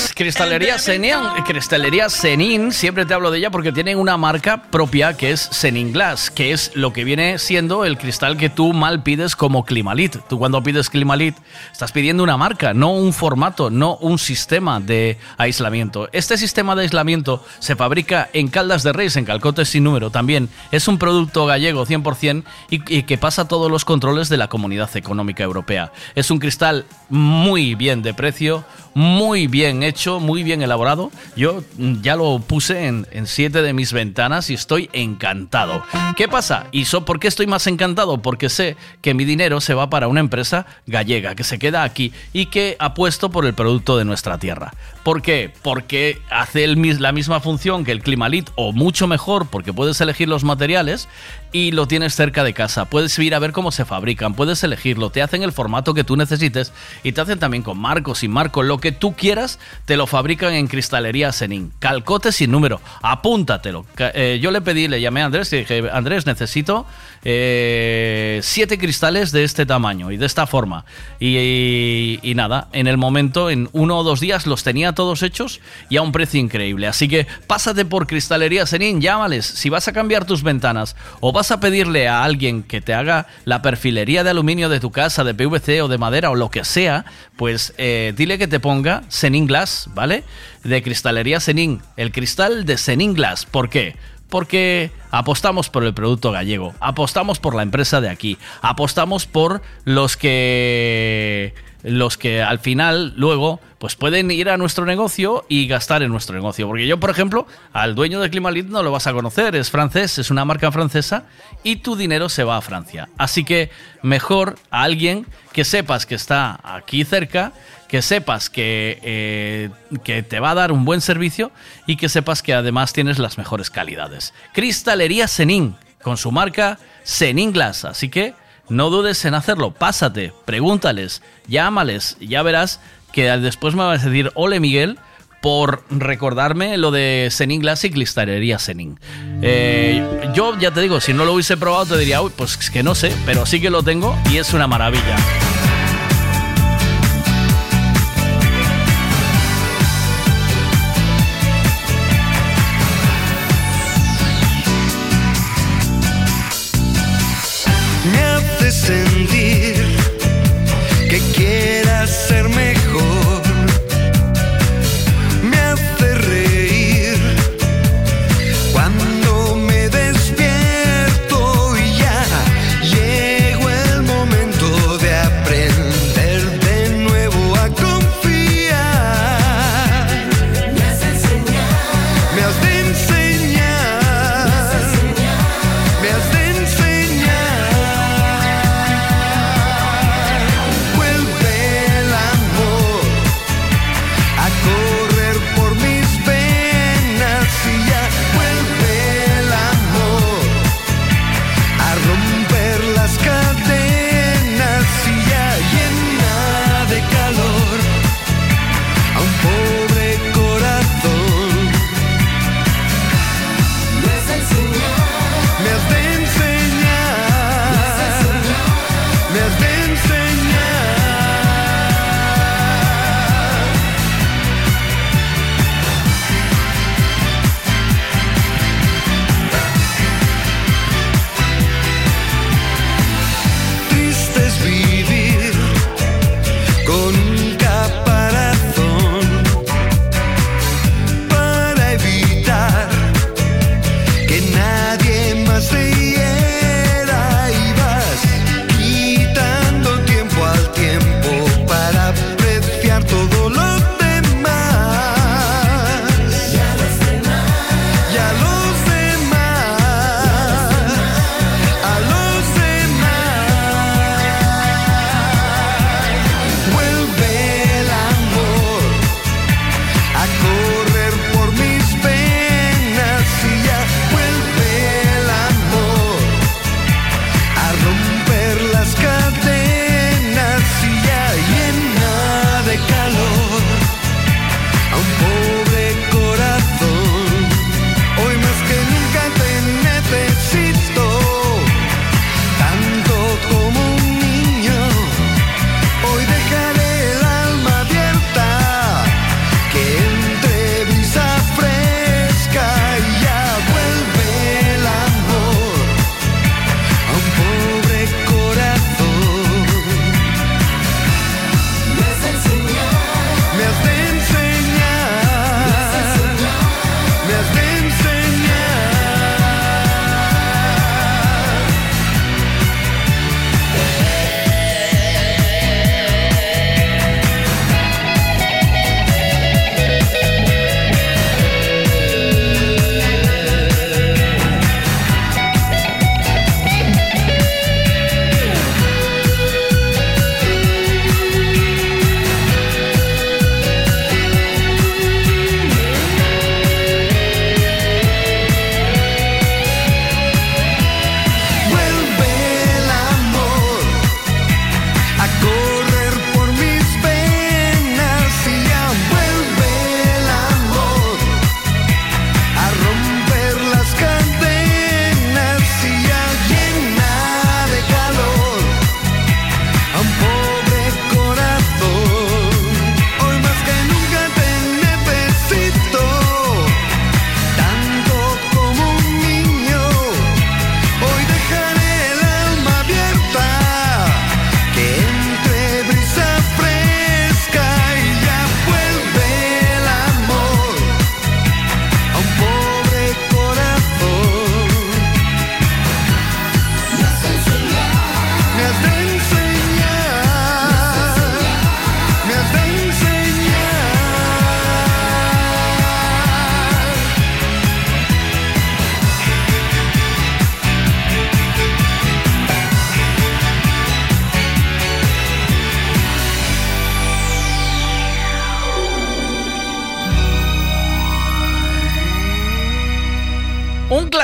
[0.00, 1.12] Pues Cristalería Senin,
[1.46, 5.92] Cristalería Senin, siempre te hablo de ella porque tienen una marca propia que es Senin
[5.92, 10.16] Glass, que es lo que viene siendo el cristal que tú mal pides como Climalit.
[10.26, 11.36] Tú cuando pides Climalit
[11.70, 16.08] estás pidiendo una marca, no un formato, no un sistema de aislamiento.
[16.12, 20.48] Este sistema de aislamiento se fabrica en Caldas de Reis, en Calcotes sin número también.
[20.72, 24.96] Es un producto gallego 100% y, y que pasa todos los controles de la Comunidad
[24.96, 25.92] Económica Europea.
[26.14, 28.64] Es un cristal muy bien de precio,
[28.94, 31.10] muy bien hecho, muy bien elaborado.
[31.36, 35.82] Yo mm, ya lo puse en, siete de mis ventanas y estoy encantado.
[36.16, 36.66] ¿Qué pasa?
[36.72, 38.22] ¿Y so, por qué estoy más encantado?
[38.22, 42.12] Porque sé que mi dinero se va para una empresa gallega que se queda aquí
[42.32, 44.72] y que apuesto por el producto de nuestra tierra.
[45.02, 45.52] ¿Por qué?
[45.62, 50.28] Porque hace el la misma función que el Climalit o mucho mejor porque puedes elegir
[50.28, 51.08] los materiales
[51.52, 52.84] y lo tienes cerca de casa.
[52.84, 56.16] Puedes ir a ver cómo se fabrican, puedes elegirlo, te hacen el formato que tú
[56.16, 56.72] necesites
[57.02, 60.52] y te hacen también con marco, sin marco, lo que tú quieras, te lo fabrican
[60.54, 61.72] en Cristalería Senin.
[61.78, 63.86] Calcote sin número, apúntatelo.
[63.98, 66.86] Eh, yo le pedí, le llamé a Andrés y dije, Andrés, necesito
[67.24, 70.84] eh, siete cristales de este tamaño y de esta forma.
[71.18, 75.22] Y, y- y nada, en el momento, en uno o dos días, los tenía todos
[75.22, 76.86] hechos y a un precio increíble.
[76.86, 79.46] Así que pásate por Cristalería Senin, llámales.
[79.46, 83.26] Si vas a cambiar tus ventanas o vas a pedirle a alguien que te haga
[83.46, 86.64] la perfilería de aluminio de tu casa, de PVC o de madera o lo que
[86.64, 90.24] sea, pues eh, dile que te ponga Senin Glass, ¿vale?
[90.62, 93.46] De Cristalería Senin, el cristal de Senin Glass.
[93.46, 93.96] ¿Por qué?
[94.28, 100.18] Porque apostamos por el producto gallego, apostamos por la empresa de aquí, apostamos por los
[100.18, 106.10] que los que al final luego pues pueden ir a nuestro negocio y gastar en
[106.10, 106.66] nuestro negocio.
[106.66, 110.18] Porque yo, por ejemplo, al dueño de Climalit no lo vas a conocer, es francés,
[110.18, 111.24] es una marca francesa
[111.64, 113.08] y tu dinero se va a Francia.
[113.16, 113.70] Así que
[114.02, 117.52] mejor a alguien que sepas que está aquí cerca,
[117.88, 119.70] que sepas que, eh,
[120.04, 121.50] que te va a dar un buen servicio
[121.86, 124.34] y que sepas que además tienes las mejores calidades.
[124.52, 127.86] Cristalería Senin, con su marca Senin Glass.
[127.86, 128.34] Así que
[128.70, 132.80] no dudes en hacerlo, pásate, pregúntales, llámales, ya verás
[133.12, 134.98] que después me vas a decir, ole Miguel,
[135.40, 138.98] por recordarme lo de Senin Glass y Cristalería Senin.
[139.42, 142.70] Eh, yo ya te digo, si no lo hubiese probado te diría, uy, pues es
[142.70, 145.16] que no sé, pero sí que lo tengo y es una maravilla.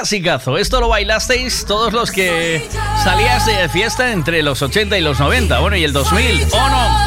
[0.07, 0.57] Clasicazo.
[0.57, 2.63] Esto lo bailasteis todos los que
[3.03, 5.59] salías de fiesta entre los 80 y los 90.
[5.59, 6.45] Bueno, y el 2000.
[6.53, 7.06] ¿O no?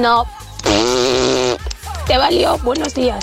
[0.00, 0.26] No.
[2.06, 2.58] Te valió.
[2.58, 3.22] Buenos días.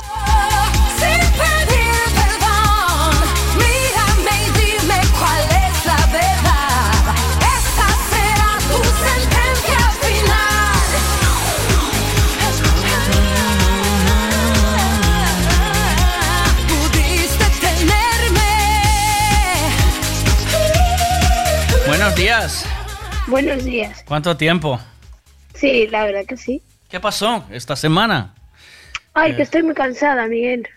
[0.98, 3.16] Sin pedir perdón,
[3.58, 7.16] mírame y dime cuál es la verdad.
[7.42, 10.86] Esa será tu sentencia final.
[16.68, 18.52] Pudiste tenerme.
[21.88, 22.66] Buenos días.
[23.28, 24.04] Buenos días.
[24.08, 24.80] ¿Cuánto tiempo?
[25.56, 26.62] Sí, la verdad que sí.
[26.90, 28.34] ¿Qué pasó esta semana?
[29.14, 29.36] Ay, Eh.
[29.36, 30.68] que estoy muy cansada, Miguel.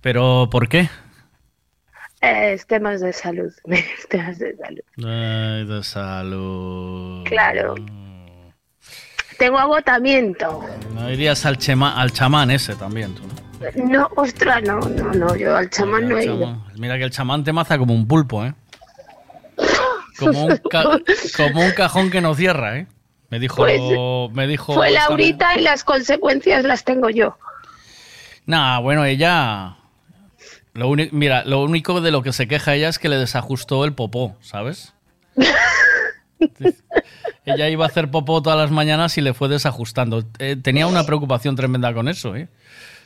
[0.00, 0.88] ¿Pero por qué?
[2.20, 3.52] Eh, Es temas de salud.
[4.08, 4.80] temas de salud.
[5.08, 7.24] Ay, de salud.
[7.26, 7.74] Claro.
[9.38, 10.64] Tengo agotamiento.
[10.94, 13.38] No irías al, chema- al chamán ese también, tú, ¿no?
[13.88, 15.36] No, ostras, no, no, no.
[15.36, 16.64] Yo al chamán no he ido.
[16.76, 18.54] Mira que el chamán te maza como un pulpo, ¿eh?
[20.18, 20.98] Como un, ca-
[21.36, 22.86] como un cajón que no cierra, ¿eh?
[23.30, 23.56] Me dijo...
[23.56, 23.80] Pues,
[24.32, 27.36] me dijo Fue esta- Laurita y las consecuencias las tengo yo.
[28.46, 29.76] Nah, bueno, ella...
[30.72, 33.94] Lo Mira, lo único de lo que se queja ella es que le desajustó el
[33.94, 34.94] popó, ¿sabes?
[37.44, 40.22] Ella iba a hacer popó todas las mañanas y le fue desajustando.
[40.38, 42.48] Eh, tenía una preocupación tremenda con eso, ¿eh?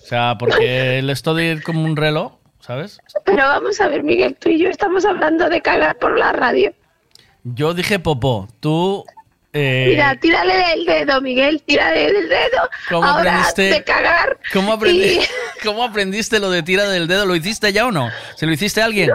[0.03, 3.01] O sea, porque el esto de ir como un reloj, ¿sabes?
[3.25, 6.75] Pero vamos a ver, Miguel, tú y yo estamos hablando de cagar por la radio.
[7.45, 9.05] Yo dije popó, tú...
[9.53, 12.71] eh, Mira, tírale del dedo, Miguel, tírale del dedo.
[12.89, 13.63] ¿Cómo Ahora aprendiste?
[13.63, 14.39] de cagar.
[14.53, 15.29] ¿Cómo, aprendi- Y-
[15.65, 17.27] ¿Cómo aprendiste lo de tira del dedo?
[17.27, 18.11] ¿Lo hiciste ya o no?
[18.37, 19.11] ¿Se lo hiciste a alguien?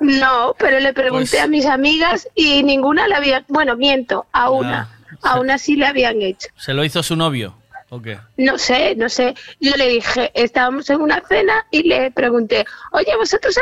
[0.00, 3.44] No, pero le pregunté Pues- a mis amigas y ninguna la había.
[3.48, 4.88] Bueno, miento, a una.
[5.22, 6.48] aún así le habían hecho.
[6.56, 7.56] ¿Se lo hizo su novio?
[7.90, 8.18] ¿O qué?
[8.36, 9.34] No sé, no sé.
[9.58, 13.54] Yo le dije, estábamos en una cena y le pregunté, oye, ¿vosotros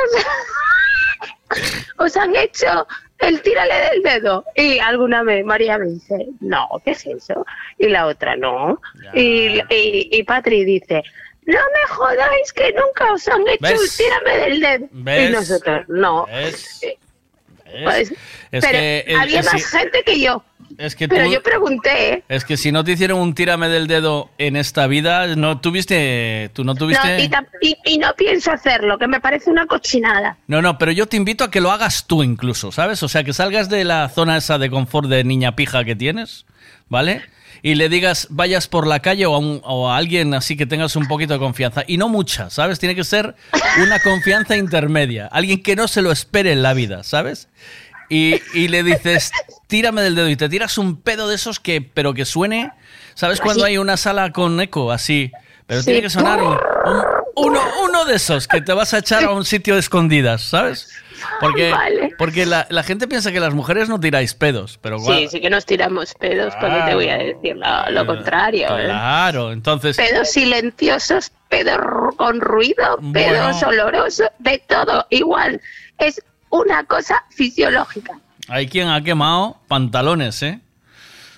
[1.97, 2.87] os han hecho
[3.19, 4.45] el tírale del dedo?
[4.55, 7.45] Y alguna vez María me dice, no, ¿qué es eso?
[7.79, 8.81] Y la otra, no.
[9.15, 11.03] Y, y, y Patri dice,
[11.47, 13.99] no me jodáis que nunca os han hecho ¿Ves?
[13.99, 14.89] el tírame del dedo.
[14.93, 15.29] ¿Ves?
[15.29, 16.27] Y nosotros, no.
[16.27, 16.81] ¿Ves?
[17.85, 18.11] Pues,
[18.51, 20.43] Es pero que el- había el- más gente que yo.
[20.79, 22.23] Es que Pero tú- yo pregunté.
[22.29, 26.51] Es que si no te hicieron un tírame del dedo en esta vida, no tuviste.
[26.55, 27.19] Tú no tuviste.
[27.19, 30.37] No, y, tam- y- y no pienso hacerlo, que me parece una cochinada.
[30.47, 33.03] No, no, pero yo te invito a que lo hagas tú incluso, ¿sabes?
[33.03, 36.47] O sea, que salgas de la zona esa de confort de niña pija que tienes,
[36.89, 37.23] ¿vale?
[37.61, 40.65] Y le digas, vayas por la calle o a, un- o a alguien así que
[40.65, 41.83] tengas un poquito de confianza.
[41.89, 42.79] Y no mucha, ¿sabes?
[42.79, 43.35] Tiene que ser
[43.83, 45.27] una confianza intermedia.
[45.27, 47.49] Alguien que no se lo espere en la vida, ¿sabes?
[48.09, 49.33] Y, y le dices,
[49.69, 52.73] tírame del dedo y te tiras un pedo de esos que, pero que suene,
[53.15, 53.41] ¿sabes?
[53.41, 55.31] Cuando hay una sala con eco así,
[55.67, 55.87] pero Sí.
[55.87, 57.03] tiene que sonar un- un-
[57.37, 60.91] uno, uno de esos que te vas a echar a un sitio de escondidas, ¿sabes?
[61.41, 62.15] Porque, Vale.
[62.19, 65.41] porque la, la gente piensa que las mujeres no tiráis pedos, pero Sí, guau, sí
[65.41, 68.67] que nos tiramos pedos, cuando te voy a decir lo, lo contrario.
[68.79, 68.85] ¿eh?
[68.87, 71.79] claro, entonces Pedos silenciosos, pedos
[72.17, 73.69] con ruido, pedos Bueno.
[73.69, 75.61] olorosos, de todo igual.
[75.99, 78.19] Es una cosa fisiológica.
[78.49, 80.61] Hay quien ha quemado pantalones, ¿eh?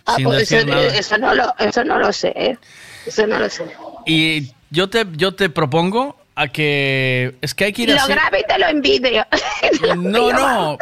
[0.07, 0.87] Ah, Sin pues decir eso, nada.
[0.87, 2.59] eso no lo, eso no lo sé, ¿eh?
[3.07, 3.65] Eso no lo sé.
[4.07, 7.37] Y yo te, yo te propongo a que...
[7.43, 9.27] Es que hay que ir Y lo grabo y te lo envidio.
[9.97, 10.79] No, no.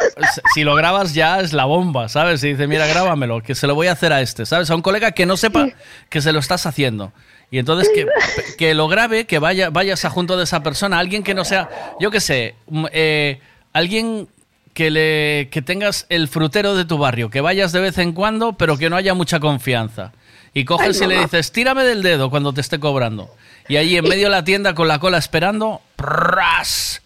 [0.53, 2.43] Si lo grabas ya es la bomba, ¿sabes?
[2.43, 4.69] Y dice, mira, grábamelo, que se lo voy a hacer a este, ¿sabes?
[4.69, 5.67] A un colega que no sepa
[6.09, 7.11] que se lo estás haciendo.
[7.51, 8.07] Y entonces que,
[8.57, 11.69] que lo grabe, que vaya, vayas a junto de esa persona, alguien que no sea,
[11.99, 13.41] yo qué sé, mm, eh,
[13.73, 14.27] alguien
[14.79, 18.53] que le que tengas el frutero de tu barrio, que vayas de vez en cuando,
[18.53, 20.13] pero que no haya mucha confianza.
[20.53, 23.29] Y coges Ay, y le dices, tírame del dedo cuando te esté cobrando.
[23.67, 27.01] Y ahí en medio de la tienda con la cola esperando, ¡pras!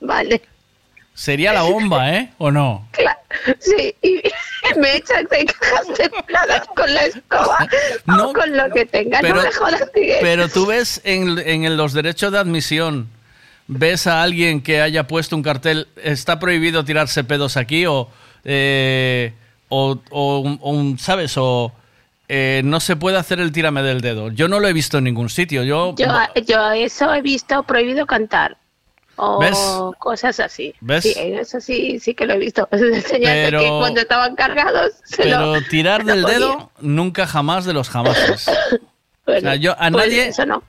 [0.00, 0.40] Vale.
[1.12, 2.30] Sería la bomba, ¿eh?
[2.38, 2.88] ¿O no?
[2.92, 3.18] Claro,
[3.58, 4.22] sí, y
[4.80, 7.68] me echas de cajas de plagas con la escoba
[8.18, 9.20] o con lo que tengas.
[9.20, 10.18] pero- no me jodas, Miguel.
[10.22, 13.10] Pero tú ves en, en los derechos de admisión,
[13.68, 18.08] ves a alguien que haya puesto un cartel, está prohibido tirarse pedos aquí o,
[18.44, 19.32] eh,
[19.68, 21.34] o, o un- o un- ¿sabes?
[21.36, 21.72] O
[22.28, 24.30] eh, no se puede hacer el tírame del dedo.
[24.32, 25.62] Yo no lo he visto en ningún sitio.
[25.62, 26.06] Yo, Yo,
[26.46, 28.56] yo eso he visto prohibido cantar.
[29.18, 29.56] O ¿Ves?
[29.98, 30.74] cosas así.
[30.80, 31.04] ¿Ves?
[31.04, 32.68] Sí, eso sí, sí que lo he visto.
[32.70, 37.72] Pero- que cuando estaban cargados se pero lo- tirar se del dedo, nunca jamás de
[37.72, 38.46] los jamases.
[39.24, 40.62] Bueno, O sea, yo a pues nadie, eso no.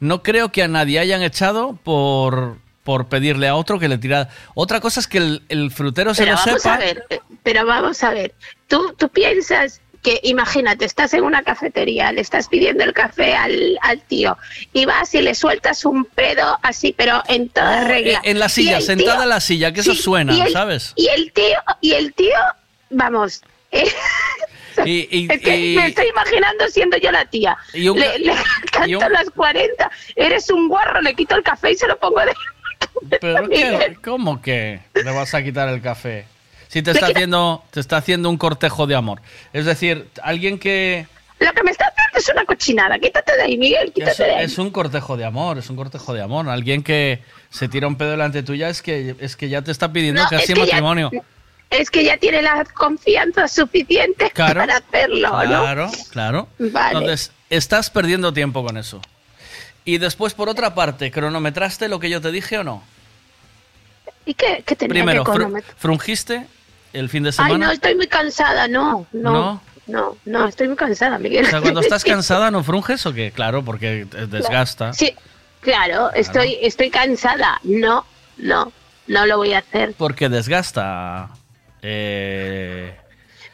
[0.00, 4.28] No creo que a nadie hayan echado por, por pedirle a otro que le tirara.
[4.54, 6.74] Otra cosa es que el, el frutero se lo vamos sepa.
[6.74, 8.34] a ver, eh, pero vamos a ver.
[8.68, 13.76] Tú, tú piensas que, imagínate, estás en una cafetería, le estás pidiendo el café al,
[13.82, 14.38] al tío
[14.72, 18.20] y vas y le sueltas un pedo así, pero en toda regla.
[18.22, 20.92] En la silla, sentada tío- en la silla, que eso suena, y el- ¿sabes?
[20.94, 22.38] Y el tío, y el tío,
[22.90, 23.42] vamos.
[23.72, 23.90] eh,
[24.86, 27.56] Y, y- es que y- me estoy imaginando siendo yo la tía.
[27.74, 28.32] Y un- le, le
[28.72, 32.20] canto un- las 40, eres un guarro, le quito el café y se lo pongo
[32.20, 32.32] de...
[33.20, 33.96] ¿Pero qué?
[34.02, 36.26] ¿Cómo que le vas a quitar el café?
[36.68, 39.22] Si te está haciendo, te está haciendo un cortejo de amor.
[39.54, 41.06] Es decir, alguien que
[41.38, 42.98] Lo que me está haciendo es una cochinada.
[42.98, 44.44] Quítate de ahí, Miguel, es, quítate de ahí.
[44.44, 46.46] es un cortejo de amor, es un cortejo de amor.
[46.50, 49.90] Alguien que se tira un pedo delante tuya es que es que ya te está
[49.92, 51.10] pidiendo No, casi es que ya- matrimonio.
[51.70, 55.46] Es que ya tiene la confianza suficiente Claro, para hacerlo, ¿no?
[55.46, 56.48] Claro, claro.
[56.58, 56.98] Vale.
[56.98, 59.00] Entonces, estás perdiendo tiempo con eso.
[59.84, 62.82] Y después, por otra parte, ¿cronometraste lo que yo te dije o no?
[64.26, 65.74] ¿Y qué, qué tenía Primero, que cronometrar?
[65.78, 66.46] ¿frungiste
[66.92, 67.66] el fin de Ay, semana?
[67.66, 69.62] no, estoy muy cansada, no, no, ¿No?
[69.86, 71.46] no, no, estoy muy cansada, Miguel.
[71.46, 73.30] O sea, cuando estás cansada, ¿no frunges o qué?
[73.30, 74.92] Claro, porque desgasta.
[74.92, 75.14] Sí,
[75.60, 77.58] claro, estoy, estoy cansada.
[77.62, 78.04] No,
[78.36, 78.70] no,
[79.06, 79.94] no lo voy a hacer.
[79.96, 81.30] Porque desgasta.
[81.82, 82.96] Eh,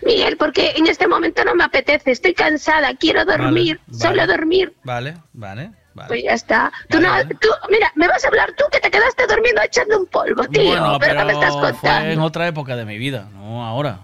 [0.02, 3.98] Miguel, porque en este momento no me apetece, estoy cansada, quiero dormir, vale.
[3.98, 4.74] solo dormir.
[4.84, 6.08] vale, vale, vale.
[6.08, 6.70] Pues ya está.
[6.90, 7.08] Tú no,
[7.40, 10.62] tú, mira, me vas a hablar tú que te quedaste durmiendo echando un polvo, tío.
[10.64, 12.24] bueno, pero, ¿qué me estás fue en contando?
[12.24, 14.00] otra época de mi vida, no ahora.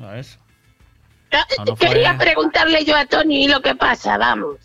[0.00, 0.38] ¿Sabes?
[1.32, 4.56] Ah, no, no fue- Quería preguntarle yo a Tony lo que pasa, vamos.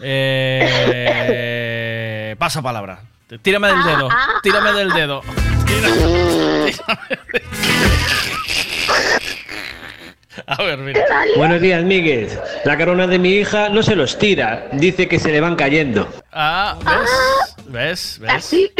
[0.00, 3.00] Eh, paso palabra.
[3.42, 4.08] Tírame del Ah, dedo.
[4.10, 5.22] ah, Tírame del dedo.
[10.46, 11.00] A ver, mira.
[11.36, 12.28] Buenos días, Miguel.
[12.64, 14.68] La corona de mi hija no se los tira.
[14.72, 16.08] Dice que se le van cayendo.
[16.32, 17.66] Ah, ¿ves?
[17.68, 18.18] ¿Ves?
[18.20, 18.30] ¿Ves?
[18.30, 18.70] Así.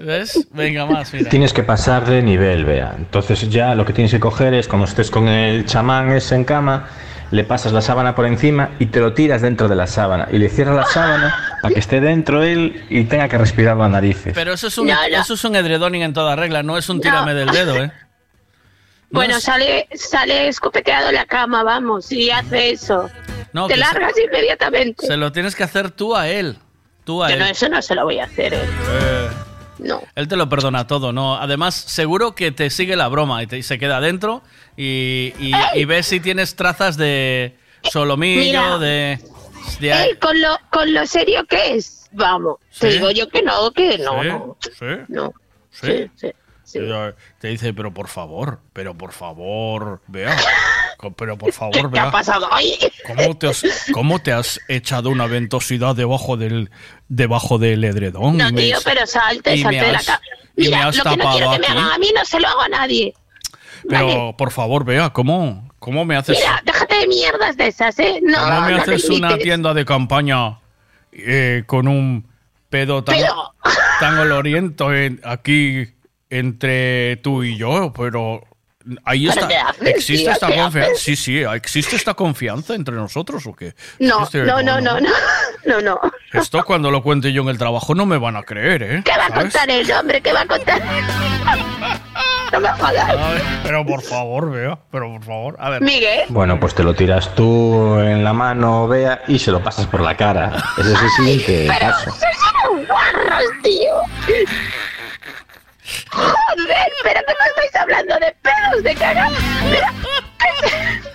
[0.00, 0.46] ¿Ves?
[0.52, 1.28] Venga, más, mira.
[1.28, 2.94] Tienes que pasar de nivel, vea.
[2.96, 6.44] Entonces ya lo que tienes que coger es, cuando estés con el chamán ese en
[6.44, 6.88] cama,
[7.30, 10.28] le pasas la sábana por encima y te lo tiras dentro de la sábana.
[10.30, 13.90] Y le cierras la sábana para que esté dentro él y tenga que respirar las
[13.90, 14.32] narices.
[14.34, 15.20] Pero eso es un, No, no.
[15.20, 17.90] Eso es un edredoning en toda regla, no es un tírame del dedo, ¿eh?
[19.08, 23.08] No Bueno, sale, sale escopeteado la cama, vamos, y hace eso.
[23.52, 25.06] No, Te se- largas inmediatamente.
[25.06, 26.58] Se lo tienes que hacer tú a él.
[27.04, 27.40] Tú a Yo él.
[27.40, 28.54] no, eso no se lo voy a hacer.
[28.54, 28.58] eh.
[28.64, 29.28] Eh,
[29.78, 30.02] No.
[30.14, 31.36] Él te lo perdona todo, ¿no?
[31.36, 34.42] Además, seguro que te sigue la broma y, te- y se queda adentro
[34.76, 38.78] y, y, y ves si tienes trazas de solomillo, Mira.
[38.78, 39.18] de...
[39.80, 42.56] de- Él, con lo, con lo serio que es, vamos.
[42.78, 44.28] Te digo yo que no, que no, ¿Sí?
[44.28, 44.56] no.
[44.60, 44.86] ¿Sí?
[45.08, 45.32] No.
[45.70, 46.10] ¿Sí?
[46.16, 46.28] sí,
[46.66, 46.78] sí.
[47.38, 50.36] Te- dice, pero por favor, pero por favor, vea.
[51.16, 52.10] Pero por favor, ¿Qué ha vea.
[52.10, 52.72] pasado hoy?
[53.06, 53.62] ¿Cómo te, has,
[53.92, 56.70] ¿Cómo te has echado una ventosidad debajo del
[57.08, 58.36] debajo del edredón?
[58.38, 60.20] No, tío, pero salte, salte de la cama.
[60.56, 62.40] y me has lo que no tapado quiero que me hagan a mí no se
[62.40, 63.14] lo hago a nadie.
[63.88, 64.34] Pero Vale.
[64.38, 68.20] por favor, vea, ¿cómo, cómo me haces, Mira, déjate de mierdas de esas, ¿eh?
[68.22, 70.58] No, cómo me no haces una tienda de campaña
[71.12, 72.26] eh, con un
[72.70, 73.54] pedo tan, Pedo.
[74.00, 75.88] tan oloriento en- aquí
[76.30, 77.92] entre tú y yo?
[77.96, 78.42] Pero
[79.04, 79.74] ahí ¿Pero está.
[79.84, 80.32] ¿Existe tío?
[80.32, 80.90] esta ¿Qué confianza?
[80.96, 83.74] Sí, sí, ¿existe esta confianza entre nosotros o qué?
[83.98, 85.10] No, no, no, no, no,
[85.66, 86.00] no, no.
[86.32, 89.02] Esto cuando lo cuente yo en el trabajo no me van a creer, ¿eh?
[89.04, 89.42] ¿Qué va a ¿Sabes?
[89.54, 90.20] contar el hombre?
[90.20, 90.82] ¿Qué va a contar?
[92.52, 93.10] No me jodas.
[93.18, 95.56] Ay, pero por favor, vea, pero por favor.
[95.58, 95.82] A ver.
[95.82, 96.26] Miguel.
[96.28, 100.00] Bueno, pues te lo tiras tú en la mano, vea, y se lo pasas por
[100.00, 100.52] la cara.
[100.78, 102.14] Ese es el siguiente Pero paso.
[103.64, 103.96] tío.
[106.10, 109.30] Joder, pero que no estáis hablando de pedos, de cagar.
[109.70, 109.92] Mira,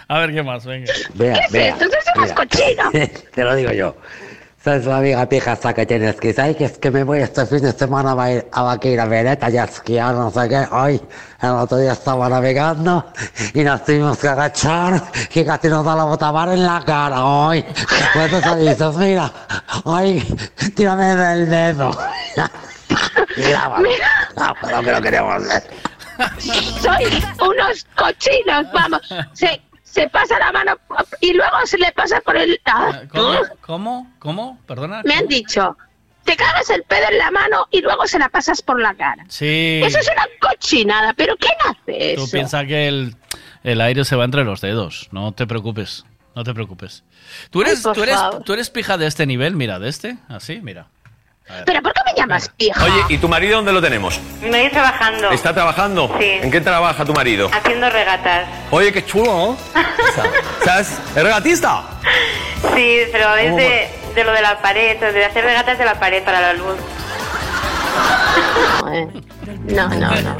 [0.08, 0.92] A ver qué más, venga.
[1.14, 1.86] Vea, ¿qué es vea, esto?
[2.16, 2.36] Mira.
[2.36, 2.92] cochinos.
[3.34, 3.96] Te lo digo yo.
[4.64, 7.48] ¿Sabes la amiga pija esta que tienes que ¿sabes que es que me voy este
[7.48, 10.68] fin de semana a ir a Vaqueira Vereta y a esquiar, no sé qué?
[10.72, 11.02] Hoy,
[11.42, 13.12] el otro día estaba navegando
[13.56, 15.02] y nos tuvimos que agachar
[15.34, 17.66] y casi nos da la botamar en la cara hoy.
[18.14, 19.32] Pues eso dices, mira,
[19.84, 20.22] ay,
[20.76, 21.98] tírame del dedo.
[23.38, 23.90] Grábalo.
[24.36, 25.64] Grábalo, que lo queremos ver.
[26.40, 29.02] Sois unos cochinos, vamos.
[29.34, 30.78] Se, se pasa la mano
[31.20, 32.60] y luego se le pasa por el...
[32.66, 33.40] Ah, ¿Cómo?
[33.62, 34.14] ¿Cómo?
[34.20, 34.60] ¿Cómo?
[34.68, 35.02] Perdona.
[35.04, 35.76] Me han dicho,
[36.26, 39.26] te cagas el pedo en la mano y luego se la pasas por la cara.
[39.30, 39.82] Sí.
[39.84, 42.32] Eso es una cochinada, pero ¿quién hace Tú eso?
[42.32, 43.16] piensas que el,
[43.64, 45.10] el aire se va entre los dedos.
[45.12, 46.06] No te preocupes.
[46.36, 47.04] No te preocupes.
[47.50, 49.56] ¿Tú eres, Ay, tú eres, tú eres pija de este nivel?
[49.56, 50.18] Mira, de este.
[50.30, 50.88] Así, mira.
[51.66, 52.84] ¿Pero por qué me llamas pija?
[52.84, 54.20] Oye, ¿y tu marido dónde lo tenemos?
[54.42, 55.32] Me ir trabajando.
[55.32, 56.16] ¿Está trabajando?
[56.20, 56.40] Sí.
[56.42, 57.50] ¿En qué trabaja tu marido?
[57.54, 58.48] Haciendo regatas.
[58.70, 59.58] Oye, qué chulo, ¿no?
[60.66, 60.98] ¿Sabes?
[61.16, 61.84] ¿Es regatista?
[62.76, 66.00] Sí, pero es ¿Cómo de, de lo de la pared, de hacer regatas de la
[66.00, 66.78] pared para la luz.
[69.68, 70.38] No, no, no.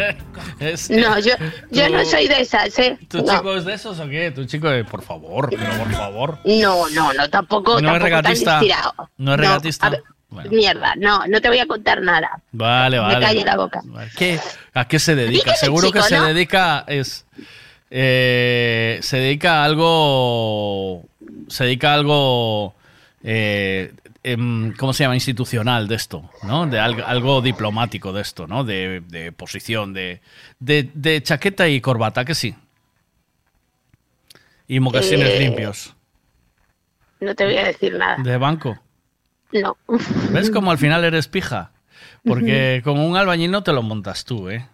[0.60, 1.34] Es- No, yo,
[1.72, 2.98] yo no soy de esas, ¿eh?
[3.08, 3.34] ¿Tu No.
[3.34, 4.32] chico es de esos o qué?
[4.32, 6.38] Tu chico, eh, por favor, pero por favor.
[6.46, 8.62] No, no, no, tampoco, No es tampoco regatista.
[9.18, 9.92] No es regatista.
[10.50, 12.40] Mierda, no, no te voy a contar nada.
[12.54, 13.26] Vale, Me vale.
[13.26, 13.82] calle la boca.
[14.18, 14.40] ¿Qué?
[14.74, 15.56] ¿A qué se dedica?
[15.56, 16.26] Seguro que se ¿no?
[16.26, 17.26] dedica es
[17.90, 21.04] eh, se dedica a algo
[21.50, 22.74] se dedica a algo
[23.24, 23.94] eh,
[24.24, 25.16] em, ¿cómo se llama?
[25.16, 26.66] institucional de esto, ¿no?
[26.68, 28.64] De algo, algo diplomático de esto, ¿no?
[28.64, 30.22] De, de posición, de,
[30.60, 32.56] de, de chaqueta y corbata, que sí.
[34.68, 35.96] Y mocasines Eh, limpios.
[37.20, 38.18] No te voy a decir nada.
[38.24, 38.80] De banco.
[39.52, 39.76] No.
[40.32, 41.72] ¿Ves cómo al final eres pija?
[42.24, 44.68] Porque con un albañil no te lo montas tú, ¿eh?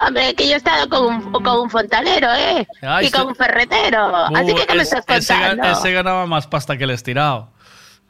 [0.00, 2.66] Hombre, que yo he estado con un, con un fontanero, ¿eh?
[2.82, 4.14] Ay, y con un ferretero.
[4.16, 5.70] Así Uh, que, ¿qué me es- estás ese, contando?
[5.78, 7.51] ese ganaba más pasta que el estirado.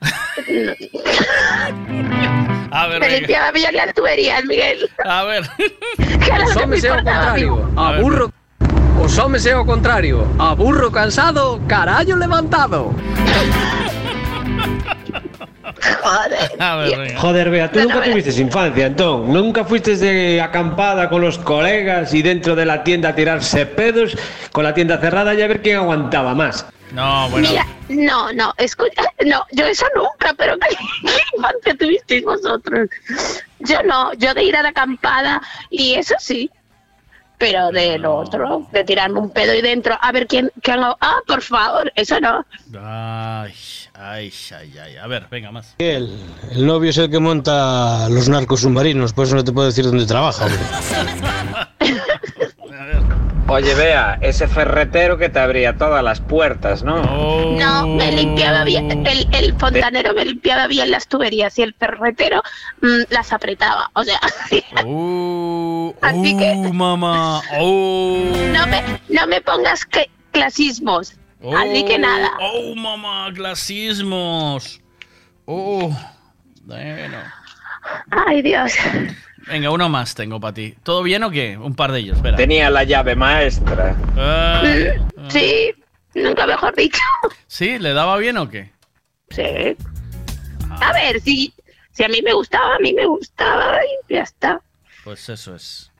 [2.74, 3.18] A ver, Me venga.
[3.18, 4.88] limpiaba bien las tuberías, Miguel.
[5.04, 5.42] A ver.
[5.96, 7.44] Que era lo Os que me homes é o importaba a mí.
[7.44, 8.32] contrario, a burro.
[9.60, 12.94] O contrario, a burro cansado, carallo levantado.
[16.02, 16.62] Joder.
[16.62, 17.20] A ver, venga.
[17.20, 19.34] Joder, Bea, tú nunca tuviste infancia, entonces.
[19.34, 24.16] Nunca fuiste de acampada con los colegas y dentro de la tienda a tirarse pedos
[24.52, 26.66] con la tienda cerrada y a ver quién aguantaba más.
[26.92, 27.48] No, bueno.
[27.48, 30.76] Mira, no, no, escucha, no, yo eso nunca, pero ¿qué,
[31.36, 32.90] infancia tuvisteis vosotros?
[33.60, 35.40] Yo no, yo de ir a la acampada
[35.70, 36.50] y eso sí,
[37.38, 41.20] pero de lo otro, de tirarme un pedo y dentro, a ver quién, quién ah,
[41.26, 42.44] por favor, eso no.
[42.78, 43.54] Ay,
[43.94, 44.96] ay, ay, ay.
[44.96, 45.74] A ver, venga, más.
[45.78, 46.18] El,
[46.50, 49.84] el novio es el que monta los narcos submarinos, por eso no te puedo decir
[49.86, 50.60] dónde trabaja, hombre.
[53.48, 57.02] Oye, vea, ese ferretero que te abría todas las puertas, ¿no?
[57.58, 62.42] No, me limpiaba bien, el, el fontanero me limpiaba bien las tuberías y el ferretero
[62.80, 63.90] mm, las apretaba.
[63.94, 64.62] O sea, así
[66.36, 67.42] que Uh, mamá.
[67.58, 68.32] Oh.
[68.52, 71.14] no me, no me pongas que, clasismos.
[71.56, 72.30] Así que nada.
[72.40, 74.80] Oh, mamá, clasismos.
[75.44, 75.94] Oh.
[76.62, 77.18] Bueno.
[78.10, 78.72] Ay, Dios.
[79.48, 80.74] Venga, uno más tengo para ti.
[80.82, 81.56] ¿Todo bien o qué?
[81.58, 82.36] Un par de ellos, espera.
[82.36, 83.96] Tenía la llave maestra.
[84.16, 84.62] Ah,
[85.28, 85.72] Sí,
[86.14, 86.98] nunca mejor dicho.
[87.46, 87.78] ¿Sí?
[87.78, 88.70] ¿Le daba bien o qué?
[89.30, 89.76] Sí.
[90.80, 91.52] A ver, si,
[91.90, 94.60] si a mí me gustaba, a mí me gustaba y ya está.
[95.04, 95.90] Pues eso es.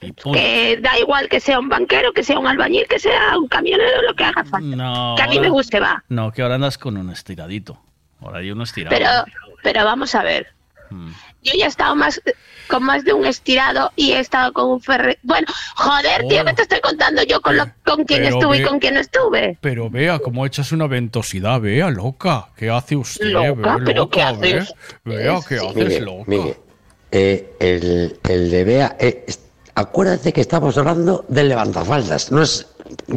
[0.00, 0.38] Y punto.
[0.38, 4.02] Que da igual que sea un banquero, que sea un albañil, que sea un camionero,
[4.02, 4.76] lo que haga falta.
[4.76, 5.14] No.
[5.16, 6.04] Que a mí ahora- me guste, va.
[6.08, 7.80] No, que ahora andas con un estiradito.
[8.20, 8.94] Ahora hay uno estirado.
[8.96, 9.08] Pero,
[9.62, 10.48] pero vamos a ver.
[10.90, 11.12] Mm.
[11.44, 12.20] Yo ya he estado más
[12.68, 15.18] con más de un estirado y he estado con un ferre.
[15.22, 16.44] Bueno, joder, tío, Oh.
[16.46, 19.00] que te estoy contando yo con, lo, con quién Pero estuve y con quién no
[19.00, 19.58] estuve.
[19.60, 22.48] Pero vea, cómo echas una ventosidad, vea, loca.
[22.56, 23.26] ¿Qué hace usted?
[23.26, 24.74] Loca, Vea, pero loca, ¿qué haces?
[25.04, 26.24] Vea, vea, ¿qué haces, Miguel, loca?
[26.26, 26.56] Miguel,
[27.12, 29.26] eh, el, el de Bea, eh,
[29.74, 32.32] acuérdate que estamos hablando del levantafaldas.
[32.32, 32.66] No es,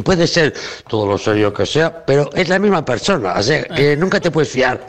[0.04, 0.54] puede ser
[0.88, 3.34] todo lo serio que sea, pero es la misma persona.
[3.34, 4.80] O sea, que nunca te puedes fiar.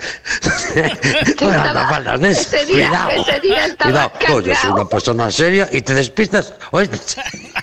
[1.37, 2.53] Con levantafaldas, ¿ves?
[2.53, 3.09] Ese día- Cuidado.
[3.11, 4.35] ese día estaba Cuidado.
[4.37, 6.53] Oye, soy una persona seria y te despistas.
[6.71, 6.89] Oye,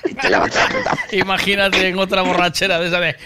[0.05, 0.69] y te levantas.
[1.13, 3.17] Imagínate en otra borrachera de esa de.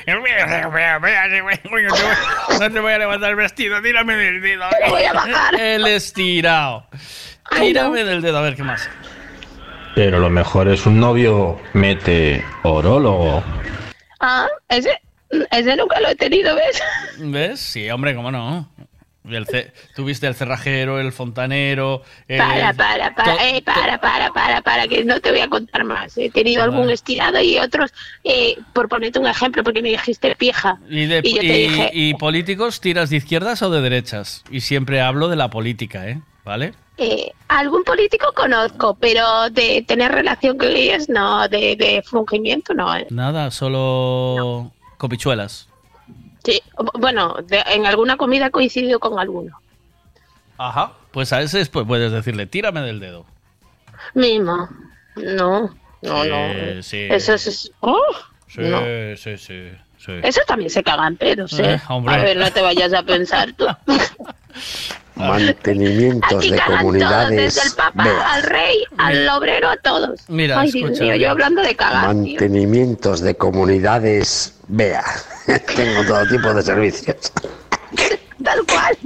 [2.59, 4.65] No te voy a levantar el vestido, tírame del dedo.
[4.85, 5.61] Te voy a bajar.
[5.61, 6.87] El estirado.
[7.59, 8.89] Tírame del dedo, a ver qué más.
[9.95, 13.43] Pero lo mejor es un novio meteorólogo.
[14.21, 14.91] Ah, ese,
[15.51, 16.81] ese nunca lo he tenido, ¿ves?
[17.19, 17.61] ¿Ves?
[17.61, 18.69] Sí, hombre, cómo no.
[19.29, 19.47] El
[19.95, 22.03] Tuviste el cerrajero, el fontanero.
[22.27, 25.85] el- Para, para, para, eh, para, para, para, para, que no te voy a contar
[25.85, 26.17] más.
[26.19, 27.93] He tenido algún estirado y otros,
[28.25, 30.79] eh, por ponerte un ejemplo, porque me dijiste pija.
[30.89, 34.43] Y, de- Y yo te y- dije- y políticos tiras de izquierdas o de derechas.
[34.51, 36.21] Y siempre hablo de la política, ¿eh?
[36.45, 36.75] ¿Vale?
[36.97, 42.95] Eh, algún político conozco, pero de tener relación con ellos, no, de, de fungimiento, no.
[42.95, 43.07] eh.
[43.11, 45.69] Nada, solo copichuelas.
[46.45, 46.63] Sí,
[46.95, 49.59] bueno, de- en alguna comida he coincidido con alguno.
[50.59, 50.93] Ajá.
[51.11, 53.27] Pues a ese pues puedes decirle, tírame del dedo.
[54.15, 54.69] Mismo.
[55.17, 56.83] No, no, no.
[56.83, 57.09] Sí.
[57.11, 57.71] Eso es.
[57.81, 57.99] ¡Oh!
[58.47, 58.81] Sí, no.
[59.17, 60.13] sí, sí, sí.
[60.23, 61.75] Eso también se cagan pedos, ¿eh?
[61.75, 61.81] Eh.
[61.89, 63.67] A ver, no te vayas a pensar tú.
[65.17, 67.55] Mantenimientos Aquí de comunidades.
[67.55, 68.33] desde el papa Bea.
[68.33, 70.21] al rey, al obrero, a todos.
[70.29, 72.15] Mira, Ay, Dios mío, yo hablando de cagar, tío.
[72.15, 74.55] Mantenimientos de comunidades.
[74.69, 75.05] Vea.
[75.77, 77.33] Tengo todo tipo de servicios.
[78.43, 78.97] Tal cual.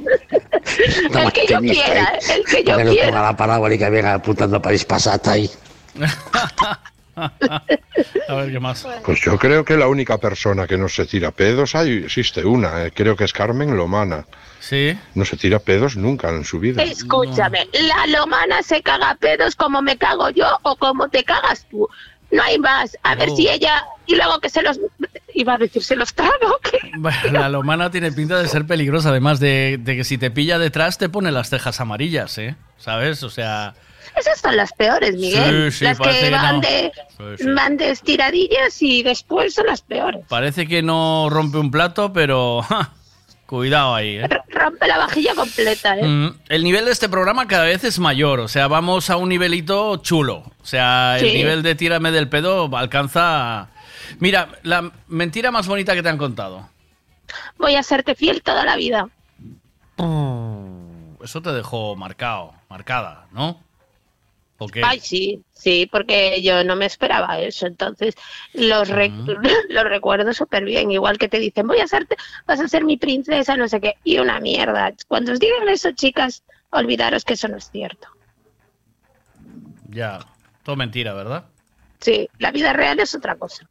[1.24, 2.18] el que yo quiera, ¿eh?
[2.36, 3.22] el que yo que no ponga quiera.
[3.22, 5.50] la parábola y que venga apuntando París Pasata ahí.
[7.16, 8.86] A ver qué más.
[9.04, 12.84] Pues yo creo que la única persona que no se tira pedos, hay, existe una,
[12.86, 14.24] eh, creo que es Carmen Lomana.
[14.68, 14.98] Sí.
[15.14, 16.82] No se tira pedos nunca en su vida.
[16.82, 21.86] Escúchame, la lomana se caga pedos como me cago yo o como te cagas tú.
[22.30, 22.96] No hay más.
[23.02, 23.84] A ver si ella.
[24.06, 24.80] Y luego que se los.
[25.34, 26.58] Iba a decir, se los trago.
[26.96, 30.58] Bueno, La lomana tiene pinta de ser peligrosa, además de, de que si te pilla
[30.58, 32.56] detrás te pone las cejas amarillas, ¿eh?
[32.78, 33.22] ¿Sabes?
[33.22, 33.74] O sea,
[34.16, 35.70] Esas son las peores, Miguel.
[35.72, 36.60] Sí, sí, las que que van, no.
[36.62, 36.92] de,
[37.36, 37.50] Sí, sí.
[37.52, 40.24] van de estiradillas y después son las peores.
[40.28, 42.92] parece que no rompe un plato, pero ja,
[43.54, 44.28] cuidado ahí, ¿eh?
[44.50, 46.02] Rompe la vajilla completa, ¿eh?
[46.06, 49.28] Mm, El nivel de este programa cada vez es mayor, o sea, vamos a un
[49.28, 50.38] nivelito chulo.
[50.60, 51.34] O sea, el Sí.
[51.36, 53.68] nivel de tírame del pedo alcanza...
[54.18, 56.68] Mira, la mentira más bonita que te han contado.
[57.58, 59.08] Voy a serte fiel toda la vida.
[61.22, 63.60] Eso te dejó marcado, marcada, ¿no?
[64.58, 64.82] ¿O qué?
[64.84, 67.66] Ay, sí, sí, porque yo no me esperaba eso.
[67.66, 68.14] Entonces,
[68.52, 69.10] los, re-
[69.70, 70.90] los recuerdo súper bien.
[70.92, 73.94] Igual que te dicen, voy a hacerte, vas a ser mi princesa, no sé qué.
[74.04, 74.92] Y una mierda.
[75.08, 78.08] Cuando os digan eso, chicas, olvidaros que eso no es cierto.
[79.88, 80.20] Ya,
[80.62, 81.44] todo mentira, ¿verdad?
[82.00, 83.68] Sí, la vida real es otra cosa.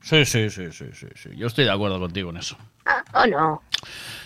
[0.00, 1.30] Sí, sí, sí, sí, sí, sí.
[1.36, 2.56] Yo estoy de acuerdo contigo en eso.
[2.86, 3.62] Ah, ¿O no?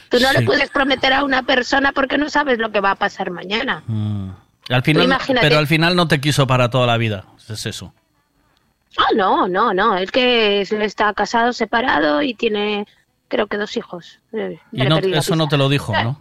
[0.09, 0.39] Tú no Sí.
[0.39, 3.83] le puedes prometer a una persona porque no sabes lo que va a pasar mañana.
[4.73, 5.47] Al final, imagínate.
[5.47, 7.25] pero al final no te quiso para toda la vida.
[7.49, 7.93] Es eso.
[8.99, 9.97] Ah, no, no, no.
[9.97, 12.87] El que es- está casado, separado y tiene,
[13.29, 14.21] creo que dos hijos.
[14.33, 16.21] Eh, Y no, eso no te lo dijo, ¿no?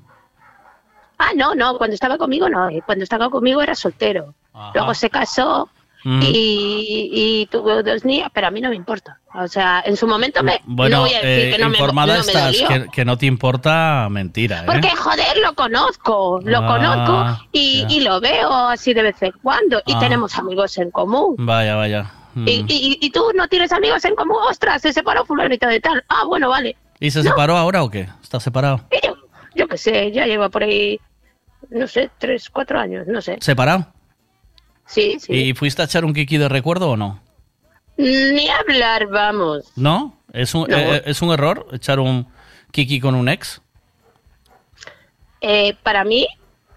[1.18, 1.78] Ah, no, no.
[1.78, 2.70] Cuando estaba conmigo, no.
[2.70, 4.34] eh, Cuando estaba conmigo era soltero.
[4.74, 5.70] Luego se casó
[6.04, 6.22] Mm.
[6.24, 9.20] y, y tuvo dos niños, pero a mí no me importa.
[9.36, 10.60] O sea, en su momento me.
[10.66, 13.06] Bueno, no voy a decir eh, que no me, informada no me estás, que, que
[13.06, 14.64] no te importa mentira, ¿eh?
[14.66, 19.32] Porque, joder, lo conozco, lo Ah, conozco y, y lo veo así de vez en
[19.44, 19.82] cuando.
[19.86, 20.00] Y Ah.
[20.00, 21.36] tenemos amigos en común.
[21.38, 22.12] Vaya, vaya.
[22.34, 22.48] Mm.
[22.48, 26.04] Y, y, y tú no tienes amigos en común, ostras, se separó fulanito de tal.
[26.10, 26.76] Ah, bueno, vale.
[27.00, 27.30] ¿Y se No.
[27.30, 28.08] separó ahora o qué?
[28.24, 28.82] ¿Está separado?
[28.92, 29.16] Y yo,
[29.56, 31.00] yo qué sé, ya lleva por ahí,
[31.70, 33.38] no sé, tres, cuatro años, no sé.
[33.42, 33.86] ¿Separado?
[34.92, 35.34] Sí, sí.
[35.34, 37.20] ¿Y fuiste a echar un kiki de recuerdo o no?
[37.98, 39.72] Ni hablar, vamos.
[39.76, 40.18] ¿No?
[40.34, 40.78] ¿Es un, No.
[40.78, 42.28] eh, ¿es un error echar un
[42.72, 43.62] kiki con un ex?
[45.40, 46.28] Eh, para mí,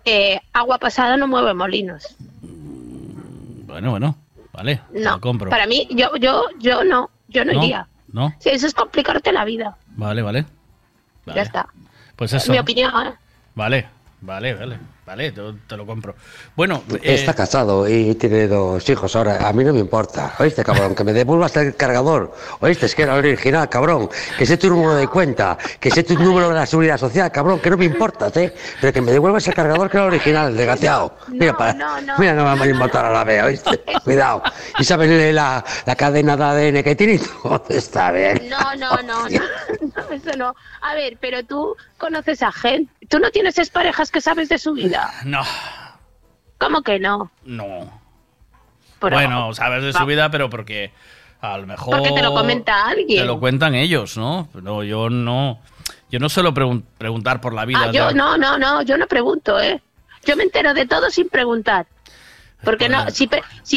[0.05, 2.17] eh, agua pasada no mueve molinos.
[3.67, 4.17] Bueno, bueno,
[4.53, 5.51] vale, No, lo compro.
[5.51, 7.65] para mí, yo, yo, yo no, yo no, ¿No?
[7.65, 7.89] iría.
[8.13, 8.33] ¿No?
[8.39, 9.77] Sí, eso es complicarte la vida.
[9.97, 10.47] Vale, vale.
[11.27, 11.69] Ya está.
[12.17, 12.53] Pues eso.
[12.53, 12.93] Mi opinión.
[13.07, 13.13] ¿eh?
[13.57, 13.89] Vale,
[14.21, 14.79] vale, vale.
[15.07, 16.15] Vale, te, te lo compro.
[16.57, 19.47] Bueno, eh, Está casado y tiene dos hijos ahora.
[19.47, 20.35] A mí no me importa.
[20.39, 20.95] ¿Oíste, cabrón?
[20.95, 22.35] Que me devuelvas el cargador.
[22.61, 22.87] ¿Oíste?
[22.87, 24.09] Es que era original, cabrón.
[24.39, 25.59] Que sé tu número de cuenta.
[25.79, 27.61] Que sé tu número de la seguridad social, cabrón.
[27.61, 28.55] Que no me importa, ¿eh?
[28.81, 31.15] Pero que me devuelvas el cargador que era original, desgraciado.
[31.29, 31.75] Mira, para...
[32.19, 33.83] Mira, no me van a matar a la vea, ¿oíste?
[34.05, 34.43] Cuidado.
[34.79, 37.21] ¿Y sabes la, la cadena de ADN que tiene?
[37.69, 38.49] Está bien.
[38.49, 40.55] No, no, no, no, no, eso no.
[40.81, 42.91] A ver, pero tú conoces a gente.
[43.09, 45.13] Tú no tienes parejas que sabes de su vida.
[45.25, 45.43] No,
[46.59, 47.31] ¿Cómo que no?
[47.45, 48.01] no.
[49.01, 50.93] Pero- bueno, sabes de su vida, pero porque
[51.41, 51.99] a lo mejor...
[51.99, 53.21] Porque te lo comenta alguien.
[53.21, 54.49] Te lo cuentan ellos, ¿no?
[54.55, 55.61] No, yo no...
[56.11, 57.81] Yo no suelo pregun- preguntar por la vida.
[57.89, 59.83] Ah, yo no, no, no, yo no pregunto, ¿eh?
[60.25, 61.87] Yo me entero de todo sin preguntar.
[62.63, 63.27] Porque no, si,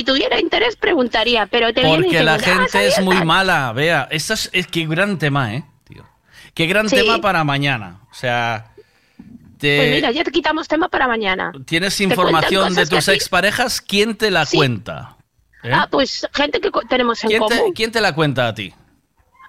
[0.05, 3.25] tuviera interés preguntaría, pero te Porque la "Ah, gente es ¿sabías muy tal?".
[3.25, 4.07] mala, vea.
[4.11, 5.65] Esto es, es que gran tema, ¿eh?
[5.83, 6.05] Tío.
[6.53, 6.95] Qué gran Sí.
[6.95, 7.99] tema para mañana.
[8.11, 8.71] O sea,
[9.57, 11.51] te- Pues mira, ya te quitamos tema para mañana.
[11.65, 13.81] ¿tienes información de tus exparejas?
[13.81, 15.15] ¿Quién te la cuenta?
[15.63, 15.71] ¿Eh?
[15.73, 17.73] Ah, pues gente que tenemos en ¿Quién, te, común.
[17.73, 18.73] quién te la cuenta a ti?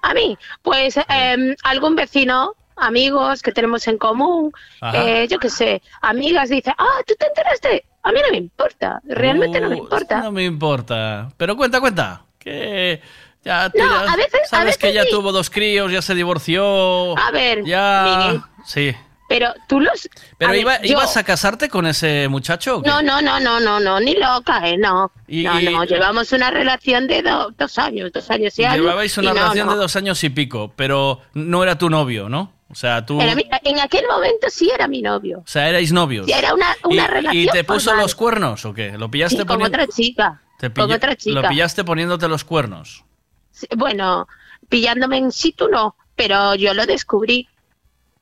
[0.01, 4.51] A mí, pues em, algún vecino, amigos que tenemos en común,
[4.93, 7.85] eh, yo qué sé, amigas, dice, ah, ¿tú te enteraste?
[8.03, 10.21] A mí no me importa, realmente no me importa.
[10.21, 11.29] No me importa.
[11.37, 12.21] Pero cuenta, cuenta.
[12.39, 13.01] Que
[13.43, 15.09] ya, tú No, ya a veces- a sabes que ya sí.
[15.11, 17.17] tuvo dos críos, ya se divorció.
[17.17, 18.05] A ver, ya.
[18.25, 18.41] Miguel.
[18.65, 18.95] Sí.
[19.29, 20.09] Pero tú los...
[20.37, 22.81] Pero ver, iba- yo- ibas a casarte con ese muchacho.
[22.83, 24.75] No, no, no, no, no, no, ni loca, ¿eh?
[24.77, 28.83] No, Y- no, no, llevamos una relación de do- dos años, dos años y algo.
[28.85, 29.73] Llevabais una y relación no.
[29.75, 32.53] de dos años y pico, pero no era tu novio, ¿no?
[32.71, 33.21] O sea, tú.
[33.21, 35.39] Era mi- en aquel momento sí era mi novio.
[35.39, 36.25] O sea, erais novios.
[36.25, 38.03] Sí, era una, una ¿Y, relación ¿Y te puso formal.
[38.03, 38.97] los cuernos o qué?
[38.97, 40.41] ¿Lo pillaste Sí, poniendo- otra chica.
[40.59, 41.41] te con pilla- otra chica.
[41.41, 43.05] Lo pillaste poniéndote los cuernos.
[43.51, 44.27] Sí, Bueno,
[44.69, 47.47] pillándome en situ no, pero yo lo descubrí.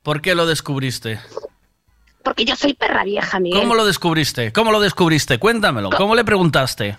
[0.08, 1.20] ¿Por qué lo descubriste?
[2.24, 3.60] Porque yo soy perra vieja, Miguel.
[3.60, 4.54] ¿Cómo lo descubriste?
[4.54, 5.38] ¿Cómo lo descubriste?
[5.38, 5.90] Cuéntamelo.
[5.90, 6.98] ¿Cómo le preguntaste?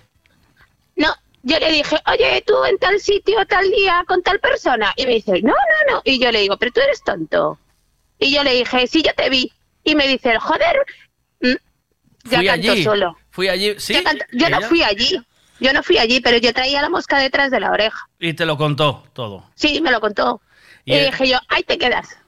[0.95, 4.93] No, yo le dije, oye, tú en tal sitio, tal día, con tal persona.
[4.95, 6.03] Y me dice, no, no, no.
[6.05, 7.59] Y yo le digo, pero tú eres tonto.
[8.19, 9.51] Y yo le dije, sí, yo te vi.
[9.85, 10.77] Y me dice, joder,
[11.41, 12.85] mm, ya Fui canto allí.
[12.85, 13.17] solo.
[13.31, 14.03] Fui allí, sí.
[14.03, 15.19] Canto- yo no fui allí.
[15.61, 18.07] Yo no fui allí, pero yo traía la mosca detrás de la oreja.
[18.19, 19.47] Y te lo contó todo.
[19.55, 20.43] Sí, me lo contó.
[20.85, 22.19] Y Y, dije yo, ahí te quedas.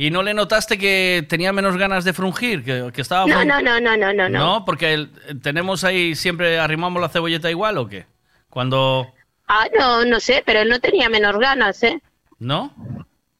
[0.00, 2.62] ¿Y no le notaste que tenía menos ganas de frungir?
[2.64, 4.64] Que, que estaba No, no, no, no, no, no, no.
[4.64, 5.10] Porque el-
[5.42, 8.06] tenemos ahí siempre arrimamos la cebolleta igual o qué?
[8.48, 9.12] Cuando.
[9.48, 12.00] Ah, no, no sé, pero él no tenía menos ganas, ¿eh?
[12.38, 12.72] ¿No?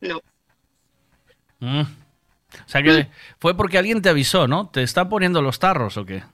[0.00, 0.20] No.
[1.60, 1.82] Mm.
[1.82, 1.86] O
[2.68, 3.06] sea que
[3.38, 4.68] fue porque alguien te avisó, ¿no?
[4.68, 6.24] ¿Te está poniendo los tarros o qué?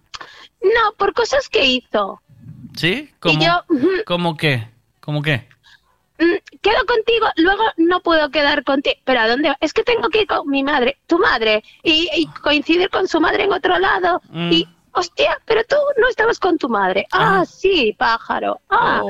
[0.63, 2.23] No, por cosas que hizo.
[2.75, 3.11] ¿Sí?
[3.21, 3.63] ¿Cómo, Y yo,
[4.07, 4.69] ¿Cómo qué?
[5.01, 5.49] ¿Cómo qué?
[6.25, 8.97] Mm, quedo contigo, luego no puedo quedar contigo.
[9.05, 9.49] ¿Pero a dónde?
[9.51, 9.57] va?
[9.61, 13.21] Es que tengo que ir con mi madre, tu madre, y, y coincidir con su
[13.21, 14.21] madre en otro lado.
[14.31, 14.53] Mm.
[14.53, 17.07] Y, hostia, pero tú no estabas con tu madre.
[17.13, 18.61] Ah, sí, pájaro.
[18.71, 19.03] Ah.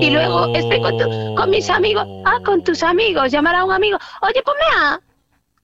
[0.00, 2.06] Y luego estoy con, tu- con mis amigos.
[2.24, 3.30] Ah, con tus amigos.
[3.32, 3.98] Llamar a un amigo.
[4.22, 5.00] Oye, ponme a...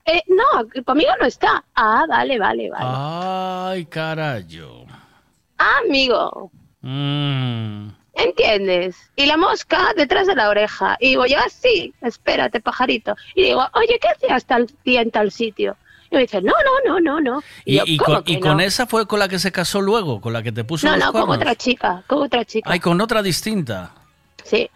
[0.04, 1.62] Eh, no, conmigo no está.
[1.74, 2.86] Ah, vale, vale, vale.
[2.88, 4.86] Ay, carajo.
[5.58, 6.50] Ah, amigo.
[6.80, 7.88] Mm.
[8.18, 8.96] ¿Entiendes?
[9.16, 10.96] Y la mosca detrás de la oreja.
[11.00, 13.14] Y digo, yo así, espérate, pajarito.
[13.34, 15.76] Y digo, oye, ¿qué hacías tal día en tal sitio?
[16.10, 16.52] Y me dice, no,
[16.84, 17.42] no, no, no, no.
[17.64, 18.40] Y, ¿Y, yo, y ¿cómo con, no?
[18.40, 20.20] con esa fue con la que se casó luego?
[20.20, 21.36] ¿Con la que te puso No, los no, con cuernos?
[21.38, 22.70] otra chica, con otra chica.
[22.70, 23.92] Ay, con otra distinta.
[24.44, 24.68] Sí.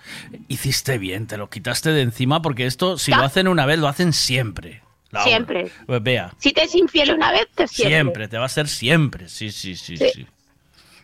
[0.49, 3.17] Hiciste bien, te lo quitaste de encima porque esto, si Ya.
[3.19, 4.83] lo hacen una vez, lo hacen siempre.
[5.11, 5.25] Laura.
[5.29, 5.71] Siempre.
[5.87, 7.95] Pues vea, Si te es infiel una vez, te siempre.
[7.97, 9.29] siempre, te va a ser siempre.
[9.29, 10.09] Sí, sí, sí, Sí.
[10.15, 10.27] sí.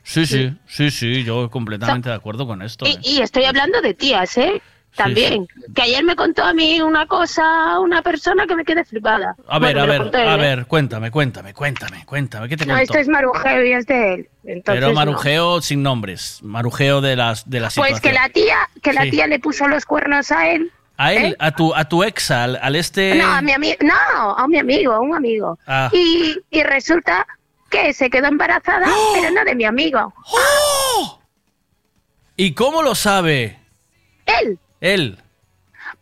[0.09, 2.87] Sí, sí, sí, sí, yo completamente de acuerdo con esto.
[2.87, 2.99] Y, ¿eh?
[3.03, 4.63] y estoy hablando de tías, ¿eh?
[4.97, 5.47] También.
[5.75, 9.37] Que ayer me contó a mí una cosa, una persona que me quedé flipada.
[9.47, 10.39] A ver, Bueno, a ver, a ¿eh?
[10.39, 12.85] ver, cuéntame, cuéntame, cuéntame, cuéntame, ¿qué te No, contó?
[12.85, 14.29] esto es marujeo y es de él.
[14.45, 14.95] Entonces, Pero no.
[14.95, 18.01] marujeo sin nombres, marujeo de las de la situación.
[18.01, 19.11] Pues que la tía, que la Sí.
[19.11, 20.73] tía le puso los cuernos a él.
[20.97, 21.37] A él, ¿eh?
[21.39, 24.59] a tu a tu ex, al, al este No, a mi amigo, no, a mi
[24.59, 25.59] amigo, a un amigo.
[25.67, 25.91] Ah.
[25.93, 27.25] Y, y resulta
[27.71, 29.13] que se quedó embarazada, ¡Oh!
[29.15, 30.13] pero no de mi amigo.
[32.37, 33.59] ¿Y cómo lo sabe?
[34.27, 35.19] Él, Él.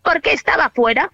[0.03, 1.11] porque estaba fuera,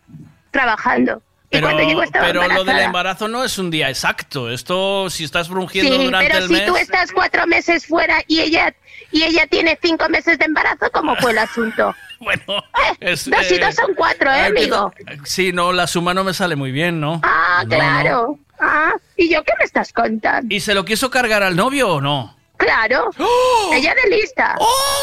[0.51, 1.23] trabajando.
[1.51, 4.51] Y Pero, cuando llegó estaba pero lo del embarazo no es un día exacto.
[4.51, 6.67] Esto, si estás frungiendo Sí, durante pero el si mes.
[6.67, 8.75] tú estás cuatro meses fuera y ella
[9.11, 11.95] y ella tiene cinco meses de embarazo, ¿cómo fue el asunto?
[12.47, 12.65] bueno,
[13.01, 14.93] es, dos y eh, dos son cuatro, ¿eh, que- amigo?
[15.25, 17.21] Sí, no, la suma no me sale muy bien, ¿no?
[17.25, 17.77] Ah, No, no.
[17.77, 18.39] claro.
[18.61, 20.55] Ah, ¿y yo qué me estás contando?
[20.55, 22.37] ¿Y se lo quiso cargar al novio o no?
[22.57, 23.11] Claro.
[23.19, 23.71] ¡Oh!
[23.75, 24.57] Ella de lista.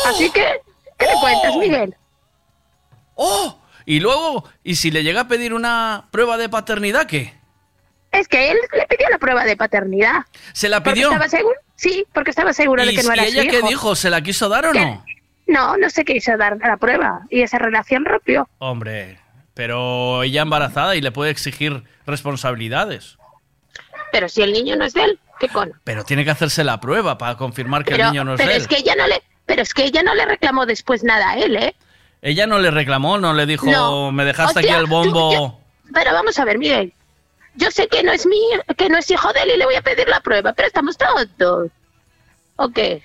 [0.08, 0.62] Así que,
[0.98, 1.96] ¿qué le cuentas, Miguel?
[3.16, 3.60] ¡Oh!
[3.86, 7.34] Y luego, ¿y si le llega a pedir una prueba de paternidad, qué?
[8.12, 10.22] Es que él le pidió la prueba de paternidad.
[10.54, 11.08] ¿Se la Porque pidió?
[11.12, 13.58] estaba seguro, sí, porque estaba seguro de ¿Y, que no y era ella su qué
[13.58, 13.68] hijo.
[13.68, 13.96] dijo?
[13.96, 14.80] ¿Se la quiso dar o ¿Qué?
[14.80, 15.04] no?
[15.50, 18.48] No, no se quiso dar la prueba y esa relación rompió.
[18.60, 19.20] Hombre,
[19.54, 23.18] pero ella embarazada y le puede exigir responsabilidades.
[24.12, 25.74] Pero si el niño no es de él, ¿qué con?
[25.84, 28.50] Pero tiene que hacerse la prueba para confirmar que Pero, el niño no es pero
[28.52, 28.62] de él.
[28.62, 31.38] es que ella no le, pero es que ella no le reclamó después nada a
[31.38, 31.76] él, ¿eh?
[32.22, 34.12] Ella no le reclamó, no le dijo, No.
[34.12, 35.30] me dejaste aquí el bombo.
[35.30, 35.60] tú- yo-
[35.94, 36.94] Pero vamos a ver, Miguel.
[37.56, 38.40] Yo sé que no es mi,
[38.78, 40.98] que no es hijo de él y le voy a pedir la prueba, pero estamos
[40.98, 41.72] tontos.
[42.58, 43.02] ¿O qué?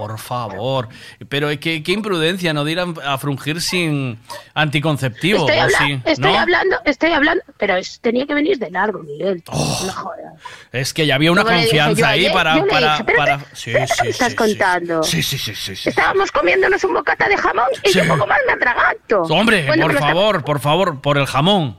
[0.00, 0.88] Por favor.
[1.28, 4.18] Pero qué, qué imprudencia no de ir a, a frungir sin
[4.54, 5.40] anticonceptivo.
[5.40, 6.00] Estoy, ¿o habla- sí?
[6.06, 6.38] estoy ¿No?
[6.38, 9.42] hablando, estoy hablando, pero es- tenía que venir de largo, Miguel.
[9.48, 9.82] Oh.
[9.86, 10.34] No jodas.
[10.72, 12.56] Es que ya había una confianza ahí para...
[12.56, 13.38] yo le para, dije, pero para...
[13.38, 15.02] ¿qué- Sí, sí, estás sí, contando?
[15.02, 15.88] Sí, sí, sí, sí, sí.
[15.90, 19.22] Estábamos comiéndonos un bocata de jamón y yo poco más me atraganto.
[19.24, 21.78] Hombre, Bueno, por está- favor, por favor, por el jamón.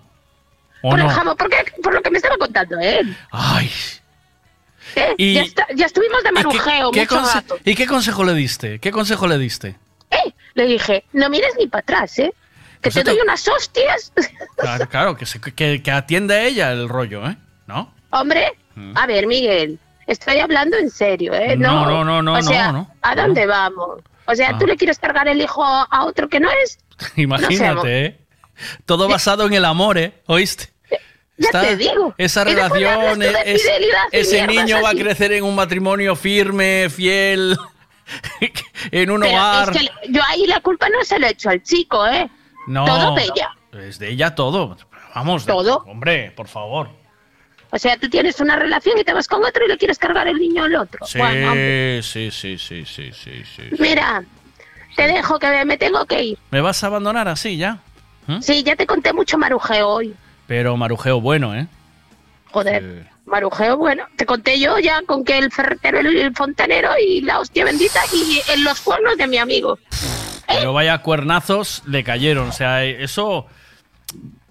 [0.83, 1.05] ¿O Por no?
[1.05, 3.15] el jamón, porque, por lo que me estaba contando él.
[3.31, 3.69] Ay.
[5.17, 7.57] Y- ya, está- ya estuvimos de ¿Y qué- marujeo qué mucho rato.
[7.65, 8.79] ¿Y qué consejo le diste?
[8.79, 9.77] ¿Qué consejo le diste?
[10.09, 12.33] Eh, le dije, no mires ni para atrás, ¿eh?
[12.81, 14.11] Que Pues te esto- doy unas hostias.
[14.57, 17.37] Claro, claro, que, se- que, que atienda a ella el rollo, ¿eh?
[17.67, 17.93] ¿No?
[18.11, 18.97] Hombre, Mm.
[18.97, 21.55] a ver, Miguel, estoy hablando en serio, ¿eh?
[21.57, 22.95] No, No, no, no, no, O sea, no, no.
[23.01, 24.01] ¿a dónde vamos?
[24.25, 24.57] O sea, Ah.
[24.59, 26.77] ¿tú le quieres cargar el hijo a otro que no es?
[27.15, 28.17] Imagínate, No sé, ¿eh?
[28.85, 30.13] Todo basado en el amor, ¿eh?
[30.27, 30.70] ¿Oíste?
[31.53, 32.13] Ya te digo.
[32.17, 33.69] Esa relación, es-
[34.11, 37.57] ese niño va a crecer en un matrimonio firme, fiel,
[38.91, 39.69] en un Pero hogar.
[39.71, 42.29] es que le- yo ahí la culpa no se lo he hecho al chico, ¿eh?
[42.67, 43.49] No, Todo de ella.
[43.87, 44.77] es de ella todo.
[45.15, 45.77] Vamos, de- ¿Todo?
[45.87, 46.89] hombre, por favor.
[47.73, 50.27] O sea, tú tienes una relación y te vas con otro y le quieres cargar
[50.27, 51.05] el niño al otro.
[51.05, 52.01] Sí, Bueno, hombre.
[52.03, 53.63] sí, sí, sí, sí, sí, sí.
[53.79, 54.23] Mira,
[54.97, 56.37] te dejo que me tengo que ir.
[56.51, 57.79] ¿Me vas a abandonar así ya?
[58.27, 58.41] ¿Mm?
[58.41, 60.13] Sí, ya te conté mucho marujeo hoy.
[60.51, 61.65] Pero marujeo bueno, ¿eh?
[62.51, 67.21] Joder, marujeo, bueno, te conté yo ya con que el ferretero, el, el fontanero y
[67.21, 69.79] la hostia bendita y en los cuernos de mi amigo.
[70.45, 72.49] Pero vaya cuernazos le cayeron.
[72.49, 73.45] O sea, eso.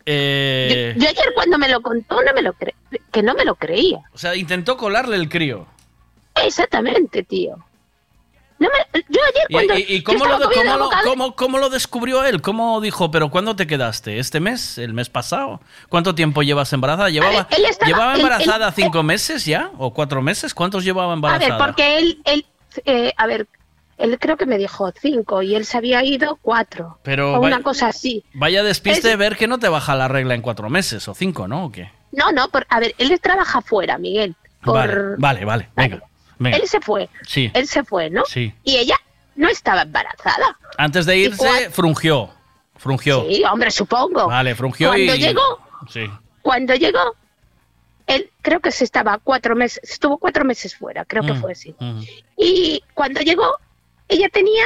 [0.06, 2.74] eh, Yo ayer cuando me lo contó, no me lo cre
[3.12, 3.98] que no me lo creía.
[4.14, 5.66] o sea, intentó colarle el crío.
[6.42, 7.58] Exactamente, tío.
[8.60, 11.34] No me- yo ayer ¿Y, cuando y- y yo cómo, lo, cómo lo- bocado- cómo-
[11.34, 12.40] cómo lo descubrió él?
[12.42, 14.18] ¿Cómo dijo, pero cuándo te quedaste?
[14.20, 14.76] ¿Este mes?
[14.78, 15.60] ¿El mes pasado?
[15.88, 17.08] ¿Cuánto tiempo llevas embarazada?
[17.10, 19.70] ¿Llevaba, él estaba- ¿llevaba él- embarazada él- cinco meses ya?
[19.78, 20.52] ¿O cuatro meses?
[20.54, 21.56] ¿Cuántos llevaba A embarazada?
[21.56, 22.44] ver, porque él, él
[22.84, 23.48] eh, a ver,
[23.98, 26.98] él creo que me dijo cinco y él se había ido cuatro.
[27.02, 28.22] Pero o vaya- una cosa así.
[28.34, 31.48] Vaya despiste Es- ver que no te baja la regla en cuatro meses o cinco,
[31.48, 31.64] ¿no?
[31.64, 31.90] ¿O qué?
[32.12, 34.34] No, no, por, a ver, él trabaja fuera, Miguel.
[34.62, 35.68] Por, Vale, vale, vale.
[35.74, 36.02] Venga,
[36.40, 36.56] venga.
[36.56, 38.24] Él se fue, Sí, él se fue, ¿no?
[38.24, 38.52] sí.
[38.64, 38.96] Y ella
[39.36, 40.58] no estaba embarazada.
[40.76, 42.30] Antes de ¿Y irse, frungió.
[42.76, 43.24] Frungió.
[43.28, 44.26] Sí, hombre, supongo.
[44.26, 45.18] Vale, frungió Cuando y...
[45.18, 46.06] llegó, Sí.
[46.42, 47.14] cuando llegó,
[48.06, 51.52] él creo que se estaba cuatro meses, estuvo cuatro meses fuera, creo que Mm, fue
[51.52, 51.74] así.
[51.78, 52.00] mm.
[52.36, 53.56] Y cuando llegó,
[54.08, 54.64] ella tenía...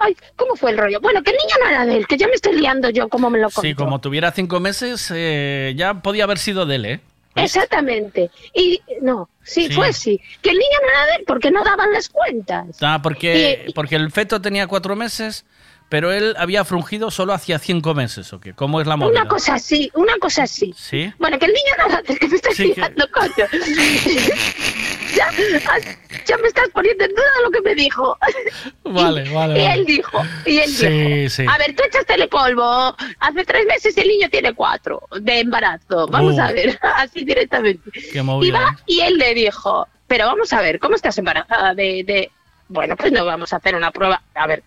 [0.00, 1.00] Ay, ¿cómo fue el rollo?
[1.00, 3.28] Bueno, que el niño no era de él, que ya me estoy liando yo como
[3.30, 3.62] me lo contó.
[3.62, 7.00] Sí, como tuviera cinco meses, eh, ya podía haber sido de él, ¿eh?
[7.44, 8.30] Exactamente.
[8.54, 9.72] Y no, sí, Sí.
[9.72, 10.20] fue así.
[10.42, 12.76] Que el niño no era de él porque no daban las cuentas.
[12.80, 15.44] Ah, porque, porque el feto tenía cuatro meses,
[15.88, 18.52] pero él había frungido solo hacía cinco meses, ¿o qué?
[18.52, 19.20] ¿Cómo es la movida?
[19.22, 20.74] Una cosa así, una cosa así.
[20.76, 21.12] ¿Sí?
[21.18, 23.46] Bueno, que el niño no que me estás Sí, que- coño.
[25.16, 25.30] ya,
[26.26, 28.16] ya me estás poniendo en duda lo que me dijo.
[28.84, 29.74] Vale, vale, Y vale.
[29.74, 31.44] él dijo, y él Sí, dijo, sí.
[31.48, 36.06] a ver, tú echaste polvo, hace tres meses y el niño tiene cuatro de embarazo,
[36.08, 36.40] vamos Uh.
[36.40, 37.90] a ver, así directamente.
[37.92, 38.82] Qué Y, va, ¿eh?
[38.86, 42.30] y él le dijo, pero vamos a ver, ¿cómo estás embarazada de, de...
[42.68, 44.22] Bueno, pues no vamos a hacer una prueba.
[44.34, 44.62] A ver,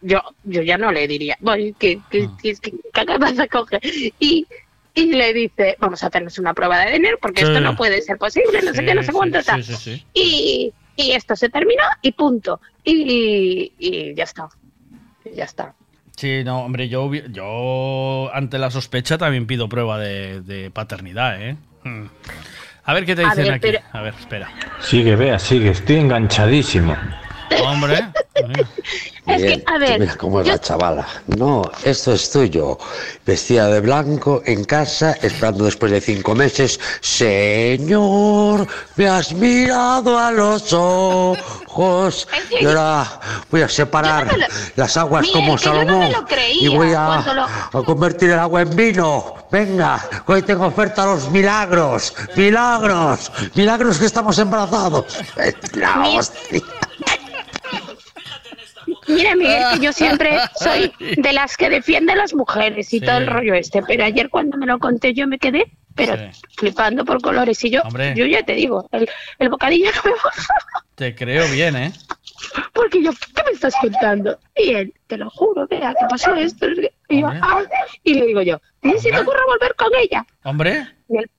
[0.00, 3.80] yo yo ya no le diría, voy, que, que, que, que, que acabas de coger.
[4.18, 4.46] Y,
[4.94, 7.48] y le dice, vamos a hacernos una prueba de dinero porque Sí.
[7.48, 9.64] esto no puede ser posible, no sé qué, no sé cuánto sí, tal.
[9.64, 10.06] sí, sí.
[10.14, 12.60] Y, y esto se terminó y punto.
[12.84, 14.48] Y, y ya está.
[15.24, 15.74] Y ya está.
[16.16, 21.56] Sí, no, hombre, yo, yo ante la sospecha también pido prueba de, de paternidad, ¿eh?
[21.84, 22.04] Hmm.
[22.84, 23.60] A ver qué te A dicen ver, aquí.
[23.62, 24.50] pero- A ver, espera.
[24.80, 26.96] Sigue, vea, sigue, estoy enganchadísimo.
[27.62, 28.08] Hombre.
[29.26, 31.06] Es que, a ver, Mira cómo es yo- la chavala.
[31.26, 32.76] No, esto es tuyo.
[33.24, 36.80] Vestida de blanco en casa, esperando después de cinco meses.
[37.00, 38.66] Señor,
[38.96, 42.28] me has mirado a los ojos.
[42.60, 46.12] Y ahora voy a separar no lo- las aguas como no Salomón.
[46.28, 47.44] creía y voy a, cuando lo-
[47.80, 49.34] a convertir el agua en vino.
[49.50, 52.12] Venga, hoy tengo oferta a los milagros.
[52.36, 53.30] Milagros.
[53.54, 55.04] Milagros que estamos embarazados.
[55.74, 56.60] La hostia.
[59.08, 63.04] Mira, Miguel, que yo siempre soy de las que defiende a las mujeres y Sí.
[63.04, 66.16] todo el rollo este, pero ayer cuando me lo conté yo me quedé, pero
[66.56, 67.62] flipando por colores.
[67.64, 68.14] Y yo, Hombre.
[68.16, 69.08] yo ya te digo, el,
[69.38, 70.16] el bocadillo no me
[70.94, 71.92] Te creo bien, ¿eh?
[72.72, 74.38] porque yo, ¿qué me estás contando?
[74.56, 76.66] Y él, te lo juro, vea, que pasó esto.
[77.08, 77.62] Y, yo, "Ah",
[78.02, 80.24] y le digo yo, ni se te ocurra volver con ella.
[80.44, 80.86] Hombre.
[81.08, 81.30] Y él,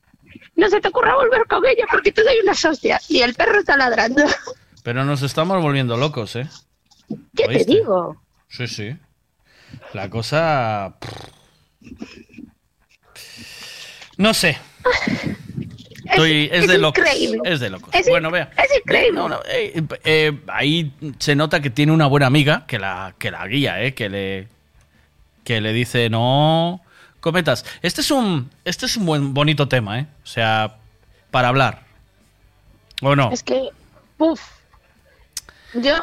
[0.55, 2.99] no se te ocurra volver con ella porque te doy una hostia.
[3.09, 4.23] Y el perro está ladrando.
[4.83, 6.47] Pero nos estamos volviendo locos, ¿eh?
[7.35, 8.21] ¿Qué te digo?
[8.49, 8.95] Sí, sí.
[9.93, 10.95] La cosa...
[14.17, 14.57] No sé.
[16.05, 16.99] Estoy- es, es de locos.
[16.99, 17.39] increíble.
[17.45, 17.89] Es de locos.
[17.93, 18.51] Es bueno, vea.
[18.57, 19.13] es increíble.
[19.13, 23.31] No, no, eh, eh, ahí se nota que tiene una buena amiga que la, que
[23.31, 23.93] la guía, ¿eh?
[23.95, 24.47] Que le,
[25.43, 26.81] que le dice, no
[27.19, 27.65] cometas.
[27.81, 30.07] Este es un, este es un buen, bonito tema, ¿eh?
[30.23, 30.75] O sea,
[31.31, 31.83] para hablar.
[33.01, 33.31] ¿O no?
[33.31, 33.69] Es que,
[34.19, 34.41] uff,
[35.75, 35.95] yo...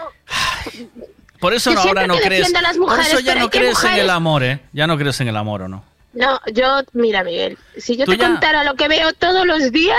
[1.40, 2.46] Por eso Yo no, ahora no crees.
[2.48, 4.60] defiendo a las por eso ya no crees en el amor, ¿eh?
[4.74, 5.82] Ya no crees en el amor, ¿o no?
[6.12, 9.96] No, yo, mira, Miguel, si yo te ya- contara lo que veo todos los días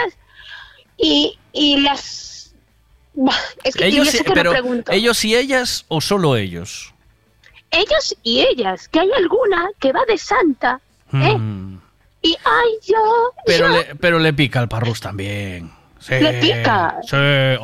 [0.97, 2.53] y, y las...
[3.63, 4.91] Es que Ellos, que pero no pregunto.
[4.91, 6.93] ellos y ellas o solo ellos.
[7.71, 10.79] Ellos y ellas, que hay alguna que va de santa,
[11.13, 11.37] ¿eh?
[11.37, 11.79] Mm.
[12.21, 13.31] Y ay, yo...
[13.47, 15.71] Pero yo- le, pero le pica al parrus también.
[16.01, 16.97] Sí, Le pica.
[17.03, 17.15] Sí.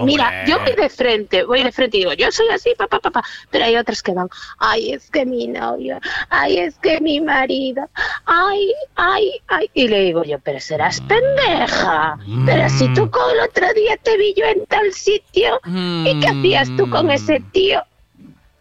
[0.03, 3.23] Mira, yo voy de frente, voy de frente y digo, yo soy así, papá, papá,
[3.49, 5.99] pero hay otras que van, ay, es que mi novio,
[6.29, 7.89] ay, es que mi marido,
[8.25, 13.39] ay, ay, ay, y le digo yo, pero serás pendeja, pero si tú con el
[13.39, 17.83] otro día te vi yo en tal sitio, ¿y qué hacías tú con ese tío?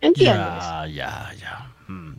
[0.01, 0.65] ¿Entiendes?
[0.65, 1.46] Ya, ya, ya.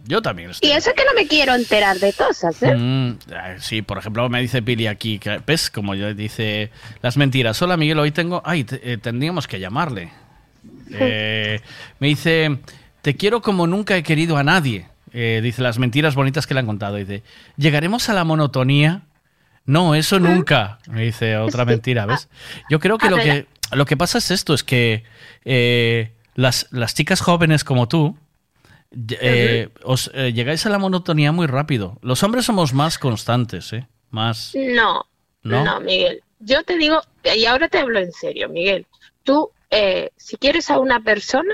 [0.08, 0.70] Yo también estoy.
[0.70, 2.74] Y eso que no me quiero enterar de cosas, ¿eh?
[2.74, 3.18] Mm,
[3.60, 5.70] sí, por ejemplo, me dice Pili aquí, que, ¿ves?
[5.70, 6.72] Como yo dice
[7.02, 7.62] las mentiras.
[7.62, 8.42] Hola, Miguel, hoy tengo...
[8.46, 10.12] Ay, eh, tendríamos que llamarle.
[10.92, 11.60] Eh,
[12.00, 12.58] me dice,
[13.02, 14.88] te quiero como nunca he querido a nadie.
[15.12, 16.96] Eh, dice las mentiras bonitas que le han contado.
[16.96, 17.24] Dice,
[17.58, 19.02] ¿llegaremos a la monotonía?
[19.66, 20.80] No, eso nunca.
[20.90, 22.30] Me dice otra mentira, ¿ves?
[22.70, 25.04] Yo creo que a lo que, lo que pasa es esto, es que
[26.36, 28.18] las, las chicas jóvenes como tú,
[28.92, 31.98] eh, os eh, llegáis a la monotonía muy rápido.
[32.02, 33.88] Los hombres somos más constantes, ¿eh?
[34.10, 34.54] Más...
[34.56, 35.06] No,
[35.44, 35.64] ¿No?
[35.64, 36.24] no, Miguel.
[36.40, 37.02] Yo te digo,
[37.36, 38.86] y ahora te hablo en serio, Miguel.
[39.24, 41.54] Tú, eh, si quieres a una persona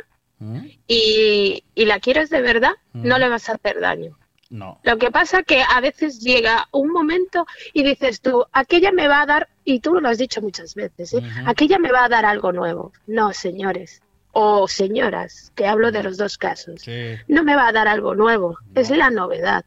[0.88, 4.18] y, y la quieres de verdad, no le vas a hacer daño.
[4.50, 4.80] No.
[4.84, 9.22] Lo que pasa que a veces llega un momento y dices tú, aquella me va
[9.22, 11.24] a dar, y tú lo has dicho muchas veces, ¿eh?
[11.46, 12.92] aquella me va a dar algo nuevo.
[13.08, 14.03] No, señores
[14.34, 16.82] o señoras, que hablo de los dos casos.
[17.28, 19.64] No me va a dar algo nuevo, es la novedad.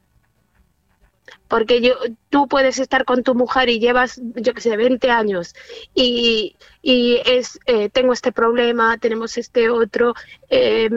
[1.49, 1.95] Porque yo,
[2.31, 5.55] tú puedes estar con tu mujer y llevas, yo qué sé, 20 años
[5.95, 10.15] y, y es, eh, tengo este problema, tenemos este otro,
[10.51, 10.91] eh,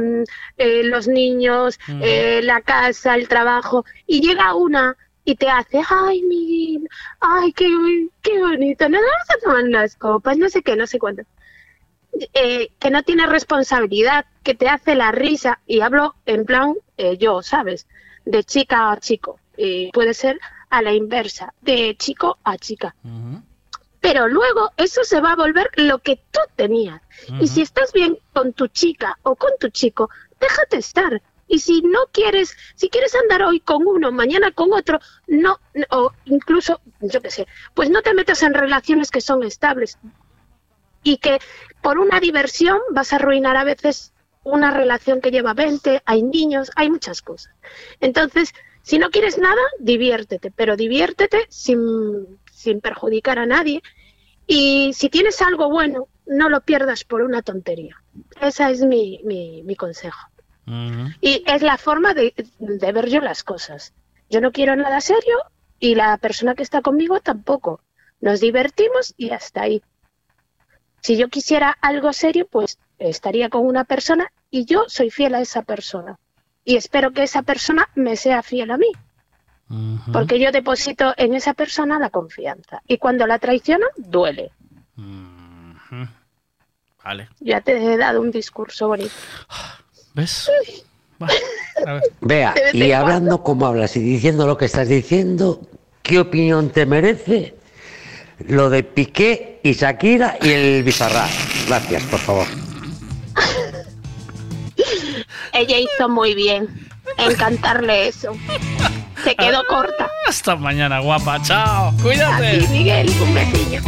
[0.57, 6.23] eh, los niños, eh, la casa, el trabajo, y llega una y te hace, ay,
[6.23, 6.88] Miguel,
[7.19, 7.67] ay, qué,
[8.23, 11.23] qué bonito, nos vamos a tomar unas copas, no sé qué, no sé cuánto.
[12.33, 17.17] Eh, que no tiene responsabilidad, que te hace la risa, y hablo en plan eh,
[17.17, 17.88] yo, ¿sabes?
[18.25, 19.39] De chica a chico.
[19.56, 20.39] Y puede ser
[20.69, 22.95] a la inversa, de chico a chica.
[24.01, 27.01] Pero luego eso se va a volver lo que tú tenías.
[27.41, 31.22] Y si estás bien con tu chica o con tu chico, déjate estar.
[31.48, 35.85] Y si no quieres, si quieres andar hoy con uno, mañana con otro, no, no-
[35.89, 39.98] o incluso, yo qué sé, pues no te metas en relaciones que son estables.
[41.03, 41.39] Y que
[41.81, 44.13] por una diversión vas a arruinar a veces
[44.43, 47.53] una relación que lleva 20, hay niños, hay muchas cosas.
[47.99, 53.81] Entonces, si no quieres nada, diviértete, pero diviértete sin, sin perjudicar a nadie.
[54.47, 58.01] Y si tienes algo bueno, no lo pierdas por una tontería.
[58.41, 60.27] Ese es mi, mi, mi consejo.
[61.21, 63.93] Y es la forma de, de ver yo las cosas.
[64.29, 65.39] Yo no quiero nada serio
[65.79, 67.81] y la persona que está conmigo tampoco.
[68.21, 69.81] Nos divertimos y hasta ahí.
[71.01, 75.41] Si yo quisiera algo serio, pues estaría con una persona y yo soy fiel a
[75.41, 76.17] esa persona.
[76.65, 78.91] Y espero que esa persona me sea fiel a mí.
[80.11, 82.81] Porque yo deposito en esa persona la confianza.
[82.87, 84.51] Y cuando la traiciono, duele.
[87.03, 87.29] Vale.
[87.39, 89.13] Ya te he dado un discurso bonito.
[90.15, 90.49] ¿Ves?
[92.21, 92.97] Vea, y cuando.
[92.97, 95.61] hablando como hablas y diciendo lo que estás diciendo,
[96.01, 97.58] ¿qué opinión te merece
[98.48, 101.30] lo de Piqué y Shakira y el Bizarrap?
[101.68, 102.48] Gracias, por favor.
[105.53, 106.68] Ella hizo muy bien
[107.18, 108.34] en cantarle eso.
[109.24, 110.09] Se quedó corta.
[110.27, 111.42] Hasta mañana, guapa.
[111.42, 111.90] Chao.
[111.90, 112.59] A Cuídate.
[112.59, 113.82] ti, Miguel, un besillo.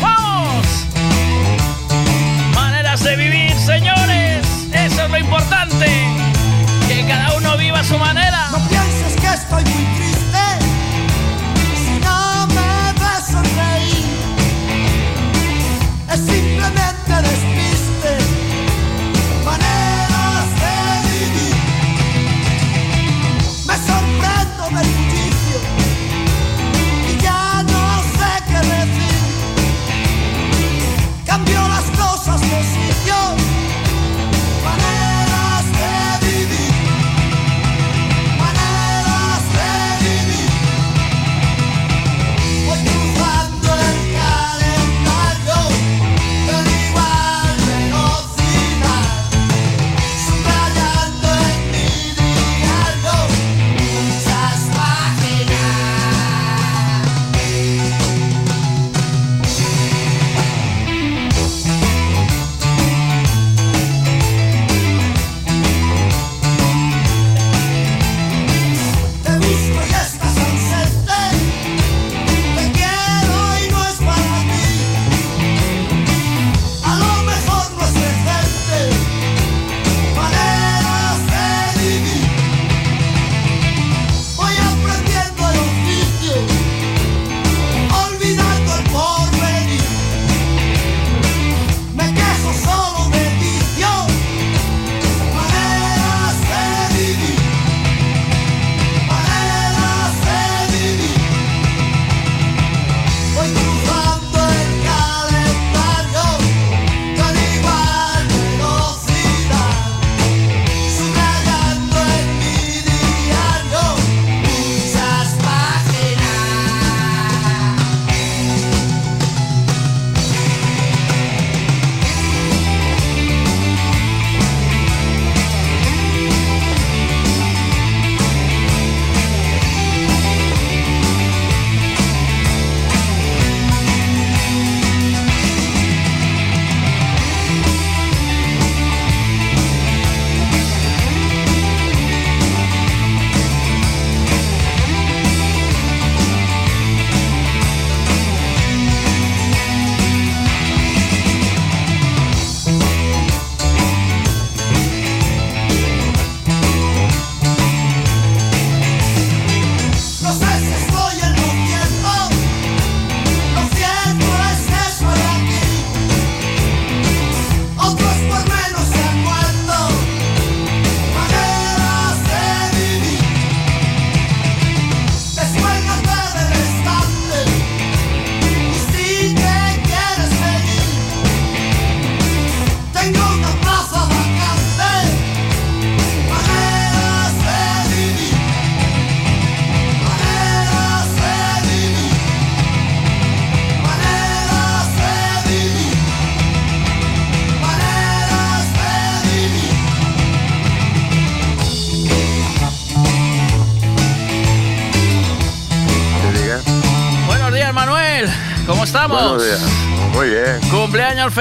[0.00, 0.66] ¡Vamos!
[2.54, 4.46] Maneras de vivir, señores.
[4.72, 5.86] Eso es lo importante.
[6.88, 8.48] Que cada uno viva a su manera.
[8.50, 10.17] No pienses que estoy muy triste
[16.18, 17.57] simplemente despiste,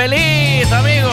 [0.01, 1.09] feliz, amigo.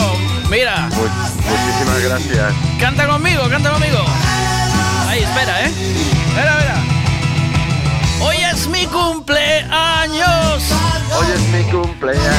[0.51, 1.09] Mira, Mu-
[1.49, 2.53] muchísimas gracias.
[2.79, 4.05] canta conmigo, canta conmigo.
[5.09, 5.73] Ahí, espera, ¿eh?
[6.29, 6.77] Espera, espera.
[8.21, 10.63] Hoy es mi cumpleaños
[11.19, 12.35] Hoy es mi cumpleaños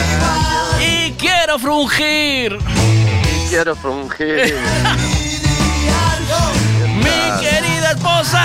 [0.80, 2.60] y quiero frungir.
[2.60, 4.56] y quiero frungir.
[6.96, 8.44] Mi querida esposa.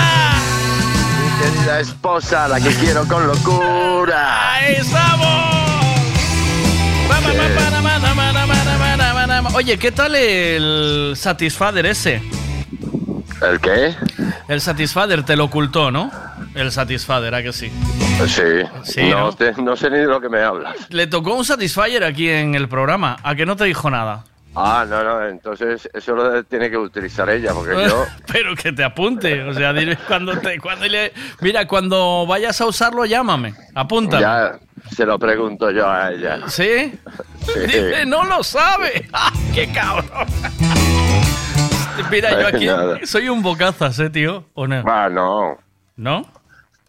[1.19, 4.53] Mi querida esposa, la que quiero con locura.
[4.53, 5.51] Ahí estamos.
[9.53, 12.21] Oye, ¿qué tal el Satisfader ese?
[13.41, 13.95] ¿El qué?
[14.47, 16.11] El Satisfader te lo ocultó, ¿no?
[16.55, 17.71] El Satisfader, ¿a que sí?
[18.27, 18.41] Sí.
[18.83, 19.33] Sí, no, ¿no?
[19.33, 20.75] te- no sé ni de lo que me hablas.
[20.89, 24.23] Le tocó un Satisfyer aquí en el programa, ¿a que no te dijo nada?
[24.53, 28.05] Ah, no, no, entonces eso lo tiene que utilizar ella, porque yo...
[28.31, 32.65] Pero que te apunte, o sea, dile cuando te, cuando le, mira, cuando vayas a
[32.65, 34.21] usarlo, llámame, apúntame.
[34.21, 34.59] Ya,
[34.89, 36.39] Se lo pregunto yo a ella.
[36.47, 36.93] ¿Sí?
[37.45, 37.59] Sí.
[37.61, 39.07] Dice, no lo sabe.
[39.13, 40.27] ¡Ah, ¡Qué cabrón!
[42.09, 44.45] Mira, yo aquí soy un bocazas, ¿eh, tío?
[44.53, 44.83] ¿O no?
[44.85, 45.57] Ah, no.
[45.95, 46.25] ¿No?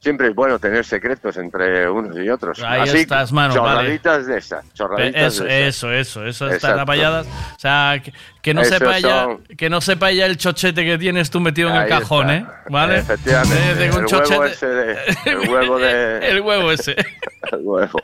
[0.03, 2.61] Siempre es bueno tener secretos entre unos y otros.
[2.61, 4.65] Ahí Así, estás, mano, Chorraditas de esas.
[4.75, 5.91] Chorraditas Eso, de esas.
[5.93, 6.81] eso, eso, Exacto.
[6.81, 7.25] apayadas.
[7.29, 11.31] O sea, que, que no sepa son- que no sepa ella el chochete que tienes
[11.31, 12.51] tú metido en el cajón, está.
[12.53, 12.57] ¿eh?
[12.69, 12.99] ¿Vale?
[12.99, 13.71] Efectivamente.
[13.71, 14.97] Eh, de un el chochete- huevo ese de...
[15.25, 16.19] El huevo de...
[16.31, 16.97] El huevo ese.
[17.53, 18.01] el huevo.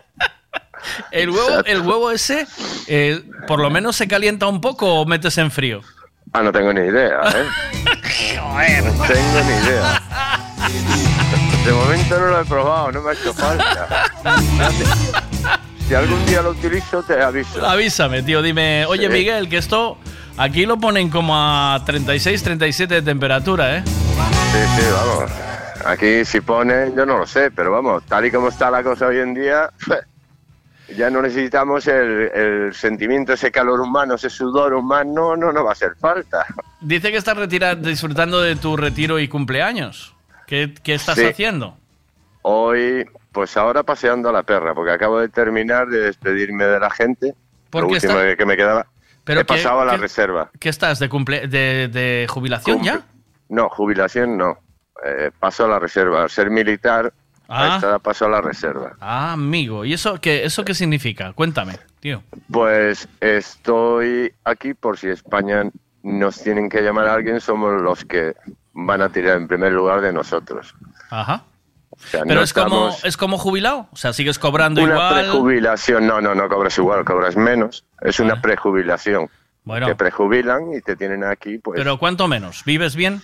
[1.10, 2.46] El huevo, el huevo ese,
[2.86, 5.80] eh, por lo menos se calienta un poco o metes en frío.
[6.32, 7.44] Ah, no tengo ni idea, ¿eh?
[8.84, 10.02] No tengo ni idea.
[11.64, 13.88] De momento no lo he probado, no me ha hecho falta.
[15.86, 17.64] Si algún día lo utilizo, te aviso.
[17.66, 19.12] Avísame, tío, dime, oye Sí.
[19.12, 19.98] Miguel, que esto
[20.36, 23.82] aquí lo ponen como a 36, 37 de temperatura, ¿eh?
[23.84, 25.30] Sí, sí, vamos.
[25.84, 29.06] Aquí si ponen, yo no lo sé, pero vamos, tal y como está la cosa
[29.06, 29.70] hoy en día,
[30.96, 35.70] ya no necesitamos el, el sentimiento, ese calor humano, ese sudor humano, no nos va
[35.70, 36.44] a hacer falta.
[36.80, 37.36] Dice que estás
[37.80, 40.14] disfrutando de tu retiro y cumpleaños.
[40.48, 41.24] ¿Qué, qué estás Sí.
[41.24, 41.76] haciendo?
[42.42, 46.90] Hoy, pues ahora paseando a la perra, porque acabo de terminar de despedirme de la
[46.90, 47.34] gente.
[47.70, 48.86] ¿Por lo qué último está- que me quedaba.
[49.24, 50.50] Pero He pasado a la reserva.
[50.58, 50.98] ¿Qué estás?
[50.98, 53.02] ¿De, cumple de, de jubilación ya?
[53.50, 54.58] No, jubilación no.
[55.04, 56.22] Eh, paso a la reserva.
[56.22, 57.12] Al ser militar,
[57.50, 57.98] Ah.
[58.02, 58.96] paso a la reserva.
[59.00, 59.84] Ah, amigo.
[59.84, 61.32] ¿Y eso qué, eso qué significa?
[61.34, 62.22] Cuéntame, tío.
[62.50, 65.64] Pues estoy aquí por si España
[66.02, 68.34] nos tienen que llamar a alguien, somos los que
[68.86, 70.74] van a tirar en primer lugar de nosotros.
[71.10, 71.44] Ajá.
[71.90, 73.88] O sea, Pero no es, como, es como jubilado.
[73.90, 75.14] O sea, sigues cobrando una igual.
[75.14, 77.84] prejubilación, no, no, no cobras igual, cobras menos.
[78.00, 79.28] Es una prejubilación.
[79.64, 79.86] Bueno.
[79.86, 81.76] Te prejubilan y te tienen aquí, pues.
[81.76, 82.62] Pero ¿cuánto menos?
[82.64, 83.20] ¿Vives bien?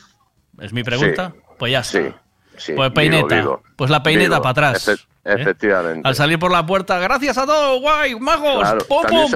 [0.59, 1.33] Es mi pregunta.
[1.59, 1.99] Pues ya está.
[2.01, 2.15] Sí,
[2.57, 2.73] sí.
[2.73, 3.35] Pues vivo, peineta.
[3.37, 3.63] vivo.
[3.77, 5.07] Pues la peineta Vivo, para atrás.
[5.25, 5.35] ¿Eh?
[5.39, 6.07] Efectivamente.
[6.09, 8.61] Al salir por la puerta, gracias a todos, guay, magos.
[8.61, 8.87] Claro,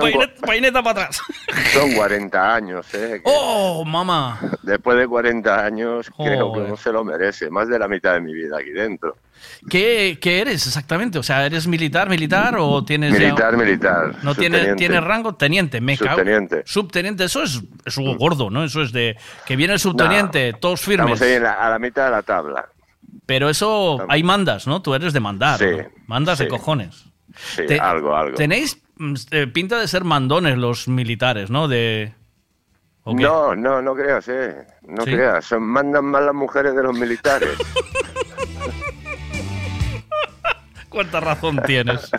[0.01, 1.21] peineta, peineta para atrás.
[1.73, 3.21] Son 40 años, ¿eh?
[3.25, 4.39] ¡Oh, mamá!
[4.63, 6.69] Después de 40 años, creo que Joder.
[6.71, 7.51] no se lo merece.
[7.51, 9.17] Más de la mitad de mi vida aquí dentro.
[9.71, 11.19] ¿Qué, qué eres exactamente?
[11.19, 14.15] O sea, ¿eres militar, militar o tienes ya- Militar, militar.
[14.23, 14.75] ¿No tiene, subteniente.
[14.79, 15.35] tiene rango?
[15.37, 16.17] Teniente, me cago.
[16.17, 16.63] Subteniente.
[16.67, 18.65] Subteniente, eso es, es algo gordo, ¿no?
[18.65, 21.13] Eso es de que viene el subteniente, todos firmes.
[21.15, 22.69] Estamos ahí la- a la mitad de la tabla.
[23.27, 24.81] Pero eso, hay mandas, ¿no?
[24.83, 25.59] Tú eres de mandar.
[25.59, 25.85] Sí, ¿no?
[26.07, 27.05] Mandas de cojones.
[27.37, 28.37] Sí, Te- algo, algo.
[28.37, 31.69] Tenéis mm, eh, pinta de ser mandones los militares, ¿no?
[31.69, 32.15] De...
[33.05, 34.67] No, no, no creas, eh.
[34.87, 35.13] No ¿Sí?
[35.13, 35.45] creas.
[35.45, 37.51] Son, mandan más las mujeres de los militares.
[40.89, 42.11] ¿Cuánta razón tienes?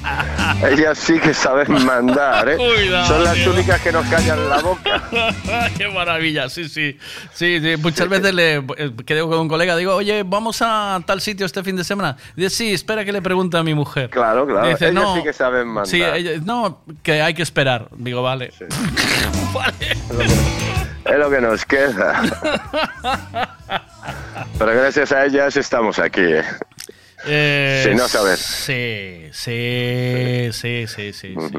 [0.70, 2.56] Ellas sí que saben mandar, eh.
[2.56, 3.52] Cuidado, Son las tío.
[3.52, 5.02] únicas que nos callan la boca.
[5.76, 6.96] Qué maravilla, sí, sí.
[7.32, 11.20] Sí, sí, muchas veces le eh, quedo con un colega, digo, oye, vamos a tal
[11.20, 12.16] sitio este fin de semana.
[12.36, 14.10] Dice, sí, espera que le pregunte a mi mujer.
[14.10, 14.68] Claro, claro.
[14.68, 15.16] Dice, Ellas no.
[15.16, 15.86] sí que saben mandar.
[15.88, 17.88] Sí, ella- no, que hay que esperar.
[17.96, 18.52] Digo, vale.
[21.04, 22.22] Es lo que nos queda.
[24.58, 26.42] Pero gracias a ellas estamos aquí, eh.
[27.26, 28.36] Eh, Sí, no saber.
[28.38, 31.34] Sí, sí, sí, sí, sí.
[31.34, 31.58] sí.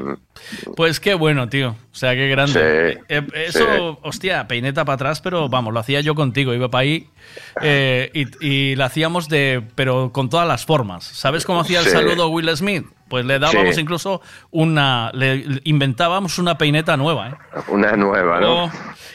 [0.76, 1.70] Pues qué bueno, tío.
[1.92, 2.52] O sea, qué grande.
[2.98, 3.58] Sí, Eh, eh, eso,
[3.94, 3.98] sí.
[4.02, 6.52] hostia, peineta para atrás, pero vamos, lo hacía yo contigo.
[6.54, 7.08] Iba para ahí
[7.62, 11.04] eh, y, y la hacíamos de, pero con todas las formas.
[11.04, 12.86] ¿Sabes cómo hacía el saludo Will Smith?
[13.08, 14.20] Pues le dábamos incluso
[14.50, 17.34] una, le inventábamos una peineta nueva, ¿eh?
[17.68, 18.64] Una nueva, ¿no?
[18.64, 18.70] Oh,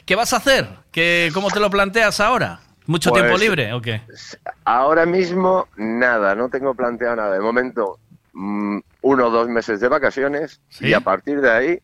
[0.06, 0.68] ¿Qué vas a hacer?
[0.92, 2.62] ¿Qué, ¿Cómo te lo planteas ahora?
[2.92, 4.02] ¿Mucho Pues- tiempo libre o qué?
[4.66, 7.34] Ahora mismo, nada, no tengo planteado nada.
[7.36, 8.00] De momento,
[8.34, 10.88] mm, uno o dos meses de vacaciones ¿Sí?
[10.90, 11.80] y a partir de ahí,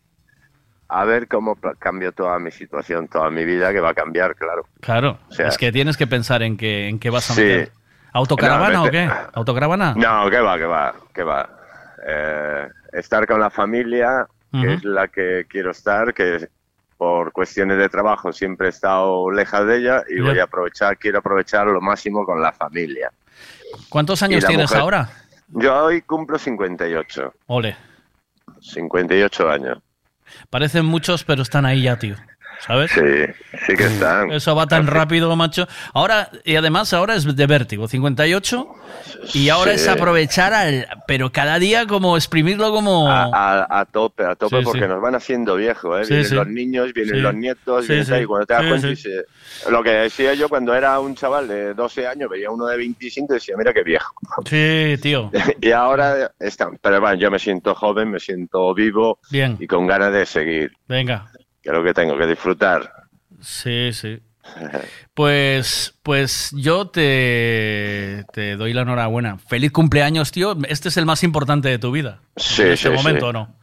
[0.90, 4.66] a ver cómo cambio toda mi situación, toda mi vida, que va a cambiar, claro.
[4.80, 7.40] Claro, O sea- es que tienes que pensar en qué, en qué vas a Sí.
[7.40, 7.72] meter.
[8.12, 9.08] ¿Autocaravana No, o qué?
[9.32, 9.94] ¿Autocaravana?
[9.96, 11.48] No, que va, que va, que va.
[12.06, 16.48] Eh, estar con la familia, que es la que quiero estar, que
[16.98, 21.20] por cuestiones de trabajo siempre he estado lejos de ella y voy a aprovechar, quiero
[21.20, 23.10] aprovechar lo máximo con la familia.
[23.88, 25.08] ¿Cuántos años tienes mujer- ahora?
[25.48, 27.76] Yo hoy cumplo 58, Ole,
[28.60, 29.78] 58 años.
[30.50, 32.16] parecen muchos, pero están ahí ya, tío.
[32.66, 32.90] ¿Sabes?
[32.90, 33.00] Sí,
[33.66, 34.32] sí que están.
[34.32, 35.66] Eso va tan rápido, macho.
[35.94, 38.66] Ahora, y además ahora es de vértigo, 58.
[39.34, 39.80] Y ahora Sí.
[39.82, 40.86] es aprovechar al.
[41.06, 43.08] Pero cada día como exprimirlo como.
[43.10, 43.24] A,
[43.62, 44.86] a- a tope, a tope, Sí, porque sí.
[44.88, 46.14] nos van haciendo viejos, ¿eh?
[46.14, 49.24] Vienen los niños, vienen los nietos, ahí, cuando te das cuenta y se-
[49.70, 53.34] Lo que decía yo cuando era un chaval de 12 años, veía uno de 25
[53.34, 54.14] y decía, mira qué viejo.
[54.46, 55.30] Sí, tío.
[55.60, 59.56] y ahora están, pero bueno, yo me siento joven, me siento vivo Bien.
[59.60, 60.72] y con ganas de seguir.
[60.88, 61.30] Venga.
[61.68, 62.90] Que es lo que tengo que disfrutar.
[63.42, 64.18] Sí, sí.
[65.14, 69.36] Pues, pues yo te, te doy la enhorabuena.
[69.38, 70.56] Feliz cumpleaños, tío.
[70.68, 72.20] Este es el más importante de tu vida.
[72.36, 73.26] Sí, en este sí, momento, sí.
[73.30, 73.54] ¿o no?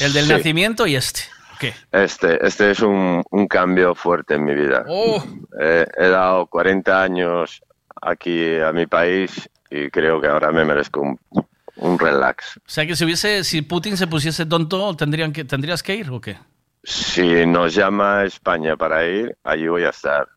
[0.00, 0.32] El del Sí.
[0.32, 1.22] nacimiento y este.
[1.58, 1.74] ¿Qué?
[1.90, 4.84] Este, este es un, un cambio fuerte en mi vida.
[4.88, 5.22] Oh,
[5.60, 7.60] Eh, he dado 40 años
[8.00, 11.18] aquí a mi país y creo que ahora me merezco un,
[11.76, 12.56] un relax.
[12.58, 16.10] o sea que si hubiese, si Putin se pusiese tonto, tendrían que, ¿tendrías que ir
[16.10, 16.36] o qué?
[16.84, 20.28] Si nos llama España para ir, allí voy a estar.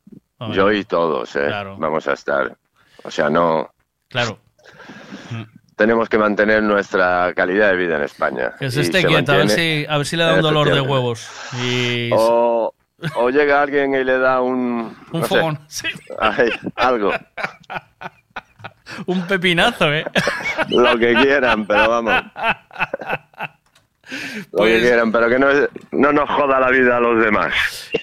[0.52, 1.46] Yo y todos, ¿eh?
[1.48, 1.78] Claro.
[1.78, 2.56] Vamos a estar.
[3.04, 3.70] O sea, no.
[4.08, 4.40] Claro.
[5.76, 8.54] Tenemos que mantener nuestra calidad de vida en España.
[8.58, 10.82] Que se esté quieta, a ver, si, a ver si le da un dolor de
[10.82, 11.30] huevos.
[11.64, 12.74] Y O,
[13.16, 14.58] o llega alguien y le da un.
[15.12, 15.60] un no sé, fogón.
[15.68, 15.88] Sí.
[16.76, 17.14] algo.
[19.06, 20.06] Un pepinazo, ¿eh?
[20.70, 22.24] Lo que quieran, pero vamos.
[24.52, 25.48] Lo Pues- que quieran, pero que no,
[25.92, 27.54] no nos joda la vida a los demás.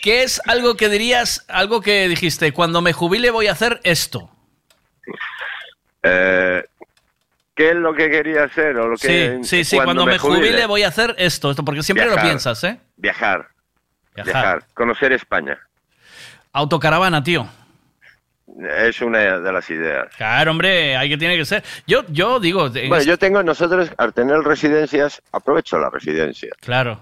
[0.03, 4.31] ¿Qué es algo que dirías, algo que dijiste, cuando me jubile voy a hacer esto?
[6.03, 6.63] Eh,
[7.55, 8.77] ¿Qué es lo que quería hacer?
[8.77, 11.83] O lo que, Sí, sí, sí, cuando, me jubile, voy a hacer esto, esto, porque
[11.83, 12.79] siempre lo piensas, ¿eh?
[12.97, 13.49] Viajar.
[14.15, 14.33] Viajar.
[14.33, 14.65] Viajar.
[14.75, 15.59] Conocer España.
[16.53, 17.49] Autocaravana, tío.
[18.87, 20.15] Es una de las ideas.
[20.17, 21.65] Claro, hombre, hay que tiene que ser.
[21.87, 26.51] Yo, yo digo, en Bueno, yo tengo, nosotros al tener residencias, aprovecho la residencia.
[26.61, 27.01] claro.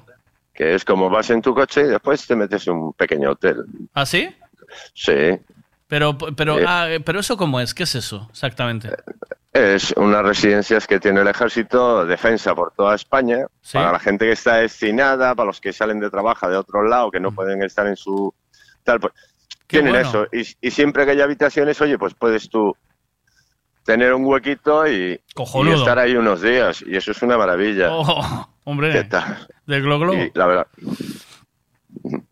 [0.54, 3.64] Que es como vas en tu coche y después te metes en un pequeño hotel.
[3.94, 4.28] ¿Ah, sí?
[4.92, 5.38] Sí.
[5.88, 6.64] Pero, pero, Eh.
[6.68, 8.90] ah, pero eso cómo es, ¿qué es eso exactamente?
[9.52, 13.78] Es unas residencias que tiene el ejército, defensa por toda España, Sí.
[13.78, 17.10] para la gente que está destinada, para los que salen de trabajo de otro lado,
[17.10, 18.32] que no pueden estar en su...
[18.84, 19.14] Tal, pues,
[19.72, 20.08] tienen bueno.
[20.08, 20.26] eso.
[20.32, 22.76] Y, y siempre que hay habitaciones, oye, pues puedes tú
[23.84, 25.20] tener un huequito y,
[25.74, 26.84] estar ahí unos días.
[26.86, 27.88] Y eso es una maravilla.
[27.90, 29.46] Oh, hombre, ¿Qué tal?
[29.66, 30.14] de Glo Glo.
[30.14, 30.66] Y la verdad.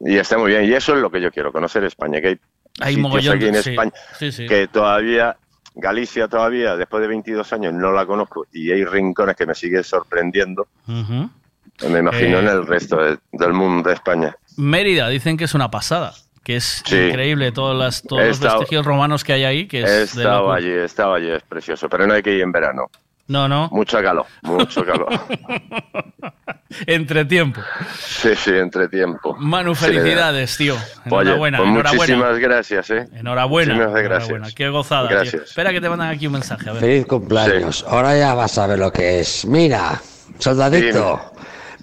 [0.00, 0.64] Y está muy bien.
[0.64, 2.20] Y eso es lo que yo quiero, conocer España.
[2.20, 2.38] Que hay,
[2.80, 3.70] Hay sitios aquí en sí.
[3.70, 4.46] España Sí, sí.
[4.46, 5.36] que todavía,
[5.74, 8.46] Galicia todavía, después de 22 años, no la conozco.
[8.52, 10.66] Y hay rincones que me siguen sorprendiendo.
[10.86, 12.40] Me imagino Eh.
[12.40, 14.36] en el resto de- del mundo de España.
[14.56, 16.12] Mérida, dicen que es una pasada,
[16.42, 16.96] que es Sí.
[16.96, 20.52] increíble todos, las, todos los vestigios romanos que hay ahí, que es loco.
[20.52, 21.88] allí, he estado allí, es precioso.
[21.88, 22.90] Pero no hay que ir en verano.
[23.28, 25.08] No, no, Mucho calor, mucho calor.
[26.86, 27.60] entre tiempo.
[27.96, 29.36] Sí, sí, entre tiempo.
[29.38, 30.74] Manu, felicidades, tío.
[31.10, 31.92] Oye, Enhorabuena, pues enhorabuena.
[32.16, 33.08] muchísimas gracias, ¿eh?
[33.14, 33.74] Enhorabuena.
[33.74, 34.28] Muchísimas gracias.
[34.30, 34.54] enhorabuena.
[34.56, 35.16] Qué gozada, tío.
[35.18, 35.42] Gracias.
[35.42, 36.80] Espera que te mandan aquí un mensaje, a ver.
[36.82, 37.84] Feliz cumpleaños.
[37.88, 39.44] Ahora ya vas a ver lo que es.
[39.46, 40.00] Mira,
[40.38, 41.20] soldadito.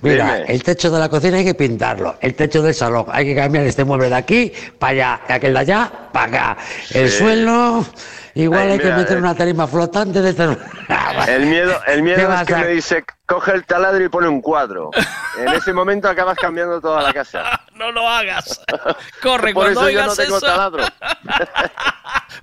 [0.01, 0.53] Mira, Dime.
[0.53, 2.17] el techo de la cocina hay que pintarlo.
[2.21, 5.19] El techo del salón hay que cambiar este mueble de aquí para allá.
[5.29, 6.57] y Aquel de allá para acá.
[6.93, 7.17] El Sí.
[7.17, 7.85] suelo,
[8.35, 9.19] igual Ay, hay que mira, meter eh.
[9.21, 10.43] una tarima flotante de este-
[11.27, 14.27] El miedo, el ¿Qué miedo es que a- me dice, coge el taladro y pone
[14.27, 14.91] un cuadro.
[15.39, 17.43] En ese momento acabas cambiando toda la casa.
[17.77, 18.59] No lo hagas.
[19.21, 20.45] Corre, Por cuando eso yo oigas no tengo eso.
[20.47, 20.83] taladro.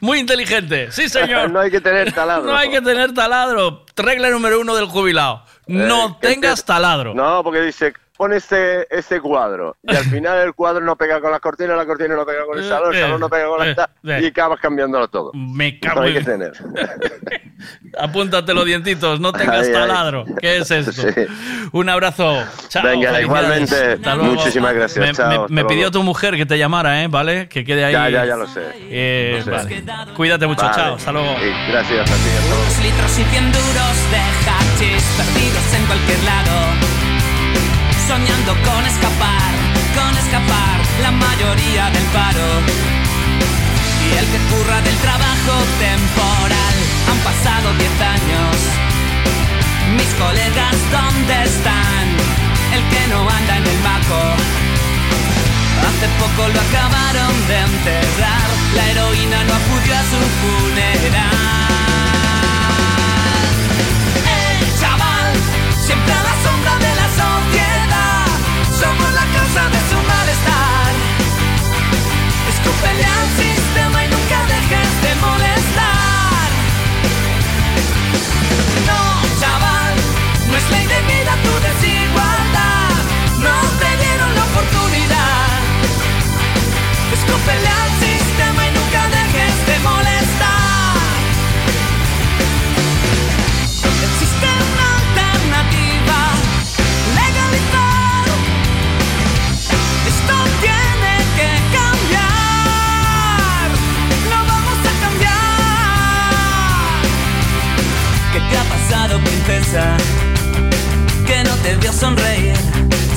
[0.00, 1.50] Muy inteligente, sí señor.
[1.50, 2.44] No hay que tener taladro.
[2.52, 3.84] No hay que tener taladro.
[3.97, 5.44] Regla número uno del jubilado.
[5.67, 7.15] No Eh, que tengas este- taladro.
[7.15, 9.76] No, porque dice, pon este, este cuadro.
[9.83, 12.59] Y al final el cuadro no pega con las cortinas, la cortina no pega con
[12.59, 13.70] el salón, el salón no pega con la...
[13.70, 14.20] Eh, ta- eh.
[14.23, 15.33] Y acabas cambiándolo todo.
[15.34, 16.18] Me No cago hay en...
[16.18, 16.52] que tener.
[17.99, 19.73] Apúntate los dientitos, no tengas Ay, ay.
[19.73, 20.25] taladro.
[20.41, 20.93] ¿Qué es esto?
[21.15, 21.26] Sí.
[21.73, 22.43] Un abrazo.
[22.68, 22.83] Chao.
[22.84, 23.93] Venga, igualmente.
[23.94, 24.34] Hasta luego.
[24.34, 25.07] Muchísimas gracias.
[25.07, 27.09] Me, Chao, me- me pidió tu mujer que te llamara, ¿eh?
[27.09, 27.49] ¿Vale?
[27.49, 27.93] Que quede ahí.
[27.93, 28.60] Ya, ya, ya lo sé.
[28.81, 29.51] Eh, Lo sé.
[29.51, 29.84] vale.
[30.15, 30.75] Cuídate mucho, Vale.
[30.76, 30.94] chao.
[30.94, 31.28] Hasta luego.
[31.33, 32.20] Y gracias a ti.
[32.31, 32.62] hasta luego.
[32.62, 34.18] Unos litros y cien duros de
[34.51, 36.93] hachís perdidos en cualquier lado.
[38.07, 39.50] Soñando con escapar,
[39.97, 42.49] con escapar la mayoría del paro.
[44.05, 46.76] Y el que curra del trabajo temporal,
[47.10, 48.57] han pasado diez años.
[49.97, 52.07] Mis colegas, ¿dónde están?
[52.76, 54.23] El que no anda en el maco.
[55.89, 58.49] Hace poco lo acabaron de enterrar.
[58.76, 61.41] La heroína no acudió a su funeral.
[64.36, 65.33] El chaval,
[65.86, 67.64] siempre a la sombra de la sociedad.
[68.84, 70.92] Somos la causa de su malestar.
[72.52, 76.48] Escúpele al sistema y nunca dejes de molestar.
[78.88, 79.00] No,
[79.40, 79.94] chaval,
[80.50, 82.94] no es ley de vida tu desigualdad.
[83.46, 85.48] No te dieron la oportunidad.
[87.16, 87.93] Escúpele al
[109.75, 112.55] Que no te vio sonreír,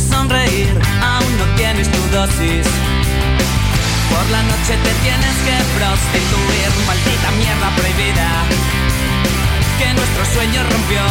[0.09, 0.73] sonreír.
[1.03, 2.65] Aún no tienes tu dosis.
[4.09, 8.29] Por por la noche te tienes que prostituir, maldita mierda prohibida.
[9.77, 11.05] Que nuestro sueño rompió,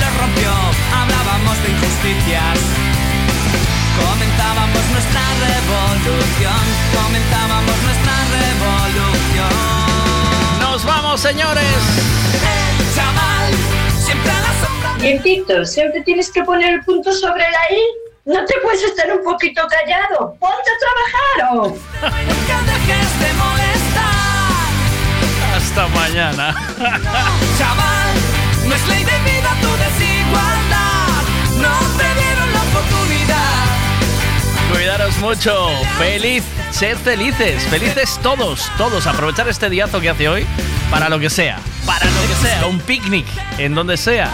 [0.00, 0.52] lo rompió,
[0.92, 2.58] hablábamos de injusticias.
[3.96, 9.56] Comentábamos nuestra revolución, comentábamos nuestra revolución.
[10.60, 11.80] Nos vamos, señores.
[12.44, 13.52] El chaval,
[14.98, 17.80] Dientito, siempre tienes que poner el punto sobre la I.
[18.24, 20.34] No te puedes estar un poquito callado.
[20.40, 21.56] Ponte a trabajar.
[21.56, 21.68] oh.
[21.68, 24.66] Nunca dejes de molestar.
[25.56, 26.54] Hasta mañana.
[27.58, 28.14] Chaval,
[28.68, 31.22] no es ley de vida tu desigualdad.
[31.60, 33.64] No te dieron la oportunidad.
[34.72, 35.68] Cuidaros mucho.
[35.98, 36.42] Feliz.
[36.72, 37.62] Sed felices.
[37.68, 38.68] Felices todos.
[38.76, 39.06] Todos.
[39.06, 40.46] Aprovechar este diazo que hace hoy
[40.90, 41.58] para lo que sea.
[41.84, 42.66] Para lo que sea.
[42.66, 43.26] Un picnic.
[43.58, 44.30] En donde sea.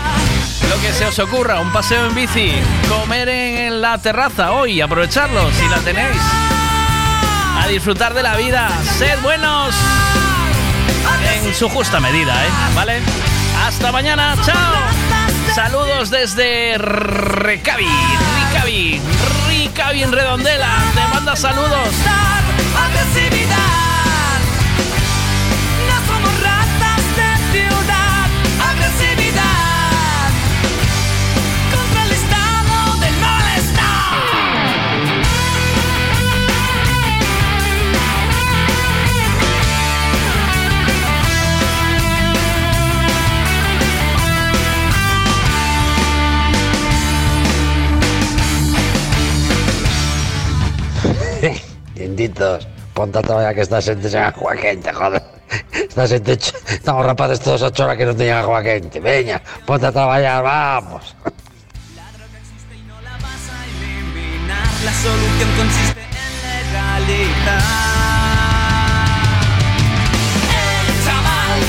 [0.69, 1.61] Lo que se os ocurra.
[1.61, 2.53] Un paseo en bici.
[2.89, 4.81] Comer en la terraza hoy.
[4.81, 6.21] Aprovecharlo si la tenéis.
[7.59, 8.69] A disfrutar de la vida.
[8.99, 9.75] Sed buenos.
[11.45, 12.51] En su justa medida, ¿eh?
[12.75, 13.01] ¿Vale?
[13.67, 14.37] Hasta mañana.
[14.45, 14.75] Chao.
[15.55, 17.87] Saludos desde Recavi.
[17.87, 19.01] Ricavi.
[19.49, 20.79] Ricavi en Redondela.
[20.95, 21.89] Te manda saludos.
[52.95, 55.23] Ponte a trabajar que esta gente se haga quente, joder.
[55.73, 56.33] Esta gente,
[56.69, 59.01] estamos rapaces todos ocho horas que no tenían agua quente.
[59.01, 61.17] Veña, ponte a trabajar, vamos.
[64.85, 67.63] La solución consiste en legalizar.
[70.51, 71.61] El chaval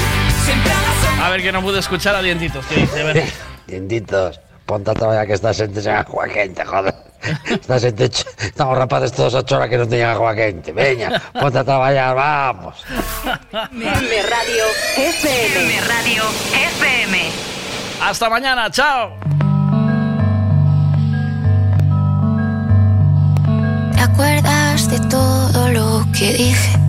[0.45, 0.73] siempre
[1.21, 2.65] a ver que no pude escuchar a Dientitos.
[2.67, 3.33] ¿Qué dice?
[3.67, 7.12] Dientitos, ponte a trabajar que esta gente se haga quente, joder.
[7.49, 8.05] Esta gente,
[8.39, 10.71] estamos rapaces todos ocho horas que no tenían agua quente.
[10.71, 12.83] Veña, ponte a trabajar, vamos.
[13.71, 14.65] M Radio
[14.97, 15.63] FM.
[15.63, 16.23] M Radio
[16.79, 17.29] FM.
[18.01, 18.69] Hasta mañana.
[18.69, 19.17] Chao.
[23.93, 26.82] ¿Te acuerdas de todo lo que dije?